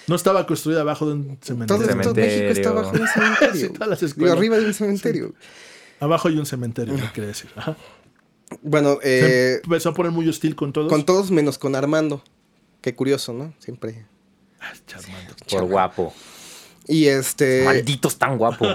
No 0.07 0.15
estaba 0.15 0.47
construida 0.47 0.82
abajo 0.82 1.05
de 1.05 1.13
un 1.13 1.38
Todo, 1.38 1.45
cementerio. 1.45 1.78
todo 1.78 1.88
Cementerio. 1.89 2.26
México 2.47 2.51
está 2.59 2.72
bajo 2.72 2.89
un 2.91 3.07
Sí, 3.07 3.13
cementerio. 3.13 3.74
todas 3.74 3.88
las 3.89 4.03
escuelas. 4.03 4.36
arriba 4.38 4.57
de 4.57 4.65
un 4.65 4.74
cementerio. 4.74 5.34
Abajo 5.99 6.28
hay 6.28 6.38
un 6.38 6.45
cementerio, 6.47 6.95
no 6.97 7.13
quiere 7.13 7.28
decir. 7.28 7.51
Ajá. 7.55 7.78
Bueno, 8.63 8.97
Se 9.03 9.53
eh, 9.57 9.61
empezó 9.63 9.89
a 9.89 9.93
poner 9.93 10.11
muy 10.11 10.28
hostil 10.28 10.55
con 10.55 10.74
todos. 10.74 10.89
con 10.89 11.05
todos 11.05 11.30
menos 11.30 11.57
con 11.59 11.76
Armando. 11.76 12.24
Qué 12.82 12.95
curioso, 12.95 13.32
¿no? 13.32 13.53
Siempre. 13.59 14.05
Ay, 14.59 14.80
Charmando. 14.88 15.36
Por 15.49 15.65
guapo. 15.65 16.13
Y 16.91 17.07
este. 17.07 17.63
Malditos 17.63 18.17
tan 18.17 18.37
guapo. 18.37 18.67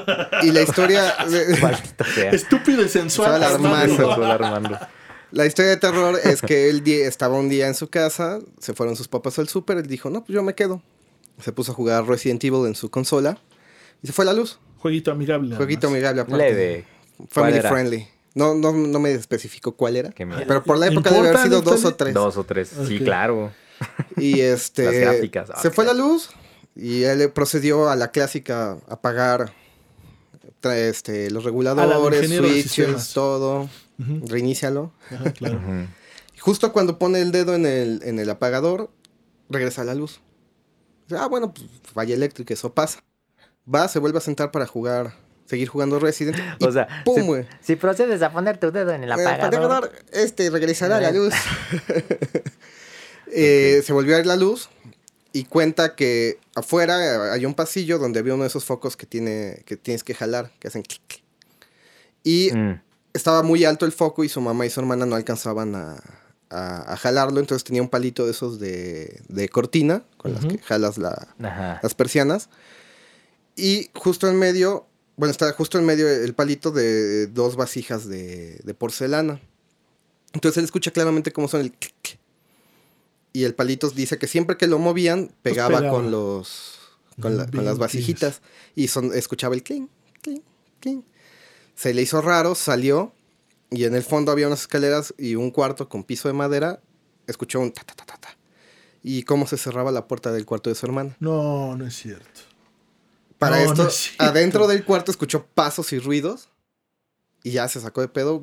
Y 0.43 0.51
la 0.51 0.63
historia. 0.63 1.15
Maldita 1.63 2.05
sea. 2.05 2.31
Estúpido 2.31 2.83
y 2.83 2.89
sensual. 2.89 3.43
Armando. 3.43 4.79
La 5.33 5.45
historia 5.45 5.73
de 5.73 5.77
terror 5.77 6.19
es 6.25 6.41
que 6.41 6.71
él 6.71 6.83
estaba 6.87 7.39
un 7.39 7.51
día 7.51 7.67
en 7.67 7.75
su 7.75 7.89
casa, 7.89 8.39
se 8.59 8.73
fueron 8.73 8.97
sus 8.97 9.09
papás 9.09 9.39
al 9.39 9.49
súper, 9.49 9.77
él 9.77 9.87
dijo, 9.87 10.09
no, 10.09 10.25
pues 10.25 10.35
yo 10.35 10.43
me 10.43 10.55
quedo. 10.55 10.83
Se 11.41 11.53
puso 11.53 11.73
a 11.73 11.75
jugar 11.75 12.07
Resident 12.07 12.43
Evil 12.45 12.67
en 12.67 12.75
su 12.75 12.91
consola 12.91 13.39
y 14.03 14.07
se 14.07 14.15
fue 14.15 14.25
la 14.25 14.33
luz. 14.33 14.59
Jueguito 14.79 15.11
amigable. 15.11 15.55
Jueguito 15.57 15.89
amigable 15.89 16.23
aparte. 16.23 16.49
Leve. 16.49 16.85
¿Cuál 17.19 17.29
Family 17.29 17.59
era? 17.59 17.69
friendly. 17.69 18.09
No, 18.35 18.55
no, 18.55 18.73
no 18.73 18.99
me 18.99 19.13
especificó 19.13 19.73
cuál 19.77 19.97
era. 19.97 20.11
Pero 20.11 20.63
por 20.63 20.79
la 20.79 20.87
¿Importa, 20.87 21.11
época 21.11 21.11
debe 21.11 21.29
haber 21.29 21.43
sido 21.43 21.61
dos 21.61 21.85
o 21.85 21.95
tres. 21.95 22.15
Dos 22.15 22.37
o 22.39 22.45
tres. 22.45 22.73
Sí, 22.87 22.99
claro. 23.01 23.53
Y 24.17 24.41
este. 24.41 24.85
Las 24.85 24.95
gráficas. 24.95 25.51
Se 25.61 25.71
fue 25.71 25.85
la 25.85 25.93
luz 25.93 26.31
y 26.77 27.03
él 27.05 27.31
procedió 27.33 27.89
a 27.89 27.97
la 27.97 28.11
clásica 28.11 28.77
apagar 28.89 29.53
este, 30.63 31.31
los 31.31 31.45
reguladores, 31.45 32.27
switches, 32.29 32.63
sistemas. 32.63 33.13
todo. 33.13 33.69
Ujú. 33.99 34.27
Reinícialo. 34.27 34.93
Ajá, 35.11 35.33
claro. 35.33 35.61
Y 36.35 36.39
justo 36.39 36.73
cuando 36.73 36.99
pone 36.99 37.21
el 37.21 37.33
dedo 37.33 37.55
en 37.55 37.67
el, 37.67 38.01
en 38.05 38.19
el 38.19 38.29
apagador, 38.29 38.91
regresa 39.49 39.85
la 39.85 39.95
luz. 39.95 40.21
Ah, 41.17 41.29
bueno, 41.29 41.55
pues 41.55 41.67
falla 41.95 42.15
eléctrica, 42.15 42.53
eso 42.53 42.75
pasa. 42.75 42.99
Va, 43.73 43.87
se 43.89 43.99
vuelve 44.01 44.19
a 44.19 44.21
sentar 44.21 44.51
para 44.51 44.67
jugar, 44.67 45.15
seguir 45.47 45.69
jugando 45.69 45.99
Resident. 46.01 46.37
y 46.59 46.65
O 46.65 46.73
sea, 46.73 46.89
¡pum, 47.05 47.43
si- 47.61 47.77
procedes 47.77 48.21
a 48.23 48.33
poner 48.33 48.59
tu 48.59 48.71
dedo 48.73 48.91
en 48.93 49.05
el 49.05 49.11
Eh, 49.11 49.13
apagador. 49.13 49.55
apagador, 49.55 49.93
este 50.13 50.51
regresará 50.51 51.01
la 51.01 51.13
luz. 51.13 51.33
Eh, 53.33 53.83
Se 53.85 53.93
volvió 53.93 54.17
a 54.17 54.21
ir 54.21 54.27
la 54.27 54.37
luz 54.37 54.69
y 55.39 55.45
cuenta 55.45 55.95
que 55.95 56.39
afuera 56.55 57.33
hay 57.33 57.45
un 57.47 57.55
pasillo 57.55 57.99
donde 57.99 58.21
había 58.21 58.35
uno 58.35 58.45
de 58.45 58.49
esos 58.49 58.65
focos 58.65 58.97
que, 58.97 59.07
tiene, 59.07 59.63
que 59.67 59.77
tienes 59.77 60.03
que 60.05 60.15
jalar, 60.15 60.51
que 60.59 60.69
hacen 60.69 60.83
clic. 60.83 61.03
clic. 61.07 61.23
Y 62.25 62.51
Mm. 62.53 62.81
estaba 63.15 63.43
muy 63.43 63.65
alto 63.65 63.87
el 63.87 63.93
foco 63.93 64.25
y 64.25 64.29
su 64.29 64.41
mamá 64.41 64.67
y 64.67 64.71
su 64.71 64.81
hermana 64.81 65.07
no 65.07 65.15
alcanzaban 65.17 65.75
a, 65.75 65.97
a- 66.51 66.93
a 66.93 66.97
jalarlo, 66.97 67.41
entonces 67.41 67.65
tenía 67.65 67.83
un 67.83 67.89
palito 67.89 68.25
de 68.25 68.31
esos 68.33 68.59
de, 68.61 69.21
de 69.29 69.49
cortina 69.49 70.05
con 70.17 70.33
las 70.35 70.45
que 70.47 70.59
jalas 70.59 70.97
la- 70.99 71.35
las 71.83 71.95
persianas. 71.95 72.49
Y 73.57 73.91
justo 73.95 74.29
en 74.29 74.37
medio, 74.39 74.87
bueno, 75.17 75.31
está 75.31 75.51
justo 75.53 75.79
en 75.79 75.85
medio 75.87 76.09
el 76.09 76.35
palito 76.35 76.71
de 76.73 77.27
dos 77.27 77.57
vasijas 77.57 78.07
de, 78.09 78.61
de 78.63 78.75
porcelana. 78.75 79.41
Entonces 80.33 80.59
él 80.59 80.65
escucha 80.65 80.91
claramente 80.91 81.33
cómo 81.33 81.49
son 81.49 81.63
el 81.63 81.73
clic. 81.73 82.19
Y 83.37 83.45
el 83.45 83.55
palito 83.55 83.91
dice 83.91 84.17
que 84.19 84.27
siempre 84.29 84.57
que 84.57 84.67
lo 84.67 84.79
movían, 84.79 85.31
pegaba, 85.43 85.91
con 85.91 86.11
los 86.11 86.79
con, 87.21 87.37
la- 87.37 87.47
con 87.47 87.65
las 87.67 87.77
vasijitas. 87.79 88.41
Y 88.75 88.89
son, 88.89 89.13
escuchaba 89.15 89.55
el 89.55 89.63
clink, 89.63 89.91
clink, 90.23 90.43
clink. 90.81 91.05
Se 91.75 91.93
le 91.93 92.01
hizo 92.03 92.23
raro, 92.23 92.55
salió. 92.55 93.13
Y 93.71 93.85
en 93.85 93.95
el 93.95 94.03
fondo 94.03 94.33
había 94.33 94.47
unas 94.47 94.61
escaleras 94.63 95.13
y 95.19 95.35
un 95.35 95.51
cuarto 95.51 95.89
con 95.89 96.03
piso 96.05 96.29
de 96.29 96.35
madera. 96.35 96.81
Escuchó 97.27 97.61
un 97.61 97.73
ta 97.73 97.83
ta 97.85 97.95
ta 97.95 98.07
ta 98.07 98.17
ta. 98.17 98.39
Y 99.03 99.25
cómo 99.25 99.47
se 99.47 99.59
cerraba 99.59 99.91
la 99.93 100.07
puerta 100.09 100.33
del 100.33 100.47
cuarto 100.47 100.71
de 100.71 100.77
su 100.77 100.87
hermana. 100.87 101.15
No, 101.21 101.77
no 101.77 101.87
es 101.87 101.95
cierto. 101.95 102.41
Para 103.39 103.57
No, 103.63 103.71
esto, 103.71 103.83
no 103.83 103.89
es 103.91 103.95
cierto. 103.97 104.25
adentro 104.25 104.67
del 104.67 104.83
cuarto 104.85 105.11
escuchó 105.11 105.45
pasos 105.55 105.93
y 105.93 105.99
ruidos. 105.99 106.49
Y 107.43 107.51
ya 107.51 107.69
se 107.69 107.81
sacó 107.83 108.01
de 108.01 108.09
pedo. 108.09 108.43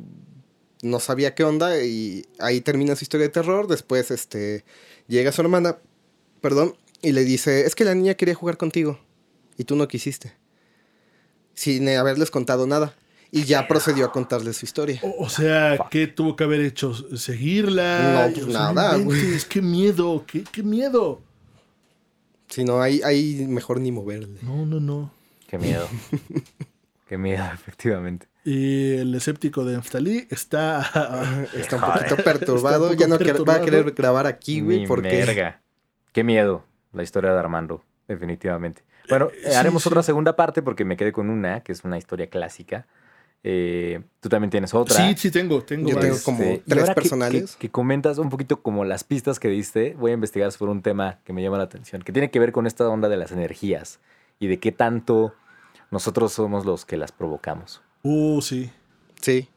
No 0.83 0.99
sabía 0.99 1.33
qué 1.33 1.43
onda 1.43 1.83
y 1.83 2.27
ahí 2.39 2.61
termina 2.61 2.95
su 2.95 3.03
historia 3.03 3.27
de 3.27 3.33
terror. 3.33 3.67
Después 3.67 4.11
este, 4.11 4.63
llega 5.07 5.31
su 5.31 5.41
hermana, 5.41 5.77
perdón, 6.41 6.75
y 7.01 7.13
le 7.13 7.23
dice, 7.23 7.65
es 7.65 7.73
que 7.73 7.85
la 7.85 7.95
niña 7.95 8.13
quería 8.13 8.35
jugar 8.35 8.57
contigo 8.57 8.99
y 9.57 9.63
tú 9.63 9.75
no 9.75 9.87
quisiste. 9.87 10.33
Sin 11.55 11.87
haberles 11.89 12.31
contado 12.31 12.67
nada. 12.67 12.95
Y 13.31 13.45
ya 13.45 13.67
procedió 13.67 14.05
a 14.05 14.11
contarles 14.11 14.57
su 14.57 14.65
historia. 14.65 14.99
O, 15.01 15.25
o 15.25 15.29
sea, 15.29 15.87
¿qué 15.89 16.05
tuvo 16.05 16.35
que 16.35 16.43
haber 16.43 16.61
hecho? 16.61 16.93
¿Seguirla? 17.17 18.27
No, 18.27 18.33
pues 18.33 18.45
O 18.45 18.51
sea, 18.51 18.73
nada, 18.73 18.97
inventes, 18.97 19.45
¡Qué 19.45 19.59
miedo! 19.59 20.23
Qué, 20.27 20.43
¡Qué 20.43 20.61
miedo! 20.61 21.19
Si 22.47 22.63
no, 22.63 22.79
ahí, 22.79 23.01
ahí 23.03 23.47
mejor 23.47 23.79
ni 23.79 23.91
moverle. 23.91 24.37
No, 24.43 24.67
no, 24.67 24.79
no. 24.79 25.11
Qué 25.47 25.57
miedo. 25.57 25.87
Qué 27.09 27.17
miedo, 27.17 27.43
efectivamente. 27.51 28.27
Y 28.45 28.95
el 28.97 29.15
escéptico 29.15 29.63
de 29.63 29.75
Neftalí 29.77 30.27
está... 30.29 30.81
Está 31.53 31.75
un 31.77 31.81
Joder. 31.81 32.07
poquito 32.09 32.23
perturbado. 32.23 32.93
Ya 32.93 33.07
no 33.07 33.17
va 33.45 33.55
a 33.55 33.61
querer 33.61 33.91
grabar 33.91 34.27
aquí, 34.27 34.59
güey, 34.61 34.85
porque... 34.85 35.09
merga. 35.25 35.61
Qué 36.11 36.23
miedo 36.23 36.65
la 36.91 37.03
historia 37.03 37.31
de 37.33 37.39
Armando, 37.39 37.83
definitivamente. 38.07 38.83
Bueno, 39.09 39.29
Eh, 39.33 39.49
sí, 39.49 39.55
haremos 39.55 39.83
sí. 39.83 39.89
otra 39.89 40.03
segunda 40.03 40.35
parte 40.35 40.61
porque 40.61 40.85
me 40.85 40.97
quedé 40.97 41.11
con 41.11 41.29
una, 41.29 41.61
que 41.61 41.71
es 41.71 41.83
una 41.83 41.97
historia 41.97 42.27
clásica. 42.27 42.85
Eh, 43.45 44.01
Tú 44.21 44.29
también 44.29 44.49
tienes 44.51 44.73
otra. 44.73 44.95
Sí, 44.95 45.15
sí, 45.17 45.31
tengo. 45.31 45.63
tengo 45.63 45.89
Yo 45.89 45.99
tengo 45.99 46.15
como 46.23 46.43
Este, 46.43 46.63
tres 46.67 46.89
que- 46.89 46.95
personales. 46.95 47.55
Que, 47.55 47.67
que 47.67 47.71
comentas 47.71 48.17
un 48.17 48.29
poquito 48.29 48.61
como 48.61 48.85
las 48.85 49.03
pistas 49.03 49.39
que 49.39 49.47
diste, 49.49 49.95
voy 49.97 50.11
a 50.11 50.13
investigar 50.13 50.51
sobre 50.51 50.71
un 50.71 50.81
tema 50.81 51.19
que 51.25 51.33
me 51.33 51.41
llama 51.41 51.57
la 51.57 51.63
atención, 51.63 52.01
que 52.01 52.11
tiene 52.13 52.29
que 52.31 52.39
ver 52.39 52.51
con 52.51 52.67
esta 52.67 52.87
onda 52.87 53.09
de 53.09 53.17
las 53.17 53.31
energías 53.31 53.99
y 54.39 54.47
de 54.47 54.59
qué 54.59 54.71
tanto 54.71 55.33
nosotros 55.91 56.31
somos 56.33 56.65
los 56.65 56.85
que 56.85 56.95
las 56.97 57.11
provocamos. 57.11 57.81
Uh, 58.03 58.41
sí. 58.41 58.69
Sí. 59.21 59.47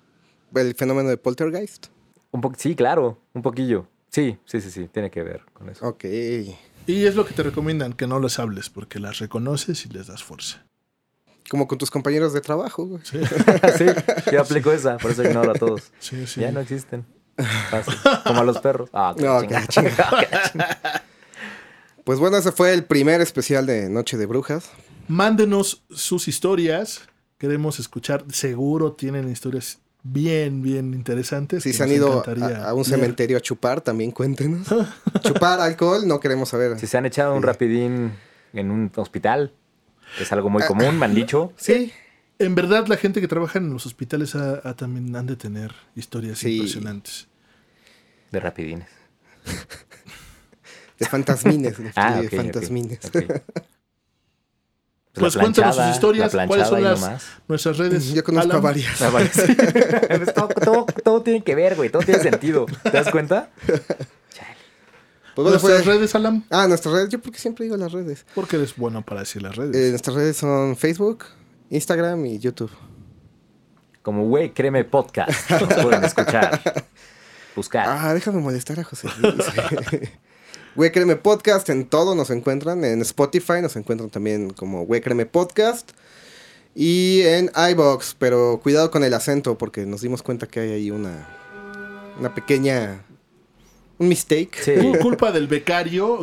El 0.54 0.74
fenómeno 0.74 1.08
de 1.08 1.16
poltergeist. 1.16 1.88
Un 2.30 2.40
po 2.40 2.52
sí, 2.56 2.74
claro, 2.74 3.18
un 3.34 3.42
poquillo. 3.42 3.86
Sí, 4.10 4.38
sí, 4.46 4.60
sí, 4.60 4.70
sí, 4.70 4.88
tiene 4.88 5.10
que 5.10 5.22
ver 5.22 5.42
con 5.52 5.68
eso. 5.68 5.86
Ok. 5.86 6.04
Y 6.86 7.04
es 7.04 7.14
lo 7.16 7.26
que 7.26 7.34
te 7.34 7.42
recomiendan, 7.42 7.92
que 7.92 8.06
no 8.06 8.20
les 8.20 8.38
hables, 8.38 8.70
porque 8.70 8.98
las 9.00 9.18
reconoces 9.18 9.84
y 9.84 9.88
les 9.88 10.06
das 10.06 10.22
fuerza. 10.22 10.64
Como 11.50 11.66
con 11.68 11.78
tus 11.78 11.90
compañeros 11.90 12.32
de 12.32 12.40
trabajo, 12.40 12.86
güey. 12.86 13.02
Sí, 13.04 13.18
sí, 13.78 13.84
yo 14.32 14.40
aplico 14.40 14.72
esa, 14.72 14.96
por 14.98 15.10
eso 15.10 15.22
ignoro 15.24 15.50
a 15.50 15.54
todos. 15.54 15.92
sí, 15.98 16.26
sí. 16.26 16.40
Ya 16.40 16.52
no 16.52 16.60
existen. 16.60 17.04
Fácil. 17.70 17.94
Como 18.24 18.40
a 18.40 18.44
los 18.44 18.58
perros. 18.60 18.88
Ah, 18.92 19.14
qué 19.16 19.24
No, 19.24 19.42
chingada. 19.68 21.02
Pues 22.04 22.18
bueno, 22.18 22.36
ese 22.36 22.52
fue 22.52 22.72
el 22.72 22.84
primer 22.84 23.20
especial 23.20 23.66
de 23.66 23.90
Noche 23.90 24.16
de 24.16 24.26
Brujas. 24.26 24.70
Mándenos 25.08 25.82
sus 25.90 26.28
historias. 26.28 27.02
Queremos 27.38 27.78
escuchar. 27.80 28.24
Seguro 28.32 28.92
tienen 28.92 29.28
historias 29.28 29.78
bien, 30.02 30.62
bien 30.62 30.94
interesantes. 30.94 31.62
Si 31.64 31.72
se 31.72 31.82
han 31.82 31.90
ido 31.92 32.22
a, 32.26 32.30
a 32.68 32.74
un 32.74 32.82
leer. 32.82 32.84
cementerio 32.86 33.36
a 33.36 33.40
chupar, 33.40 33.80
también 33.80 34.10
cuéntenos. 34.12 34.66
chupar 35.22 35.60
alcohol, 35.60 36.06
no 36.06 36.20
queremos 36.20 36.48
saber. 36.48 36.78
Si 36.78 36.86
se 36.86 36.96
han 36.96 37.06
echado 37.06 37.34
un 37.34 37.42
rapidín 37.42 38.12
en 38.52 38.70
un 38.70 38.90
hospital, 38.96 39.52
que 40.16 40.22
es 40.22 40.32
algo 40.32 40.48
muy 40.48 40.62
común, 40.64 40.98
me 40.98 41.04
han 41.06 41.14
dicho. 41.22 41.52
Sí, 41.56 41.92
En 42.38 42.54
verdad, 42.54 42.86
la 42.86 42.96
gente 42.96 43.20
que 43.20 43.28
trabaja 43.28 43.58
en 43.58 43.70
los 43.72 43.86
hospitales 43.86 44.34
ha- 44.34 44.60
ha 44.62 44.74
también 44.74 45.14
han 45.16 45.26
de 45.26 45.36
tener 45.36 45.72
historias 45.94 46.38
Sí. 46.38 46.56
impresionantes. 46.56 47.28
De 48.30 48.40
rapidines. 48.40 48.88
de 50.98 51.06
fantasmines. 51.06 51.76
de 51.82 51.92
Ah, 51.96 52.20
ok, 52.24 52.34
fantasmines. 52.34 52.98
Pues 55.18 55.36
cuéntanos 55.36 55.76
sus 55.76 55.86
historias. 55.86 56.34
la 56.34 56.46
¿Cuáles 56.46 56.68
son 56.68 56.82
las, 56.82 57.00
nuestras 57.48 57.78
redes? 57.78 58.12
Yo 58.12 58.22
conozco 58.22 58.50
Alan? 58.50 58.58
a 58.58 58.60
varias. 58.60 58.98
Pues 60.16 60.34
todo, 60.34 60.48
todo- 60.48 60.86
todo 61.04 61.22
tiene 61.22 61.42
que 61.42 61.54
ver, 61.54 61.74
güey. 61.76 61.88
Todo 61.90 62.02
tiene 62.02 62.20
sentido. 62.22 62.66
¿Te 62.82 62.90
das 62.90 63.10
cuenta? 63.10 63.50
Pues 65.34 65.48
¿Nuestras 65.50 65.82
fue- 65.82 65.94
redes, 65.94 66.14
Alan? 66.14 66.44
Ah, 66.50 66.66
nuestras 66.66 66.94
redes. 66.94 67.08
Yo 67.10 67.20
porque 67.20 67.38
siempre 67.38 67.64
digo 67.64 67.76
las 67.76 67.92
redes. 67.92 68.24
Porque 68.34 68.56
eres 68.56 68.74
bueno 68.76 69.02
para 69.04 69.20
decir 69.20 69.42
las 69.42 69.54
redes. 69.56 69.76
Eh, 69.76 69.90
nuestras 69.90 70.16
redes 70.16 70.36
son 70.38 70.76
Facebook, 70.76 71.24
Instagram 71.70 72.24
y 72.26 72.38
YouTube. 72.38 72.70
Como, 74.02 74.26
güey, 74.28 74.52
créeme 74.54 74.84
podcast. 74.84 75.50
Nos 75.50 75.74
pueden 75.74 76.04
escuchar. 76.04 76.60
Buscar. 77.54 77.86
Ah, 77.88 78.14
déjame 78.14 78.40
molestar 78.40 78.78
a 78.80 78.84
José 78.84 79.08
Luis. 79.18 79.34
Güey 80.76 80.92
Créeme 80.92 81.16
Podcast, 81.16 81.68
en 81.70 81.86
todo 81.86 82.14
nos 82.14 82.30
encuentran. 82.30 82.84
En 82.84 83.00
Spotify 83.02 83.62
nos 83.62 83.76
encuentran 83.76 84.10
también 84.10 84.50
como 84.50 84.84
Güey 84.84 85.00
Créeme 85.00 85.26
Podcast. 85.26 85.92
Y 86.74 87.22
en 87.22 87.50
iBox, 87.70 88.16
pero 88.18 88.60
cuidado 88.62 88.90
con 88.90 89.02
el 89.02 89.14
acento 89.14 89.56
porque 89.56 89.86
nos 89.86 90.02
dimos 90.02 90.22
cuenta 90.22 90.46
que 90.46 90.60
hay 90.60 90.72
ahí 90.72 90.90
una, 90.90 91.26
una 92.18 92.34
pequeña... 92.34 93.02
Un 93.98 94.08
mistake. 94.08 94.50
Sí. 94.62 94.72
Cu- 94.74 94.98
Culpa 94.98 95.32
del 95.32 95.46
becario. 95.48 96.20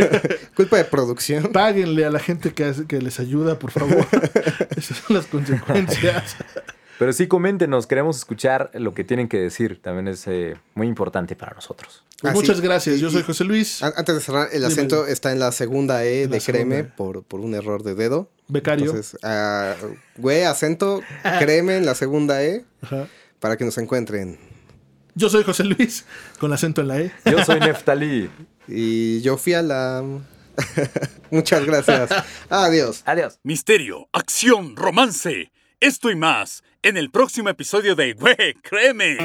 Culpa 0.54 0.76
de 0.76 0.84
producción. 0.84 1.50
Páguenle 1.52 2.04
a 2.04 2.10
la 2.10 2.20
gente 2.20 2.52
que, 2.54 2.62
hace- 2.64 2.86
que 2.86 3.02
les 3.02 3.18
ayuda, 3.18 3.58
por 3.58 3.72
favor. 3.72 4.06
Esas 4.76 4.98
son 4.98 5.16
las 5.16 5.26
consecuencias. 5.26 6.36
Pero 6.98 7.12
sí, 7.12 7.26
coméntenos. 7.26 7.86
Queremos 7.86 8.16
escuchar 8.16 8.70
lo 8.74 8.94
que 8.94 9.04
tienen 9.04 9.28
que 9.28 9.38
decir. 9.38 9.80
También 9.82 10.08
es 10.08 10.26
eh, 10.26 10.56
muy 10.74 10.86
importante 10.86 11.36
para 11.36 11.54
nosotros. 11.54 12.02
Pues 12.20 12.30
Ah, 12.30 12.34
sí. 12.34 12.40
muchas 12.40 12.60
gracias. 12.62 12.98
Yo 13.00 13.10
soy 13.10 13.22
José 13.22 13.44
Luis, 13.44 13.82
An- 13.82 13.92
Antes 13.96 14.14
de 14.14 14.20
cerrar, 14.22 14.46
el 14.46 14.60
Dímelo. 14.62 14.66
acento 14.68 15.06
está 15.06 15.32
en 15.32 15.38
la 15.38 15.52
segunda 15.52 16.04
E 16.04 16.22
En 16.22 16.30
de 16.30 16.40
Créeme 16.40 16.78
E. 16.78 16.84
por, 16.84 17.22
por 17.24 17.40
un 17.40 17.54
error 17.54 17.82
de 17.82 17.94
dedo. 17.94 18.30
becario. 18.48 18.86
Entonces, 18.86 19.18
ah, 19.22 19.74
güey, 20.16 20.44
acento 20.44 21.02
Créeme 21.38 21.76
en 21.76 21.84
la 21.84 21.94
segunda 21.94 22.42
E 22.42 22.64
Ajá. 22.82 23.08
para 23.40 23.56
que 23.58 23.64
nos 23.66 23.76
encuentren. 23.76 24.38
Yo 25.14 25.28
soy 25.28 25.44
José 25.44 25.64
Luis, 25.64 26.04
con 26.38 26.52
acento 26.52 26.80
en 26.80 26.88
la 26.88 27.00
E. 27.00 27.12
Yo 27.24 27.44
soy 27.44 27.60
Neftalí. 27.60 28.30
Y 28.68 29.20
yo 29.20 29.36
fui 29.36 29.52
a 29.54 29.62
la... 29.62 30.02
Muchas 31.30 31.64
gracias. 31.64 32.10
Adiós. 32.50 33.02
Adiós. 33.04 33.38
Misterio, 33.42 34.08
acción, 34.12 34.76
romance. 34.76 35.50
Esto 35.80 36.10
y 36.10 36.16
más 36.16 36.62
en 36.82 36.96
el 36.96 37.10
próximo 37.10 37.50
episodio 37.50 37.94
de 37.94 38.14
Güey, 38.14 38.54
créeme. 38.62 39.18